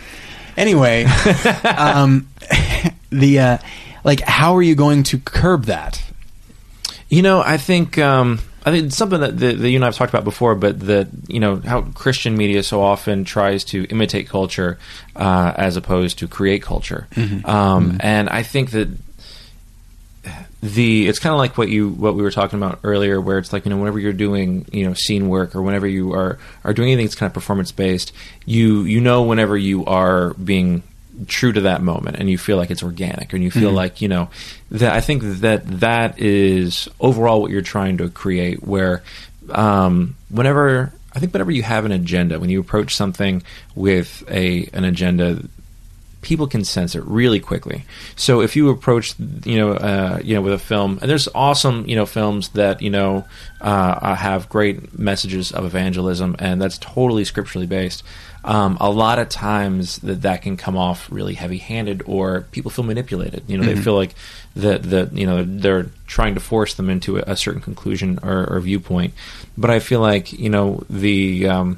Anyway, 0.58 1.04
um, 1.78 2.28
the 3.12 3.40
uh, 3.40 3.58
like, 4.04 4.22
how 4.22 4.56
are 4.56 4.62
you 4.62 4.76
going 4.76 5.04
to 5.04 5.20
curb 5.20 5.66
that? 5.66 6.02
You 7.10 7.22
know, 7.22 7.42
I 7.42 7.58
think 7.58 7.98
um, 7.98 8.40
I 8.66 8.72
think 8.72 8.88
it's 8.88 8.98
something 8.98 9.20
that, 9.20 9.38
that, 9.40 9.60
that 9.60 9.70
you 9.70 9.76
and 9.76 9.84
I 9.84 9.88
have 9.88 9.96
talked 9.96 10.14
about 10.14 10.24
before, 10.24 10.56
but 10.56 10.80
that 10.82 11.10
you 11.28 11.40
know 11.40 11.58
how 11.58 11.82
Christian 11.82 12.36
media 12.36 12.64
so 12.64 12.82
often 12.82 13.24
tries 13.26 13.64
to 13.66 13.86
imitate 13.86 14.30
culture 14.30 14.80
uh, 15.16 15.54
as 15.56 15.76
opposed 15.78 16.20
to 16.20 16.28
create 16.28 16.62
culture, 16.62 17.08
um, 17.46 17.98
and 18.00 18.30
I 18.30 18.44
think 18.44 18.72
that 18.72 18.90
the 20.62 21.08
it's 21.10 21.20
kind 21.20 21.34
of 21.34 21.40
like 21.40 21.58
what 21.58 21.68
you 21.68 21.90
what 21.90 22.16
we 22.16 22.24
were 22.24 22.32
talking 22.32 22.58
about 22.58 22.80
earlier, 22.84 23.20
where 23.20 23.38
it's 23.38 23.52
like 23.52 23.66
you 23.66 23.70
know 23.70 23.78
whenever 23.78 24.00
you're 24.00 24.14
doing 24.14 24.66
you 24.72 24.86
know 24.86 24.94
scene 24.94 25.28
work 25.28 25.56
or 25.56 25.62
whenever 25.62 25.86
you 25.86 26.14
are 26.14 26.40
are 26.64 26.74
doing 26.74 26.90
anything 26.90 27.06
that's 27.06 27.16
kind 27.16 27.30
of 27.30 27.34
performance 27.34 27.74
based, 27.74 28.14
you 28.46 28.84
you 28.84 29.02
know 29.02 29.24
whenever 29.24 29.58
you 29.58 29.86
are 29.86 30.34
being 30.36 30.82
true 31.28 31.52
to 31.52 31.62
that 31.62 31.82
moment 31.82 32.18
and 32.18 32.30
you 32.30 32.38
feel 32.38 32.58
like 32.58 32.72
it's 32.72 32.84
organic 32.84 33.34
and 33.34 33.44
you 33.44 33.52
feel 33.52 33.72
like 33.72 34.02
you 34.02 34.08
know 34.08 34.30
that 34.72 34.94
I 34.94 35.02
think 35.02 35.22
that 35.24 35.66
that 35.82 36.20
is 36.20 36.90
overall 37.00 37.42
what 37.42 37.52
you're 37.52 37.62
trying 37.62 37.98
to 37.98 38.10
create. 38.10 38.64
Where 38.64 39.04
um, 39.50 40.16
whenever 40.30 40.92
I 41.14 41.20
think 41.20 41.34
whenever 41.34 41.52
you 41.52 41.64
have 41.64 41.86
an 41.86 41.92
agenda, 41.92 42.40
when 42.40 42.50
you 42.50 42.60
approach 42.60 42.96
something 42.96 43.44
with 43.76 44.24
a 44.30 44.70
an 44.74 44.84
agenda 44.84 45.44
people 46.24 46.48
can 46.48 46.64
sense 46.64 46.96
it 46.96 47.04
really 47.04 47.40
quickly. 47.40 47.86
So 48.16 48.42
if 48.42 48.56
you 48.56 48.70
approach, 48.70 49.14
you 49.46 49.58
know, 49.58 49.74
uh, 49.74 50.20
you 50.24 50.34
know, 50.34 50.42
with 50.42 50.54
a 50.54 50.60
film, 50.60 50.98
and 51.02 51.12
there's 51.12 51.28
awesome, 51.36 51.88
you 51.88 51.96
know, 51.96 52.08
films 52.08 52.50
that 52.50 52.82
you 52.82 52.90
know 52.90 53.26
uh, 53.62 54.16
have 54.16 54.50
great 54.50 54.98
messages 54.98 55.52
of 55.52 55.66
evangelism, 55.66 56.36
and 56.40 56.60
that's 56.60 56.80
totally 56.80 57.26
scripturally 57.26 57.68
based. 57.68 58.04
Um, 58.46 58.78
a 58.82 58.90
lot 58.90 59.20
of 59.20 59.30
times 59.30 60.00
that 60.00 60.24
that 60.24 60.42
can 60.42 60.58
come 60.58 60.76
off 60.76 61.10
really 61.10 61.34
heavy-handed, 61.34 62.04
or 62.06 62.42
people 62.52 62.72
feel 62.72 62.84
manipulated. 62.84 63.44
You 63.48 63.58
know, 63.58 63.64
they 63.64 63.76
feel 63.76 63.96
like 63.96 64.16
that 64.58 64.84
that 64.84 65.14
you 65.14 65.26
know 65.26 65.46
they're 65.46 65.88
trying 66.08 66.34
to 66.36 66.42
force 66.42 66.74
them 66.74 66.90
into 66.90 67.18
a, 67.18 67.24
a 67.28 67.36
certain 67.38 67.62
conclusion 67.62 68.20
or, 68.22 68.46
or 68.50 68.60
viewpoint. 68.60 69.14
But 69.58 69.70
I 69.70 69.80
feel 69.80 70.02
like 70.02 70.34
you 70.34 70.50
know 70.50 70.84
the 70.90 71.48
um, 71.48 71.78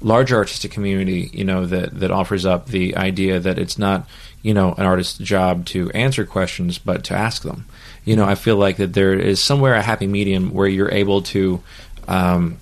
larger 0.00 0.36
artistic 0.36 0.72
community, 0.72 1.30
you 1.32 1.44
know, 1.44 1.66
that 1.66 1.98
that 2.00 2.10
offers 2.10 2.44
up 2.46 2.66
the 2.66 2.96
idea 2.96 3.38
that 3.40 3.58
it's 3.58 3.78
not, 3.78 4.08
you 4.42 4.54
know, 4.54 4.72
an 4.72 4.84
artist's 4.84 5.18
job 5.18 5.66
to 5.66 5.90
answer 5.92 6.24
questions, 6.24 6.78
but 6.78 7.04
to 7.04 7.14
ask 7.14 7.42
them. 7.42 7.66
You 8.04 8.16
know, 8.16 8.24
I 8.24 8.34
feel 8.34 8.56
like 8.56 8.78
that 8.78 8.94
there 8.94 9.14
is 9.14 9.40
somewhere 9.40 9.74
a 9.74 9.82
happy 9.82 10.06
medium 10.06 10.52
where 10.52 10.66
you're 10.66 10.90
able 10.90 11.22
to, 11.22 11.62
um, 12.08 12.58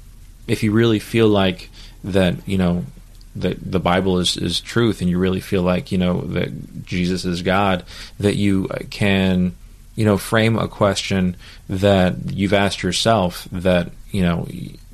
if 0.46 0.62
you 0.62 0.72
really 0.72 0.98
feel 0.98 1.28
like 1.28 1.70
that, 2.04 2.46
you 2.46 2.58
know, 2.58 2.84
that 3.36 3.58
the 3.70 3.80
Bible 3.80 4.18
is, 4.18 4.36
is 4.36 4.60
truth, 4.60 5.00
and 5.00 5.08
you 5.08 5.18
really 5.18 5.40
feel 5.40 5.62
like 5.62 5.92
you 5.92 5.98
know 5.98 6.20
that 6.22 6.84
Jesus 6.84 7.24
is 7.24 7.42
God, 7.42 7.84
that 8.18 8.36
you 8.36 8.68
can 8.90 9.54
you 9.96 10.04
know 10.04 10.16
frame 10.16 10.58
a 10.58 10.68
question 10.68 11.36
that 11.68 12.14
you've 12.30 12.54
asked 12.54 12.82
yourself 12.82 13.46
that 13.52 13.90
you 14.10 14.22
know 14.22 14.46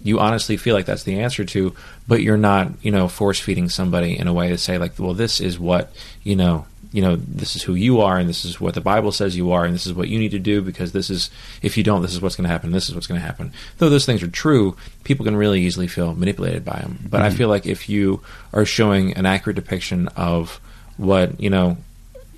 you 0.02 0.18
honestly 0.18 0.56
feel 0.56 0.74
like 0.74 0.86
that's 0.86 1.02
the 1.02 1.20
answer 1.20 1.44
to 1.44 1.74
but 2.08 2.22
you're 2.22 2.36
not 2.36 2.70
you 2.82 2.90
know 2.90 3.08
force 3.08 3.38
feeding 3.38 3.68
somebody 3.68 4.18
in 4.18 4.26
a 4.26 4.32
way 4.32 4.48
to 4.48 4.58
say 4.58 4.78
like 4.78 4.98
well 4.98 5.14
this 5.14 5.40
is 5.40 5.58
what 5.58 5.92
you 6.22 6.34
know 6.34 6.66
you 6.92 7.02
know 7.02 7.16
this 7.16 7.56
is 7.56 7.62
who 7.62 7.74
you 7.74 8.00
are 8.00 8.18
and 8.18 8.28
this 8.28 8.44
is 8.44 8.60
what 8.60 8.74
the 8.74 8.80
bible 8.80 9.12
says 9.12 9.36
you 9.36 9.52
are 9.52 9.64
and 9.64 9.74
this 9.74 9.86
is 9.86 9.92
what 9.92 10.08
you 10.08 10.18
need 10.18 10.30
to 10.30 10.38
do 10.38 10.62
because 10.62 10.92
this 10.92 11.10
is 11.10 11.30
if 11.62 11.76
you 11.76 11.82
don't 11.82 12.02
this 12.02 12.12
is 12.12 12.20
what's 12.20 12.36
going 12.36 12.44
to 12.44 12.50
happen 12.50 12.72
this 12.72 12.88
is 12.88 12.94
what's 12.94 13.06
going 13.06 13.20
to 13.20 13.26
happen. 13.26 13.52
Though 13.78 13.88
those 13.88 14.06
things 14.06 14.22
are 14.22 14.28
true 14.28 14.76
people 15.04 15.24
can 15.24 15.36
really 15.36 15.62
easily 15.62 15.88
feel 15.88 16.14
manipulated 16.14 16.64
by 16.64 16.78
them 16.80 16.98
but 17.08 17.22
i 17.22 17.28
mm-hmm. 17.28 17.36
feel 17.36 17.48
like 17.48 17.66
if 17.66 17.88
you 17.88 18.22
are 18.52 18.64
showing 18.64 19.14
an 19.14 19.26
accurate 19.26 19.56
depiction 19.56 20.08
of 20.08 20.60
what 20.96 21.40
you 21.40 21.50
know 21.50 21.76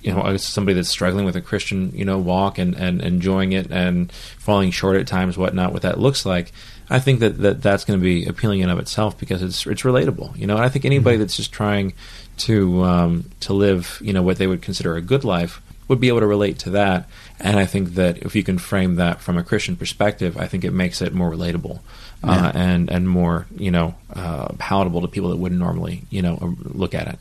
you 0.01 0.13
know, 0.13 0.37
somebody 0.37 0.75
that's 0.75 0.89
struggling 0.89 1.25
with 1.25 1.35
a 1.35 1.41
Christian, 1.41 1.91
you 1.93 2.05
know, 2.05 2.17
walk 2.17 2.57
and, 2.57 2.73
and 2.75 3.01
enjoying 3.01 3.51
it 3.51 3.69
and 3.69 4.11
falling 4.11 4.71
short 4.71 4.95
at 4.95 5.07
times, 5.07 5.37
whatnot, 5.37 5.73
what 5.73 5.81
that 5.81 5.99
looks 5.99 6.25
like, 6.25 6.53
I 6.89 6.99
think 6.99 7.19
that, 7.19 7.37
that 7.39 7.61
that's 7.61 7.85
going 7.85 7.99
to 7.99 8.03
be 8.03 8.25
appealing 8.25 8.61
in 8.61 8.69
of 8.69 8.79
itself 8.79 9.17
because 9.19 9.43
it's 9.43 9.67
it's 9.67 9.83
relatable, 9.83 10.35
you 10.37 10.47
know. 10.47 10.55
And 10.55 10.65
I 10.65 10.69
think 10.69 10.85
anybody 10.85 11.15
mm-hmm. 11.15 11.21
that's 11.21 11.37
just 11.37 11.51
trying 11.51 11.93
to 12.39 12.83
um, 12.83 13.29
to 13.41 13.53
live, 13.53 13.99
you 14.01 14.13
know, 14.13 14.21
what 14.21 14.37
they 14.37 14.47
would 14.47 14.61
consider 14.61 14.95
a 14.95 15.01
good 15.01 15.23
life 15.23 15.61
would 15.87 15.99
be 15.99 16.07
able 16.07 16.19
to 16.19 16.27
relate 16.27 16.59
to 16.59 16.69
that. 16.71 17.09
And 17.39 17.59
I 17.59 17.65
think 17.65 17.95
that 17.95 18.19
if 18.19 18.35
you 18.35 18.43
can 18.43 18.57
frame 18.57 18.95
that 18.95 19.21
from 19.21 19.37
a 19.37 19.43
Christian 19.43 19.75
perspective, 19.75 20.37
I 20.37 20.47
think 20.47 20.63
it 20.63 20.71
makes 20.71 21.01
it 21.01 21.13
more 21.13 21.29
relatable 21.31 21.79
uh, 22.23 22.51
and 22.53 22.89
and 22.89 23.09
more, 23.09 23.47
you 23.55 23.71
know, 23.71 23.95
uh, 24.13 24.49
palatable 24.57 25.01
to 25.01 25.07
people 25.07 25.29
that 25.29 25.37
wouldn't 25.37 25.59
normally, 25.59 26.03
you 26.09 26.21
know, 26.21 26.55
look 26.63 26.93
at 26.93 27.07
it. 27.07 27.19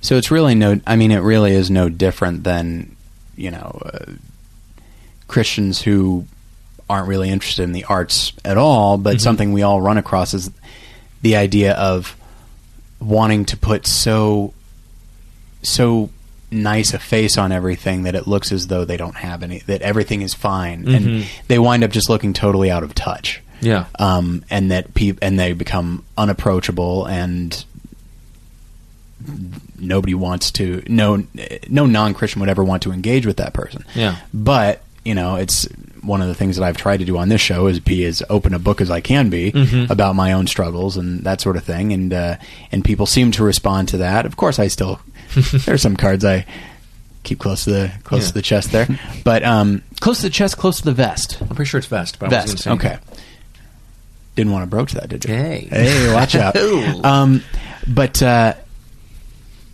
So 0.00 0.16
it's 0.16 0.30
really 0.30 0.54
no. 0.54 0.80
I 0.86 0.96
mean, 0.96 1.12
it 1.12 1.20
really 1.20 1.52
is 1.52 1.70
no 1.70 1.88
different 1.88 2.44
than 2.44 2.96
you 3.36 3.50
know 3.50 3.80
uh, 3.84 4.12
Christians 5.28 5.80
who 5.80 6.26
aren't 6.90 7.08
really 7.08 7.30
interested 7.30 7.62
in 7.62 7.72
the 7.72 7.84
arts 7.84 8.32
at 8.44 8.58
all. 8.58 8.98
But 8.98 9.20
something 9.20 9.52
we 9.52 9.62
all 9.62 9.80
run 9.80 9.98
across 9.98 10.34
is 10.34 10.50
the 11.22 11.36
idea 11.36 11.74
of 11.74 12.16
wanting 13.02 13.44
to 13.46 13.56
put 13.56 13.86
so 13.86 14.52
so 15.62 16.10
nice 16.50 16.92
a 16.92 16.98
face 16.98 17.38
on 17.38 17.50
everything 17.52 18.02
that 18.02 18.14
it 18.14 18.26
looks 18.26 18.52
as 18.52 18.66
though 18.66 18.84
they 18.84 18.96
don't 18.96 19.16
have 19.16 19.42
any 19.42 19.60
that 19.60 19.80
everything 19.82 20.20
is 20.22 20.34
fine 20.34 20.86
and 20.86 21.24
they 21.48 21.58
wind 21.58 21.82
up 21.82 21.90
just 21.90 22.10
looking 22.10 22.32
totally 22.34 22.70
out 22.70 22.82
of 22.82 22.94
touch 22.94 23.40
Yeah. 23.62 23.86
um, 23.98 24.44
and 24.50 24.70
that 24.70 24.92
peop- 24.92 25.18
and 25.22 25.38
they 25.38 25.52
become 25.54 26.04
unapproachable 26.18 27.06
and 27.06 27.64
nobody 29.78 30.14
wants 30.14 30.50
to 30.52 30.82
no 30.88 31.24
no 31.68 31.86
non-christian 31.86 32.40
would 32.40 32.48
ever 32.48 32.64
want 32.64 32.82
to 32.82 32.92
engage 32.92 33.24
with 33.24 33.36
that 33.36 33.52
person 33.54 33.84
Yeah. 33.94 34.16
but 34.34 34.82
you 35.04 35.14
know 35.14 35.36
it's 35.36 35.66
one 36.02 36.20
of 36.20 36.28
the 36.28 36.34
things 36.34 36.56
that 36.56 36.64
i've 36.64 36.76
tried 36.76 36.98
to 36.98 37.04
do 37.04 37.16
on 37.16 37.28
this 37.28 37.40
show 37.40 37.66
is 37.68 37.78
be 37.80 38.04
as 38.04 38.22
open 38.28 38.54
a 38.54 38.58
book 38.58 38.80
as 38.80 38.90
i 38.90 39.00
can 39.00 39.30
be 39.30 39.52
Mm-hmm. 39.52 39.90
about 39.92 40.14
my 40.16 40.32
own 40.32 40.46
struggles 40.46 40.96
and 40.96 41.20
that 41.24 41.40
sort 41.40 41.56
of 41.56 41.64
thing 41.64 41.92
and 41.92 42.12
uh, 42.12 42.36
and 42.72 42.84
people 42.84 43.06
seem 43.06 43.30
to 43.32 43.44
respond 43.44 43.88
to 43.88 43.98
that 43.98 44.26
of 44.26 44.36
course 44.36 44.58
i 44.58 44.66
still 44.68 45.00
there 45.64 45.74
are 45.74 45.78
some 45.78 45.96
cards 45.96 46.24
i 46.24 46.44
keep 47.22 47.38
close 47.38 47.64
to 47.64 47.70
the 47.70 47.92
close 48.02 48.22
Yeah. 48.22 48.28
to 48.28 48.34
the 48.34 48.42
chest 48.42 48.72
there 48.72 48.88
but 49.24 49.44
um 49.44 49.82
close 50.00 50.16
to 50.18 50.22
the 50.24 50.30
chest 50.30 50.58
close 50.58 50.78
to 50.78 50.84
the 50.84 50.92
vest 50.92 51.38
I'm 51.40 51.48
pretty 51.54 51.68
sure 51.68 51.78
it's 51.78 51.86
vest. 51.86 52.18
But 52.18 52.32
I 52.32 52.40
wasn't 52.40 52.64
vest 52.64 52.66
okay 52.84 52.98
didn't 54.34 54.52
want 54.52 54.62
to 54.64 54.66
broach 54.68 54.92
that 54.92 55.08
did 55.08 55.24
you 55.24 55.34
Hey. 55.34 55.68
hey 55.70 56.12
watch 56.12 56.34
out 56.34 56.56
um 57.04 57.42
but 57.86 58.20
uh 58.22 58.54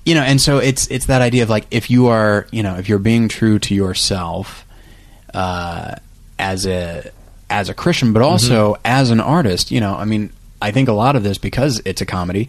you 0.05 0.15
know 0.15 0.23
and 0.23 0.41
so 0.41 0.59
it's 0.59 0.87
it's 0.89 1.07
that 1.07 1.23
idea 1.23 1.43
of 1.43 1.49
like 1.51 1.67
if 1.71 1.91
you 1.91 2.09
are 2.09 2.47
you 2.51 2.63
know 2.63 2.75
if 2.77 2.89
you're 2.89 2.99
being 2.99 3.29
true 3.29 3.59
to 3.61 3.75
yourself 3.75 4.67
uh 5.35 5.95
as 6.39 6.67
a 6.67 7.11
as 7.51 7.69
a 7.69 7.75
christian 7.75 8.13
but 8.13 8.23
also 8.23 8.75
mm-hmm. 8.75 8.83
as 8.85 9.11
an 9.11 9.21
artist 9.21 9.71
you 9.71 9.81
know 9.81 9.95
i 9.95 10.05
mean 10.05 10.31
i 10.61 10.71
think 10.71 10.89
a 10.89 10.93
lot 10.93 11.17
of 11.17 11.23
this 11.23 11.39
because 11.39 11.81
it's 11.85 12.01
a 12.01 12.07
comedy 12.07 12.49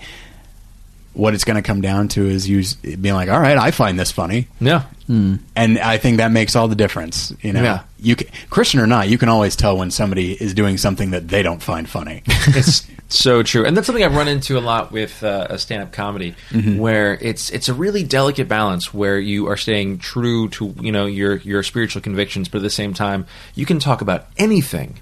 what 1.13 1.33
it's 1.33 1.43
going 1.43 1.55
to 1.55 1.61
come 1.61 1.81
down 1.81 2.07
to 2.09 2.25
is 2.27 2.47
you 2.47 2.63
being 2.97 3.15
like 3.15 3.29
all 3.29 3.39
right 3.39 3.57
i 3.57 3.71
find 3.71 3.99
this 3.99 4.11
funny 4.11 4.47
Yeah. 4.59 4.83
and 5.09 5.79
I 5.79 5.97
think 5.97 6.17
that 6.17 6.31
makes 6.31 6.55
all 6.55 6.67
the 6.67 6.75
difference. 6.75 7.33
You 7.41 7.53
know, 7.53 7.63
Yeah. 7.63 7.79
you 7.99 8.15
can, 8.15 8.27
Christian 8.51 8.79
or 8.79 8.85
not, 8.85 9.09
you 9.09 9.17
can 9.17 9.27
always 9.27 9.55
tell 9.55 9.75
when 9.75 9.89
somebody 9.89 10.33
is 10.33 10.53
doing 10.53 10.77
something 10.77 11.09
that 11.11 11.27
they 11.27 11.41
don't 11.41 11.63
find 11.63 11.89
funny. 11.89 12.21
it's 12.27 12.85
so 13.07 13.41
true, 13.41 13.65
and 13.65 13.75
that's 13.75 13.87
something 13.87 14.03
I've 14.05 14.15
run 14.15 14.27
into 14.27 14.55
a 14.55 14.61
lot 14.61 14.91
with 14.91 15.23
uh, 15.23 15.47
a 15.49 15.57
stand-up 15.57 15.91
comedy, 15.93 16.35
Mm-hmm. 16.51 16.77
where 16.77 17.17
it's 17.21 17.49
it's 17.49 17.67
a 17.69 17.73
really 17.73 18.03
delicate 18.03 18.47
balance 18.47 18.93
where 18.93 19.19
you 19.19 19.47
are 19.47 19.57
staying 19.57 19.97
true 19.97 20.47
to 20.49 20.75
you 20.79 20.91
know 20.91 21.07
your 21.07 21.37
your 21.37 21.63
spiritual 21.63 22.03
convictions, 22.03 22.47
but 22.47 22.57
at 22.59 22.63
the 22.63 22.69
same 22.69 22.93
time 22.93 23.25
you 23.55 23.65
can 23.65 23.79
talk 23.79 24.01
about 24.01 24.27
anything. 24.37 24.99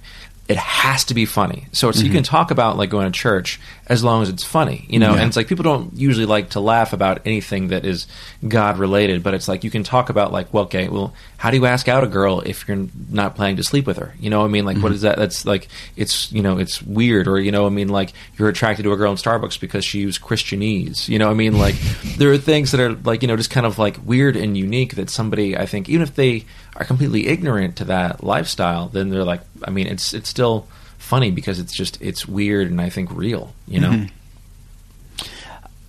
it 0.48 0.56
has 0.56 1.04
to 1.04 1.14
be 1.14 1.26
funny. 1.26 1.68
So 1.74 1.90
it's, 1.90 1.98
you 2.00 2.06
Mm-hmm. 2.06 2.14
can 2.16 2.24
talk 2.24 2.52
about 2.52 2.78
like 2.78 2.90
going 2.90 3.12
to 3.12 3.20
church 3.20 3.60
as 3.90 4.04
long 4.04 4.22
as 4.22 4.28
it's 4.28 4.44
funny, 4.44 4.86
you 4.90 5.00
know. 5.00 5.14
Yeah. 5.14 5.22
And 5.22 5.28
it's 5.30 5.38
like 5.38 5.48
people 5.48 5.64
don't 5.64 5.94
usually 5.96 6.26
like 6.26 6.50
to 6.52 6.60
laugh 6.60 6.92
about 6.92 7.22
anything 7.26 7.70
that 7.70 7.86
is 7.86 8.06
God 8.46 8.78
related, 8.78 9.24
but 9.24 9.34
it's 9.34 9.48
like 9.48 9.64
you 9.64 9.72
can 9.72 9.84
talk 9.84 10.10
about 10.10 10.34
like, 10.34 10.54
well, 10.54 10.66
okay, 10.66 10.90
well, 10.90 11.14
how 11.38 11.52
do 11.52 11.58
you 11.58 11.66
ask 11.66 11.88
out 11.88 12.04
a 12.04 12.08
girl 12.08 12.42
if 12.42 12.68
you're 12.68 12.86
not 13.10 13.36
planning 13.36 13.56
to 13.56 13.64
sleep 13.64 13.88
with 13.88 13.96
her? 13.98 14.14
You 14.20 14.30
know, 14.30 14.40
what 14.40 14.46
I 14.48 14.50
mean, 14.50 14.66
like, 14.66 14.76
Mm-hmm. 14.76 14.84
what 14.84 14.92
is 14.92 15.02
that? 15.04 15.18
That's 15.18 15.46
like, 15.46 15.70
it's 15.96 16.30
you 16.34 16.42
know, 16.42 16.58
it's 16.58 16.82
weird, 16.82 17.28
or 17.30 17.40
you 17.40 17.52
know, 17.52 17.64
what 17.64 17.72
I 17.72 17.76
mean, 17.76 17.88
like 17.88 18.12
you're 18.38 18.50
attracted 18.50 18.84
to 18.84 18.92
a 18.92 18.98
girl 18.98 19.12
in 19.12 19.18
Starbucks 19.18 19.60
because 19.60 19.86
she 19.86 20.00
used 20.00 20.22
Christianese. 20.22 21.08
You 21.08 21.18
know, 21.20 21.28
what 21.28 21.34
I 21.34 21.38
mean, 21.38 21.58
like 21.58 21.76
there 22.18 22.32
are 22.32 22.38
things 22.38 22.72
that 22.72 22.82
are 22.82 22.94
like 22.94 23.22
you 23.22 23.28
know, 23.30 23.38
just 23.38 23.50
kind 23.52 23.66
of 23.66 23.80
like 23.80 23.98
weird 24.06 24.36
and 24.36 24.58
unique 24.58 24.96
that 24.96 25.10
somebody, 25.10 25.56
I 25.58 25.66
think, 25.66 25.88
even 25.88 26.02
if 26.02 26.14
they 26.16 26.44
are 26.76 26.84
completely 26.84 27.28
ignorant 27.28 27.78
to 27.78 27.86
that 27.86 28.22
lifestyle, 28.24 28.88
then 28.90 29.10
they're 29.10 29.24
like, 29.24 29.42
I 29.64 29.70
mean, 29.72 29.88
it's 29.88 30.14
it's 30.14 30.28
still 30.28 30.68
funny 31.08 31.32
because 31.32 31.60
it's 31.60 31.76
just 31.76 32.02
it's 32.02 32.28
weird 32.28 32.70
and 32.70 32.80
I 32.80 32.90
think 32.90 33.12
real. 33.12 33.54
You 33.68 33.80
know. 33.80 33.92
Mm-hmm. 33.92 34.14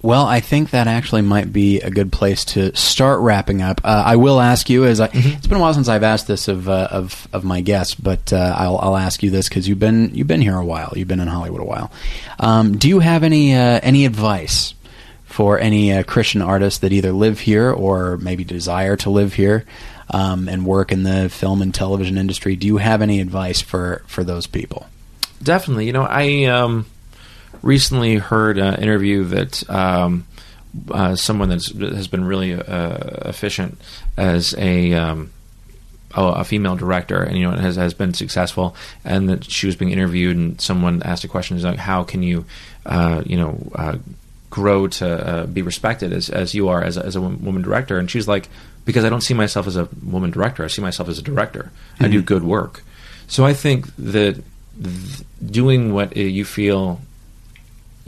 Well, 0.01 0.27
I 0.27 0.39
think 0.39 0.71
that 0.71 0.87
actually 0.87 1.23
might 1.23 1.53
be 1.53 1.81
a 1.81 1.91
good 1.91 2.13
place 2.13 2.45
to 2.47 2.75
start 2.77 3.21
wrapping 3.21 3.63
up. 3.63 3.81
Uh, 3.83 4.05
I 4.07 4.15
will 4.15 4.41
ask 4.41 4.71
you, 4.71 4.85
as 4.85 5.01
I, 5.01 5.11
it's 5.13 5.49
been 5.49 5.59
a 5.59 5.61
while 5.61 5.75
since 5.75 5.89
I've 5.89 6.05
asked 6.05 6.29
this 6.29 6.47
of 6.47 6.69
uh, 6.69 6.89
of, 6.91 7.27
of 7.33 7.43
my 7.43 7.63
guests, 7.63 7.97
but 7.97 8.33
uh, 8.33 8.55
I'll, 8.57 8.79
I'll 8.79 8.97
ask 8.97 9.25
you 9.25 9.31
this 9.31 9.49
because 9.49 9.69
you've 9.69 9.81
been 9.81 10.15
you've 10.15 10.29
been 10.29 10.41
here 10.41 10.57
a 10.57 10.65
while, 10.65 10.93
you've 10.95 11.09
been 11.09 11.21
in 11.21 11.27
Hollywood 11.27 11.61
a 11.61 11.65
while. 11.65 11.91
Um, 12.39 12.79
do 12.79 12.89
you 12.89 13.01
have 13.01 13.25
any 13.25 13.55
uh, 13.55 13.81
any 13.83 14.07
advice 14.07 14.75
for 15.25 15.59
any 15.59 15.93
uh, 15.93 16.05
Christian 16.05 16.43
artists 16.43 16.79
that 16.81 16.93
either 16.93 17.11
live 17.13 17.41
here 17.41 17.71
or 17.71 18.19
maybe 18.19 18.45
desire 18.45 18.97
to 18.99 19.11
live 19.11 19.35
here 19.35 19.65
um, 20.11 20.49
and 20.49 20.65
work 20.65 20.93
in 20.93 21.03
the 21.03 21.29
film 21.29 21.61
and 21.61 21.75
television 21.75 22.19
industry? 22.19 22.55
Do 22.55 22.69
you 22.69 22.77
have 22.77 23.03
any 23.03 23.21
advice 23.21 23.61
for 23.61 24.05
for 24.07 24.23
those 24.23 24.47
people? 24.47 24.87
Definitely. 25.43 25.87
You 25.87 25.93
know, 25.93 26.03
I 26.03 26.45
um, 26.45 26.87
recently 27.63 28.17
heard 28.17 28.59
an 28.59 28.77
interview 28.83 29.25
that 29.25 29.69
um, 29.71 30.27
uh, 30.91 31.15
someone 31.15 31.49
that 31.51 31.65
has 31.95 32.09
been 32.09 32.25
really 32.25 32.55
uh, 32.55 33.29
efficient 33.29 33.81
as 34.17 34.55
a 34.59 34.95
um, 34.95 35.31
oh, 36.15 36.29
a 36.29 36.45
female 36.45 36.77
director, 36.77 37.23
and 37.23 37.37
you 37.37 37.49
know 37.49 37.57
has 37.57 37.77
has 37.77 37.95
been 37.95 38.15
successful, 38.15 38.77
and 39.05 39.29
that 39.29 39.45
she 39.45 39.67
was 39.67 39.77
being 39.77 39.93
interviewed, 39.93 40.37
and 40.37 40.61
someone 40.61 41.03
asked 41.03 41.25
a 41.25 41.29
question, 41.29 41.57
is 41.57 41.65
like, 41.65 41.79
how 41.79 42.05
can 42.05 42.23
you, 42.23 42.45
uh, 42.87 43.23
you 43.25 43.37
know. 43.37 43.59
Uh, 43.75 43.99
grow 44.51 44.89
to 44.89 45.07
uh, 45.07 45.47
be 45.47 45.61
respected 45.61 46.11
as, 46.11 46.31
as 46.31 46.55
you 46.55 46.69
are 46.69 46.83
as 46.83 46.97
a, 46.97 47.05
as 47.05 47.15
a 47.15 47.21
woman 47.21 47.61
director 47.61 47.99
and 47.99 48.11
she's 48.11 48.27
like 48.27 48.49
because 48.87 49.05
i 49.05 49.11
don't 49.11 49.21
see 49.21 49.35
myself 49.35 49.67
as 49.67 49.77
a 49.77 49.87
woman 50.03 50.31
director 50.31 50.65
i 50.65 50.69
see 50.69 50.81
myself 50.81 51.07
as 51.07 51.19
a 51.19 51.23
director 51.23 51.71
i 52.01 52.09
do 52.09 52.23
good 52.23 52.43
work 52.43 52.83
so 53.27 53.45
i 53.45 53.53
think 53.53 53.95
that 53.97 54.37
th- 54.37 54.45
doing 55.45 55.93
what 55.93 56.17
you 56.17 56.45
feel 56.45 57.01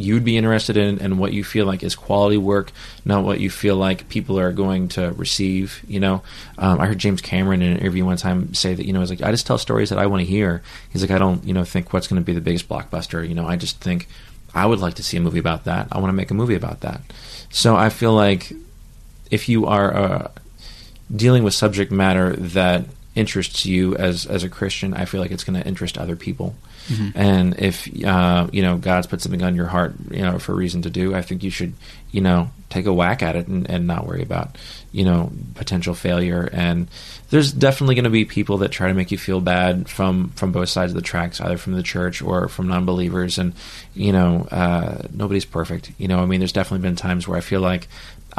you'd 0.00 0.24
be 0.24 0.36
interested 0.36 0.76
in 0.76 0.98
and 1.00 1.18
what 1.18 1.32
you 1.32 1.44
feel 1.44 1.66
like 1.66 1.82
is 1.82 1.94
quality 1.94 2.38
work, 2.38 2.72
not 3.04 3.22
what 3.22 3.38
you 3.38 3.50
feel 3.50 3.76
like 3.76 4.08
people 4.08 4.38
are 4.38 4.52
going 4.52 4.88
to 4.88 5.12
receive. 5.12 5.82
You 5.86 6.00
know, 6.00 6.22
um, 6.58 6.80
I 6.80 6.86
heard 6.86 6.98
James 6.98 7.20
Cameron 7.20 7.62
in 7.62 7.72
an 7.72 7.78
interview 7.78 8.04
one 8.04 8.16
time 8.16 8.54
say 8.54 8.74
that 8.74 8.86
you 8.86 8.92
know, 8.92 9.00
he's 9.00 9.10
like, 9.10 9.22
I 9.22 9.30
just 9.30 9.46
tell 9.46 9.58
stories 9.58 9.90
that 9.90 9.98
I 9.98 10.06
want 10.06 10.22
to 10.22 10.26
hear. 10.26 10.62
He's 10.90 11.02
like, 11.02 11.10
I 11.10 11.18
don't, 11.18 11.44
you 11.44 11.52
know, 11.52 11.64
think 11.64 11.92
what's 11.92 12.08
going 12.08 12.20
to 12.20 12.24
be 12.24 12.32
the 12.32 12.40
biggest 12.40 12.68
blockbuster. 12.68 13.26
You 13.28 13.34
know, 13.34 13.46
I 13.46 13.56
just 13.56 13.78
think 13.80 14.08
I 14.54 14.66
would 14.66 14.80
like 14.80 14.94
to 14.94 15.02
see 15.02 15.16
a 15.16 15.20
movie 15.20 15.38
about 15.38 15.64
that. 15.64 15.88
I 15.92 15.98
want 15.98 16.08
to 16.08 16.16
make 16.16 16.30
a 16.30 16.34
movie 16.34 16.54
about 16.54 16.80
that. 16.80 17.02
So 17.50 17.76
I 17.76 17.90
feel 17.90 18.14
like 18.14 18.52
if 19.30 19.48
you 19.48 19.66
are 19.66 19.94
uh, 19.94 20.30
dealing 21.14 21.44
with 21.44 21.54
subject 21.54 21.92
matter 21.92 22.34
that 22.36 22.86
interests 23.14 23.66
you 23.66 23.96
as 23.96 24.26
as 24.26 24.44
a 24.44 24.48
Christian, 24.48 24.94
I 24.94 25.04
feel 25.04 25.20
like 25.20 25.30
it's 25.30 25.44
going 25.44 25.60
to 25.60 25.66
interest 25.66 25.98
other 25.98 26.16
people. 26.16 26.54
And 27.14 27.58
if 27.58 27.88
uh, 28.04 28.48
you 28.52 28.62
know 28.62 28.78
God's 28.78 29.06
put 29.06 29.20
something 29.20 29.42
on 29.42 29.54
your 29.54 29.66
heart, 29.66 29.94
you 30.10 30.22
know, 30.22 30.38
for 30.38 30.52
a 30.52 30.56
reason 30.56 30.82
to 30.82 30.90
do, 30.90 31.14
I 31.14 31.22
think 31.22 31.42
you 31.42 31.50
should, 31.50 31.74
you 32.10 32.20
know, 32.20 32.50
take 32.68 32.86
a 32.86 32.92
whack 32.92 33.22
at 33.22 33.36
it 33.36 33.46
and, 33.46 33.68
and 33.70 33.86
not 33.86 34.06
worry 34.06 34.22
about, 34.22 34.56
you 34.90 35.04
know, 35.04 35.30
potential 35.54 35.94
failure. 35.94 36.48
And 36.52 36.88
there's 37.30 37.52
definitely 37.52 37.94
going 37.94 38.04
to 38.04 38.10
be 38.10 38.24
people 38.24 38.58
that 38.58 38.70
try 38.70 38.88
to 38.88 38.94
make 38.94 39.10
you 39.10 39.18
feel 39.18 39.40
bad 39.40 39.88
from 39.88 40.30
from 40.30 40.52
both 40.52 40.68
sides 40.68 40.92
of 40.92 40.96
the 40.96 41.02
tracks, 41.02 41.40
either 41.40 41.58
from 41.58 41.74
the 41.74 41.82
church 41.82 42.22
or 42.22 42.48
from 42.48 42.68
non-believers. 42.68 43.38
And 43.38 43.54
you 43.94 44.12
know, 44.12 44.48
uh, 44.50 45.02
nobody's 45.12 45.44
perfect. 45.44 45.92
You 45.98 46.08
know, 46.08 46.20
I 46.20 46.26
mean, 46.26 46.40
there's 46.40 46.52
definitely 46.52 46.88
been 46.88 46.96
times 46.96 47.28
where 47.28 47.38
I 47.38 47.42
feel 47.42 47.60
like 47.60 47.88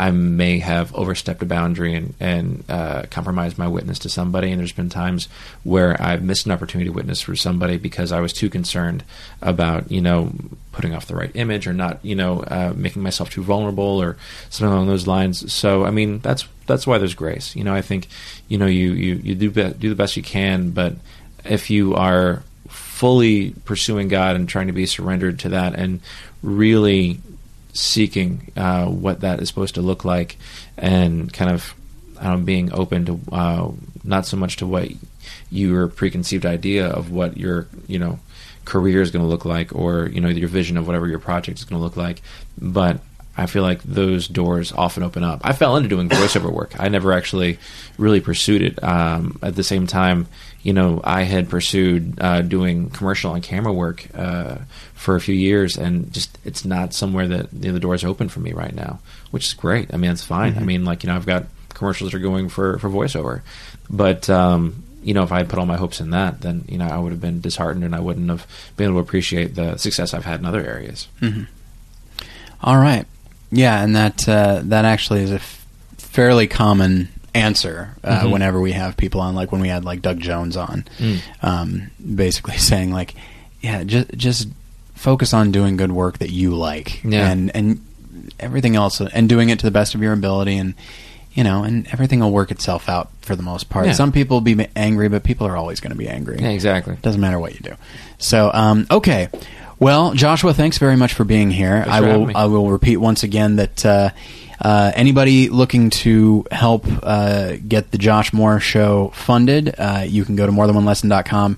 I 0.02 0.10
may 0.10 0.58
have 0.58 0.96
overstepped 0.96 1.44
a 1.44 1.46
boundary 1.46 1.94
and, 1.94 2.16
and 2.20 2.64
uh, 2.68 3.04
compromised 3.12 3.60
my 3.60 3.68
witness 3.68 4.00
to 4.00 4.10
somebody. 4.10 4.50
And 4.50 4.60
there's 4.60 4.72
been 4.72 4.90
times 4.90 5.28
where 5.64 5.96
I've 6.02 6.24
missed 6.24 6.48
an 6.48 6.52
opportunity 6.52 6.90
to 6.90 6.92
witness 6.92 7.22
for 7.22 7.36
somebody 7.36 7.78
because 7.78 8.12
I 8.12 8.20
was 8.20 8.34
too 8.34 8.50
concerned 8.50 9.04
about, 9.44 9.92
you 9.92 10.02
know, 10.02 10.32
putting 10.72 10.96
off 10.96 11.06
the 11.06 11.14
right 11.14 11.30
image 11.36 11.68
or 11.68 11.74
not, 11.74 12.04
you 12.04 12.16
know, 12.16 12.40
uh, 12.40 12.74
making 12.76 13.04
myself 13.04 13.30
too 13.30 13.44
vulnerable 13.44 14.02
or 14.02 14.18
something 14.50 14.74
along 14.74 14.88
those 14.88 15.06
lines. 15.06 15.54
So, 15.54 15.86
I 15.86 15.92
mean, 15.92 16.18
that's 16.18 16.48
that's 16.66 16.88
why 16.88 16.98
there's 16.98 17.14
grace. 17.14 17.56
You 17.56 17.64
know, 17.64 17.76
I 17.76 17.84
think, 17.84 18.08
you 18.48 18.58
know, 18.58 18.66
you 18.66 18.94
you, 18.94 19.16
you 19.18 19.36
do 19.36 19.52
be- 19.52 19.74
do 19.78 19.90
the 19.90 19.96
best 19.96 20.18
you 20.18 20.24
can, 20.24 20.72
but 20.72 20.96
if 21.46 21.70
you 21.70 21.94
are 21.94 22.42
fully 22.70 23.52
pursuing 23.66 24.08
God 24.08 24.36
and 24.36 24.50
trying 24.50 24.66
to 24.66 24.74
be 24.74 24.88
surrendered 24.88 25.38
to 25.40 25.50
that 25.50 25.76
and 25.76 26.00
really 26.42 27.20
seeking 27.74 28.52
uh, 28.56 28.86
what 28.86 29.22
that 29.22 29.40
is 29.40 29.48
supposed 29.48 29.76
to 29.76 29.82
look 29.82 30.06
like 30.06 30.38
and 30.78 31.32
kind 31.32 31.52
of 31.52 31.74
know, 32.22 32.38
being 32.38 32.72
open 32.74 33.06
to 33.06 33.20
uh, 33.32 33.72
not 34.04 34.26
so 34.26 34.38
much 34.38 34.58
to 34.58 34.68
what 34.68 34.90
your 35.50 35.88
preconceived 35.88 36.46
idea 36.46 36.88
of 36.88 37.12
what 37.12 37.38
your 37.38 37.68
you 37.88 38.00
know 38.00 38.20
career 38.66 39.02
is 39.02 39.12
going 39.12 39.24
to 39.24 39.30
look 39.30 39.46
like 39.46 39.74
or 39.76 40.08
you 40.08 40.22
know 40.22 40.30
your 40.30 40.48
vision 40.48 40.78
of 40.78 40.86
whatever 40.86 41.08
your 41.08 41.20
project 41.20 41.60
is 41.60 41.66
going 41.66 41.80
to 41.80 41.84
look 41.84 41.98
like 41.98 42.22
but 42.60 43.00
I 43.38 43.46
feel 43.46 43.64
like 43.64 43.82
those 43.84 44.28
doors 44.28 44.74
often 44.74 45.04
open 45.04 45.24
up. 45.24 45.40
I 45.44 45.54
fell 45.54 45.78
into 45.78 45.88
doing 45.88 46.10
voiceover 46.10 46.52
work. 46.52 46.78
I 46.78 46.90
never 46.90 47.14
actually 47.14 47.60
really 47.98 48.20
pursued 48.20 48.62
it. 48.62 48.84
Um, 48.84 49.40
at 49.42 49.56
the 49.56 49.64
same 49.64 49.88
time, 49.88 50.28
you 50.64 50.74
know, 50.74 51.00
I 51.04 51.24
had 51.24 51.50
pursued 51.50 52.20
uh, 52.20 52.42
doing 52.42 52.90
commercial 52.90 53.34
and 53.34 53.42
camera 53.42 53.72
work 53.72 54.06
uh, 54.14 54.58
for 55.02 55.16
a 55.16 55.22
few 55.22 55.34
years, 55.36 55.78
and 55.78 56.14
just 56.14 56.38
it's 56.46 56.64
not 56.64 56.94
somewhere 56.94 57.28
that 57.28 57.48
you 57.54 57.68
know, 57.70 57.74
the 57.74 57.80
doors 57.80 58.04
are 58.04 58.08
open 58.08 58.30
for 58.30 58.40
me 58.40 58.54
right 58.54 58.76
now, 58.76 59.00
which 59.32 59.48
is 59.48 59.54
great. 59.56 59.92
I 59.94 59.98
mean, 59.98 60.12
it's 60.12 60.24
fine. 60.24 60.56
I 60.58 60.62
mean, 60.62 60.86
like 60.86 61.04
you 61.04 61.08
know, 61.10 61.16
I've 61.16 61.26
got 61.26 61.46
commercials 61.70 62.12
that 62.12 62.18
are 62.18 62.22
going 62.22 62.50
for 62.50 62.78
for 62.78 62.90
voiceover, 62.90 63.42
but 63.90 64.30
um, 64.30 64.84
you 65.04 65.16
know, 65.16 65.24
if 65.24 65.32
I 65.32 65.38
had 65.40 65.50
put 65.50 65.58
all 65.58 65.66
my 65.66 65.78
hopes 65.78 66.00
in 66.00 66.12
that, 66.12 66.42
then 66.42 66.66
you 66.70 66.78
know, 66.78 66.86
I 66.88 66.98
would 67.00 67.12
have 67.12 67.22
been 67.22 67.42
disheartened, 67.42 67.84
and 67.84 67.96
I 67.96 68.00
wouldn't 68.00 68.30
have 68.30 68.46
been 68.78 68.86
able 68.92 68.98
to 69.02 69.08
appreciate 69.08 69.56
the 69.56 69.78
success 69.78 70.14
I've 70.14 70.26
had 70.26 70.40
in 70.40 70.46
other 70.46 70.64
areas. 70.64 71.08
All 72.62 72.78
right. 72.78 73.06
Yeah, 73.52 73.82
and 73.84 73.96
that 73.96 74.28
uh, 74.30 74.62
that 74.66 74.86
actually 74.86 75.24
is 75.24 75.32
a 75.32 75.36
f- 75.36 75.66
fairly 75.98 76.48
common 76.48 77.10
answer 77.34 77.96
uh, 78.04 78.22
Mhm. 78.22 78.32
whenever 78.32 78.60
we 78.62 78.74
have 78.74 78.98
people 78.98 79.20
on, 79.22 79.36
like 79.36 79.52
when 79.52 79.62
we 79.62 79.70
had 79.70 79.84
like 79.86 80.02
Doug 80.02 80.20
Jones 80.20 80.56
on, 80.58 80.86
Mm. 81.00 81.20
um, 81.42 81.92
basically 82.16 82.58
saying 82.70 82.92
like, 82.92 83.16
yeah, 83.62 83.84
just 83.84 84.12
just 84.16 84.48
focus 85.02 85.34
on 85.34 85.52
doing 85.52 85.78
good 85.78 85.92
work 85.92 86.20
that 86.20 86.30
you 86.30 86.54
like, 86.56 87.04
Yeah. 87.04 87.30
and 87.30 87.52
and 87.56 87.82
everything 88.40 88.76
else, 88.76 89.02
and 89.02 89.28
doing 89.28 89.50
it 89.50 89.60
to 89.60 89.66
the 89.66 89.72
best 89.72 89.96
of 89.96 90.02
your 90.02 90.14
ability, 90.14 90.58
and 90.58 90.76
you 91.34 91.44
know, 91.44 91.64
and 91.64 91.88
everything 91.92 92.20
will 92.20 92.32
work 92.32 92.52
itself 92.52 92.88
out 92.90 93.10
for 93.22 93.36
the 93.36 93.44
most 93.44 93.70
part. 93.70 93.86
Yeah. 93.88 93.94
Some 93.94 94.12
people 94.12 94.38
will 94.38 94.42
be 94.56 94.68
angry, 94.76 95.08
but 95.10 95.24
people 95.24 95.48
are 95.48 95.56
always 95.58 95.80
going 95.80 95.92
to 95.92 95.98
be 95.98 96.08
angry. 96.08 96.38
Yeah, 96.40 96.50
exactly. 96.50 96.98
Doesn't 97.02 97.22
matter 97.22 97.40
what 97.40 97.54
you 97.54 97.62
do. 97.62 97.76
So, 98.18 98.52
um, 98.54 98.86
okay. 98.92 99.30
Well, 99.80 100.14
Joshua, 100.14 100.54
thanks 100.54 100.78
very 100.78 100.96
much 100.98 101.14
for 101.14 101.24
being 101.24 101.50
here. 101.50 101.84
I 101.88 102.02
will. 102.02 102.38
I 102.38 102.46
will 102.46 102.70
repeat 102.70 102.98
once 102.98 103.24
again 103.24 103.56
that 103.56 103.84
uh, 103.86 104.10
uh, 104.62 104.92
anybody 104.94 105.50
looking 105.50 105.90
to 105.90 106.46
help 106.52 106.86
uh, 107.02 107.54
get 107.68 107.90
the 107.92 107.98
Josh 107.98 108.32
Moore 108.34 108.60
Show 108.60 109.12
funded, 109.16 109.74
uh, 109.80 110.04
you 110.06 110.24
can 110.26 110.36
go 110.36 110.46
to 110.46 110.52
morethanonelesson.com 110.52 111.58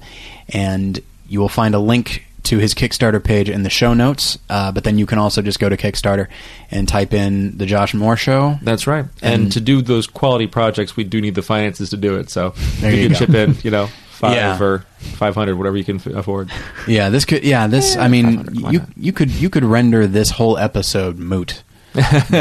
and 0.49 0.99
you 1.27 1.39
will 1.41 1.49
find 1.49 1.75
a 1.75 1.79
link 1.79 2.25
to 2.43 2.57
his 2.59 2.73
Kickstarter 2.73 3.23
page 3.23 3.49
in 3.49 3.63
the 3.63 3.69
show 3.69 3.93
notes. 3.93 4.37
Uh, 4.49 4.71
but 4.71 4.83
then 4.83 4.97
you 4.97 5.05
can 5.05 5.17
also 5.17 5.41
just 5.41 5.59
go 5.59 5.69
to 5.69 5.77
Kickstarter 5.77 6.27
and 6.71 6.87
type 6.87 7.13
in 7.13 7.57
the 7.57 7.65
Josh 7.65 7.93
Moore 7.93 8.17
Show. 8.17 8.57
That's 8.61 8.85
right. 8.87 9.05
And, 9.21 9.43
And- 9.43 9.51
to 9.53 9.61
do 9.61 9.81
those 9.81 10.07
quality 10.07 10.47
projects, 10.47 10.95
we 10.97 11.03
do 11.03 11.21
need 11.21 11.35
the 11.35 11.41
finances 11.41 11.89
to 11.91 11.97
do 11.97 12.15
it. 12.17 12.29
So 12.29 12.53
you, 12.79 12.89
you 12.89 13.09
can 13.09 13.11
go. 13.13 13.17
chip 13.19 13.29
in, 13.35 13.55
you 13.63 13.71
know, 13.71 13.87
five 14.11 14.35
Yeah. 14.35 14.59
or 14.61 14.79
five 14.99 15.35
hundred, 15.35 15.55
whatever 15.57 15.77
you 15.77 15.83
can 15.83 15.95
f- 15.97 16.05
afford. 16.07 16.49
Yeah, 16.87 17.09
this 17.09 17.25
could. 17.25 17.43
Yeah, 17.43 17.67
this. 17.67 17.95
I 17.97 18.07
mean, 18.07 18.47
you 18.53 18.79
not? 18.79 18.87
you 18.97 19.11
could 19.13 19.31
you 19.31 19.49
could 19.49 19.63
render 19.65 20.05
this 20.07 20.29
whole 20.31 20.57
episode 20.57 21.17
moot 21.17 21.63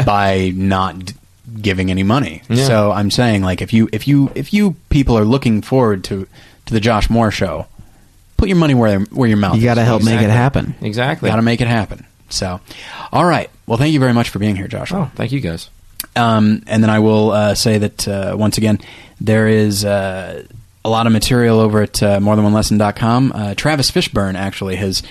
by 0.05 0.51
not 0.55 0.99
d- 1.05 1.13
giving 1.61 1.91
any 1.91 2.03
money. 2.03 2.41
Yeah. 2.49 2.65
So 2.65 2.91
I'm 2.91 3.11
saying, 3.11 3.43
like, 3.43 3.61
if 3.61 3.73
you 3.73 3.89
if 3.91 4.07
you 4.07 4.31
if 4.35 4.53
you 4.53 4.75
people 4.89 5.17
are 5.17 5.25
looking 5.25 5.61
forward 5.61 6.03
to 6.05 6.27
to 6.65 6.73
the 6.73 6.79
Josh 6.79 7.09
Moore 7.09 7.31
show, 7.31 7.67
put 8.43 8.49
your 8.49 8.57
money 8.57 8.73
where 8.73 8.99
where 8.99 9.29
your 9.29 9.37
mouth. 9.37 9.55
Is. 9.55 9.63
You 9.63 9.69
got 9.69 9.75
to 9.75 9.81
is. 9.81 9.87
help 9.87 10.03
make 10.03 10.21
it 10.21 10.29
happen. 10.29 10.75
Exactly. 10.81 11.29
Got 11.29 11.37
to 11.37 11.41
make 11.41 11.61
it 11.61 11.67
happen. 11.67 12.05
So, 12.29 12.59
all 13.11 13.23
right. 13.23 13.49
Well, 13.65 13.77
thank 13.77 13.93
you 13.93 13.99
very 14.01 14.13
much 14.13 14.29
for 14.29 14.39
being 14.39 14.57
here, 14.57 14.67
Joshua. 14.67 15.09
Oh, 15.09 15.11
thank 15.15 15.31
you 15.31 15.39
guys. 15.39 15.69
Um, 16.15 16.63
and 16.67 16.83
then 16.83 16.89
I 16.89 16.99
will 16.99 17.31
uh, 17.31 17.55
say 17.55 17.77
that 17.77 18.07
uh, 18.07 18.35
once 18.37 18.57
again, 18.57 18.79
there 19.21 19.47
is 19.47 19.85
uh, 19.85 20.45
a 20.83 20.89
lot 20.89 21.07
of 21.07 21.13
material 21.13 21.59
over 21.59 21.81
at 21.81 22.03
uh, 22.03 22.19
morethanonelesson.com. 22.19 23.31
Uh, 23.33 23.55
Travis 23.55 23.89
Fishburne 23.89 24.35
actually 24.35 24.75
has 24.75 25.03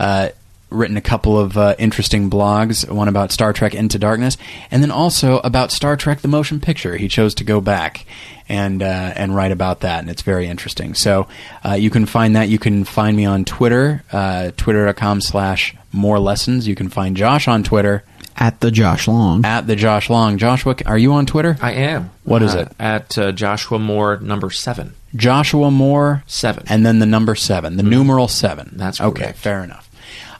uh, 0.00 0.30
written 0.70 0.96
a 0.96 1.00
couple 1.00 1.38
of 1.38 1.56
uh, 1.56 1.74
interesting 1.78 2.30
blogs, 2.30 2.88
one 2.90 3.08
about 3.08 3.32
Star 3.32 3.52
Trek 3.52 3.74
Into 3.74 3.98
Darkness, 3.98 4.36
and 4.70 4.82
then 4.82 4.90
also 4.90 5.38
about 5.40 5.70
Star 5.72 5.96
Trek 5.96 6.20
the 6.20 6.28
Motion 6.28 6.60
Picture. 6.60 6.96
He 6.96 7.08
chose 7.08 7.34
to 7.36 7.44
go 7.44 7.60
back 7.60 8.06
and 8.48 8.82
uh, 8.82 9.12
and 9.16 9.34
write 9.34 9.52
about 9.52 9.80
that, 9.80 10.00
and 10.00 10.10
it's 10.10 10.22
very 10.22 10.46
interesting. 10.46 10.94
So 10.94 11.28
uh, 11.64 11.72
you 11.74 11.90
can 11.90 12.06
find 12.06 12.36
that. 12.36 12.48
You 12.48 12.58
can 12.58 12.84
find 12.84 13.16
me 13.16 13.24
on 13.26 13.44
Twitter, 13.44 14.02
uh, 14.12 14.50
twitter.com 14.56 15.20
slash 15.20 15.74
more 15.92 16.18
lessons. 16.18 16.66
You 16.68 16.74
can 16.74 16.88
find 16.88 17.16
Josh 17.16 17.48
on 17.48 17.62
Twitter 17.64 18.04
At 18.36 18.60
the 18.60 18.70
Josh 18.70 19.08
Long. 19.08 19.44
at 19.44 19.66
the 19.66 19.74
Josh 19.76 20.08
Long. 20.08 20.38
Joshua, 20.38 20.76
are 20.86 20.96
you 20.98 21.12
on 21.12 21.26
Twitter? 21.26 21.58
I 21.60 21.72
am. 21.72 22.10
What 22.24 22.42
is 22.42 22.54
Uh, 22.54 22.58
it? 22.60 22.72
At 22.78 23.18
uh, 23.18 23.32
Joshua 23.32 23.78
Moore 23.80 24.18
number 24.18 24.50
seven. 24.50 24.94
Joshua 25.16 25.72
Moore 25.72 26.22
Seven. 26.28 26.62
and 26.68 26.86
then 26.86 27.00
the 27.00 27.06
number 27.06 27.34
seven, 27.34 27.76
the 27.76 27.82
numeral 27.82 28.28
seven. 28.28 28.70
That's 28.76 29.00
okay. 29.00 29.32
Fair 29.34 29.64
enough. 29.64 29.89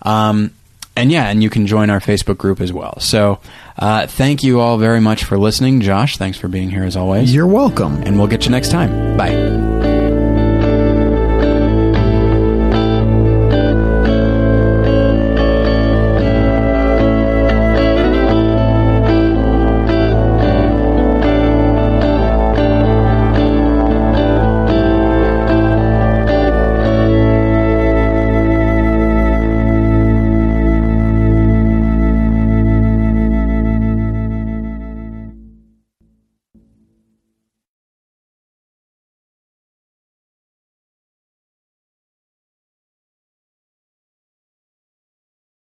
Um, 0.02 0.52
and 0.97 1.10
yeah, 1.12 1.28
and 1.28 1.43
you 1.43 1.51
can 1.51 1.66
join 1.66 1.89
our 1.89 2.01
Facebook 2.01 2.36
group 2.36 2.60
as 2.60 2.72
well. 2.72 2.98
So, 3.01 3.39
uh, 3.78 4.06
thank 4.06 4.43
you 4.43 4.60
all 4.60 4.77
very 4.77 5.01
much 5.01 5.24
for 5.24 5.39
listening, 5.39 5.81
Josh. 5.81 6.16
Thanks 6.16 6.36
for 6.36 6.48
being 6.48 6.70
here 6.70 6.85
as 6.85 6.97
always, 6.97 7.32
You're 7.35 7.47
welcome. 7.47 8.02
and 8.02 8.18
we'll 8.18 8.27
get 8.28 8.44
you 8.44 8.51
next 8.51 8.70
time. 8.70 9.16
Bye. 9.16 9.80